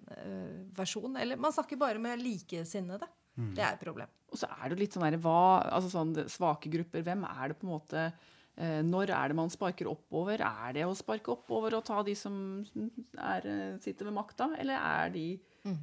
versjon. 0.75 1.19
Eller 1.19 1.39
man 1.39 1.55
snakker 1.55 1.79
bare 1.79 1.99
med 1.99 2.23
likesinnede. 2.23 3.07
Det 3.35 3.63
er 3.63 3.73
et 3.73 3.81
problem. 3.81 4.11
Og 4.33 4.39
så 4.39 4.49
er 4.49 4.71
det 4.71 4.79
litt 4.79 4.95
sånn 4.95 5.05
der, 5.05 5.19
hva, 5.21 5.61
altså 5.77 5.91
sånn 5.93 6.13
svake 6.31 6.71
grupper, 6.73 7.05
hvem 7.05 7.25
er 7.29 7.51
det 7.51 7.57
på 7.59 7.67
en 7.67 7.73
måte 7.75 8.03
eh, 8.07 8.81
Når 8.85 9.13
er 9.13 9.31
det 9.31 9.37
man 9.37 9.51
sparker 9.53 9.89
oppover? 9.91 10.41
Er 10.41 10.75
det 10.77 10.85
å 10.87 10.95
sparke 10.97 11.33
oppover 11.35 11.77
og 11.77 11.85
ta 11.85 12.01
de 12.05 12.15
som 12.17 12.35
er, 12.73 13.45
eh, 13.45 13.75
sitter 13.83 14.09
ved 14.09 14.17
makta, 14.17 14.49
eller 14.61 14.79
er 14.79 15.13
de 15.13 15.27
mm. 15.65 15.77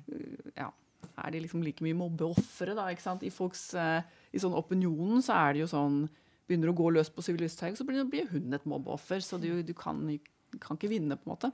ja, 0.58 0.70
er 1.20 1.34
de 1.34 1.44
liksom 1.44 1.62
like 1.64 1.84
mye 1.84 1.98
mobbeofre, 1.98 2.74
da? 2.78 2.88
ikke 2.90 3.06
sant? 3.06 3.26
I 3.26 3.32
folks, 3.34 3.70
eh, 3.78 4.02
i 4.34 4.42
sånn 4.42 4.56
opinionen 4.58 5.22
så 5.24 5.38
er 5.38 5.56
det 5.56 5.64
jo 5.66 5.70
sånn 5.74 6.02
Begynner 6.50 6.72
å 6.72 6.74
gå 6.74 6.88
løs 6.90 7.06
på 7.14 7.22
Sylvi 7.22 7.46
så 7.46 7.84
blir, 7.86 8.00
blir 8.10 8.24
hun 8.32 8.56
et 8.56 8.64
mobbeoffer. 8.66 9.20
Så 9.22 9.36
du, 9.38 9.60
du 9.62 9.70
kan, 9.78 10.00
kan 10.58 10.74
ikke 10.74 10.88
vinne, 10.90 11.14
på 11.14 11.28
en 11.28 11.30
måte. 11.30 11.50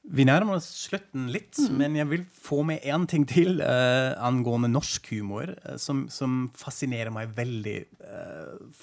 Vi 0.00 0.24
nærmer 0.24 0.56
oss 0.56 0.68
slutten 0.86 1.28
litt, 1.30 1.58
men 1.76 1.94
jeg 1.98 2.08
vil 2.08 2.22
få 2.32 2.62
med 2.66 2.84
én 2.88 3.04
ting 3.10 3.26
til 3.28 3.60
uh, 3.60 4.16
angående 4.24 4.70
norsk 4.72 5.10
humor, 5.12 5.52
uh, 5.66 5.76
som, 5.80 6.06
som 6.08 6.46
fascinerer 6.56 7.12
meg 7.12 7.34
veldig 7.36 7.76
uh, 8.00 8.80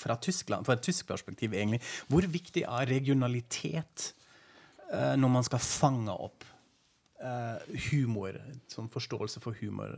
fra 0.00 0.16
Tyskland, 0.18 0.66
fra 0.66 0.74
et 0.74 0.82
tysk 0.84 1.06
perspektiv, 1.08 1.54
egentlig. 1.54 1.80
Hvor 2.10 2.26
viktig 2.26 2.64
er 2.66 2.88
regionalitet 2.90 4.14
når 4.90 5.30
man 5.30 5.44
skal 5.46 5.60
fange 5.62 6.10
opp 6.10 6.42
humor, 7.92 8.34
sånn 8.72 8.88
forståelse 8.90 9.42
for 9.44 9.54
humor 9.60 9.92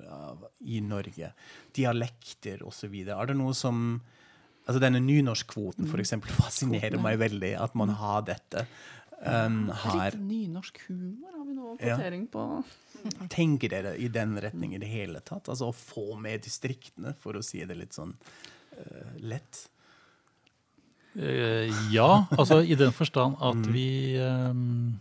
i 0.69 0.83
Norge? 0.85 1.31
Dialekter 1.73 2.61
osv. 2.66 2.99
Er 3.07 3.31
det 3.31 3.39
noe 3.39 3.55
som 3.57 4.03
Altså 4.62 4.79
Denne 4.79 5.01
nynorskkvoten 5.03 5.89
for 5.91 5.99
eksempel, 5.99 6.31
fascinerer 6.43 7.01
meg 7.03 7.16
veldig. 7.19 7.57
At 7.59 7.73
man 7.79 7.95
har 7.99 8.23
dette 8.29 8.66
um, 9.23 9.59
er 9.70 9.82
her. 9.85 10.16
litt 10.16 10.24
nynorsk 10.28 10.81
humor 10.89 11.36
har 11.36 11.44
vi 11.47 11.55
nå 11.57 11.77
Ja. 11.81 11.99
på. 12.32 12.47
Tenker 13.31 13.69
dere 13.73 13.97
i 13.99 14.09
den 14.09 14.36
retning 14.40 14.74
i 14.74 14.81
det 14.82 14.89
hele 14.90 15.20
tatt? 15.20 15.49
Altså 15.49 15.70
å 15.70 15.77
få 15.77 16.19
med 16.20 16.43
distriktene, 16.43 17.15
for 17.19 17.39
å 17.39 17.43
si 17.43 17.65
det 17.65 17.77
litt 17.78 17.94
sånn 17.94 18.15
uh, 18.15 19.15
lett? 19.19 19.69
Uh, 21.16 21.69
ja, 21.93 22.27
altså 22.39 22.62
i 22.62 22.74
den 22.78 22.93
forstand 22.93 23.36
at 23.40 23.66
vi 23.73 24.16
um, 24.19 24.99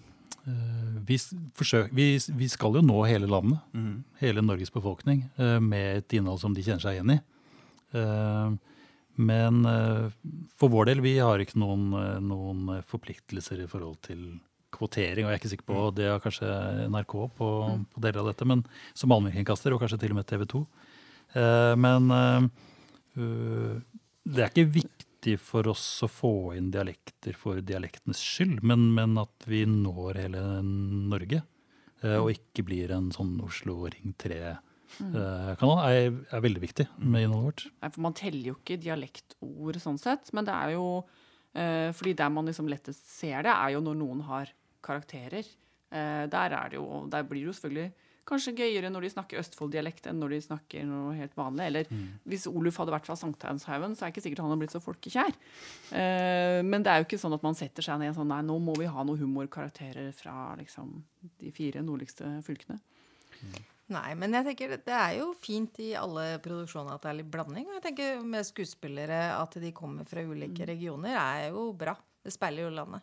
uh, 0.47 0.97
vi, 1.07 1.17
forsøker, 1.55 1.93
vi, 1.95 2.19
vi 2.35 2.49
skal 2.51 2.75
jo 2.75 2.81
nå 2.85 3.03
hele 3.07 3.29
landet, 3.29 3.59
hele 4.19 4.41
Norges 4.41 4.71
befolkning, 4.73 5.25
med 5.37 6.03
et 6.03 6.13
innhold 6.13 6.39
som 6.43 6.53
de 6.53 6.63
kjenner 6.63 6.83
seg 6.83 6.99
igjen 6.99 7.15
i. 7.15 7.21
Eh, 7.91 8.51
Men 9.19 9.65
eh, 9.65 10.07
for 10.59 10.71
vår 10.71 10.91
del, 10.91 11.01
vi 11.03 11.17
har 11.19 11.41
ikke 11.43 11.59
noen, 11.59 11.91
eh, 11.97 12.17
noen 12.23 12.79
forpliktelser 12.87 13.63
i 13.63 13.67
forhold 13.69 13.99
til 14.07 14.39
kvotering. 14.71 15.25
Og 15.25 15.31
jeg 15.31 15.35
er 15.35 15.41
ikke 15.41 15.51
sikker 15.51 15.67
på, 15.67 15.83
det 15.97 16.07
har 16.07 16.23
kanskje 16.23 16.47
NRK 16.87 17.15
på, 17.37 17.51
på 17.91 18.03
deler 18.03 18.21
av 18.23 18.31
dette, 18.31 18.47
men 18.47 18.63
som 18.95 19.11
allmennkringkaster, 19.11 19.75
og 19.75 19.83
kanskje 19.83 19.99
til 20.05 20.15
og 20.15 20.21
med 20.21 20.29
TV 20.31 20.47
2. 20.55 20.63
Eh, 21.35 21.75
Men 21.75 22.11
øh, 22.15 23.77
det 24.23 24.43
er 24.43 24.51
ikke 24.51 24.71
viktig 24.79 25.37
for 25.43 25.67
oss 25.69 25.85
å 26.01 26.09
få 26.09 26.33
inn 26.57 26.71
dialekter 26.73 27.35
for 27.37 27.59
dialektenes 27.61 28.21
skyld, 28.23 28.63
men, 28.65 28.87
men 28.95 29.19
at 29.21 29.45
vi 29.45 29.65
når 29.69 30.23
hele 30.23 30.45
Norge. 30.63 31.43
Og 32.01 32.31
ikke 32.31 32.63
blir 32.65 32.89
en 32.95 33.11
sånn 33.13 33.35
Oslo 33.45 33.83
Ring 33.85 34.15
3-kanal, 34.17 34.70
er, 35.87 36.11
er 36.35 36.43
veldig 36.43 36.61
viktig 36.63 36.87
med 36.99 37.25
innholdet 37.25 37.47
vårt. 37.47 37.65
Nei, 37.81 37.91
for 37.93 38.05
man 38.07 38.17
teller 38.17 38.51
jo 38.51 38.57
ikke 38.59 38.79
dialektord 38.81 39.79
sånn 39.81 39.99
sett, 40.01 40.33
men 40.35 40.47
det 40.47 40.55
er 40.55 40.75
jo 40.75 40.85
eh, 41.53 41.89
Fordi 41.95 42.15
der 42.19 42.31
man 42.33 42.49
liksom 42.49 42.69
lettest 42.71 43.07
ser 43.11 43.47
det, 43.47 43.55
er 43.55 43.75
jo 43.75 43.83
når 43.85 43.99
noen 44.01 44.23
har 44.27 44.51
karakterer. 44.83 45.47
Eh, 45.91 46.23
der, 46.31 46.55
er 46.57 46.71
det 46.71 46.79
jo, 46.79 47.03
der 47.11 47.27
blir 47.27 47.43
det 47.43 47.51
jo 47.51 47.57
selvfølgelig 47.59 48.09
kanskje 48.31 48.53
gøyere 48.55 48.91
når 48.91 49.05
de 49.05 49.11
snakker 49.15 49.41
Østfold-dialekt 49.41 50.07
enn 50.09 50.19
når 50.21 50.35
de 50.35 50.39
snakker 50.45 50.85
noe 50.87 51.15
helt 51.17 51.33
vanlig. 51.37 51.65
Eller 51.71 51.89
hvis 52.29 52.47
Oluf 52.49 52.77
hadde 52.79 52.93
vært 52.93 53.09
fra 53.09 53.17
Sankthanshaugen, 53.19 53.95
så 53.97 54.05
er 54.05 54.11
det 54.11 54.15
ikke 54.15 54.25
sikkert 54.27 54.43
han 54.43 54.51
hadde 54.51 54.61
blitt 54.61 54.75
så 54.75 54.83
folkekjær. 54.83 55.33
Eh, 55.97 56.59
men 56.67 56.85
det 56.85 56.93
er 56.93 57.01
jo 57.01 57.09
ikke 57.09 57.21
sånn 57.21 57.35
at 57.37 57.45
man 57.45 57.57
setter 57.57 57.85
seg 57.85 58.01
ned 58.01 58.15
sånn 58.17 58.29
Nei, 58.31 58.41
nå 58.47 58.55
må 58.63 58.77
vi 58.79 58.87
ha 58.87 59.03
noen 59.03 59.19
humorkarakterer 59.19 60.13
fra 60.15 60.53
liksom 60.59 60.93
de 61.41 61.51
fire 61.55 61.83
nordligste 61.83 62.37
fylkene. 62.45 62.79
Nei, 63.91 64.13
men 64.15 64.31
jeg 64.37 64.45
tenker 64.47 64.69
det- 64.77 64.87
er 64.95 65.17
jo 65.19 65.33
fint 65.35 65.79
i 65.83 65.89
alle 65.99 66.37
produksjoner 66.39 66.93
at 66.95 67.01
det 67.03 67.09
er 67.11 67.17
litt 67.19 67.31
blanding. 67.31 67.65
Og 67.67 67.75
jeg 67.75 67.83
tenker 67.89 68.21
med 68.23 68.45
skuespillere 68.47 69.35
at 69.35 69.57
de 69.59 69.71
kommer 69.75 70.07
fra 70.07 70.23
ulike 70.23 70.65
regioner, 70.69 71.11
er 71.17 71.49
jo 71.51 71.73
bra. 71.73 71.95
Det 72.23 72.31
speiler 72.31 72.69
jo 72.69 72.75
landet. 72.75 73.01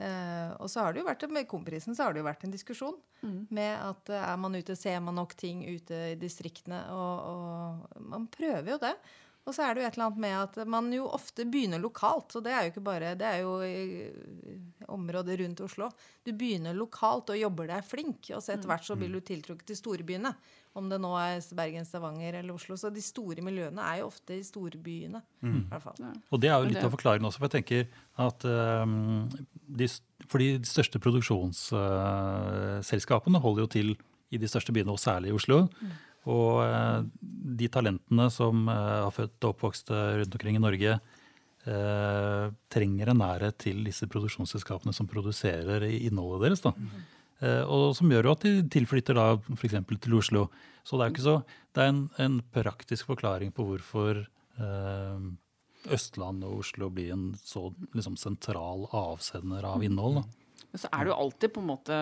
Eh, 0.00 0.52
og 0.56 0.70
så 0.72 0.80
har 0.80 0.92
det 0.94 1.02
jo 1.02 1.06
vært, 1.06 1.26
med 1.30 1.46
Komprisen 1.46 1.94
så 1.94 2.04
har 2.06 2.14
det 2.14 2.22
jo 2.22 2.28
vært 2.30 2.44
en 2.44 2.50
diskusjon 2.54 2.96
med 3.50 3.76
at 3.76 4.08
eh, 4.08 4.22
er 4.32 4.36
man 4.38 4.54
ute, 4.54 4.74
ser 4.76 5.00
man 5.00 5.14
nok 5.18 5.34
ting 5.36 5.62
ute 5.68 6.12
i 6.12 6.14
distriktene? 6.16 6.78
Og, 6.90 7.20
og 7.92 8.02
man 8.08 8.26
prøver 8.26 8.70
jo 8.72 8.78
det. 8.78 8.94
Og 9.46 9.54
så 9.54 9.62
er 9.62 9.76
det 9.76 9.82
jo 9.82 9.86
et 9.86 9.94
eller 9.94 10.08
annet 10.08 10.22
med 10.24 10.32
at 10.40 10.56
man 10.66 10.88
jo 10.90 11.04
ofte 11.14 11.44
begynner 11.46 11.78
lokalt. 11.78 12.34
Og 12.34 12.42
det 12.42 12.50
er 12.50 12.64
jo 12.64 12.70
ikke 12.72 12.88
bare 12.88 13.18
Det 13.18 13.26
er 13.28 13.38
jo 13.44 13.62
i 13.62 14.10
området 14.90 15.38
rundt 15.40 15.60
Oslo. 15.62 15.86
Du 16.26 16.32
begynner 16.34 16.74
lokalt 16.74 17.30
og 17.30 17.38
jobber 17.38 17.66
deg 17.70 17.84
flink, 17.86 18.30
og 18.34 18.42
så 18.42 18.52
etter 18.54 18.68
hvert 18.70 18.86
så 18.86 18.96
blir 18.98 19.12
du 19.14 19.20
tiltrukket 19.22 19.66
til 19.70 19.76
storbyene. 19.78 20.32
Om 20.76 20.84
det 20.90 20.98
nå 21.00 21.12
er 21.16 21.40
Bergen, 21.56 21.84
Stavanger 21.86 22.34
eller 22.40 22.54
Oslo. 22.58 22.76
Så 22.76 22.90
de 22.92 23.02
store 23.02 23.42
miljøene 23.46 23.82
er 23.86 23.96
jo 24.02 24.06
ofte 24.10 24.32
i 24.34 24.42
storbyene. 24.44 25.20
I 25.46 25.48
hvert 25.70 25.84
fall. 25.86 25.96
Og 26.34 26.40
det 26.42 26.48
er 26.50 26.56
jo 26.58 26.66
litt 26.72 26.84
av 26.84 26.94
forklaringen 26.96 27.28
også, 27.30 27.40
for 27.40 27.46
jeg 27.46 27.56
tenker 27.62 27.82
at 28.26 28.40
um, 28.82 29.24
de, 29.78 29.86
For 30.26 30.36
de 30.42 30.50
største 30.66 30.98
produksjonsselskapene 31.06 33.38
holder 33.46 33.60
jo 33.62 33.68
til 33.78 33.88
i 34.34 34.36
de 34.42 34.48
største 34.50 34.74
byene, 34.74 34.90
og 34.90 34.98
særlig 34.98 35.30
i 35.30 35.38
Oslo. 35.38 35.70
Og 36.26 36.62
eh, 36.64 37.02
de 37.60 37.68
talentene 37.72 38.28
som 38.34 38.66
eh, 38.68 38.96
har 39.06 39.14
født 39.14 39.38
og 39.44 39.52
oppvokst 39.54 39.92
eh, 39.94 40.16
rundt 40.22 40.38
omkring 40.38 40.58
i 40.60 40.66
Norge, 40.70 40.98
trenger 42.70 43.08
en 43.10 43.18
nærhet 43.18 43.56
til 43.58 43.80
disse 43.82 44.06
produksjonsselskapene 44.06 44.92
som 44.94 45.08
produserer 45.10 45.82
innholdet 45.90 46.44
deres. 46.44 46.60
da. 46.62 46.70
Eh, 47.44 47.64
og 47.68 47.90
som 47.96 48.08
gjør 48.12 48.30
jo 48.30 48.34
at 48.36 48.44
de 48.46 48.52
tilflytter 48.72 49.18
da 49.18 49.26
f.eks. 49.52 49.76
til 50.00 50.16
Oslo. 50.16 50.46
Så 50.86 51.00
det 51.00 51.08
er 51.08 51.24
så, 51.24 51.34
det 51.76 51.82
er 51.82 51.92
en, 51.92 52.04
en 52.22 52.38
praktisk 52.54 53.10
forklaring 53.10 53.52
på 53.56 53.66
hvorfor 53.68 54.22
eh, 54.22 55.26
Østland 55.92 56.46
og 56.46 56.62
Oslo 56.62 56.88
blir 56.94 57.12
en 57.14 57.28
så 57.42 57.68
liksom, 57.92 58.16
sentral 58.20 58.86
avsender 58.96 59.66
av 59.68 59.84
innhold. 59.84 60.22
Da. 60.22 60.64
Men 60.72 60.82
så 60.82 60.90
er 60.92 61.04
det 61.04 61.12
jo 61.12 61.20
alltid 61.26 61.52
på 61.52 61.62
en 61.62 61.70
måte 61.74 62.00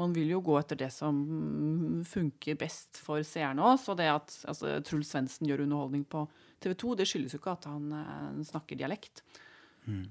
Man 0.00 0.14
vil 0.16 0.32
jo 0.32 0.40
gå 0.44 0.56
etter 0.60 0.78
det 0.80 0.90
som 0.94 1.20
mm, 1.20 2.00
funker 2.08 2.58
best 2.60 3.02
for 3.04 3.22
seerne 3.26 3.68
òg. 3.68 3.76
Så 3.82 3.94
det 3.98 4.08
at 4.10 4.34
altså, 4.48 4.78
Truls 4.86 5.12
Svendsen 5.12 5.48
gjør 5.50 5.66
underholdning 5.66 6.06
på 6.08 6.24
TV 6.60 6.74
2, 6.80 6.96
det 7.00 7.08
skyldes 7.08 7.36
jo 7.36 7.40
ikke 7.42 7.56
at 7.58 7.68
han 7.70 7.94
eh, 8.00 8.42
snakker 8.48 8.80
dialekt. 8.80 9.24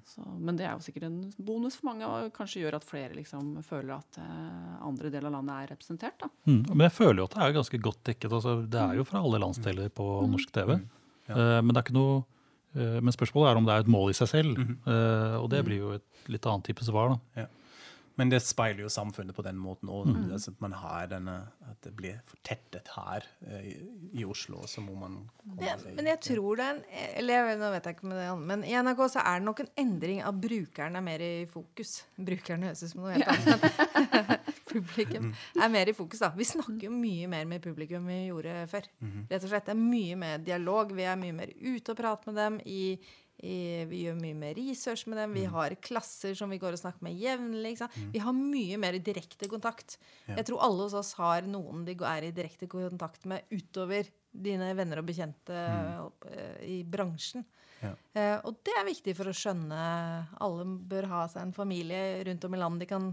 Så, 0.05 0.23
men 0.39 0.57
det 0.57 0.65
er 0.67 0.73
jo 0.75 0.83
sikkert 0.83 1.05
en 1.07 1.19
bonus 1.37 1.77
for 1.79 1.89
mange, 1.91 2.07
og 2.07 2.33
kanskje 2.35 2.63
gjør 2.63 2.79
at 2.79 2.87
flere 2.87 3.15
liksom 3.15 3.59
føler 3.65 3.95
at 3.95 4.17
eh, 4.21 4.73
andre 4.85 5.11
deler 5.13 5.29
av 5.29 5.37
landet 5.37 5.55
er 5.55 5.71
representert. 5.75 6.17
da. 6.19 6.29
Mm. 6.49 6.63
Men 6.71 6.85
jeg 6.87 6.95
føler 6.97 7.21
jo 7.21 7.27
at 7.29 7.35
det 7.35 7.45
er 7.45 7.55
ganske 7.59 7.81
godt 7.85 8.01
dekket. 8.09 8.33
Altså, 8.39 8.55
det 8.65 8.81
er 8.81 8.99
jo 8.99 9.05
fra 9.07 9.21
alle 9.23 9.41
landsdeler 9.43 9.93
på 9.93 10.09
norsk 10.33 10.51
TV. 10.55 10.75
Eh, 10.79 11.59
men 11.61 11.71
det 11.71 11.77
er 11.77 11.85
ikke 11.85 11.97
noe 11.99 12.17
eh, 12.73 12.97
men 12.99 13.15
spørsmålet 13.15 13.51
er 13.51 13.61
om 13.61 13.69
det 13.69 13.75
er 13.75 13.85
et 13.85 13.93
mål 13.95 14.11
i 14.11 14.17
seg 14.17 14.31
selv. 14.33 14.59
Eh, 14.59 15.37
og 15.39 15.47
det 15.53 15.63
blir 15.67 15.83
jo 15.83 15.93
et 15.99 16.29
litt 16.33 16.49
annet 16.49 16.71
type 16.71 16.87
svar. 16.87 17.15
da. 17.15 17.47
Men 18.19 18.31
det 18.31 18.41
speiler 18.43 18.83
jo 18.83 18.91
samfunnet 18.91 19.35
på 19.35 19.43
den 19.45 19.59
måten 19.59 19.91
òg. 19.91 20.09
Altså, 20.27 20.51
at 20.51 20.63
man 20.63 20.75
har 20.75 21.07
denne 21.11 21.35
At 21.69 21.79
det 21.85 21.93
blir 21.95 22.17
fortettet 22.27 22.89
her 22.95 23.25
eh, 23.47 23.69
i, 23.69 23.73
i 24.19 24.25
Oslo, 24.27 24.63
og 24.65 24.69
så 24.71 24.83
må 24.83 24.95
man 24.99 25.21
komme 25.39 25.63
Ja, 25.63 25.77
men 25.95 26.09
jeg 26.09 26.19
tror 26.25 26.59
det 26.59 26.65
er 26.65 26.73
en 26.75 26.81
Eller 27.21 27.39
jeg, 27.49 27.59
nå 27.61 27.71
vet 27.75 27.87
jeg 27.87 27.97
ikke 27.97 28.09
med 28.11 28.19
det 28.19 28.27
andre, 28.33 28.47
men 28.51 28.65
i 28.67 28.75
NRK 28.75 29.03
så 29.13 29.23
er 29.23 29.39
det 29.39 29.47
nok 29.47 29.63
en 29.63 29.71
endring 29.85 30.23
av 30.25 30.41
brukeren 30.43 30.99
er 30.99 31.05
mer 31.05 31.23
i 31.23 31.33
fokus. 31.49 31.93
Brukeren 32.17 32.67
høres 32.67 32.83
ut 32.83 32.91
som 32.91 33.05
noe 33.05 33.15
helt 33.15 33.29
annet. 33.31 33.69
Ja. 33.69 34.39
publikum 34.73 35.31
er 35.57 35.71
mer 35.73 35.89
i 35.89 35.95
fokus, 35.97 36.21
da. 36.23 36.31
Vi 36.35 36.47
snakker 36.47 36.89
jo 36.89 36.93
mye 36.93 37.29
mer 37.31 37.47
med 37.49 37.63
publikum 37.63 38.05
vi 38.09 38.19
gjorde 38.27 38.59
før. 38.71 38.89
Rett 39.31 39.45
og 39.45 39.49
slett. 39.49 39.69
Det 39.69 39.75
er 39.75 39.81
mye 39.81 40.19
mer 40.19 40.43
dialog. 40.43 40.93
Vi 40.97 41.07
er 41.07 41.19
mye 41.19 41.35
mer 41.35 41.53
ute 41.55 41.95
og 41.95 41.99
prater 41.99 42.31
med 42.31 42.39
dem. 42.41 42.59
i, 42.65 42.83
vi 43.39 44.03
gjør 44.03 44.17
mye 44.19 44.37
mer 44.37 44.57
research 44.57 45.05
med 45.07 45.19
dem. 45.21 45.35
Vi 45.37 45.45
har 45.49 45.75
klasser 45.83 46.35
som 46.37 46.51
vi 46.51 46.59
går 46.61 46.75
og 46.75 46.81
snakker 46.81 47.05
med 47.07 47.17
jevnlig. 47.19 47.75
ikke? 47.75 47.89
Vi 48.13 48.23
har 48.23 48.35
mye 48.35 48.79
mer 48.81 48.97
direkte 48.99 49.49
kontakt. 49.51 49.97
Jeg 50.27 50.47
tror 50.47 50.63
alle 50.65 50.87
hos 50.87 50.97
oss 50.99 51.13
har 51.19 51.47
noen 51.47 51.85
de 51.87 51.95
er 51.95 52.27
i 52.27 52.33
direkte 52.35 52.67
kontakt 52.71 53.25
med 53.29 53.47
utover 53.53 54.09
dine 54.29 54.73
venner 54.77 55.01
og 55.01 55.07
bekjente 55.07 55.55
eh, 55.55 56.59
i 56.67 56.77
bransjen. 56.85 57.45
Ja. 57.79 57.93
Uh, 58.11 58.37
og 58.49 58.59
det 58.67 58.73
er 58.75 58.87
viktig 58.89 59.13
for 59.15 59.29
å 59.31 59.33
skjønne 59.35 59.77
Alle 60.43 60.65
bør 60.67 61.05
ha 61.13 61.21
seg 61.31 61.45
en 61.45 61.53
familie 61.55 62.17
rundt 62.27 62.43
om 62.43 62.57
i 62.57 62.59
landet 62.59 62.83
de 62.83 62.89
kan 62.89 63.05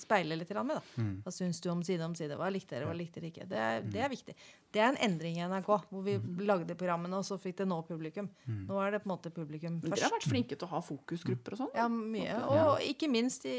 speile 0.00 0.36
litt 0.38 0.50
med. 0.54 0.76
da. 0.78 1.04
Hva 1.24 1.32
syns 1.34 1.60
du 1.60 1.68
om 1.72 1.82
Side 1.84 2.04
om 2.04 2.14
side? 2.16 2.36
Hva 2.38 2.50
likte 2.52 2.76
dere, 2.76 2.88
hva 2.88 2.96
likte 2.96 3.20
dere 3.20 3.30
ikke? 3.30 3.46
Det 3.50 3.58
er, 3.60 3.82
det 3.82 4.00
er 4.04 4.10
viktig. 4.12 4.34
Det 4.74 4.82
er 4.82 4.88
en 4.92 5.00
endring 5.06 5.38
i 5.38 5.44
NRK, 5.46 5.68
hvor 5.90 6.04
vi 6.06 6.16
lagde 6.46 6.76
programmene, 6.78 7.20
og 7.20 7.26
så 7.26 7.38
fikk 7.40 7.60
det 7.62 7.68
nå 7.70 7.80
publikum. 7.88 8.28
Nå 8.46 8.80
er 8.82 8.96
det 8.96 9.02
på 9.04 9.10
en 9.10 9.14
måte 9.14 9.32
publikum 9.34 9.78
Men 9.82 9.94
dere 9.94 10.08
har 10.08 10.16
vært 10.16 10.28
flinke 10.30 10.58
til 10.58 10.68
å 10.68 10.72
ha 10.74 10.82
fokusgrupper 10.84 11.56
og 11.56 11.62
sånn. 11.64 11.72
Ja, 11.76 11.86
mye. 11.92 12.40
Og 12.54 12.82
ikke 12.88 13.10
minst 13.12 13.46
i, 13.50 13.54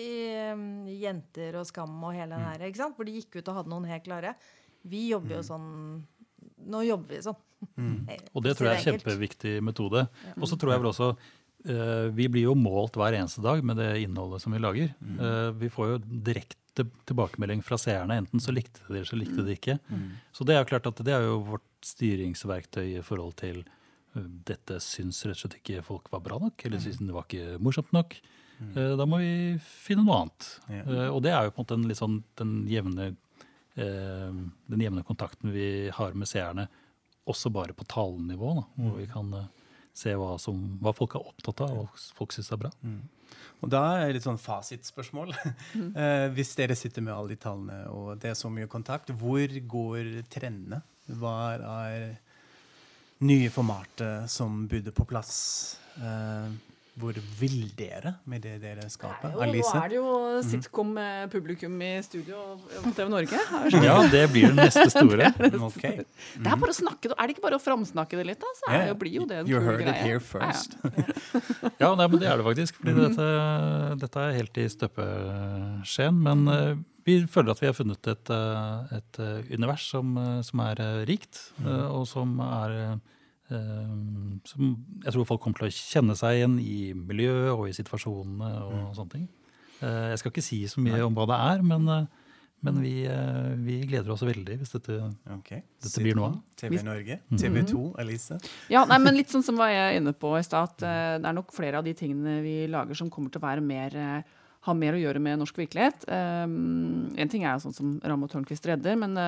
i 0.92 1.00
Jenter 1.04 1.60
og 1.62 1.70
Skam 1.70 1.96
og 2.02 2.16
hele 2.18 2.36
den 2.36 2.46
her, 2.50 2.68
ikke 2.70 2.84
sant? 2.84 2.98
hvor 2.98 3.08
de 3.08 3.16
gikk 3.20 3.40
ut 3.40 3.50
og 3.52 3.62
hadde 3.62 3.74
noen 3.74 3.88
helt 3.90 4.06
klare. 4.06 4.36
Vi 4.86 5.08
jobber 5.10 5.40
jo 5.40 5.46
sånn 5.48 5.72
Nå 6.66 6.80
jobber 6.86 7.14
vi 7.14 7.22
sånn. 7.22 7.38
Og 8.36 8.44
det 8.46 8.56
tror 8.58 8.70
jeg 8.70 8.76
er 8.76 8.80
en 8.80 8.86
kjempeviktig 8.96 9.52
metode. 9.66 10.06
Og 10.40 10.48
så 10.50 10.58
tror 10.58 10.74
jeg 10.74 10.82
vel 10.82 10.90
også 10.90 11.10
Vi 11.66 12.28
blir 12.30 12.44
jo 12.46 12.54
målt 12.56 12.94
hver 13.00 13.16
eneste 13.18 13.42
dag 13.42 13.64
med 13.66 13.78
det 13.82 13.88
innholdet 14.04 14.42
som 14.44 14.54
vi 14.54 14.60
lager. 14.62 14.92
Mm. 15.02 15.58
vi 15.60 15.70
får 15.74 15.88
jo 15.90 15.98
direkte 16.28 16.86
tilbakemelding 17.10 17.64
fra 17.66 17.78
seerne. 17.82 18.18
Enten 18.22 18.40
så 18.44 18.54
likte 18.54 18.82
de 18.86 18.94
det, 18.94 19.00
eller 19.00 19.10
så 19.10 19.18
likte 19.18 19.38
de 19.42 19.46
det 19.48 19.56
ikke. 19.58 19.78
Så 20.36 20.46
det 20.46 20.54
er 20.56 20.62
jo 20.62 20.70
klart 20.70 20.86
at 20.92 21.02
det 21.08 21.14
er 21.16 21.26
jo 21.26 21.40
vårt 21.48 21.66
styringsverktøy 21.88 22.98
i 23.00 23.02
forhold 23.06 23.36
til 23.42 23.64
eh, 24.16 24.28
dette 24.48 24.78
syns 24.84 25.24
rett 25.26 25.36
og 25.38 25.42
slett 25.46 25.58
ikke 25.62 25.84
folk 25.86 26.10
var 26.14 26.22
bra 26.26 26.38
nok, 26.44 26.66
eller 26.68 26.82
syns 26.84 27.00
det 27.02 27.16
var 27.16 27.26
ikke 27.28 27.58
morsomt 27.64 27.92
nok. 27.96 28.18
Eh, 28.76 28.94
Da 29.00 29.06
må 29.10 29.20
vi 29.24 29.34
finne 29.60 30.06
noe 30.06 30.22
annet. 30.26 30.50
Ja. 30.70 30.84
Eh, 30.86 31.10
Og 31.16 31.22
det 31.26 31.32
er 31.34 31.44
jo 31.48 31.52
på 31.56 31.62
en 31.62 31.66
måte 31.66 31.80
den, 31.82 31.96
sånn 31.98 32.20
den 32.40 32.54
jevne, 32.72 33.16
eh, 33.76 34.32
den 34.70 34.86
jevne 34.86 35.04
kontakten 35.04 35.52
vi 35.56 35.90
har 35.90 36.14
med 36.14 36.28
seerne, 36.28 36.68
også 37.26 37.50
bare 37.52 37.74
på 37.74 37.88
talenivå, 37.90 38.54
da, 38.60 38.64
hvor 38.78 38.98
vi 39.00 39.08
kan 39.10 39.34
eh, 39.34 39.48
se 39.96 40.12
hva, 40.20 40.36
som, 40.42 40.58
hva 40.84 40.92
folk 40.96 41.16
er 41.16 41.28
opptatt 41.30 41.64
av, 41.66 41.86
og 41.86 42.02
folk 42.18 42.36
syns 42.36 42.52
er 42.52 42.60
bra. 42.66 42.72
Og 43.64 43.72
da 43.72 43.82
er 43.96 44.10
det 44.10 44.18
litt 44.18 44.28
sånn 44.28 44.42
fasitspørsmål. 44.42 45.34
Eh, 45.96 46.28
hvis 46.36 46.52
dere 46.58 46.76
sitter 46.76 47.04
med 47.04 47.14
alle 47.16 47.34
de 47.34 47.40
tallene, 47.40 47.78
og 47.92 48.20
det 48.20 48.34
er 48.34 48.38
så 48.38 48.50
mye 48.52 48.68
kontakt, 48.72 49.12
hvor 49.16 49.52
går 49.76 50.10
trendene? 50.32 50.82
Hva 51.08 51.36
er 51.56 52.06
nye 53.24 53.52
formatet 53.54 54.32
som 54.32 54.66
buder 54.68 54.96
på 54.96 55.06
plass? 55.08 55.38
Eh, 55.96 56.75
hvor 56.96 57.18
vil 57.40 57.66
dere 57.76 58.14
med 58.30 58.42
det 58.46 58.54
dere 58.64 58.86
skaper? 58.90 59.34
Jo, 59.36 59.48
nå 59.52 59.64
er 59.82 59.90
det 59.92 59.98
jo 59.98 60.12
sitcom 60.48 60.94
med 60.96 61.32
publikum 61.34 61.74
i 61.84 61.90
studio 62.06 62.44
på 62.86 62.94
TV 62.96 63.10
Norge. 63.12 63.40
skjønt. 63.68 63.84
Ja, 63.84 63.98
det 64.14 64.22
blir 64.32 64.48
den 64.54 64.62
neste 64.62 64.86
store. 64.94 65.28
Ok. 65.60 65.82
Det 66.46 66.48
er 66.52 66.56
bare 66.62 66.72
å 66.72 66.78
snakke 66.78 67.10
det. 67.12 67.18
Er 67.20 67.28
det 67.28 67.36
ikke 67.36 67.44
bare 67.50 67.60
å 67.60 67.64
framsnakke 67.64 68.20
det 68.20 68.26
litt, 68.32 68.40
da? 68.44 68.52
Så 68.62 68.70
er, 68.72 68.86
yeah. 68.88 68.98
blir 69.00 69.18
jo 69.20 69.26
det 69.28 69.42
en 69.42 69.50
You 69.52 69.60
kul 69.60 69.68
heard 69.68 69.84
it 69.84 69.90
greie. 69.90 70.02
here 70.04 70.20
Ja, 70.20 70.24
ja. 70.24 70.54
first. 70.54 70.78
Ja, 71.84 71.90
nei, 72.00 72.08
men 72.08 72.22
det 72.22 72.28
er 72.32 72.40
det 72.40 72.46
faktisk. 72.48 72.78
fordi 72.80 72.94
dette, 73.02 73.28
dette 74.06 74.24
er 74.30 74.38
helt 74.40 74.60
i 74.64 74.68
støpeskjeen. 74.72 76.22
Men 76.26 76.46
eh, 76.52 76.78
vi 77.06 77.18
føler 77.30 77.52
at 77.56 77.62
vi 77.64 77.68
har 77.70 77.76
funnet 77.78 78.08
et, 78.12 78.32
eh, 78.34 78.96
et 79.00 79.20
eh, 79.22 79.52
univers 79.56 79.84
som, 79.92 80.16
eh, 80.22 80.40
som 80.48 80.64
er 80.66 80.82
eh, 80.84 81.02
rikt, 81.10 81.42
eh, 81.66 81.86
og 81.92 82.08
som 82.10 82.38
er 82.46 82.76
eh, 82.80 82.96
som 83.50 84.70
jeg 85.04 85.14
tror 85.14 85.26
folk 85.30 85.42
kommer 85.44 85.60
til 85.62 85.68
å 85.70 85.74
kjenne 85.76 86.16
seg 86.18 86.40
igjen 86.40 86.60
i 86.62 86.94
miljøet 86.98 87.52
og 87.54 87.68
i 87.70 87.76
situasjonene 87.78 88.52
og 88.66 88.96
sånne 88.98 89.12
ting. 89.12 89.26
Eh, 89.82 90.12
Jeg 90.14 90.22
skal 90.22 90.32
ikke 90.32 90.46
si 90.46 90.62
så 90.72 90.82
mye 90.82 91.02
om 91.06 91.16
hva 91.18 91.28
det 91.30 91.40
er, 91.52 91.62
men, 91.62 91.90
eh, 91.90 92.06
men 92.66 92.80
vi, 92.82 92.94
eh, 93.06 93.52
vi 93.62 93.82
gleder 93.86 94.14
oss 94.16 94.24
veldig 94.26 94.58
hvis 94.62 94.74
dette 94.74 94.96
okay. 95.36 95.62
Dette 95.84 96.02
blir 96.02 96.16
noe 96.18 96.32
av. 96.32 96.40
TV 96.58 96.82
Norge. 96.82 97.20
TV2, 97.30 97.84
Alice. 98.02 98.40
Ja, 98.72 98.86
nei, 98.90 98.98
men 99.04 99.20
litt 99.20 99.30
sånn 99.30 99.46
som 99.46 99.60
var 99.60 99.70
jeg 99.70 100.00
inne 100.00 100.16
på 100.18 100.34
i 100.40 100.44
stad, 100.48 100.72
at 100.72 100.88
eh, 100.88 101.20
det 101.20 101.30
er 101.30 101.38
nok 101.38 101.54
flere 101.54 101.78
av 101.78 101.86
de 101.86 101.94
tingene 101.94 102.40
vi 102.46 102.64
lager 102.72 102.98
som 102.98 103.12
kommer 103.14 103.30
til 103.30 103.44
å 103.44 103.46
være 103.46 103.62
mer 103.62 103.96
eh, 103.96 104.34
ha 104.66 104.74
mer 104.74 104.96
å 104.98 104.98
gjøre 104.98 105.22
med 105.22 105.38
norsk 105.38 105.60
virkelighet. 105.62 106.08
Um, 106.10 107.14
en 107.22 107.30
ting 107.30 107.44
er 107.46 107.60
sånn 107.62 107.76
som 107.76 107.92
Ramme 108.02 108.26
og 108.26 108.32
Tørnquist 108.32 108.66
redder, 108.66 108.96
men 108.98 109.14
det 109.14 109.28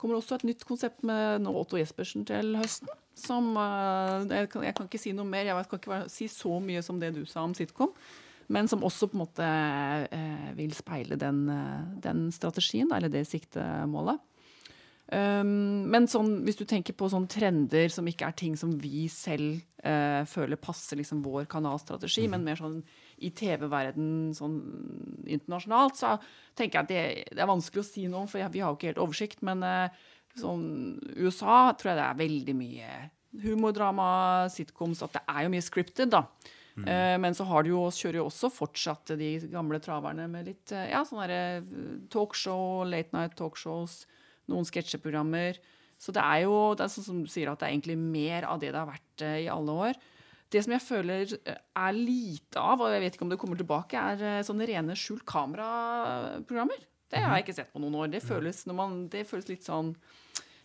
kommer 0.00 0.16
også 0.16 0.38
et 0.38 0.46
nytt 0.48 0.64
konsept 0.64 1.04
med 1.04 1.42
nå 1.44 1.52
Otto 1.60 1.76
Jespersen 1.76 2.24
til 2.24 2.54
høsten. 2.56 2.88
Som 3.20 3.52
eh, 3.60 4.26
jeg, 4.32 4.50
kan, 4.52 4.64
jeg 4.66 4.76
kan 4.78 4.88
ikke 4.90 5.02
si 5.02 5.14
noe 5.16 5.28
mer, 5.28 5.46
jeg 5.48 5.58
vet, 5.58 5.70
kan 5.70 5.82
ikke 5.82 6.00
si 6.12 6.28
så 6.32 6.56
mye 6.64 6.82
som 6.84 7.00
det 7.02 7.12
du 7.16 7.22
sa 7.28 7.44
om 7.46 7.54
sitcom. 7.56 7.92
Men 8.50 8.66
som 8.66 8.82
også 8.82 9.06
på 9.10 9.14
en 9.14 9.22
måte 9.22 9.46
eh, 9.46 10.48
vil 10.58 10.72
speile 10.74 11.18
den, 11.20 11.44
eh, 11.54 11.86
den 12.02 12.26
strategien, 12.34 12.90
eller 12.96 13.12
det 13.12 13.28
siktemålet. 13.30 14.18
Um, 15.10 15.88
men 15.90 16.04
sånn, 16.06 16.44
hvis 16.46 16.60
du 16.60 16.62
tenker 16.70 16.94
på 16.94 17.08
sånne 17.10 17.26
trender 17.30 17.90
som 17.90 18.06
ikke 18.06 18.28
er 18.28 18.34
ting 18.38 18.52
som 18.54 18.76
vi 18.78 19.08
selv 19.10 19.56
uh, 19.82 20.22
føler 20.30 20.60
passer 20.62 21.00
liksom 21.00 21.24
vår 21.24 21.48
kanalstrategi, 21.50 22.28
men 22.30 22.44
mer 22.46 22.60
sånn 22.60 22.76
i 23.18 23.32
TV-verden 23.34 24.30
sånn 24.38 24.60
internasjonalt, 25.26 25.98
så 25.98 26.14
tenker 26.54 26.78
jeg 26.78 26.84
at 26.84 26.92
det, 26.92 27.02
det 27.34 27.42
er 27.42 27.50
vanskelig 27.50 27.82
å 27.82 27.88
si 27.88 28.06
noe 28.06 28.22
om, 28.22 28.30
for 28.30 28.54
vi 28.54 28.62
har 28.62 28.70
jo 28.70 28.78
ikke 28.78 28.92
helt 28.92 29.02
oversikt. 29.02 29.42
Men 29.46 29.66
eh, 29.66 30.06
sånn 30.38 30.98
USA 31.16 31.72
tror 31.74 31.92
jeg 31.92 31.98
det 31.98 32.06
er 32.06 32.22
veldig 32.22 32.54
mye 32.58 32.94
humordrama, 33.42 34.10
sitcoms, 34.50 35.02
at 35.06 35.18
det 35.18 35.22
er 35.30 35.46
jo 35.46 35.52
mye 35.52 35.64
scripted, 35.64 36.10
da. 36.12 36.24
Eh, 36.78 37.16
men 37.20 37.34
så 37.36 37.44
har 37.48 37.64
du 37.64 37.72
jo, 37.72 37.82
kjører 37.92 38.20
jo 38.20 38.28
også 38.28 38.50
fortsatt 38.52 39.12
de 39.20 39.32
gamle 39.52 39.80
traverne 39.82 40.26
med 40.30 40.48
litt 40.48 40.72
eh, 40.72 40.90
ja, 40.92 41.02
sånne 41.06 41.26
eh, 41.34 41.66
talkshow, 42.12 42.86
late 42.88 43.12
night 43.16 43.36
talkshows, 43.38 44.04
noen 44.50 44.68
sketsjeprogrammer. 44.68 45.58
Så 46.00 46.14
det 46.16 46.22
er 46.24 46.46
jo 46.46 46.54
det 46.78 46.86
er 46.86 46.92
sånn 46.94 47.06
som 47.06 47.20
du 47.24 47.28
sier 47.30 47.50
at 47.50 47.60
det 47.60 47.68
er 47.68 47.74
egentlig 47.74 47.98
mer 48.00 48.46
av 48.48 48.62
det 48.62 48.72
det 48.72 48.80
har 48.80 48.88
vært 48.88 49.26
i 49.26 49.50
alle 49.52 49.74
år. 49.88 49.98
Det 50.50 50.62
som 50.64 50.72
jeg 50.74 50.82
føler 50.82 51.34
er 51.46 51.92
lite 51.94 52.58
av, 52.58 52.80
og 52.80 52.90
jeg 52.90 53.02
vet 53.04 53.16
ikke 53.16 53.26
om 53.26 53.34
det 53.34 53.38
kommer 53.38 53.60
tilbake, 53.60 54.00
er 54.00 54.46
sånne 54.46 54.66
rene 54.66 54.96
skjult 54.98 55.22
kamera-programmer. 55.28 56.80
Det 57.10 57.20
har 57.20 57.36
jeg 57.36 57.44
ikke 57.44 57.58
sett 57.58 57.70
på 57.74 57.82
noen 57.82 57.98
år. 58.00 58.08
Det 58.10 58.22
føles, 58.24 58.64
når 58.66 58.78
man, 58.80 58.96
det 59.12 59.26
føles 59.28 59.50
litt 59.50 59.66
sånn 59.66 59.92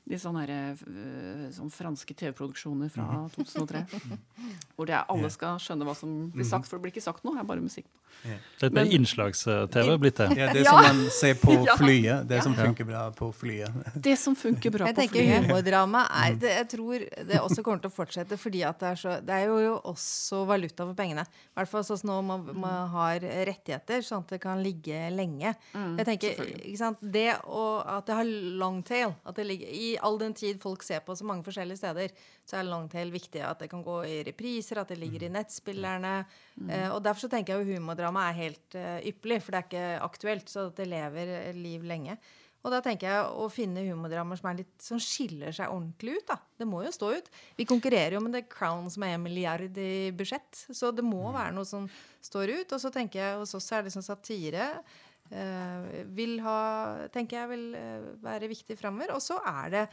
litt 0.10 0.22
sånne, 0.22 0.45
her, 0.45 0.82
øh, 0.86 1.45
sånn 1.56 1.72
franske 1.73 2.14
TV-produksjoner 2.18 2.91
fra 2.94 3.07
2003. 3.36 3.86
Hvor 4.76 4.90
det 4.90 4.98
er, 4.98 5.06
alle 5.10 5.32
skal 5.34 5.57
skjønne 5.61 5.88
hva 5.88 5.95
som 5.98 6.14
blir 6.34 6.48
sagt, 6.48 6.69
for 6.69 6.77
det 6.77 6.86
blir 6.86 6.94
ikke 6.94 7.06
sagt 7.07 7.26
noe. 7.26 7.34
Det 7.38 7.45
er 7.45 7.49
bare 7.49 7.65
musikk. 7.65 7.90
Det 8.23 8.63
er 8.63 8.69
Men- 8.73 8.87
innslags-TV 8.89 9.97
blitt 9.99 10.15
det. 10.17 10.27
Ja, 10.37 10.47
det 10.53 10.63
som 10.67 10.81
man 10.81 11.01
ser 11.13 11.33
på 11.37 11.55
flyet. 11.77 12.27
Det 12.27 12.41
som 12.43 12.55
funker 12.55 12.85
bra 12.87 13.11
på 13.11 13.27
flyet. 13.35 13.69
Det 14.01 14.15
som 14.17 14.35
funker 14.35 14.71
bra 14.73 14.87
Jeg 14.87 14.95
på 14.95 15.01
tenker 15.01 15.19
flyet. 15.21 15.43
humordrama 15.45 16.05
er 16.23 16.35
det, 16.41 16.53
Jeg 16.55 16.67
tror 16.73 16.99
det 17.29 17.39
også 17.41 17.63
kommer 17.63 17.81
til 17.83 17.91
å 17.91 17.93
fortsette, 17.93 18.37
fordi 18.41 18.63
at 18.65 18.79
det 18.79 18.87
er 18.93 18.95
så 18.95 19.15
Det 19.25 19.29
er 19.35 19.45
jo, 19.51 19.75
også 19.83 20.45
valuta 20.47 20.85
for 20.87 20.93
pengene. 20.97 21.21
I 21.27 21.59
hvert 21.59 21.69
fall 21.69 21.83
sånn 21.83 22.01
når 22.05 22.23
man, 22.23 22.45
man 22.65 22.89
har 22.89 23.19
rettigheter, 23.19 24.01
sånn 24.01 24.23
at 24.25 24.33
det 24.35 24.41
kan 24.41 24.63
ligge 24.63 25.09
lenge. 25.13 25.53
jeg 25.75 26.05
tenker, 26.05 26.41
ikke 26.65 26.77
sant, 26.77 26.97
Det 27.01 27.27
å, 27.45 27.83
at 27.85 28.05
det 28.07 28.15
har 28.15 28.23
long 28.25 28.81
tail, 28.83 29.13
at 29.25 29.35
det 29.35 29.45
ligger, 29.45 29.67
I 29.69 29.97
all 30.01 30.17
den 30.17 30.33
tid 30.33 30.59
folk 30.61 30.81
ser 30.83 30.99
på 31.05 31.15
så 31.15 31.23
mange 31.25 31.43
forskjellige 31.45 31.77
steder, 31.77 32.09
så 32.45 32.59
er 32.59 32.67
longtail 32.69 33.11
viktig. 33.13 33.41
At 33.41 33.63
det 33.63 33.72
kan 33.72 33.84
gå 33.85 33.99
i 34.05 34.22
repriser, 34.27 34.80
at 34.81 34.93
det 34.93 34.99
ligger 35.01 35.26
i 35.26 35.34
nettspillerne. 35.34 36.15
Eh, 36.69 36.88
og 36.93 37.01
Derfor 37.05 37.26
så 37.26 37.31
tenker 37.34 37.55
jeg 37.55 37.65
jo 37.65 37.76
humordrama 37.80 38.30
er 38.30 38.41
helt 38.43 38.77
eh, 38.80 38.99
ypperlig, 39.11 39.41
for 39.43 39.55
det 39.55 39.61
er 39.61 39.69
ikke 39.69 39.85
aktuelt. 40.05 40.51
Så 40.51 40.69
det 40.77 40.89
lever 40.91 41.53
liv 41.57 41.85
lenge. 41.89 42.19
Og 42.65 42.72
da 42.73 42.80
tenker 42.81 43.05
jeg 43.05 43.26
å 43.38 43.45
finne 43.53 43.84
humordramaer 43.85 44.39
som, 44.39 44.49
litt, 44.57 44.73
som 44.81 45.01
skiller 45.01 45.53
seg 45.53 45.69
ordentlig 45.69 46.15
ut. 46.17 46.26
da. 46.31 46.39
Det 46.57 46.65
må 46.65 46.80
jo 46.81 46.93
stå 46.93 47.11
ut. 47.13 47.27
Vi 47.59 47.67
konkurrerer 47.69 48.17
jo 48.17 48.23
med 48.26 48.34
The 48.34 48.41
Crown 48.49 48.89
som 48.89 49.05
er 49.05 49.19
en 49.19 49.26
milliard 49.26 49.77
i 49.77 50.09
budsjett. 50.17 50.63
Så 50.73 50.89
det 50.95 51.05
må 51.05 51.27
være 51.30 51.53
noe 51.53 51.69
som 51.69 51.85
står 52.26 52.55
ut. 52.55 52.73
Og 52.73 52.81
så 52.81 52.89
tenker 52.93 53.22
jeg 53.22 53.38
hos 53.43 53.53
oss 53.57 53.69
er 53.69 53.85
det 53.85 53.93
sånn 53.93 54.07
satire. 54.07 54.72
eh, 55.30 56.03
vil 56.17 56.39
ha, 56.45 56.57
tenker 57.13 57.43
jeg 57.43 57.51
vil 57.53 57.67
eh, 57.77 58.09
være 58.26 58.49
viktig 58.49 58.77
framover. 58.81 59.13
Og 59.13 59.22
så 59.22 59.38
er 59.45 59.69
det 59.76 59.85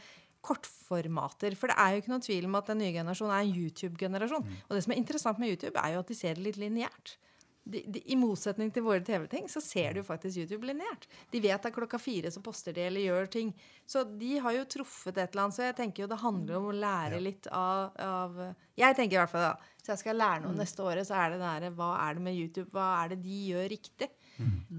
kortformater. 0.43 1.57
For 1.59 1.71
det 1.71 1.79
er 1.79 1.93
jo 1.93 2.03
ikke 2.03 2.13
noen 2.13 2.25
tvil 2.25 2.47
om 2.49 2.59
at 2.59 2.71
den 2.71 2.81
nye 2.83 2.95
generasjonen 2.95 3.35
er 3.35 3.43
en 3.45 3.59
YouTube-generasjon. 3.63 4.47
Og 4.67 4.73
det 4.75 4.85
som 4.85 4.95
er 4.95 5.01
interessant 5.01 5.41
med 5.41 5.53
YouTube, 5.53 5.77
er 5.79 5.95
jo 5.95 6.03
at 6.03 6.11
de 6.11 6.17
ser 6.17 6.39
det 6.39 6.47
litt 6.49 6.59
lineært. 6.61 7.17
De, 7.63 7.79
de, 7.87 8.01
I 8.11 8.17
motsetning 8.19 8.73
til 8.75 8.83
våre 8.83 8.99
TV-ting, 9.07 9.45
så 9.47 9.61
ser 9.63 9.95
du 9.95 10.01
faktisk 10.03 10.41
YouTube 10.41 10.67
lineært. 10.67 11.07
De 11.31 11.39
vet 11.43 11.63
at 11.63 11.75
klokka 11.75 11.95
fire 12.01 12.31
så 12.33 12.41
poster 12.43 12.75
de 12.75 12.83
eller 12.89 13.05
gjør 13.05 13.29
ting. 13.31 13.53
Så 13.87 14.03
de 14.03 14.33
har 14.43 14.57
jo 14.57 14.65
truffet 14.73 15.15
et 15.15 15.31
eller 15.31 15.45
annet. 15.45 15.55
Så 15.55 15.63
jeg 15.69 15.77
tenker 15.77 16.03
jo 16.03 16.09
det 16.11 16.19
handler 16.25 16.59
om 16.59 16.67
å 16.73 16.75
lære 16.75 17.21
litt 17.23 17.47
av, 17.47 17.95
av 18.03 18.35
Jeg 18.79 18.97
tenker 18.99 19.15
i 19.15 19.21
hvert 19.21 19.31
fall 19.31 19.47
da, 19.47 19.53
Hvis 19.79 19.93
jeg 19.93 20.03
skal 20.03 20.19
lære 20.19 20.43
noe 20.43 20.59
neste 20.59 20.83
året, 20.83 21.07
så 21.07 21.15
er 21.21 21.33
det 21.33 21.39
der, 21.45 21.69
hva 21.77 21.93
er 22.03 22.19
det 22.19 22.25
med 22.27 22.35
YouTube? 22.41 22.67
Hva 22.75 22.89
er 22.99 23.13
det 23.13 23.21
de 23.23 23.39
gjør 23.53 23.71
riktig? 23.77 24.11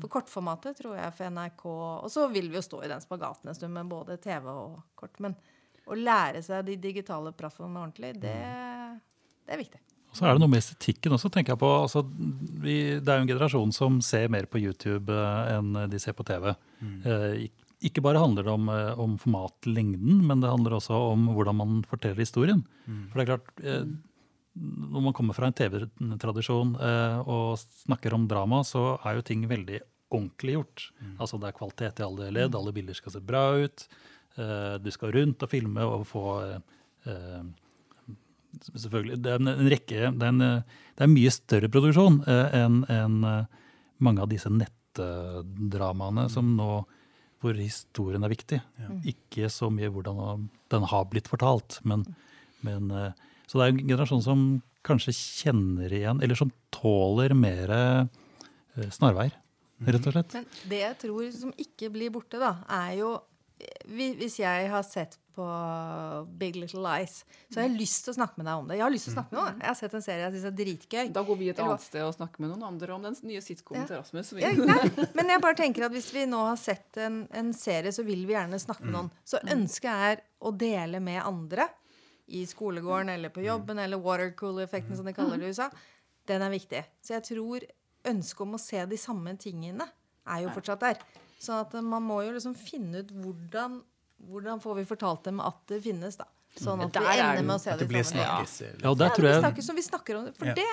For 0.02 0.10
kortformatet 0.10 0.80
tror 0.80 0.96
jeg 0.98 1.14
for 1.14 1.30
NRK 1.30 1.64
Og 1.70 2.08
så 2.10 2.26
vil 2.32 2.48
vi 2.50 2.58
jo 2.58 2.64
stå 2.66 2.80
i 2.84 2.90
den 2.90 3.02
spagaten 3.04 3.48
en 3.48 3.56
stund 3.56 3.76
med 3.76 3.90
både 3.90 4.18
TV 4.20 4.48
og 4.50 4.80
kort. 4.98 5.16
Men 5.24 5.36
å 5.84 5.96
lære 5.98 6.42
seg 6.44 6.64
de 6.68 6.76
digitale 6.80 7.32
plattformene 7.36 7.82
ordentlig, 7.86 8.14
det, 8.22 8.36
det 9.44 9.56
er 9.56 9.60
viktig. 9.60 9.80
Og 10.14 10.18
så 10.20 10.28
er 10.28 10.36
det 10.36 10.44
noe 10.44 10.52
med 10.52 10.62
estetikken 10.62 11.16
også, 11.16 11.28
tenker 11.34 11.56
jeg 11.56 11.60
på. 11.64 11.68
Altså, 11.74 12.04
vi, 12.62 12.76
det 13.02 13.10
er 13.10 13.18
jo 13.18 13.24
en 13.24 13.30
generasjon 13.32 13.74
som 13.74 13.98
ser 14.04 14.28
mer 14.30 14.46
på 14.46 14.60
YouTube 14.62 15.10
eh, 15.10 15.56
enn 15.56 15.74
de 15.90 15.98
ser 15.98 16.14
på 16.14 16.26
TV. 16.28 16.52
Eh, 17.02 17.48
ikke 17.84 18.04
bare 18.04 18.22
handler 18.22 18.46
det 18.46 18.52
om, 18.54 18.68
eh, 18.70 19.00
om 19.00 19.16
formatlengden, 19.18 20.22
men 20.28 20.40
det 20.40 20.52
handler 20.52 20.78
også 20.78 21.00
om 21.10 21.26
hvordan 21.34 21.58
man 21.58 21.82
forteller 21.90 22.22
historien. 22.22 22.62
For 23.10 23.18
det 23.18 23.24
er 23.24 23.32
klart, 23.32 23.50
eh, 23.66 23.90
når 24.54 25.02
man 25.08 25.16
kommer 25.18 25.34
fra 25.34 25.50
en 25.50 25.58
TV-tradisjon 25.58 26.76
eh, 26.78 27.18
og 27.26 27.58
snakker 27.58 28.14
om 28.14 28.28
drama, 28.30 28.62
så 28.62 28.94
er 29.04 29.18
jo 29.18 29.26
ting 29.26 29.42
veldig 29.50 29.82
ordentlig 30.14 30.54
gjort. 30.54 30.88
Altså 31.18 31.40
det 31.42 31.50
er 31.50 31.58
kvalitet 31.58 31.98
i 31.98 32.06
alle 32.06 32.30
ledd, 32.30 32.54
alle 32.54 32.72
bilder 32.72 32.94
skal 32.94 33.16
se 33.16 33.20
bra 33.24 33.48
ut. 33.58 33.88
Eh, 34.38 34.74
du 34.82 34.90
skal 34.94 35.12
rundt 35.14 35.44
og 35.44 35.50
filme 35.52 35.84
og 35.86 36.06
få 36.08 36.24
eh, 36.44 37.44
Selvfølgelig. 38.62 39.18
Det 39.22 39.32
er 39.32 39.40
en, 39.40 39.50
en 39.50 39.70
rekke 39.70 40.10
det 40.14 40.26
er, 40.26 40.32
en, 40.32 40.42
det 40.94 41.04
er 41.04 41.10
mye 41.10 41.32
større 41.34 41.70
produksjon 41.72 42.20
eh, 42.30 42.56
enn 42.60 42.82
eh, 43.26 43.62
mange 44.04 44.22
av 44.22 44.30
disse 44.30 44.50
nettdramaene 44.52 46.28
som 46.32 46.54
nå 46.58 46.68
hvor 47.44 47.58
historien 47.58 48.24
er 48.24 48.32
viktig. 48.32 48.58
Ikke 49.10 49.50
så 49.52 49.68
mye 49.72 49.90
hvordan 49.92 50.46
den 50.72 50.86
har 50.88 51.08
blitt 51.10 51.28
fortalt. 51.28 51.76
Men, 51.84 52.06
men, 52.64 52.88
eh, 52.88 53.10
så 53.44 53.60
det 53.60 53.66
er 53.66 53.74
en 53.74 53.82
generasjon 53.82 54.24
som 54.24 54.46
kanskje 54.84 55.12
kjenner 55.16 55.92
igjen, 55.92 56.22
eller 56.24 56.38
som 56.38 56.52
tåler 56.72 57.32
mer 57.36 57.70
snarveier, 58.92 59.36
rett 59.84 60.08
og 60.08 60.16
slett. 60.16 60.34
Men 60.36 60.48
det 60.68 60.80
jeg 60.80 60.96
tror 61.04 61.28
som 61.36 61.54
ikke 61.60 61.88
blir 61.92 62.12
borte, 62.12 62.40
da, 62.40 62.54
er 62.80 62.98
jo 62.98 63.12
Hvis 63.88 64.38
jeg 64.40 64.68
har 64.72 64.82
sett 64.86 65.18
på 65.34 65.44
Big 66.38 66.54
Little 66.56 66.78
Lies, 66.84 67.24
så 67.50 67.58
har 67.60 67.66
jeg 67.68 67.74
lyst 67.80 68.04
til 68.06 68.12
å 68.12 68.16
snakke 68.16 68.38
med 68.38 68.46
deg 68.46 68.60
om 68.60 68.68
det. 68.70 68.76
Jeg 68.78 68.84
har 68.84 68.92
lyst 68.94 69.08
til 69.08 69.12
å 69.12 69.16
snakke 69.16 69.34
med 69.34 69.40
noen. 69.40 69.56
Jeg 69.64 69.68
har 69.72 69.78
sett 69.80 69.94
en 69.98 70.04
serie 70.04 70.22
jeg 70.28 70.34
syns 70.36 70.46
er 70.50 70.56
dritgøy. 70.60 71.08
Da 71.16 71.22
går 71.26 71.38
vi 71.40 71.48
et 71.50 71.62
annet 71.64 71.82
sted 71.82 72.04
og 72.06 72.12
snakker 72.14 72.44
med 72.44 72.52
noen 72.52 72.66
andre 72.68 72.94
om 72.94 73.02
den 73.08 73.16
nye 73.26 73.42
sitcomen 73.42 73.82
Ja. 73.82 73.86
til 73.90 73.98
Rasmus. 73.98 74.30
Ja, 74.38 74.52
nei, 74.54 75.08
men 75.18 75.32
jeg 75.34 75.42
bare 75.42 75.58
tenker 75.58 75.86
at 75.88 75.92
hvis 75.96 76.12
vi 76.14 76.24
nå 76.30 76.42
har 76.46 76.60
sett 76.60 77.00
en, 77.02 77.24
en 77.34 77.50
serie, 77.56 77.90
så 77.92 78.04
vil 78.06 78.22
vi 78.28 78.36
gjerne 78.36 78.60
snakke 78.62 78.86
med 78.86 78.94
noen. 78.94 79.10
Så 79.26 79.42
ønsket 79.42 79.90
er 80.12 80.22
å 80.40 80.54
dele 80.54 81.00
med 81.02 81.18
andre 81.24 81.66
i 82.30 82.44
skolegården 82.48 83.10
eller 83.16 83.28
på 83.34 83.42
jobben, 83.44 83.78
eller 83.82 83.98
watercooler-effekten, 84.00 84.96
som 84.96 85.04
de 85.10 85.12
kaller 85.16 85.36
det 85.42 85.50
i 85.50 85.56
USA. 85.56 85.66
Den 86.30 86.40
er 86.46 86.54
viktig. 86.54 86.84
Så 87.04 87.18
jeg 87.18 87.26
tror 87.34 87.66
ønsket 88.08 88.40
om 88.46 88.54
å 88.56 88.60
se 88.62 88.86
de 88.86 88.96
samme 89.00 89.34
tingene 89.40 89.84
er 90.24 90.40
jo 90.46 90.54
fortsatt 90.54 90.80
der. 90.80 91.02
Så 91.44 91.58
at 91.60 91.74
man 91.84 92.02
må 92.06 92.22
jo 92.24 92.32
liksom 92.36 92.54
finne 92.56 93.02
ut 93.04 93.10
hvordan 93.12 93.82
hvordan 94.24 94.60
får 94.62 94.78
vi 94.78 94.84
fortalt 94.88 95.26
dem 95.26 95.40
at 95.44 95.58
det 95.68 95.82
finnes, 95.84 96.16
da. 96.16 96.24
Sånn 96.56 96.80
at 96.84 96.92
Der 96.94 97.02
vi 97.02 97.18
er 97.18 97.24
ender 97.34 97.42
med 97.48 97.56
å 97.56 97.60
se 97.60 97.70
det 97.74 97.78
det 97.82 97.88
blir 97.90 98.04
Ja. 98.06 98.38
Ja, 98.80 98.92
der 98.94 99.10
Ja, 99.10 99.14
tror 99.16 99.26
vi 99.26 99.32
jeg 99.32 99.42
snakker 99.42 99.62
som 99.66 99.76
vi 99.76 99.82
snakker 99.82 100.16
om 100.20 100.24
det. 100.28 100.36
For 100.38 100.46
Ja. 100.46 100.54
det 100.54 100.70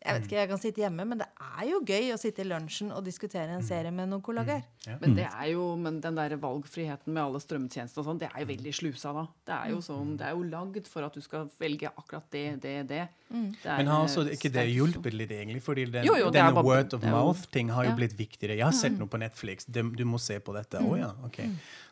Jeg 0.00 0.16
vet 0.16 0.26
ikke, 0.26 0.36
jeg 0.38 0.50
kan 0.50 0.60
sitte 0.62 0.82
hjemme, 0.82 1.04
men 1.08 1.20
det 1.22 1.26
er 1.40 1.64
jo 1.68 1.80
gøy 1.84 2.10
å 2.14 2.18
sitte 2.20 2.42
i 2.44 2.48
lunsjen 2.48 2.90
og 2.96 3.04
diskutere 3.04 3.56
en 3.56 3.64
serie 3.66 3.92
med 3.94 4.08
noen 4.10 4.22
kollegaer. 4.24 4.64
Men 5.02 5.16
det 5.18 5.26
er 5.28 5.50
jo, 5.52 5.64
men 5.80 6.00
den 6.02 6.16
der 6.18 6.34
valgfriheten 6.40 7.12
med 7.12 7.22
alle 7.22 7.40
strømtjenester 7.42 8.02
og 8.02 8.08
sånn, 8.08 8.20
det 8.22 8.30
er 8.30 8.44
jo 8.44 8.50
veldig 8.50 8.74
slusa 8.80 9.12
da. 9.16 9.24
Det 9.50 9.56
er 9.56 9.74
jo 9.74 9.80
sånn, 9.84 10.14
det 10.20 10.28
er 10.28 10.36
jo 10.38 10.46
lagd 10.50 10.88
for 10.90 11.06
at 11.06 11.16
du 11.16 11.24
skal 11.24 11.50
velge 11.60 11.90
akkurat 11.92 12.30
det, 12.32 12.46
det, 12.64 12.76
det. 12.90 13.02
Mm. 13.30 13.50
det 13.62 13.76
Men 13.82 13.92
har 13.92 14.06
også 14.06 14.24
eh, 14.26 14.32
ikke 14.38 14.50
det 14.56 14.66
hjulpet 14.72 15.14
litt, 15.14 15.34
egentlig? 15.36 15.62
Fordi 15.62 15.84
den, 15.92 16.08
Jo, 16.08 16.16
jo, 16.18 16.32
denne 16.34 16.56
bare- 16.56 16.66
word 16.66 16.96
of 16.96 17.04
mouth-ting 17.04 17.70
har 17.76 17.86
jo 17.86 17.92
ja. 17.92 17.98
blitt 18.00 18.16
viktigere. 18.18 18.56
Jeg 18.58 18.66
har 18.66 18.74
sett 18.76 18.98
noe 18.98 19.10
på 19.10 19.20
Netflix. 19.22 19.68
Du, 19.70 19.82
må 20.08 20.18
se 20.18 20.40
på 20.42 20.56
dette. 20.56 20.82
Å 20.82 20.98
ja, 20.98 21.12
ok. 21.26 21.44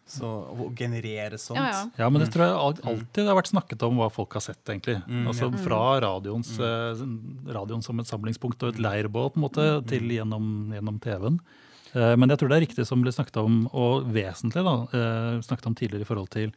Så 0.09 0.25
å 0.25 0.69
generere 0.77 1.39
sånt. 1.41 1.61
Ja, 1.61 1.69
ja. 1.75 1.85
Ja, 2.05 2.09
men 2.09 2.23
det 2.23 2.31
tror 2.33 2.47
jeg 2.47 2.57
alltid 2.91 3.23
det 3.23 3.29
har 3.29 3.39
vært 3.39 3.53
snakket 3.53 3.83
om 3.85 4.01
hva 4.01 4.09
folk 4.13 4.33
har 4.39 4.45
sett, 4.45 4.63
egentlig. 4.65 4.99
altså 5.29 5.51
Fra 5.63 5.81
radioens, 6.05 6.55
eh, 6.59 7.07
radioen 7.53 7.85
som 7.85 8.01
et 8.01 8.09
samlingspunkt 8.09 8.63
og 8.65 8.75
et 8.75 8.83
leirbål 8.83 9.33
på 9.35 9.41
en 9.41 9.47
måte, 9.47 9.67
til 9.91 10.09
gjennom, 10.17 10.73
gjennom 10.73 11.01
TV-en. 11.05 11.41
Eh, 11.97 12.15
men 12.17 12.29
jeg 12.29 12.41
tror 12.41 12.51
det 12.53 12.59
er 12.59 12.67
riktig 12.67 12.87
som 12.89 13.03
ble 13.05 13.13
snakket 13.15 13.41
om, 13.41 13.67
og 13.73 14.09
vesentlig 14.13 14.65
da, 14.65 14.77
eh, 14.93 15.41
snakket 15.45 15.71
om 15.71 15.77
tidligere 15.79 16.05
i 16.05 16.09
forhold 16.09 16.31
til 16.35 16.53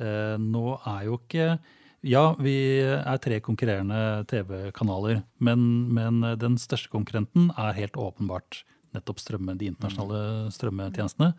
eh, 0.00 0.36
Nå 0.38 0.80
er 0.86 1.06
jo 1.08 1.18
ikke 1.18 1.58
Ja, 2.06 2.34
vi 2.40 2.80
er 2.80 3.18
tre 3.20 3.40
konkurrerende 3.44 4.24
TV-kanaler, 4.30 5.22
men, 5.38 5.92
men 5.92 6.22
den 6.40 6.56
største 6.56 6.88
konkurrenten 6.88 7.50
er 7.58 7.76
helt 7.76 7.98
åpenbart 8.00 8.62
nettopp 8.94 9.20
strømme, 9.20 9.52
de 9.60 9.68
internasjonale 9.70 10.48
strømmetjenestene. 10.54 11.34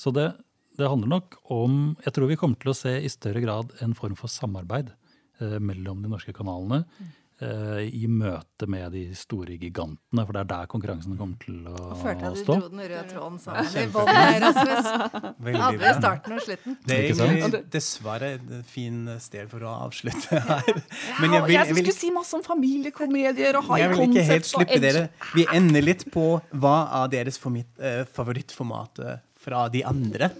Så 0.00 0.12
det, 0.16 0.30
det 0.76 0.88
handler 0.88 1.12
nok 1.16 1.38
om 1.52 1.96
Jeg 2.04 2.16
tror 2.16 2.30
vi 2.30 2.38
kommer 2.40 2.60
til 2.60 2.72
å 2.72 2.76
se 2.76 2.96
i 3.00 3.12
større 3.12 3.42
grad 3.44 3.76
en 3.84 3.94
form 3.96 4.16
for 4.18 4.32
samarbeid 4.32 4.92
eh, 5.40 5.58
mellom 5.62 6.02
de 6.04 6.10
norske 6.12 6.34
kanalene 6.36 6.84
eh, 7.40 7.82
i 7.96 8.06
møte 8.08 8.68
med 8.70 8.92
de 8.94 9.02
store 9.16 9.56
gigantene, 9.60 10.24
for 10.24 10.36
det 10.36 10.42
er 10.42 10.50
der 10.52 10.70
konkurransen 10.72 11.16
kommer 11.18 11.38
til 11.42 11.66
å 11.70 11.74
stå. 11.76 11.98
følte 12.02 12.30
at 12.30 12.38
du 12.38 12.44
dro 12.48 12.70
den 12.70 12.82
røde 12.84 13.02
tråden 13.10 13.38
sammen 13.42 13.76
i 13.80 13.84
bånn 13.94 14.10
Rasmus. 14.46 14.90
Hadde 15.64 15.92
starten 16.00 16.36
og 16.36 16.44
slutten. 16.46 16.78
Det 16.84 16.96
er 16.96 17.08
Ikke 17.10 17.28
egentlig 17.28 17.62
dessverre 17.76 18.32
et 18.38 18.56
fint 18.70 19.12
sted 19.24 19.52
for 19.52 19.66
å 19.66 19.76
avslutte 19.88 20.42
her. 20.50 20.72
Men 21.20 21.38
jeg 21.38 21.46
vil, 21.46 21.54
jeg 21.56 21.60
jeg 21.60 21.78
skulle 21.78 21.96
si 21.98 22.12
masse 22.14 22.36
om 22.36 22.44
familiekomedier 22.46 23.60
og 23.60 23.70
high 23.70 23.84
jeg 23.84 23.94
vil 23.94 24.04
ikke 24.08 24.26
helt 24.32 24.50
slippe 24.52 24.82
dere. 24.84 25.06
Vi 25.36 25.48
ender 25.56 25.88
litt 25.88 26.08
på 26.12 26.34
hva 26.52 26.76
av 27.02 27.08
deres 27.12 27.40
eh, 27.40 28.04
favorittformat 28.16 29.06
fra 29.46 29.68
de 29.72 29.84
andre. 29.86 30.32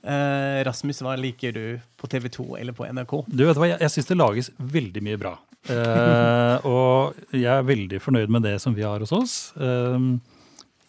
Eh, 0.00 0.58
Rasmus, 0.64 1.02
hva 1.04 1.14
liker 1.20 1.52
du 1.52 1.64
på 2.00 2.08
TV2 2.08 2.56
eller 2.60 2.76
på 2.76 2.86
NRK? 2.88 3.14
Du 3.28 3.44
vet 3.44 3.58
hva, 3.58 3.68
Jeg, 3.68 3.80
jeg 3.84 3.94
syns 3.96 4.10
det 4.10 4.16
lages 4.16 4.50
veldig 4.58 5.02
mye 5.04 5.20
bra. 5.20 5.34
Eh, 5.68 6.66
og 6.72 7.36
jeg 7.36 7.50
er 7.52 7.66
veldig 7.68 8.00
fornøyd 8.00 8.32
med 8.32 8.46
det 8.48 8.56
som 8.64 8.76
vi 8.76 8.86
har 8.86 9.04
hos 9.04 9.12
oss. 9.16 9.36
Eh, 9.60 10.08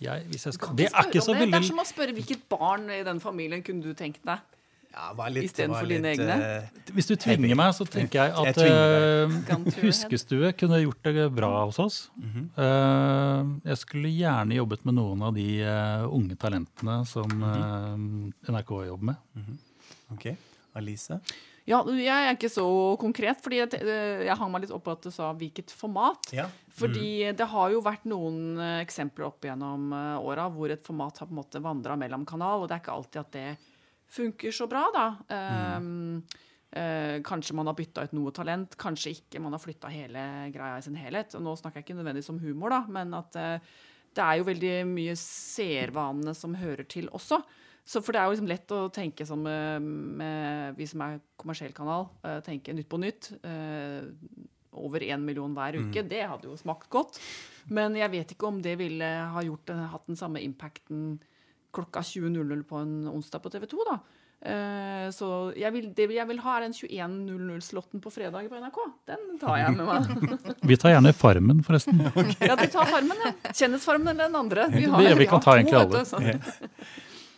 jeg, 0.02 0.24
hvis 0.32 0.48
jeg 0.48 0.58
skal, 0.58 0.74
det 0.80 0.88
er 0.90 1.10
ikke 1.10 1.22
så 1.22 1.36
Det 1.38 1.50
er 1.52 1.68
som 1.68 1.84
å 1.84 1.86
spørre 1.86 2.16
hvilket 2.18 2.48
barn 2.50 2.88
i 2.90 3.04
den 3.06 3.20
familien 3.22 3.62
kunne 3.66 3.86
du 3.86 3.94
tenkt 3.98 4.24
deg? 4.26 4.42
Ja, 4.92 5.14
Istedenfor 5.40 5.88
dine 5.88 6.10
egne? 6.12 6.36
eh, 6.44 6.82
Hvis 6.92 7.08
du 7.08 7.16
tvinger 7.16 7.56
meg, 7.56 7.72
så 7.78 7.86
tenker 7.88 8.26
jeg 8.26 8.34
at 8.36 8.58
jeg 8.60 8.72
eh, 8.72 9.76
Huskestue 9.82 10.52
kunne 10.60 10.82
gjort 10.84 11.02
det 11.08 11.30
bra 11.36 11.52
hos 11.66 11.80
oss. 11.80 12.00
Mhm. 12.20 12.50
Eh, 12.60 13.70
jeg 13.72 13.78
skulle 13.80 14.12
gjerne 14.12 14.58
jobbet 14.58 14.84
med 14.86 14.98
noen 15.00 15.22
av 15.30 15.34
de 15.38 15.48
unge 16.12 16.36
talentene 16.36 17.06
som 17.08 17.28
Mhm. 17.32 18.34
NRK 18.50 18.72
jobber 18.90 19.14
med. 19.14 19.16
OK. 20.12 20.36
Alice? 20.76 21.20
Ja, 21.68 21.84
jeg 21.86 22.08
er 22.10 22.34
ikke 22.36 22.50
så 22.52 22.98
konkret, 23.00 23.40
fordi 23.42 23.60
jeg, 23.62 23.70
jeg 24.26 24.36
hang 24.36 24.52
meg 24.52 24.64
litt 24.64 24.72
opp 24.72 24.84
på 24.84 24.92
at 24.92 25.02
du 25.04 25.12
sa 25.14 25.32
hvilket 25.32 25.70
format. 25.72 26.34
Ja. 26.34 26.48
Fordi 26.74 27.32
det 27.38 27.48
har 27.48 27.70
jo 27.72 27.82
vært 27.86 28.04
noen 28.10 28.58
eksempler 28.82 29.28
opp 29.28 29.42
gjennom 29.46 29.92
åra 30.20 30.50
hvor 30.52 30.72
et 30.74 30.84
format 30.84 31.18
har 31.22 31.28
på 31.28 31.32
en 31.36 31.40
måte 31.44 31.62
vandra 31.62 31.96
mellom 31.96 32.26
kanal, 32.26 32.64
og 32.64 32.68
det 32.68 32.76
er 32.80 32.84
ikke 32.84 32.96
alltid 32.98 33.20
at 33.22 33.32
det 33.32 33.58
funker 34.12 34.56
så 34.56 34.68
bra, 34.70 34.84
da. 34.96 35.06
Um, 35.78 36.24
eh, 36.72 37.18
kanskje 37.28 37.56
man 37.58 37.70
har 37.72 37.78
bytta 37.78 38.06
ut 38.08 38.16
noe 38.18 38.34
talent, 38.36 38.76
kanskje 38.80 39.16
ikke. 39.16 39.42
Man 39.44 39.56
har 39.56 39.64
flytta 39.64 39.92
hele 39.92 40.26
greia 40.54 40.78
i 40.80 40.86
sin 40.86 41.00
helhet. 41.00 41.36
Og 41.40 41.46
nå 41.46 41.56
snakker 41.60 41.82
jeg 41.82 41.90
ikke 41.90 41.98
nødvendigvis 42.02 42.32
om 42.34 42.42
humor, 42.44 42.76
da, 42.76 42.84
men 43.00 43.16
at 43.18 43.40
eh, 43.40 43.74
det 44.12 44.24
er 44.28 44.40
jo 44.40 44.48
veldig 44.52 44.76
mye 44.92 45.18
seervanene 45.20 46.36
som 46.36 46.56
hører 46.60 46.88
til 46.92 47.08
også. 47.16 47.42
Så 47.88 48.02
for 48.04 48.14
det 48.14 48.22
er 48.22 48.28
jo 48.30 48.36
liksom 48.36 48.50
lett 48.52 48.74
å 48.76 48.86
tenke 48.94 49.26
som 49.28 49.46
eh, 49.50 49.78
med 49.82 50.78
vi 50.78 50.88
som 50.90 51.04
er 51.08 51.22
kommersiell 51.40 51.74
kanal, 51.76 52.10
eh, 52.28 52.40
tenke 52.46 52.76
Nytt 52.76 52.92
på 52.92 53.00
nytt. 53.02 53.32
eh, 53.42 54.10
over 54.72 55.04
én 55.04 55.20
million 55.20 55.52
hver 55.52 55.76
uke. 55.82 56.04
Det 56.08 56.22
hadde 56.24 56.48
jo 56.48 56.56
smakt 56.56 56.90
godt. 56.90 57.20
Men 57.68 57.96
jeg 58.00 58.12
vet 58.14 58.32
ikke 58.32 58.48
om 58.48 58.62
det 58.64 58.78
ville 58.80 59.10
ha 59.34 59.44
gjort, 59.44 59.74
hatt 59.92 60.08
den 60.08 60.20
samme 60.20 60.40
impacten 60.40 61.20
klokka 61.76 62.04
20.00 62.06 62.66
på 62.68 62.82
en 62.82 62.98
onsdag 63.12 63.44
på 63.44 63.52
TV 63.54 63.68
2. 63.72 63.86
da. 63.90 64.00
Eh, 64.42 65.12
så 65.14 65.28
jeg 65.54 65.70
vil, 65.76 65.92
det 65.94 66.08
jeg 66.16 66.26
vil 66.32 66.40
ha, 66.42 66.56
er 66.58 66.66
den 66.66 66.74
21.00-slotten 66.74 68.02
på 68.02 68.10
fredag 68.14 68.50
på 68.50 68.58
NRK. 68.58 68.80
Den 69.12 69.38
tar 69.42 69.60
jeg 69.62 69.76
med 69.78 69.86
meg. 69.86 70.58
Vi 70.72 70.80
tar 70.82 70.96
gjerne 70.96 71.14
Farmen, 71.14 71.62
forresten. 71.68 72.02
ja, 72.50 72.58
du 72.58 72.66
tar 72.66 72.90
Farmen, 72.90 73.22
ja. 73.22 73.36
Kjendisfarmen 73.52 74.16
eller 74.16 74.32
den 74.32 74.42
andre. 74.42 74.68
Vi, 74.74 74.88
Ja, 74.90 75.16
vi 75.16 75.30
kan 75.30 75.44
ta 75.44 75.60
egentlig 75.60 75.78
alle. 75.78 76.04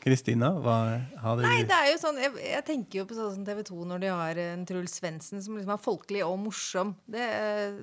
Kristina, 0.03 0.49
hva 0.59 0.77
har 1.23 1.37
du 1.39 1.45
Nei, 1.45 1.61
det 1.63 1.75
er 1.77 1.85
jo 1.93 1.99
sånn 2.01 2.17
Jeg, 2.19 2.33
jeg 2.43 2.63
tenker 2.67 2.97
jo 2.97 3.03
på 3.07 3.15
sånn 3.15 3.37
som 3.37 3.43
TV 3.47 3.61
2 3.69 3.85
når 3.87 4.01
de 4.03 4.09
har 4.11 4.41
en 4.49 4.65
Truls 4.67 4.97
Svendsen 4.99 5.39
som 5.39 5.55
liksom 5.55 5.71
er 5.71 5.79
folkelig 5.79 6.25
og 6.27 6.33
morsom. 6.43 6.91
Det, 7.07 7.27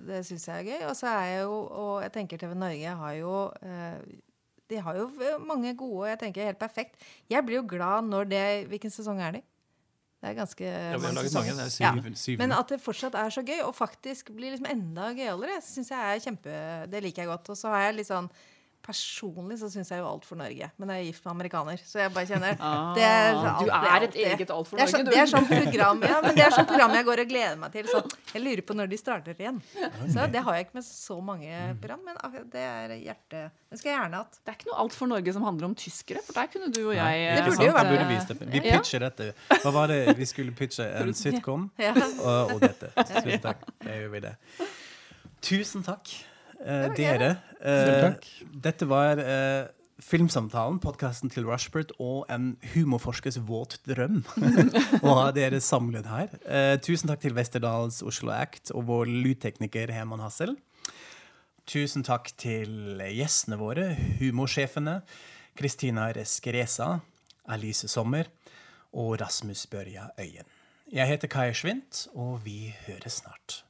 det 0.04 0.20
syns 0.28 0.44
jeg 0.50 0.58
er 0.58 0.66
gøy. 0.68 0.82
Og 0.90 0.98
så 0.98 1.08
er 1.14 1.30
jeg 1.30 1.46
jo 1.46 1.54
Og 1.84 1.94
jeg 2.04 2.12
tenker 2.18 2.42
TV 2.42 2.52
Norge 2.60 2.96
har 3.04 3.14
jo 3.16 3.36
eh, 3.64 3.96
De 4.70 4.80
har 4.80 4.98
jo 4.98 5.08
mange 5.44 5.74
gode, 5.78 6.04
og 6.04 6.10
jeg 6.12 6.20
tenker 6.24 6.50
helt 6.50 6.60
perfekt. 6.60 7.00
Jeg 7.30 7.42
blir 7.46 7.60
jo 7.60 7.66
glad 7.68 8.06
når 8.08 8.28
det 8.30 8.44
Hvilken 8.70 8.92
sesong 8.94 9.22
er 9.26 9.40
det? 9.40 9.44
Det 10.20 10.28
er 10.28 10.36
ganske 10.36 10.70
har 10.70 11.00
mange 11.00 11.24
sesonger. 11.24 11.60
er 11.64 11.76
Ja. 11.80 12.36
Men 12.42 12.52
at 12.52 12.68
det 12.68 12.80
fortsatt 12.84 13.14
er 13.16 13.32
så 13.32 13.40
gøy, 13.40 13.62
og 13.64 13.72
faktisk 13.74 14.34
blir 14.36 14.52
liksom 14.52 14.68
enda 14.68 15.10
gøyere, 15.16 15.60
syns 15.64 15.88
jeg 15.94 16.16
er 16.16 16.20
kjempe 16.20 16.56
Det 16.92 17.00
liker 17.06 17.24
jeg 17.24 17.30
godt. 17.32 17.48
Og 17.54 17.56
så 17.56 17.72
har 17.72 17.86
jeg 17.86 18.00
litt 18.00 18.10
sånn 18.10 18.28
Personlig 18.80 19.58
så 19.60 19.68
syns 19.70 19.90
jeg 19.92 20.00
jo 20.00 20.06
Alt 20.08 20.24
for 20.24 20.38
Norge, 20.40 20.70
men 20.80 20.88
jeg 20.88 21.02
er 21.02 21.04
gift 21.10 21.24
med 21.26 21.30
amerikaner, 21.34 21.76
så 21.84 21.98
jeg 22.00 22.12
bare 22.14 22.26
kjenner 22.26 22.56
Ah, 22.64 22.94
det 22.96 23.02
er, 23.04 23.34
alt- 23.36 23.60
Du 23.60 23.68
er 23.70 23.84
et 23.84 24.06
alltid- 24.08 24.24
eget 24.30 24.50
Alt 24.50 24.68
for 24.70 24.76
det 24.80 24.86
Norge, 24.90 25.04
du. 25.04 25.10
det 25.10 25.18
er 25.20 25.26
sånn 25.30 25.46
program 25.50 26.00
Ja, 26.02 26.20
men 26.24 26.34
det 26.34 26.44
er 26.46 26.50
sånn 26.56 26.66
program 26.70 26.94
jeg 26.96 27.04
går 27.04 27.20
og 27.24 27.28
gleder 27.28 27.58
meg 27.60 27.72
til. 27.76 27.84
Så 27.92 28.00
jeg 28.34 28.42
lurer 28.42 28.62
på 28.66 28.74
når 28.74 28.88
de 28.88 28.96
starter 28.96 29.34
igjen. 29.36 29.60
Så 30.08 30.24
det 30.32 30.42
har 30.42 30.54
jeg 30.56 30.66
ikke 30.66 30.74
med 30.80 30.84
så 30.88 31.18
mange 31.22 31.52
program, 31.80 32.00
men 32.08 32.16
det 32.50 32.64
er 32.64 32.96
hjerte... 32.96 33.44
Det 33.70 33.78
skal 33.78 33.92
jeg 33.92 34.00
gjerne 34.00 34.16
hatt. 34.24 34.40
Det 34.44 34.48
er 34.50 34.56
ikke 34.58 34.70
noe 34.72 34.78
Alt 34.82 34.94
for 34.96 35.06
Norge 35.12 35.32
som 35.36 35.42
handler 35.46 35.68
om 35.70 35.74
tyskere, 35.78 36.24
for 36.26 36.32
der 36.40 36.46
kunne 36.50 36.72
du 36.72 36.80
og 36.88 36.94
jeg 36.96 37.04
Nei, 37.04 37.36
Det 37.36 37.44
burde 37.52 37.66
jo 37.68 37.72
vært- 37.76 37.92
burde 37.92 38.08
vist 38.08 38.28
det. 38.32 38.50
Vi 38.50 38.60
pitcher 38.64 38.98
dette. 39.06 39.30
Hva 39.62 39.72
var 39.76 39.86
det 39.92 40.16
vi 40.16 40.24
skulle 40.26 40.52
pitche? 40.56 40.88
En 41.04 41.12
sitcom 41.14 41.70
Ja. 41.78 41.92
og, 41.94 42.56
og 42.56 42.60
dette. 42.64 42.90
Tusen 42.96 43.40
takk. 43.44 43.60
Da 43.84 43.90
gjør 44.00 44.10
vi 44.16 44.20
det. 44.20 44.34
Tusen 45.40 45.82
takk, 45.86 46.10
var 46.60 46.96
dere. 46.96 47.30
Eh, 47.60 48.32
dette 48.64 48.88
var 48.88 49.20
uh, 49.20 49.68
Filmsamtalen, 50.00 50.78
podkasten 50.80 51.32
til 51.32 51.44
Rushbert 51.48 51.92
og 52.00 52.24
en 52.32 52.54
humorforskers 52.72 53.36
våt 53.44 53.76
drøm 53.84 54.22
å 55.04 55.16
ha 55.18 55.26
dere 55.36 55.60
samlet 55.60 56.08
her. 56.08 56.32
Tusen 56.80 57.12
takk 57.12 57.20
til 57.26 57.36
Westerdals 57.36 58.00
Oslo 58.00 58.32
Act 58.32 58.72
og 58.72 58.86
vår 58.88 59.12
lydtekniker 59.12 59.92
Herman 59.92 60.24
Hassel. 60.24 60.56
Tusen 61.68 62.02
takk 62.02 62.32
til 62.40 62.96
gjestene 63.12 63.60
våre, 63.60 63.92
humorsjefene 64.18 65.02
Kristina 65.60 66.08
Reskresa, 66.16 66.96
Alice 67.52 67.88
Sommer 67.92 68.32
og 68.96 69.20
Rasmus 69.20 69.66
Børja 69.66 70.08
Øyen. 70.18 70.48
Jeg 70.92 71.06
heter 71.06 71.28
Kai 71.28 71.52
Schwint, 71.52 72.08
og 72.14 72.40
vi 72.44 72.74
høres 72.86 73.20
snart. 73.20 73.64